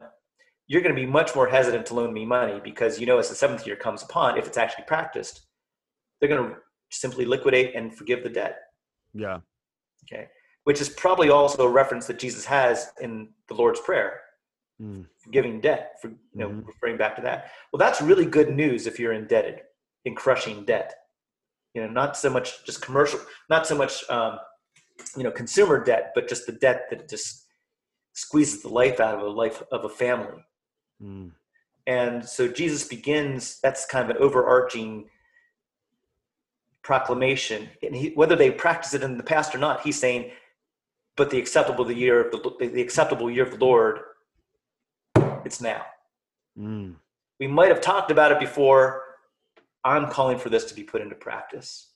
you're 0.67 0.81
going 0.81 0.95
to 0.95 0.99
be 0.99 1.05
much 1.05 1.35
more 1.35 1.47
hesitant 1.47 1.85
to 1.87 1.93
loan 1.93 2.13
me 2.13 2.25
money 2.25 2.59
because 2.63 2.99
you 2.99 3.05
know 3.05 3.19
as 3.19 3.29
the 3.29 3.35
seventh 3.35 3.67
year 3.67 3.75
comes 3.75 4.01
upon, 4.01 4.37
if 4.37 4.47
it's 4.47 4.57
actually 4.57 4.85
practiced, 4.85 5.41
they're 6.19 6.29
going 6.29 6.49
to 6.49 6.55
simply 6.89 7.25
liquidate 7.25 7.75
and 7.75 7.95
forgive 7.95 8.23
the 8.23 8.29
debt. 8.29 8.57
Yeah. 9.13 9.39
Okay. 10.05 10.27
Which 10.63 10.81
is 10.81 10.89
probably 10.89 11.29
also 11.29 11.65
a 11.65 11.69
reference 11.69 12.07
that 12.07 12.19
Jesus 12.19 12.45
has 12.45 12.91
in 13.01 13.29
the 13.47 13.53
Lord's 13.53 13.79
Prayer, 13.79 14.21
mm. 14.83 15.05
forgiving 15.17 15.61
debt, 15.61 15.97
for 16.01 16.09
you 16.09 16.17
know, 16.33 16.49
mm-hmm. 16.49 16.67
referring 16.67 16.97
back 16.97 17.15
to 17.15 17.21
that. 17.21 17.51
Well, 17.71 17.79
that's 17.79 18.01
really 18.01 18.25
good 18.25 18.53
news 18.53 18.87
if 18.87 18.99
you're 18.99 19.13
indebted 19.13 19.61
in 20.05 20.15
crushing 20.15 20.65
debt. 20.65 20.93
You 21.73 21.81
know, 21.81 21.87
not 21.87 22.17
so 22.17 22.29
much 22.29 22.65
just 22.65 22.81
commercial, 22.81 23.19
not 23.49 23.65
so 23.65 23.75
much 23.75 24.07
um, 24.09 24.37
you 25.15 25.23
know 25.23 25.31
consumer 25.31 25.83
debt, 25.83 26.11
but 26.13 26.27
just 26.27 26.45
the 26.45 26.51
debt 26.51 26.85
that 26.89 27.09
just 27.09 27.45
squeezes 28.13 28.61
the 28.61 28.69
life 28.69 28.99
out 28.99 29.15
of 29.15 29.21
a 29.21 29.29
life 29.29 29.63
of 29.71 29.85
a 29.85 29.89
family. 29.89 30.43
Mm. 31.01 31.31
And 31.87 32.23
so 32.23 32.47
Jesus 32.47 32.87
begins. 32.87 33.59
That's 33.61 33.85
kind 33.85 34.09
of 34.09 34.15
an 34.15 34.21
overarching 34.21 35.09
proclamation, 36.83 37.69
and 37.81 37.95
he, 37.95 38.09
whether 38.09 38.35
they 38.35 38.51
practice 38.51 38.93
it 38.93 39.03
in 39.03 39.17
the 39.17 39.23
past 39.23 39.55
or 39.55 39.57
not, 39.57 39.81
he's 39.81 39.99
saying, 39.99 40.31
"But 41.15 41.29
the 41.29 41.39
acceptable 41.39 41.85
the 41.85 41.95
year 41.95 42.21
of 42.21 42.31
the, 42.31 42.69
the 42.69 42.81
acceptable 42.81 43.31
year 43.31 43.43
of 43.43 43.51
the 43.51 43.65
Lord, 43.65 43.99
it's 45.45 45.61
now." 45.61 45.85
Mm. 46.57 46.95
We 47.39 47.47
might 47.47 47.69
have 47.69 47.81
talked 47.81 48.11
about 48.11 48.31
it 48.31 48.39
before. 48.39 49.01
I'm 49.83 50.07
calling 50.09 50.37
for 50.37 50.49
this 50.49 50.65
to 50.65 50.75
be 50.75 50.83
put 50.83 51.01
into 51.01 51.15
practice, 51.15 51.89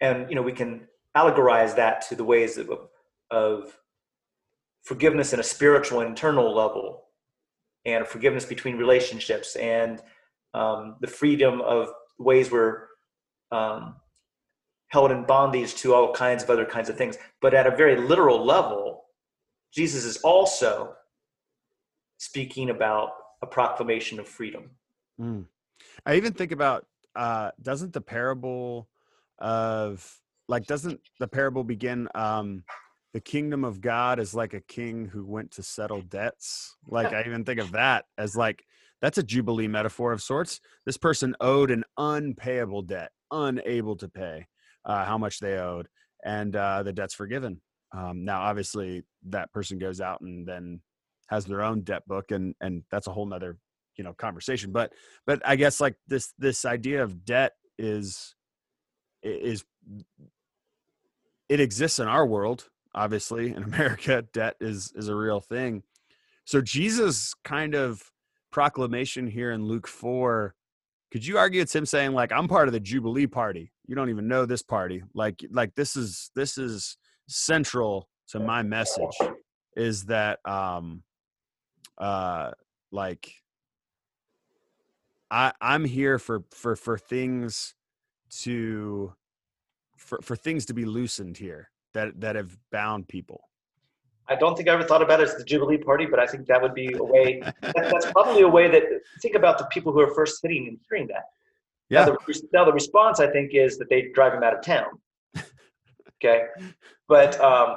and 0.00 0.28
you 0.28 0.34
know 0.34 0.42
we 0.42 0.52
can 0.52 0.88
allegorize 1.16 1.74
that 1.76 2.06
to 2.08 2.14
the 2.14 2.24
ways 2.24 2.58
of, 2.58 2.70
of 3.30 3.78
forgiveness 4.82 5.32
in 5.32 5.40
a 5.40 5.42
spiritual 5.42 6.00
internal 6.00 6.54
level, 6.54 7.04
and 7.84 8.06
forgiveness 8.06 8.44
between 8.44 8.76
relationships, 8.76 9.56
and 9.56 10.02
um, 10.54 10.96
the 11.00 11.06
freedom 11.06 11.60
of 11.60 11.88
ways 12.18 12.50
where 12.50 12.88
um, 13.52 13.96
held 14.88 15.10
in 15.10 15.24
bondage 15.24 15.74
to 15.74 15.94
all 15.94 16.12
kinds 16.12 16.42
of 16.42 16.50
other 16.50 16.64
kinds 16.64 16.88
of 16.88 16.96
things. 16.96 17.16
But 17.40 17.54
at 17.54 17.66
a 17.66 17.76
very 17.76 17.96
literal 17.96 18.44
level, 18.44 19.04
Jesus 19.72 20.04
is 20.04 20.18
also 20.18 20.94
speaking 22.18 22.70
about 22.70 23.10
a 23.42 23.46
proclamation 23.46 24.18
of 24.18 24.28
freedom. 24.28 24.70
Mm. 25.20 25.46
I 26.04 26.14
even 26.16 26.32
think 26.32 26.52
about 26.52 26.86
uh, 27.14 27.50
doesn't 27.62 27.92
the 27.92 28.00
parable 28.00 28.88
of 29.38 30.06
like 30.48 30.66
doesn't 30.66 31.00
the 31.20 31.28
parable 31.28 31.64
begin 31.64 32.08
um, 32.14 32.64
the 33.12 33.20
kingdom 33.20 33.64
of 33.64 33.80
God 33.80 34.18
is 34.18 34.34
like 34.34 34.54
a 34.54 34.60
king 34.60 35.06
who 35.06 35.24
went 35.24 35.50
to 35.52 35.62
settle 35.62 36.02
debts. 36.02 36.76
Like 36.86 37.12
I 37.12 37.22
even 37.26 37.44
think 37.44 37.60
of 37.60 37.72
that 37.72 38.04
as 38.18 38.36
like 38.36 38.62
that's 39.02 39.18
a 39.18 39.22
jubilee 39.22 39.68
metaphor 39.68 40.12
of 40.12 40.22
sorts. 40.22 40.60
This 40.84 40.96
person 40.96 41.34
owed 41.40 41.70
an 41.70 41.84
unpayable 41.98 42.82
debt 42.82 43.10
unable 43.30 43.96
to 43.96 44.08
pay 44.08 44.46
uh, 44.84 45.04
how 45.04 45.18
much 45.18 45.40
they 45.40 45.58
owed, 45.58 45.88
and 46.24 46.54
uh, 46.54 46.82
the 46.82 46.92
debt's 46.92 47.14
forgiven. 47.14 47.60
Um, 47.96 48.24
now, 48.24 48.42
obviously, 48.42 49.04
that 49.28 49.52
person 49.52 49.78
goes 49.78 50.00
out 50.00 50.20
and 50.20 50.46
then 50.46 50.80
has 51.28 51.44
their 51.44 51.62
own 51.62 51.82
debt 51.82 52.06
book, 52.06 52.30
and 52.30 52.54
and 52.60 52.82
that's 52.90 53.06
a 53.06 53.12
whole 53.12 53.26
nother 53.26 53.58
you 53.96 54.04
know 54.04 54.12
conversation. 54.12 54.72
But 54.72 54.92
but 55.26 55.40
I 55.44 55.56
guess 55.56 55.80
like 55.80 55.96
this 56.06 56.32
this 56.38 56.64
idea 56.64 57.02
of 57.02 57.24
debt 57.24 57.52
is 57.78 58.34
is 59.22 59.64
it 61.48 61.60
exists 61.60 61.98
in 61.98 62.08
our 62.08 62.26
world. 62.26 62.68
Obviously, 62.94 63.54
in 63.54 63.62
America, 63.62 64.24
debt 64.32 64.56
is 64.60 64.92
is 64.96 65.08
a 65.08 65.14
real 65.14 65.40
thing. 65.40 65.82
So 66.44 66.60
Jesus 66.60 67.34
kind 67.44 67.74
of 67.74 68.02
proclamation 68.52 69.26
here 69.26 69.50
in 69.50 69.66
Luke 69.66 69.88
4 69.88 70.54
could 71.12 71.26
you 71.26 71.38
argue 71.38 71.60
it's 71.60 71.74
him 71.74 71.86
saying 71.86 72.12
like 72.12 72.32
i'm 72.32 72.48
part 72.48 72.68
of 72.68 72.72
the 72.72 72.80
jubilee 72.80 73.26
party 73.26 73.72
you 73.86 73.94
don't 73.94 74.10
even 74.10 74.28
know 74.28 74.46
this 74.46 74.62
party 74.62 75.02
like 75.14 75.44
like 75.50 75.74
this 75.74 75.96
is 75.96 76.30
this 76.34 76.58
is 76.58 76.96
central 77.28 78.08
to 78.28 78.40
my 78.40 78.62
message 78.62 79.16
is 79.76 80.04
that 80.04 80.38
um 80.48 81.02
uh 81.98 82.50
like 82.92 83.32
i 85.30 85.52
i'm 85.60 85.84
here 85.84 86.18
for 86.18 86.44
for 86.50 86.76
for 86.76 86.98
things 86.98 87.74
to 88.30 89.12
for 89.96 90.18
for 90.22 90.36
things 90.36 90.66
to 90.66 90.74
be 90.74 90.84
loosened 90.84 91.36
here 91.36 91.70
that 91.94 92.20
that 92.20 92.36
have 92.36 92.56
bound 92.70 93.08
people 93.08 93.42
I 94.28 94.34
don't 94.34 94.56
think 94.56 94.68
I 94.68 94.72
ever 94.72 94.82
thought 94.82 95.02
about 95.02 95.20
it 95.20 95.28
as 95.28 95.36
the 95.36 95.44
Jubilee 95.44 95.78
Party, 95.78 96.04
but 96.04 96.18
I 96.18 96.26
think 96.26 96.46
that 96.46 96.60
would 96.60 96.74
be 96.74 96.92
a 96.94 97.02
way. 97.02 97.40
that, 97.60 97.74
that's 97.74 98.10
probably 98.10 98.42
a 98.42 98.48
way 98.48 98.68
that 98.68 98.82
think 99.22 99.36
about 99.36 99.58
the 99.58 99.66
people 99.66 99.92
who 99.92 100.00
are 100.00 100.12
first 100.14 100.40
hitting 100.42 100.66
and 100.68 100.78
hearing 100.88 101.06
that. 101.08 101.24
Yeah. 101.88 102.06
Now 102.06 102.16
the, 102.26 102.42
now 102.52 102.64
the 102.64 102.72
response 102.72 103.20
I 103.20 103.30
think 103.30 103.54
is 103.54 103.78
that 103.78 103.88
they 103.88 104.08
drive 104.14 104.34
him 104.34 104.42
out 104.42 104.54
of 104.54 104.62
town. 104.62 104.86
Okay, 106.24 106.46
but 107.08 107.38
um, 107.42 107.76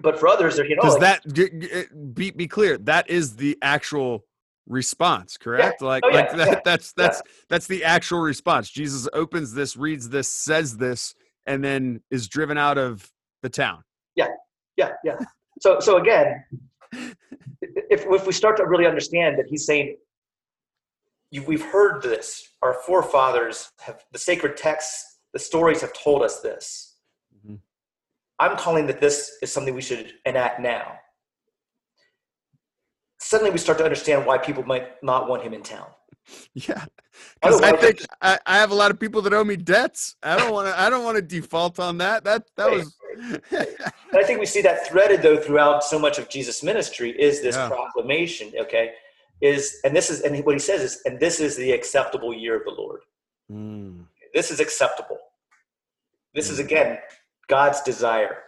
but 0.00 0.18
for 0.18 0.28
others, 0.28 0.56
they're 0.56 0.66
you 0.66 0.76
know 0.76 0.82
does 0.82 0.98
like, 0.98 1.22
that 1.22 1.72
eh, 1.72 1.84
be 2.12 2.30
be 2.30 2.46
clear? 2.46 2.78
That 2.78 3.08
is 3.08 3.36
the 3.36 3.58
actual 3.62 4.24
response 4.66 5.36
correct 5.36 5.82
yeah. 5.82 5.86
like 5.86 6.02
oh, 6.06 6.08
yeah. 6.08 6.16
like 6.16 6.30
that, 6.32 6.48
yeah. 6.48 6.60
that's 6.64 6.94
that's 6.94 7.20
that's 7.50 7.66
the 7.66 7.84
actual 7.84 8.20
response 8.20 8.70
jesus 8.70 9.06
opens 9.12 9.52
this 9.52 9.76
reads 9.76 10.08
this 10.08 10.26
says 10.26 10.78
this 10.78 11.14
and 11.44 11.62
then 11.62 12.00
is 12.10 12.28
driven 12.28 12.56
out 12.56 12.78
of 12.78 13.12
the 13.42 13.50
town 13.50 13.84
yeah 14.16 14.28
yeah, 14.76 14.92
yeah. 15.04 15.16
So, 15.60 15.78
so 15.80 15.98
again, 15.98 16.44
if 16.92 18.04
if 18.06 18.26
we 18.26 18.32
start 18.32 18.56
to 18.58 18.66
really 18.66 18.86
understand 18.86 19.38
that 19.38 19.46
he's 19.48 19.66
saying, 19.66 19.96
we've 21.46 21.64
heard 21.64 22.02
this. 22.02 22.48
Our 22.62 22.74
forefathers 22.74 23.70
have 23.80 24.04
the 24.12 24.18
sacred 24.18 24.56
texts, 24.56 25.18
the 25.32 25.38
stories 25.38 25.80
have 25.80 25.92
told 25.92 26.22
us 26.22 26.40
this. 26.40 26.93
I'm 28.44 28.58
calling 28.58 28.86
that 28.88 29.00
this 29.00 29.38
is 29.40 29.50
something 29.50 29.74
we 29.74 29.80
should 29.80 30.12
enact 30.26 30.60
now. 30.60 30.98
Suddenly, 33.18 33.52
we 33.52 33.58
start 33.58 33.78
to 33.78 33.84
understand 33.84 34.26
why 34.26 34.36
people 34.36 34.64
might 34.64 35.02
not 35.02 35.28
want 35.28 35.42
him 35.42 35.54
in 35.54 35.62
town. 35.62 35.86
Yeah, 36.54 36.82
because 37.42 37.60
I 37.60 37.76
think 37.76 38.00
I, 38.22 38.38
I, 38.46 38.56
have 38.56 38.70
a 38.70 38.74
lot 38.74 38.90
of 38.90 38.98
people 38.98 39.20
that 39.22 39.34
owe 39.34 39.44
me 39.44 39.56
debts. 39.56 40.16
I 40.22 40.38
don't 40.38 40.52
want 40.52 40.68
to. 40.68 40.80
I 40.80 40.88
don't 40.88 41.04
want 41.04 41.16
to 41.16 41.22
default 41.22 41.78
on 41.78 41.98
that. 41.98 42.24
That 42.24 42.44
that 42.56 42.68
right. 42.68 42.78
was 42.78 42.96
I 44.14 44.22
think 44.22 44.40
we 44.40 44.46
see 44.46 44.62
that 44.62 44.86
threaded 44.86 45.20
though 45.20 45.36
throughout 45.36 45.84
so 45.84 45.98
much 45.98 46.18
of 46.18 46.30
Jesus' 46.30 46.62
ministry 46.62 47.10
is 47.10 47.42
this 47.42 47.56
yeah. 47.56 47.68
proclamation. 47.68 48.52
Okay, 48.58 48.92
is 49.42 49.80
and 49.84 49.94
this 49.94 50.08
is 50.08 50.22
and 50.22 50.42
what 50.46 50.54
he 50.54 50.58
says 50.58 50.80
is 50.80 51.02
and 51.04 51.20
this 51.20 51.40
is 51.40 51.58
the 51.58 51.72
acceptable 51.72 52.32
year 52.32 52.56
of 52.56 52.64
the 52.64 52.70
Lord. 52.70 53.00
Mm. 53.52 54.06
This 54.32 54.50
is 54.50 54.60
acceptable. 54.60 55.18
This 56.32 56.48
mm. 56.48 56.52
is 56.52 56.58
again 56.58 56.98
God's 57.48 57.82
desire. 57.82 58.38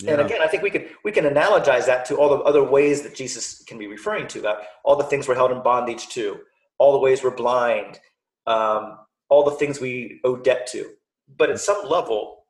Yeah. 0.00 0.12
And 0.12 0.20
again, 0.22 0.40
I 0.40 0.46
think 0.46 0.62
we 0.62 0.70
can 0.70 0.86
we 1.04 1.10
can 1.10 1.24
analogize 1.24 1.86
that 1.86 2.04
to 2.06 2.16
all 2.16 2.28
the 2.28 2.42
other 2.44 2.62
ways 2.62 3.02
that 3.02 3.14
Jesus 3.14 3.64
can 3.64 3.78
be 3.78 3.88
referring 3.88 4.28
to 4.28 4.40
that. 4.42 4.58
All 4.84 4.96
the 4.96 5.04
things 5.04 5.26
we're 5.26 5.34
held 5.34 5.50
in 5.50 5.62
bondage 5.62 6.08
to, 6.10 6.38
all 6.78 6.92
the 6.92 7.00
ways 7.00 7.24
we're 7.24 7.34
blind, 7.34 7.98
um, 8.46 8.98
all 9.28 9.44
the 9.44 9.56
things 9.56 9.80
we 9.80 10.20
owe 10.24 10.36
debt 10.36 10.68
to. 10.68 10.90
But 11.36 11.50
at 11.50 11.58
some 11.58 11.88
level, 11.88 12.44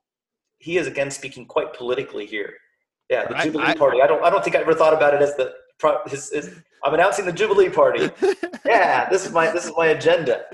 he 0.58 0.76
is 0.76 0.86
again 0.86 1.10
speaking 1.10 1.46
quite 1.46 1.72
politically 1.72 2.26
here. 2.26 2.52
Yeah, 3.08 3.26
the 3.26 3.34
Jubilee 3.36 3.64
I, 3.64 3.74
Party. 3.74 4.02
I 4.02 4.06
don't 4.06 4.22
I 4.22 4.28
don't 4.28 4.44
think 4.44 4.54
I 4.54 4.60
ever 4.60 4.74
thought 4.74 4.92
about 4.92 5.14
it 5.14 5.22
as 5.22 5.34
the 5.36 5.54
his, 6.08 6.30
his, 6.30 6.54
I'm 6.84 6.92
announcing 6.92 7.24
the 7.24 7.32
Jubilee 7.32 7.70
Party. 7.70 8.10
yeah, 8.66 9.08
this 9.08 9.24
is 9.24 9.32
my 9.32 9.50
this 9.50 9.64
is 9.64 9.72
my 9.76 9.86
agenda. 9.86 10.44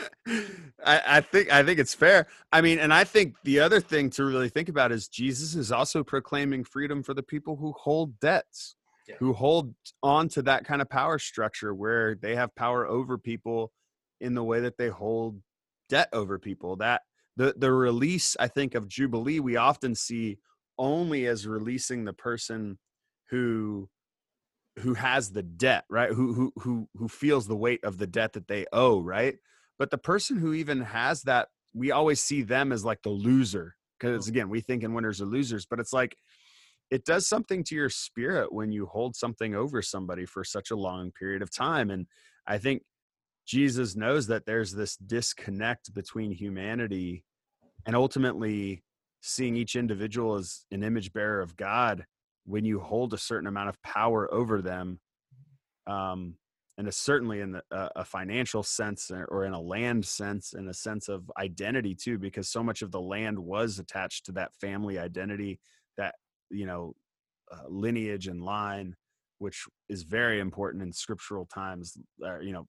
I, 0.85 1.03
I, 1.07 1.21
think 1.21 1.53
I 1.53 1.63
think 1.63 1.79
it's 1.79 1.95
fair. 1.95 2.27
I 2.53 2.61
mean, 2.61 2.79
and 2.79 2.93
I 2.93 3.05
think 3.05 3.35
the 3.45 3.61
other 3.61 3.81
thing 3.81 4.11
to 4.11 4.25
really 4.25 4.49
think 4.49 4.69
about 4.69 4.93
is 4.93 5.09
Jesus 5.09 5.55
is 5.55 5.73
also 5.73 6.05
proclaiming 6.05 6.65
freedom 6.65 7.03
for 7.03 7.15
the 7.15 7.23
people 7.23 7.57
who 7.57 7.73
hold 7.73 8.19
debts, 8.21 8.77
yeah. 9.09 9.17
who 9.19 9.33
hold 9.33 9.75
on 10.03 10.29
to 10.31 10.43
that 10.43 10.65
kind 10.65 10.83
of 10.83 10.89
power 10.89 11.19
structure 11.19 11.75
where 11.75 12.15
they 12.15 12.37
have 12.37 12.55
power 12.55 12.87
over 12.87 13.19
people 13.19 13.73
in 14.21 14.35
the 14.35 14.45
way 14.45 14.61
that 14.61 14.79
they 14.79 14.89
hold 14.89 15.41
debt 15.89 16.09
over 16.13 16.39
people. 16.39 16.77
That 16.77 17.03
the 17.37 17.55
the 17.57 17.73
release, 17.73 18.37
I 18.39 18.49
think, 18.49 18.75
of 18.75 18.89
Jubilee, 18.89 19.41
we 19.41 19.57
often 19.57 19.95
see 19.95 20.39
only 20.79 21.27
as 21.27 21.47
releasing 21.47 22.05
the 22.05 22.13
person 22.13 22.79
who 23.31 23.89
who 24.81 24.95
has 24.95 25.31
the 25.31 25.43
debt, 25.43 25.85
right? 25.89 26.11
Who 26.11 26.33
who 26.33 26.53
who 26.57 26.89
who 26.97 27.09
feels 27.09 27.47
the 27.47 27.57
weight 27.57 27.85
of 27.85 27.99
the 27.99 28.07
debt 28.07 28.33
that 28.35 28.49
they 28.49 28.67
owe, 28.73 29.01
right? 29.01 29.37
But 29.79 29.91
the 29.91 29.99
person 29.99 30.39
who 30.39 30.53
even 30.53 30.81
has 30.81 31.23
that, 31.23 31.49
we 31.75 31.91
always 31.91 32.21
see 32.21 32.43
them 32.43 32.73
as 32.73 32.85
like 32.85 33.03
the 33.03 33.11
loser 33.11 33.75
because 33.99 34.29
again, 34.29 34.49
we 34.49 34.61
think 34.61 34.83
in 34.83 34.95
winners 34.95 35.21
are 35.21 35.27
losers, 35.27 35.67
but 35.67 35.81
it's 35.81 35.93
like 35.93 36.17
it 36.91 37.05
does 37.05 37.27
something 37.27 37.65
to 37.65 37.75
your 37.75 37.89
spirit 37.89 38.53
when 38.53 38.73
you 38.73 38.87
hold 38.87 39.17
something 39.17 39.55
over 39.55 39.83
somebody 39.83 40.27
for 40.27 40.45
such 40.45 40.71
a 40.71 40.77
long 40.77 41.11
period 41.13 41.43
of 41.43 41.55
time. 41.55 41.91
And 41.91 42.07
I 42.47 42.59
think 42.59 42.83
Jesus 43.47 43.97
knows 43.97 44.27
that 44.29 44.47
there's 44.47 44.73
this 44.73 44.97
disconnect 44.97 45.95
between 45.95 46.31
humanity 46.31 47.25
and 47.87 47.97
ultimately 47.97 48.83
seeing 49.21 49.57
each 49.57 49.77
individual 49.77 50.37
as 50.37 50.67
an 50.71 50.83
image 50.83 51.13
bearer 51.13 51.41
of 51.41 51.57
God 51.57 52.05
when 52.47 52.65
you 52.65 52.81
hold 52.81 53.15
a 53.15 53.19
certain 53.19 53.47
amount 53.47 53.71
of 53.71 53.83
power 53.83 54.33
over 54.33 54.61
them 54.61 55.01
um, 55.87 56.37
and 56.77 56.93
certainly 56.93 57.41
in 57.41 57.53
the, 57.53 57.63
uh, 57.71 57.89
a 57.97 58.05
financial 58.05 58.63
sense 58.63 59.11
or 59.11 59.45
in 59.45 59.53
a 59.53 59.61
land 59.61 60.05
sense 60.05 60.55
in 60.55 60.69
a 60.69 60.75
sense 60.75 61.09
of 61.09 61.31
identity 61.39 61.95
too 61.95 62.19
because 62.19 62.49
so 62.49 62.63
much 62.63 62.83
of 62.83 62.91
the 62.91 63.01
land 63.01 63.39
was 63.39 63.79
attached 63.79 64.27
to 64.27 64.33
that 64.33 64.55
family 64.61 64.99
identity 64.99 65.59
that 65.97 66.15
you 66.51 66.67
know 66.67 66.95
uh, 67.53 67.69
lineage 67.69 68.27
and 68.27 68.43
line 68.43 68.95
which 69.39 69.65
is 69.89 70.03
very 70.03 70.41
important 70.41 70.83
in 70.83 70.93
scriptural 70.93 71.47
times 71.47 71.97
uh, 72.25 72.39
you 72.41 72.53
know 72.53 72.67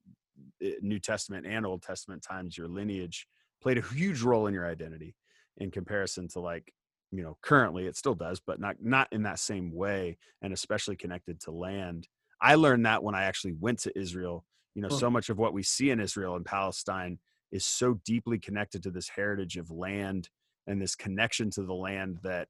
new 0.82 1.00
testament 1.00 1.46
and 1.46 1.66
old 1.66 1.82
testament 1.82 2.22
times 2.22 2.58
your 2.58 2.68
lineage 2.68 3.28
played 3.62 3.78
a 3.78 3.94
huge 3.94 4.22
role 4.22 4.48
in 4.48 4.54
your 4.54 4.68
identity 4.68 5.16
in 5.58 5.72
comparison 5.72 6.28
to 6.28 6.40
like 6.40 6.72
you 7.12 7.24
know 7.24 7.38
currently 7.42 7.86
it 7.86 7.96
still 7.96 8.16
does 8.16 8.42
but 8.46 8.60
not 8.60 8.76
not 8.82 9.08
in 9.12 9.24
that 9.24 9.40
same 9.40 9.74
way 9.74 10.18
and 10.42 10.52
especially 10.54 10.96
connected 10.96 11.40
to 11.40 11.52
land 11.52 12.08
I 12.46 12.56
learned 12.56 12.86
that 12.86 13.02
when 13.02 13.16
I 13.16 13.24
actually 13.24 13.54
went 13.54 13.80
to 13.80 14.00
Israel. 14.00 14.46
You 14.76 14.84
know, 14.84 14.90
so 14.90 15.10
much 15.10 15.30
of 15.30 15.40
what 15.40 15.54
we 15.54 15.64
see 15.64 15.90
in 15.90 16.00
Israel 16.00 16.36
and 16.36 16.46
Palestine 16.46 17.18
is 17.52 17.66
so 17.66 18.00
deeply 18.06 18.38
connected 18.38 18.84
to 18.84 18.92
this 18.92 19.10
heritage 19.10 19.58
of 19.58 19.72
land 19.72 20.30
and 20.68 20.80
this 20.80 20.96
connection 20.96 21.50
to 21.52 21.64
the 21.64 21.74
land 21.74 22.20
that, 22.22 22.48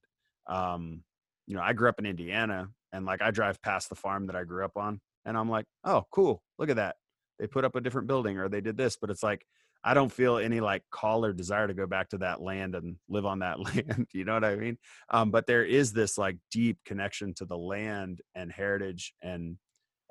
um, 0.47 1.03
you 1.47 1.55
know, 1.55 1.61
I 1.61 1.71
grew 1.71 1.87
up 1.87 1.99
in 1.99 2.05
Indiana 2.05 2.67
and 2.91 3.05
like 3.05 3.21
I 3.21 3.31
drive 3.31 3.61
past 3.61 3.87
the 3.87 3.95
farm 3.95 4.27
that 4.27 4.35
I 4.35 4.43
grew 4.43 4.65
up 4.65 4.75
on 4.75 4.99
and 5.23 5.37
I'm 5.37 5.49
like, 5.49 5.65
oh, 5.85 6.03
cool. 6.11 6.41
Look 6.59 6.69
at 6.69 6.75
that. 6.75 6.97
They 7.39 7.47
put 7.47 7.63
up 7.63 7.75
a 7.75 7.81
different 7.81 8.07
building 8.07 8.37
or 8.37 8.49
they 8.49 8.61
did 8.61 8.75
this. 8.75 8.97
But 8.99 9.11
it's 9.11 9.23
like, 9.23 9.45
I 9.81 9.93
don't 9.93 10.11
feel 10.11 10.39
any 10.39 10.59
like 10.59 10.81
call 10.91 11.23
or 11.23 11.31
desire 11.31 11.67
to 11.67 11.73
go 11.73 11.87
back 11.87 12.09
to 12.09 12.17
that 12.17 12.41
land 12.41 12.75
and 12.75 12.97
live 13.07 13.25
on 13.25 13.39
that 13.39 13.59
land. 13.75 14.07
you 14.11 14.25
know 14.25 14.33
what 14.33 14.43
I 14.43 14.57
mean? 14.57 14.77
Um, 15.09 15.31
but 15.31 15.47
there 15.47 15.63
is 15.63 15.93
this 15.93 16.17
like 16.17 16.37
deep 16.51 16.79
connection 16.85 17.33
to 17.35 17.45
the 17.45 17.57
land 17.57 18.19
and 18.33 18.51
heritage 18.51 19.13
and 19.21 19.57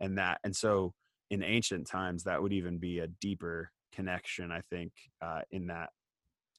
and 0.05 0.18
that 0.18 0.39
and 0.44 0.55
so 0.55 0.93
in 1.31 1.43
ancient 1.43 1.86
times 1.86 2.24
that 2.24 2.40
would 2.40 2.52
even 2.52 2.78
be 2.78 2.98
a 2.98 3.09
deeper 3.20 3.70
connection 3.93 4.52
i 4.52 4.60
think 4.70 4.93
uh, 5.22 5.40
in 5.51 5.66
that 5.66 5.89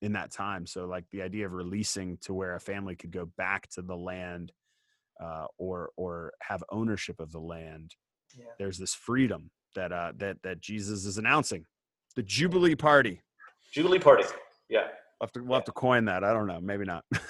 in 0.02 0.14
that 0.14 0.32
time 0.32 0.66
so 0.66 0.86
like 0.86 1.06
the 1.12 1.22
idea 1.22 1.46
of 1.46 1.54
releasing 1.54 2.18
to 2.22 2.34
where 2.34 2.56
a 2.56 2.60
family 2.60 2.96
could 2.96 3.12
go 3.12 3.30
back 3.38 3.70
to 3.70 3.82
the 3.82 3.96
land 3.96 4.52
uh, 5.24 5.46
or 5.58 5.92
or 5.96 6.34
have 6.42 6.64
ownership 6.72 7.20
of 7.20 7.32
the 7.32 7.40
land 7.40 7.96
yeah. 8.38 8.46
there's 8.60 8.78
this 8.78 8.94
freedom 8.94 9.50
that 9.76 9.92
uh 9.92 10.12
that 10.18 10.38
that 10.44 10.60
jesus 10.60 11.06
is 11.06 11.18
announcing 11.18 11.64
the 12.16 12.24
jubilee 12.24 12.76
party 12.76 13.22
jubilee 13.72 14.00
party 14.00 14.24
yeah 14.70 14.88
We'll 15.22 15.28
have, 15.28 15.32
to, 15.32 15.44
we'll 15.44 15.56
have 15.56 15.66
to 15.66 15.72
coin 15.72 16.06
that. 16.06 16.26
I 16.26 16.34
don't 16.34 16.46
know. 16.46 16.60
Maybe 16.60 16.84
not. 16.84 17.06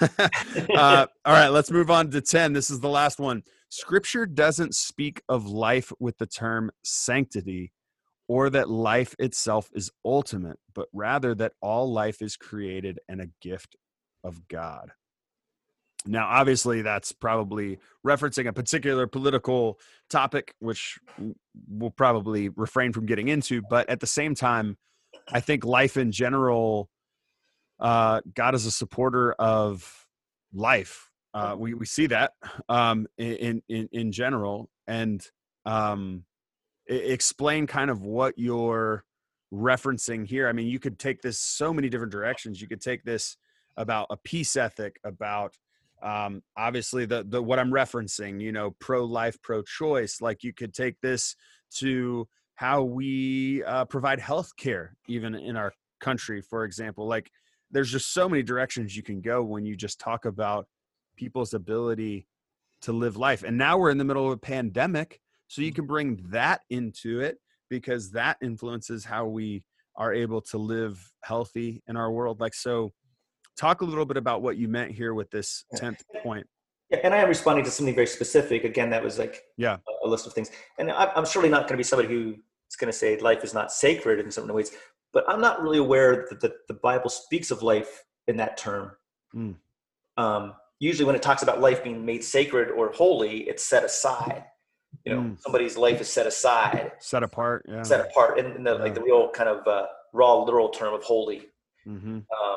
uh, 0.74 1.06
all 1.24 1.32
right, 1.32 1.48
let's 1.50 1.70
move 1.70 1.88
on 1.88 2.10
to 2.10 2.20
10. 2.20 2.52
This 2.52 2.68
is 2.68 2.80
the 2.80 2.88
last 2.88 3.20
one. 3.20 3.44
Scripture 3.68 4.26
doesn't 4.26 4.74
speak 4.74 5.22
of 5.28 5.46
life 5.46 5.92
with 5.98 6.18
the 6.18 6.26
term 6.26 6.70
sanctity 6.84 7.72
or 8.28 8.50
that 8.50 8.68
life 8.68 9.14
itself 9.18 9.70
is 9.74 9.90
ultimate, 10.04 10.58
but 10.74 10.88
rather 10.92 11.34
that 11.34 11.52
all 11.60 11.92
life 11.92 12.22
is 12.22 12.36
created 12.36 12.98
and 13.08 13.20
a 13.20 13.28
gift 13.40 13.76
of 14.24 14.48
God. 14.48 14.90
Now, 16.08 16.26
obviously, 16.26 16.82
that's 16.82 17.12
probably 17.12 17.78
referencing 18.06 18.46
a 18.46 18.52
particular 18.52 19.06
political 19.06 19.80
topic, 20.08 20.54
which 20.60 20.98
we'll 21.68 21.90
probably 21.90 22.48
refrain 22.50 22.92
from 22.92 23.06
getting 23.06 23.28
into. 23.28 23.62
But 23.68 23.88
at 23.88 24.00
the 24.00 24.06
same 24.06 24.34
time, 24.34 24.76
I 25.32 25.40
think 25.40 25.64
life 25.64 25.96
in 25.96 26.12
general, 26.12 26.88
uh, 27.80 28.20
God 28.34 28.54
is 28.54 28.66
a 28.66 28.70
supporter 28.70 29.32
of 29.32 30.06
life 30.52 31.10
uh, 31.36 31.54
we 31.54 31.74
we 31.74 31.84
see 31.84 32.06
that 32.06 32.32
um, 32.70 33.06
in 33.18 33.62
in 33.68 33.88
in 33.92 34.10
general, 34.10 34.70
and 34.86 35.22
um, 35.66 36.24
explain 36.86 37.66
kind 37.66 37.90
of 37.90 38.00
what 38.02 38.32
you're 38.38 39.04
referencing 39.52 40.26
here. 40.26 40.48
I 40.48 40.52
mean, 40.52 40.66
you 40.66 40.78
could 40.78 40.98
take 40.98 41.20
this 41.20 41.38
so 41.38 41.74
many 41.74 41.90
different 41.90 42.12
directions. 42.12 42.62
You 42.62 42.68
could 42.68 42.80
take 42.80 43.04
this 43.04 43.36
about 43.76 44.06
a 44.08 44.16
peace 44.16 44.56
ethic, 44.56 44.96
about 45.04 45.54
um, 46.02 46.42
obviously 46.56 47.04
the 47.04 47.22
the 47.28 47.42
what 47.42 47.58
I'm 47.58 47.70
referencing. 47.70 48.40
You 48.40 48.52
know, 48.52 48.74
pro 48.80 49.04
life, 49.04 49.36
pro 49.42 49.60
choice. 49.60 50.22
Like 50.22 50.42
you 50.42 50.54
could 50.54 50.72
take 50.72 50.98
this 51.02 51.36
to 51.80 52.26
how 52.54 52.82
we 52.82 53.62
uh, 53.64 53.84
provide 53.84 54.20
health 54.20 54.56
care, 54.56 54.96
even 55.06 55.34
in 55.34 55.54
our 55.54 55.74
country, 56.00 56.40
for 56.40 56.64
example. 56.64 57.06
Like 57.06 57.30
there's 57.70 57.92
just 57.92 58.14
so 58.14 58.26
many 58.26 58.42
directions 58.42 58.96
you 58.96 59.02
can 59.02 59.20
go 59.20 59.42
when 59.42 59.66
you 59.66 59.76
just 59.76 60.00
talk 60.00 60.24
about 60.24 60.66
people's 61.16 61.54
ability 61.54 62.26
to 62.82 62.92
live 62.92 63.16
life. 63.16 63.42
And 63.42 63.56
now 63.56 63.78
we're 63.78 63.90
in 63.90 63.98
the 63.98 64.04
middle 64.04 64.26
of 64.26 64.32
a 64.32 64.36
pandemic, 64.36 65.20
so 65.48 65.62
you 65.62 65.72
mm. 65.72 65.76
can 65.76 65.86
bring 65.86 66.20
that 66.30 66.60
into 66.70 67.20
it 67.20 67.38
because 67.68 68.10
that 68.12 68.36
influences 68.42 69.04
how 69.04 69.26
we 69.26 69.64
are 69.96 70.12
able 70.12 70.40
to 70.40 70.58
live 70.58 71.10
healthy 71.22 71.82
in 71.88 71.96
our 71.96 72.10
world. 72.10 72.40
Like, 72.40 72.54
so 72.54 72.92
talk 73.56 73.80
a 73.80 73.84
little 73.84 74.04
bit 74.04 74.16
about 74.16 74.42
what 74.42 74.56
you 74.56 74.68
meant 74.68 74.92
here 74.92 75.14
with 75.14 75.30
this 75.30 75.64
10th 75.74 76.02
point. 76.22 76.46
Yeah, 76.90 76.98
and 77.02 77.14
I 77.14 77.18
am 77.18 77.28
responding 77.28 77.64
to 77.64 77.70
something 77.70 77.94
very 77.94 78.06
specific. 78.06 78.64
Again, 78.64 78.90
that 78.90 79.02
was 79.02 79.18
like 79.18 79.42
yeah 79.56 79.78
a 80.04 80.08
list 80.08 80.26
of 80.26 80.32
things. 80.32 80.50
And 80.78 80.90
I'm 80.92 81.26
surely 81.26 81.48
not 81.48 81.62
going 81.62 81.72
to 81.72 81.76
be 81.76 81.82
somebody 81.82 82.08
who 82.08 82.36
is 82.70 82.76
going 82.76 82.92
to 82.92 82.96
say 82.96 83.18
life 83.18 83.42
is 83.42 83.54
not 83.54 83.72
sacred 83.72 84.20
in 84.20 84.30
certain 84.30 84.52
ways, 84.54 84.70
but 85.12 85.24
I'm 85.28 85.40
not 85.40 85.62
really 85.62 85.78
aware 85.78 86.26
that 86.30 86.40
the, 86.40 86.54
the 86.68 86.74
Bible 86.74 87.10
speaks 87.10 87.50
of 87.50 87.62
life 87.62 88.04
in 88.28 88.36
that 88.36 88.56
term. 88.56 88.92
Mm. 89.34 89.56
Um, 90.16 90.54
usually 90.78 91.04
when 91.04 91.14
it 91.14 91.22
talks 91.22 91.42
about 91.42 91.60
life 91.60 91.82
being 91.82 92.04
made 92.04 92.22
sacred 92.22 92.70
or 92.70 92.92
holy, 92.92 93.40
it's 93.48 93.64
set 93.64 93.84
aside. 93.84 94.44
You 95.04 95.14
know, 95.14 95.20
mm. 95.20 95.40
somebody's 95.40 95.76
life 95.76 96.00
is 96.00 96.08
set 96.08 96.26
aside, 96.26 96.92
set 96.98 97.22
apart, 97.22 97.66
yeah. 97.68 97.82
set 97.82 98.00
apart, 98.00 98.38
in, 98.38 98.46
in 98.52 98.64
the 98.64 98.76
yeah. 98.76 98.82
like 98.82 98.94
the 98.94 99.02
real 99.02 99.30
kind 99.30 99.48
of 99.48 99.66
uh, 99.66 99.86
raw 100.12 100.34
literal 100.34 100.68
term 100.70 100.94
of 100.94 101.02
holy. 101.02 101.42
Mm-hmm. 101.86 102.16
Um, 102.16 102.56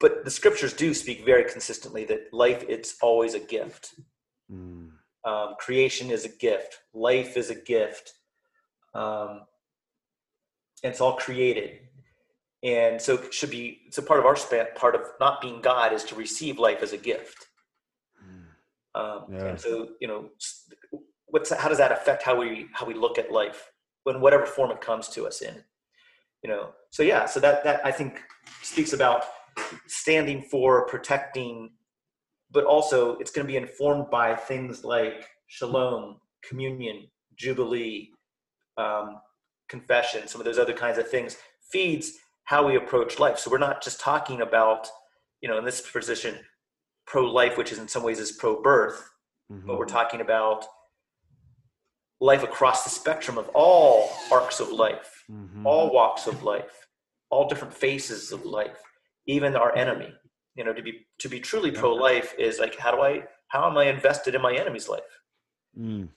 but 0.00 0.24
the 0.24 0.30
scriptures 0.30 0.72
do 0.72 0.92
speak 0.92 1.24
very 1.24 1.44
consistently 1.44 2.04
that 2.06 2.32
life 2.32 2.64
it's 2.68 2.96
always 3.00 3.34
a 3.34 3.40
gift. 3.40 3.94
Mm. 4.52 4.90
Um, 5.24 5.54
creation 5.58 6.10
is 6.10 6.24
a 6.24 6.28
gift. 6.28 6.78
Life 6.92 7.36
is 7.36 7.50
a 7.50 7.54
gift. 7.54 8.14
Um, 8.94 9.42
it's 10.82 11.00
all 11.00 11.16
created 11.16 11.78
and 12.62 13.00
so 13.00 13.14
it 13.14 13.32
should 13.32 13.50
be 13.50 13.80
so 13.90 14.02
part 14.02 14.20
of 14.20 14.26
our 14.26 14.36
span 14.36 14.66
part 14.74 14.94
of 14.94 15.02
not 15.18 15.40
being 15.40 15.60
god 15.60 15.92
is 15.92 16.04
to 16.04 16.14
receive 16.14 16.58
life 16.58 16.82
as 16.82 16.92
a 16.92 16.98
gift 16.98 17.46
hmm. 18.18 19.00
um, 19.00 19.24
yeah. 19.32 19.46
and 19.46 19.60
so 19.60 19.88
you 20.00 20.08
know 20.08 20.28
what's 21.26 21.52
how 21.52 21.68
does 21.68 21.78
that 21.78 21.92
affect 21.92 22.22
how 22.22 22.38
we 22.38 22.66
how 22.72 22.84
we 22.84 22.94
look 22.94 23.18
at 23.18 23.32
life 23.32 23.70
when 24.04 24.20
whatever 24.20 24.46
form 24.46 24.70
it 24.70 24.80
comes 24.80 25.08
to 25.08 25.26
us 25.26 25.42
in 25.42 25.54
you 26.42 26.50
know 26.50 26.70
so 26.90 27.02
yeah 27.02 27.24
so 27.24 27.40
that 27.40 27.64
that 27.64 27.84
i 27.84 27.90
think 27.90 28.20
speaks 28.62 28.92
about 28.92 29.24
standing 29.86 30.42
for 30.42 30.86
protecting 30.86 31.70
but 32.52 32.64
also 32.64 33.16
it's 33.18 33.30
going 33.30 33.46
to 33.46 33.50
be 33.50 33.56
informed 33.56 34.10
by 34.10 34.34
things 34.34 34.84
like 34.84 35.26
shalom, 35.46 36.16
communion, 36.48 37.08
jubilee, 37.36 38.10
um, 38.76 39.20
confession, 39.68 40.26
some 40.26 40.40
of 40.40 40.44
those 40.44 40.58
other 40.58 40.72
kinds 40.72 40.98
of 40.98 41.08
things, 41.08 41.36
feeds 41.70 42.12
how 42.50 42.66
we 42.66 42.74
approach 42.74 43.20
life. 43.20 43.38
So 43.38 43.48
we're 43.48 43.58
not 43.58 43.80
just 43.80 44.00
talking 44.00 44.40
about, 44.40 44.88
you 45.40 45.48
know, 45.48 45.56
in 45.56 45.64
this 45.64 45.80
position, 45.80 46.34
pro-life, 47.06 47.56
which 47.56 47.70
is 47.70 47.78
in 47.78 47.86
some 47.86 48.02
ways 48.02 48.18
is 48.18 48.32
pro-birth, 48.32 49.08
mm-hmm. 49.52 49.68
but 49.68 49.78
we're 49.78 49.84
talking 49.86 50.20
about 50.20 50.64
life 52.20 52.42
across 52.42 52.82
the 52.82 52.90
spectrum 52.90 53.38
of 53.38 53.48
all 53.54 54.10
arcs 54.32 54.58
of 54.58 54.72
life, 54.72 55.22
mm-hmm. 55.30 55.64
all 55.64 55.94
walks 55.94 56.26
of 56.26 56.42
life, 56.42 56.88
all 57.30 57.48
different 57.48 57.72
faces 57.72 58.32
of 58.32 58.44
life, 58.44 58.82
even 59.26 59.54
our 59.54 59.72
enemy. 59.76 60.12
You 60.56 60.64
know, 60.64 60.72
to 60.72 60.82
be 60.82 61.06
to 61.20 61.28
be 61.28 61.38
truly 61.38 61.70
pro-life 61.70 62.34
is 62.36 62.58
like, 62.58 62.76
how 62.76 62.90
do 62.90 63.00
I, 63.00 63.22
how 63.46 63.70
am 63.70 63.78
I 63.78 63.84
invested 63.84 64.34
in 64.34 64.42
my 64.42 64.52
enemy's 64.52 64.88
life? 64.88 65.12
Mm. 65.78 66.08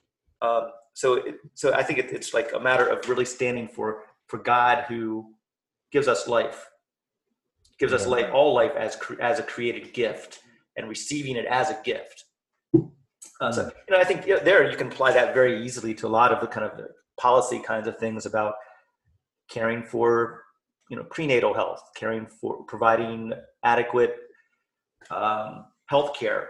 Um, 0.42 0.64
so, 0.96 1.14
it, 1.14 1.36
so 1.54 1.76
I 1.76 1.84
think 1.84 2.00
it, 2.00 2.12
it's 2.12 2.34
like 2.34 2.54
a 2.54 2.60
matter 2.60 2.88
of 2.88 3.08
really 3.08 3.26
standing 3.26 3.68
for 3.68 4.02
for 4.26 4.40
God 4.40 4.86
who 4.88 5.34
gives 5.94 6.10
us 6.10 6.28
life, 6.28 6.70
gives 7.80 7.94
us 7.94 8.06
life, 8.06 8.30
all 8.34 8.54
life 8.54 8.76
as 8.76 8.98
as 9.22 9.40
a 9.40 9.44
created 9.44 9.94
gift, 9.94 10.40
and 10.76 10.90
receiving 10.90 11.38
it 11.38 11.46
as 11.46 11.70
a 11.70 11.80
gift. 11.86 12.26
Uh, 13.40 13.52
so, 13.52 13.72
you 13.88 13.96
know, 13.96 14.02
I 14.02 14.04
think 14.04 14.28
you 14.28 14.36
know, 14.36 14.44
there 14.44 14.70
you 14.70 14.76
can 14.76 14.88
apply 14.88 15.14
that 15.14 15.34
very 15.34 15.64
easily 15.64 15.94
to 15.96 16.08
a 16.08 16.14
lot 16.20 16.32
of 16.32 16.42
the 16.42 16.48
kind 16.48 16.66
of 16.66 16.78
the 16.78 16.90
policy 17.20 17.60
kinds 17.60 17.88
of 17.88 17.98
things 17.98 18.26
about 18.26 18.56
caring 19.50 19.84
for, 19.84 20.44
you 20.90 20.98
know, 20.98 21.04
prenatal 21.04 21.54
health, 21.54 21.82
caring 21.96 22.26
for 22.26 22.64
providing 22.64 23.34
adequate 23.64 24.18
um, 25.12 25.66
health 25.88 26.18
care, 26.18 26.50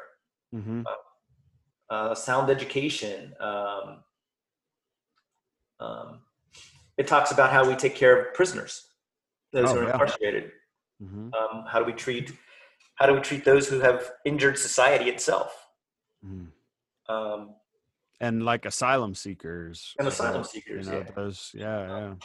mm-hmm. 0.53 0.83
uh, 0.85 1.93
uh, 1.93 2.15
sound 2.15 2.49
education. 2.49 3.33
Um, 3.39 4.03
um, 5.79 6.19
it 6.97 7.07
talks 7.07 7.31
about 7.31 7.51
how 7.51 7.67
we 7.67 7.75
take 7.75 7.95
care 7.95 8.19
of 8.19 8.33
prisoners, 8.33 8.85
those 9.53 9.69
oh, 9.69 9.75
who 9.75 9.79
are 9.79 9.83
yeah. 9.83 9.91
incarcerated. 9.93 10.51
Mm-hmm. 11.01 11.29
Um, 11.33 11.65
how 11.67 11.79
do 11.79 11.85
we 11.85 11.93
treat 11.93 12.31
how 12.95 13.07
do 13.07 13.13
we 13.13 13.21
treat 13.21 13.43
those 13.43 13.67
who 13.67 13.79
have 13.79 14.11
injured 14.25 14.57
society 14.57 15.09
itself? 15.09 15.67
Mm. 16.25 16.47
Um, 17.09 17.55
and 18.21 18.43
like 18.43 18.65
asylum 18.65 19.15
seekers 19.15 19.95
and 19.99 20.07
asylum 20.07 20.43
seekers, 20.43 20.87
you 20.87 20.91
know, 20.91 20.99
yeah. 20.99 21.11
Those, 21.15 21.51
yeah, 21.53 21.81
um, 21.81 22.19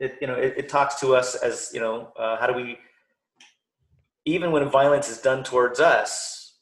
yeah. 0.00 0.06
It 0.06 0.18
you 0.20 0.26
know 0.26 0.34
it, 0.34 0.54
it 0.56 0.68
talks 0.68 1.00
to 1.00 1.14
us 1.14 1.34
as 1.34 1.70
you 1.72 1.80
know 1.80 2.12
uh, 2.18 2.36
how 2.38 2.46
do 2.46 2.54
we 2.54 2.78
even 4.24 4.52
when 4.52 4.68
violence 4.68 5.10
is 5.10 5.18
done 5.18 5.44
towards 5.44 5.80
us, 5.80 6.54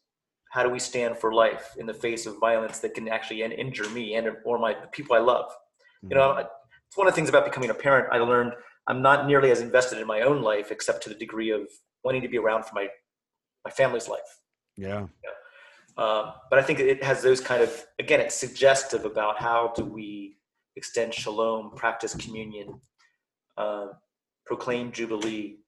how 0.50 0.62
do 0.62 0.68
we 0.68 0.78
stand 0.78 1.16
for 1.16 1.32
life 1.32 1.74
in 1.78 1.86
the 1.86 1.94
face 1.94 2.26
of 2.26 2.38
violence 2.40 2.80
that 2.80 2.94
can 2.94 3.08
actually 3.08 3.42
injure 3.42 3.88
me 3.90 4.14
and 4.16 4.28
or 4.44 4.58
my 4.58 4.74
the 4.74 4.88
people 4.88 5.14
I 5.14 5.20
love? 5.20 5.46
Mm-hmm. 5.46 6.10
You 6.10 6.16
know, 6.16 6.28
mm-hmm. 6.30 6.46
it's 6.88 6.96
one 6.96 7.06
of 7.06 7.12
the 7.12 7.16
things 7.16 7.28
about 7.28 7.44
becoming 7.44 7.70
a 7.70 7.74
parent. 7.74 8.08
I 8.12 8.18
learned 8.18 8.52
I'm 8.88 9.02
not 9.02 9.26
nearly 9.26 9.50
as 9.50 9.60
invested 9.60 9.98
in 9.98 10.06
my 10.06 10.22
own 10.22 10.42
life, 10.42 10.70
except 10.70 11.02
to 11.04 11.08
the 11.08 11.14
degree 11.14 11.50
of 11.50 11.68
wanting 12.04 12.22
to 12.22 12.28
be 12.28 12.38
around 12.38 12.64
for 12.64 12.74
my 12.74 12.88
my 13.64 13.70
family's 13.70 14.08
life. 14.08 14.40
Yeah. 14.76 15.06
yeah. 15.22 16.04
Um, 16.04 16.32
but 16.50 16.58
I 16.58 16.62
think 16.62 16.80
it 16.80 17.02
has 17.04 17.22
those 17.22 17.40
kind 17.40 17.62
of 17.62 17.84
again, 17.98 18.20
it's 18.20 18.34
suggestive 18.34 19.04
about 19.04 19.38
how 19.38 19.72
do 19.76 19.84
we 19.84 20.38
extend 20.76 21.14
shalom, 21.14 21.72
practice 21.76 22.14
communion, 22.14 22.80
uh, 23.56 23.88
proclaim 24.46 24.90
jubilee. 24.90 25.58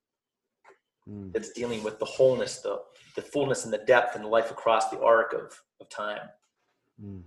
Mm. 1.08 1.32
That's 1.34 1.50
dealing 1.50 1.84
with 1.84 1.98
the 1.98 2.06
wholeness, 2.06 2.60
the 2.60 2.80
the 3.14 3.22
fullness 3.22 3.64
and 3.64 3.72
the 3.72 3.78
depth 3.78 4.16
and 4.16 4.24
the 4.24 4.28
life 4.28 4.50
across 4.50 4.88
the 4.88 5.00
arc 5.00 5.34
of 5.34 5.60
of 5.80 5.88
time. 5.90 6.30
Mm. 7.02 7.22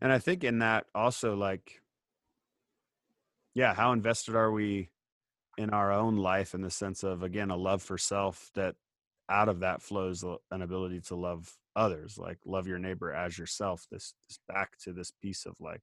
And 0.00 0.12
I 0.12 0.18
think 0.18 0.44
in 0.44 0.58
that 0.58 0.86
also 0.94 1.34
like, 1.34 1.80
yeah, 3.56 3.72
how 3.74 3.92
invested 3.92 4.36
are 4.36 4.52
we 4.52 4.90
in 5.56 5.70
our 5.70 5.90
own 5.90 6.16
life 6.16 6.54
in 6.54 6.60
the 6.60 6.70
sense 6.70 7.02
of 7.02 7.22
again 7.22 7.50
a 7.50 7.56
love 7.56 7.82
for 7.82 7.96
self 7.96 8.50
that 8.54 8.74
out 9.28 9.48
of 9.48 9.60
that 9.60 9.80
flows 9.82 10.22
an 10.50 10.62
ability 10.62 11.00
to 11.00 11.16
love 11.16 11.56
others 11.74 12.18
like 12.18 12.38
love 12.44 12.66
your 12.66 12.78
neighbor 12.78 13.12
as 13.12 13.38
yourself 13.38 13.86
this, 13.90 14.12
this 14.28 14.38
back 14.46 14.76
to 14.78 14.92
this 14.92 15.10
piece 15.10 15.46
of 15.46 15.58
like 15.58 15.82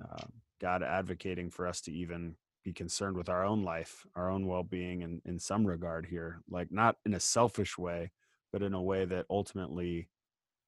uh, 0.00 0.24
god 0.60 0.84
advocating 0.84 1.50
for 1.50 1.66
us 1.66 1.80
to 1.80 1.92
even 1.92 2.36
be 2.64 2.72
concerned 2.72 3.16
with 3.16 3.28
our 3.28 3.44
own 3.44 3.64
life 3.64 4.06
our 4.14 4.30
own 4.30 4.46
well-being 4.46 5.02
in, 5.02 5.20
in 5.24 5.38
some 5.38 5.66
regard 5.66 6.06
here 6.06 6.40
like 6.48 6.68
not 6.70 6.96
in 7.04 7.12
a 7.12 7.20
selfish 7.20 7.76
way 7.76 8.12
but 8.52 8.62
in 8.62 8.74
a 8.74 8.82
way 8.82 9.04
that 9.04 9.26
ultimately 9.28 10.08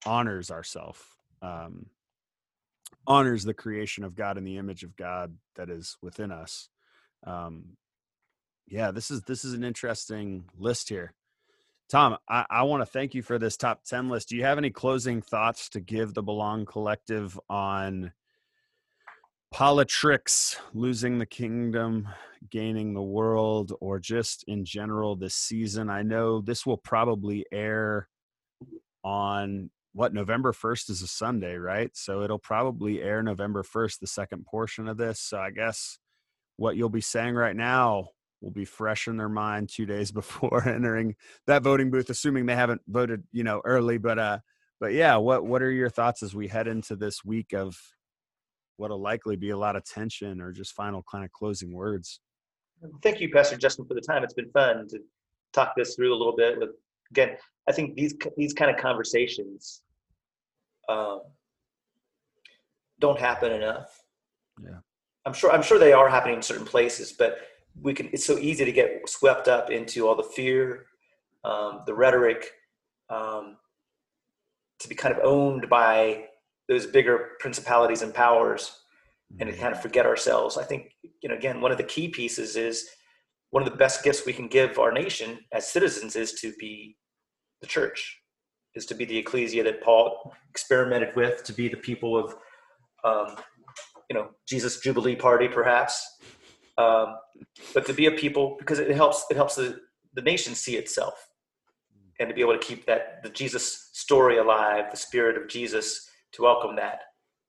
honors 0.04 0.50
ourself 0.50 1.16
um, 1.40 1.86
honors 3.06 3.44
the 3.44 3.54
creation 3.54 4.04
of 4.04 4.14
god 4.14 4.38
and 4.38 4.46
the 4.46 4.58
image 4.58 4.82
of 4.82 4.96
god 4.96 5.36
that 5.56 5.68
is 5.70 5.96
within 6.02 6.30
us 6.30 6.68
um, 7.26 7.76
yeah 8.66 8.90
this 8.90 9.10
is 9.10 9.22
this 9.22 9.44
is 9.44 9.54
an 9.54 9.64
interesting 9.64 10.44
list 10.58 10.88
here 10.88 11.14
Tom, 11.92 12.16
I, 12.26 12.46
I 12.48 12.62
want 12.62 12.80
to 12.80 12.86
thank 12.86 13.14
you 13.14 13.20
for 13.20 13.38
this 13.38 13.58
top 13.58 13.84
10 13.84 14.08
list. 14.08 14.30
Do 14.30 14.36
you 14.36 14.44
have 14.44 14.56
any 14.56 14.70
closing 14.70 15.20
thoughts 15.20 15.68
to 15.70 15.80
give 15.80 16.14
the 16.14 16.22
Belong 16.22 16.64
Collective 16.64 17.38
on 17.50 18.12
politricks, 19.52 20.56
losing 20.72 21.18
the 21.18 21.26
kingdom, 21.26 22.08
gaining 22.48 22.94
the 22.94 23.02
world, 23.02 23.74
or 23.82 23.98
just 23.98 24.42
in 24.48 24.64
general 24.64 25.16
this 25.16 25.34
season? 25.34 25.90
I 25.90 26.02
know 26.02 26.40
this 26.40 26.64
will 26.64 26.78
probably 26.78 27.44
air 27.52 28.08
on 29.04 29.68
what 29.92 30.14
November 30.14 30.52
1st 30.52 30.90
is 30.90 31.02
a 31.02 31.06
Sunday, 31.06 31.56
right? 31.56 31.90
So 31.94 32.22
it'll 32.22 32.38
probably 32.38 33.02
air 33.02 33.22
November 33.22 33.62
1st, 33.62 33.98
the 34.00 34.06
second 34.06 34.46
portion 34.46 34.88
of 34.88 34.96
this. 34.96 35.20
So 35.20 35.38
I 35.38 35.50
guess 35.50 35.98
what 36.56 36.76
you'll 36.76 36.88
be 36.88 37.00
saying 37.00 37.34
right 37.34 37.56
now 37.56 38.08
will 38.40 38.50
be 38.50 38.64
fresh 38.64 39.06
in 39.06 39.16
their 39.16 39.28
mind 39.28 39.68
two 39.68 39.86
days 39.86 40.10
before 40.12 40.66
entering 40.66 41.14
that 41.46 41.62
voting 41.62 41.90
booth, 41.90 42.10
assuming 42.10 42.46
they 42.46 42.56
haven't 42.56 42.80
voted, 42.88 43.22
you 43.32 43.44
know, 43.44 43.60
early. 43.64 43.98
But 43.98 44.18
uh, 44.18 44.38
but 44.80 44.92
yeah, 44.92 45.16
what 45.16 45.44
what 45.44 45.62
are 45.62 45.70
your 45.70 45.90
thoughts 45.90 46.22
as 46.22 46.34
we 46.34 46.48
head 46.48 46.66
into 46.66 46.96
this 46.96 47.24
week 47.24 47.52
of 47.52 47.78
what'll 48.78 49.00
likely 49.00 49.36
be 49.36 49.50
a 49.50 49.56
lot 49.56 49.76
of 49.76 49.84
tension 49.84 50.40
or 50.40 50.52
just 50.52 50.72
final 50.72 51.04
kind 51.10 51.24
of 51.24 51.30
closing 51.32 51.72
words? 51.72 52.20
Thank 53.02 53.20
you, 53.20 53.30
Pastor 53.30 53.56
Justin, 53.56 53.86
for 53.86 53.94
the 53.94 54.00
time. 54.00 54.24
It's 54.24 54.34
been 54.34 54.50
fun 54.50 54.88
to 54.88 54.98
talk 55.52 55.74
this 55.76 55.94
through 55.94 56.12
a 56.12 56.18
little 56.18 56.34
bit. 56.34 56.58
With 56.58 56.70
again, 57.12 57.36
I 57.68 57.72
think 57.72 57.94
these 57.94 58.14
these 58.36 58.52
kind 58.52 58.70
of 58.70 58.76
conversations 58.76 59.82
um, 60.88 61.20
don't 62.98 63.20
happen 63.20 63.52
enough. 63.52 64.02
Yeah, 64.62 64.80
I'm 65.24 65.32
sure 65.32 65.52
I'm 65.52 65.62
sure 65.62 65.78
they 65.78 65.92
are 65.92 66.08
happening 66.08 66.36
in 66.36 66.42
certain 66.42 66.66
places, 66.66 67.12
but 67.12 67.38
we 67.80 67.94
can 67.94 68.08
it's 68.12 68.26
so 68.26 68.38
easy 68.38 68.64
to 68.64 68.72
get 68.72 69.08
swept 69.08 69.46
up 69.48 69.70
into 69.70 70.08
all 70.08 70.16
the 70.16 70.22
fear 70.22 70.86
um, 71.44 71.82
the 71.86 71.94
rhetoric 71.94 72.50
um, 73.10 73.56
to 74.80 74.88
be 74.88 74.94
kind 74.94 75.14
of 75.14 75.20
owned 75.24 75.68
by 75.68 76.24
those 76.68 76.86
bigger 76.86 77.30
principalities 77.40 78.02
and 78.02 78.14
powers 78.14 78.78
and 79.40 79.50
to 79.50 79.56
kind 79.56 79.74
of 79.74 79.80
forget 79.80 80.06
ourselves. 80.06 80.56
I 80.56 80.64
think 80.64 80.92
you 81.22 81.28
know 81.28 81.36
again 81.36 81.60
one 81.60 81.72
of 81.72 81.78
the 81.78 81.84
key 81.84 82.08
pieces 82.08 82.56
is 82.56 82.88
one 83.50 83.62
of 83.62 83.70
the 83.70 83.76
best 83.76 84.02
gifts 84.02 84.24
we 84.24 84.32
can 84.32 84.48
give 84.48 84.78
our 84.78 84.92
nation 84.92 85.38
as 85.52 85.70
citizens 85.70 86.16
is 86.16 86.32
to 86.40 86.54
be 86.58 86.96
the 87.62 87.66
church 87.66 88.18
is 88.74 88.84
to 88.86 88.94
be 88.94 89.06
the 89.06 89.16
ecclesia 89.16 89.64
that 89.64 89.82
paul 89.82 90.34
experimented 90.50 91.16
with 91.16 91.42
to 91.44 91.54
be 91.54 91.68
the 91.68 91.76
people 91.76 92.16
of 92.16 92.34
um, 93.04 93.36
you 94.10 94.14
know 94.14 94.28
jesus 94.46 94.80
jubilee 94.80 95.16
party 95.16 95.48
perhaps. 95.48 96.06
Um, 96.78 97.16
but 97.74 97.84
to 97.86 97.92
be 97.92 98.06
a 98.06 98.10
people 98.10 98.56
because 98.58 98.78
it 98.78 98.90
helps 98.90 99.26
it 99.30 99.36
helps 99.36 99.56
the, 99.56 99.80
the 100.14 100.22
nation 100.22 100.54
see 100.54 100.76
itself 100.76 101.28
and 102.18 102.28
to 102.30 102.34
be 102.34 102.40
able 102.40 102.54
to 102.54 102.58
keep 102.58 102.86
that 102.86 103.22
the 103.22 103.28
jesus 103.28 103.90
story 103.92 104.38
alive 104.38 104.86
the 104.90 104.96
spirit 104.96 105.36
of 105.36 105.48
jesus 105.48 106.08
to 106.32 106.42
welcome 106.42 106.76
that 106.76 107.00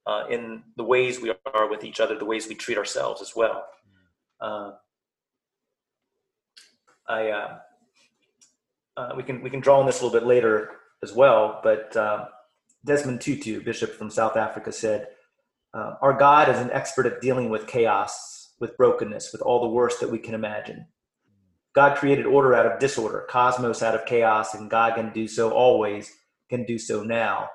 uh, 0.06 0.26
in 0.30 0.64
the 0.76 0.84
ways 0.84 1.22
we 1.22 1.32
are 1.54 1.70
with 1.70 1.84
each 1.84 2.00
other 2.00 2.18
the 2.18 2.26
ways 2.26 2.48
we 2.48 2.56
treat 2.56 2.78
ourselves 2.78 3.22
as 3.22 3.34
well. 3.36 3.64
Uh, 4.42 4.72
i 7.08 7.30
uh, 7.30 7.58
uh 8.98 9.14
we 9.16 9.24
can 9.24 9.42
we 9.42 9.50
can 9.50 9.60
draw 9.60 9.80
on 9.80 9.86
this 9.86 10.02
a 10.02 10.06
little 10.06 10.20
bit 10.20 10.28
later 10.28 10.72
as 11.04 11.14
well 11.14 11.60
but 11.64 11.96
um, 11.98 12.26
desmond 12.86 13.22
tutu 13.22 13.62
bishop 13.64 13.92
from 13.92 14.10
south 14.10 14.38
africa 14.38 14.72
said 14.72 15.08
uh, 15.74 15.96
our 16.02 16.14
god 16.14 16.50
is 16.50 16.60
an 16.60 16.72
expert 16.72 17.06
at 17.06 17.22
dealing 17.22 17.50
with 17.50 17.68
chaos 17.68 18.34
with 18.64 18.78
brokenness, 18.78 19.34
with 19.34 19.42
all 19.42 19.62
the 19.62 19.68
worst 19.68 20.00
that 20.00 20.10
we 20.10 20.18
can 20.18 20.34
imagine. 20.34 20.88
God 21.76 21.98
created 21.98 22.26
order 22.26 22.56
out 22.56 22.66
of 22.66 22.80
disorder, 22.80 23.26
cosmos 23.30 23.84
out 23.84 23.94
of 23.94 24.06
chaos, 24.06 24.54
and 24.54 24.70
God 24.70 24.96
can 24.96 25.12
do 25.12 25.28
so 25.28 25.52
always, 25.52 26.10
can 26.50 26.66
do 26.66 26.80
so 26.80 27.04
now 27.04 27.50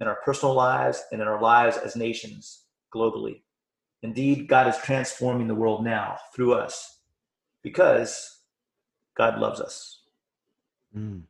in 0.00 0.06
our 0.06 0.18
personal 0.24 0.54
lives 0.54 1.04
and 1.12 1.20
in 1.20 1.28
our 1.28 1.40
lives 1.40 1.76
as 1.76 1.96
nations 1.96 2.62
globally. 2.94 3.42
Indeed, 4.02 4.48
God 4.48 4.68
is 4.68 4.78
transforming 4.78 5.48
the 5.48 5.54
world 5.54 5.84
now 5.84 6.16
through 6.34 6.54
us 6.54 7.00
because 7.62 8.38
God 9.16 9.38
loves 9.38 9.60
us. 9.60 9.93
Mm. 10.96 11.22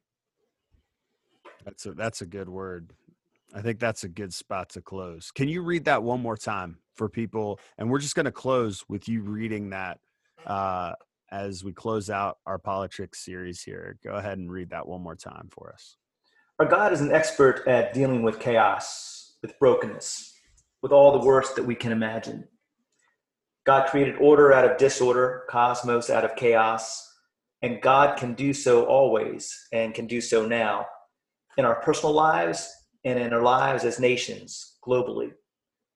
That's 1.64 1.86
a 1.86 1.92
that's 1.92 2.20
a 2.20 2.26
good 2.26 2.48
word. 2.48 2.92
I 3.54 3.62
think 3.62 3.78
that's 3.78 4.04
a 4.04 4.08
good 4.08 4.34
spot 4.34 4.68
to 4.70 4.82
close. 4.82 5.30
Can 5.30 5.48
you 5.48 5.62
read 5.62 5.84
that 5.84 6.02
one 6.02 6.20
more 6.20 6.36
time 6.36 6.78
for 6.96 7.08
people? 7.08 7.60
And 7.78 7.88
we're 7.88 8.00
just 8.00 8.16
going 8.16 8.24
to 8.24 8.32
close 8.32 8.84
with 8.88 9.08
you 9.08 9.22
reading 9.22 9.70
that 9.70 10.00
uh, 10.44 10.92
as 11.30 11.62
we 11.62 11.72
close 11.72 12.10
out 12.10 12.38
our 12.46 12.58
politics 12.58 13.24
series 13.24 13.62
here. 13.62 13.96
Go 14.02 14.14
ahead 14.14 14.38
and 14.38 14.50
read 14.50 14.70
that 14.70 14.86
one 14.86 15.02
more 15.02 15.14
time 15.14 15.48
for 15.50 15.72
us. 15.72 15.96
Our 16.58 16.66
God 16.66 16.92
is 16.92 17.00
an 17.00 17.12
expert 17.12 17.66
at 17.66 17.94
dealing 17.94 18.22
with 18.22 18.38
chaos, 18.38 19.34
with 19.40 19.58
brokenness, 19.58 20.34
with 20.82 20.92
all 20.92 21.18
the 21.18 21.26
worst 21.26 21.56
that 21.56 21.64
we 21.64 21.74
can 21.74 21.92
imagine. 21.92 22.46
God 23.64 23.88
created 23.88 24.16
order 24.20 24.52
out 24.52 24.70
of 24.70 24.76
disorder, 24.76 25.44
cosmos 25.48 26.10
out 26.10 26.24
of 26.24 26.36
chaos, 26.36 27.13
and 27.64 27.80
God 27.80 28.18
can 28.18 28.34
do 28.34 28.52
so 28.52 28.84
always 28.84 29.68
and 29.72 29.94
can 29.94 30.06
do 30.06 30.20
so 30.20 30.44
now 30.46 30.86
in 31.56 31.64
our 31.64 31.76
personal 31.76 32.14
lives 32.14 32.70
and 33.06 33.18
in 33.18 33.32
our 33.32 33.40
lives 33.40 33.84
as 33.84 33.98
nations 33.98 34.76
globally. 34.86 35.32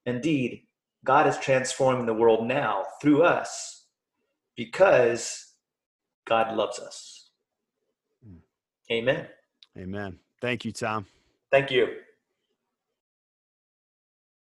Indeed, 0.07 0.63
God 1.05 1.27
is 1.27 1.37
transforming 1.37 2.07
the 2.07 2.13
world 2.15 2.47
now 2.47 2.85
through 2.99 3.21
us 3.21 3.85
because 4.57 5.53
God 6.25 6.55
loves 6.57 6.79
us. 6.79 7.29
Hmm. 8.25 8.37
Amen. 8.91 9.27
Amen. 9.77 10.17
Thank 10.41 10.65
you, 10.65 10.71
Tom. 10.71 11.05
Thank 11.51 11.69
you. 11.69 11.87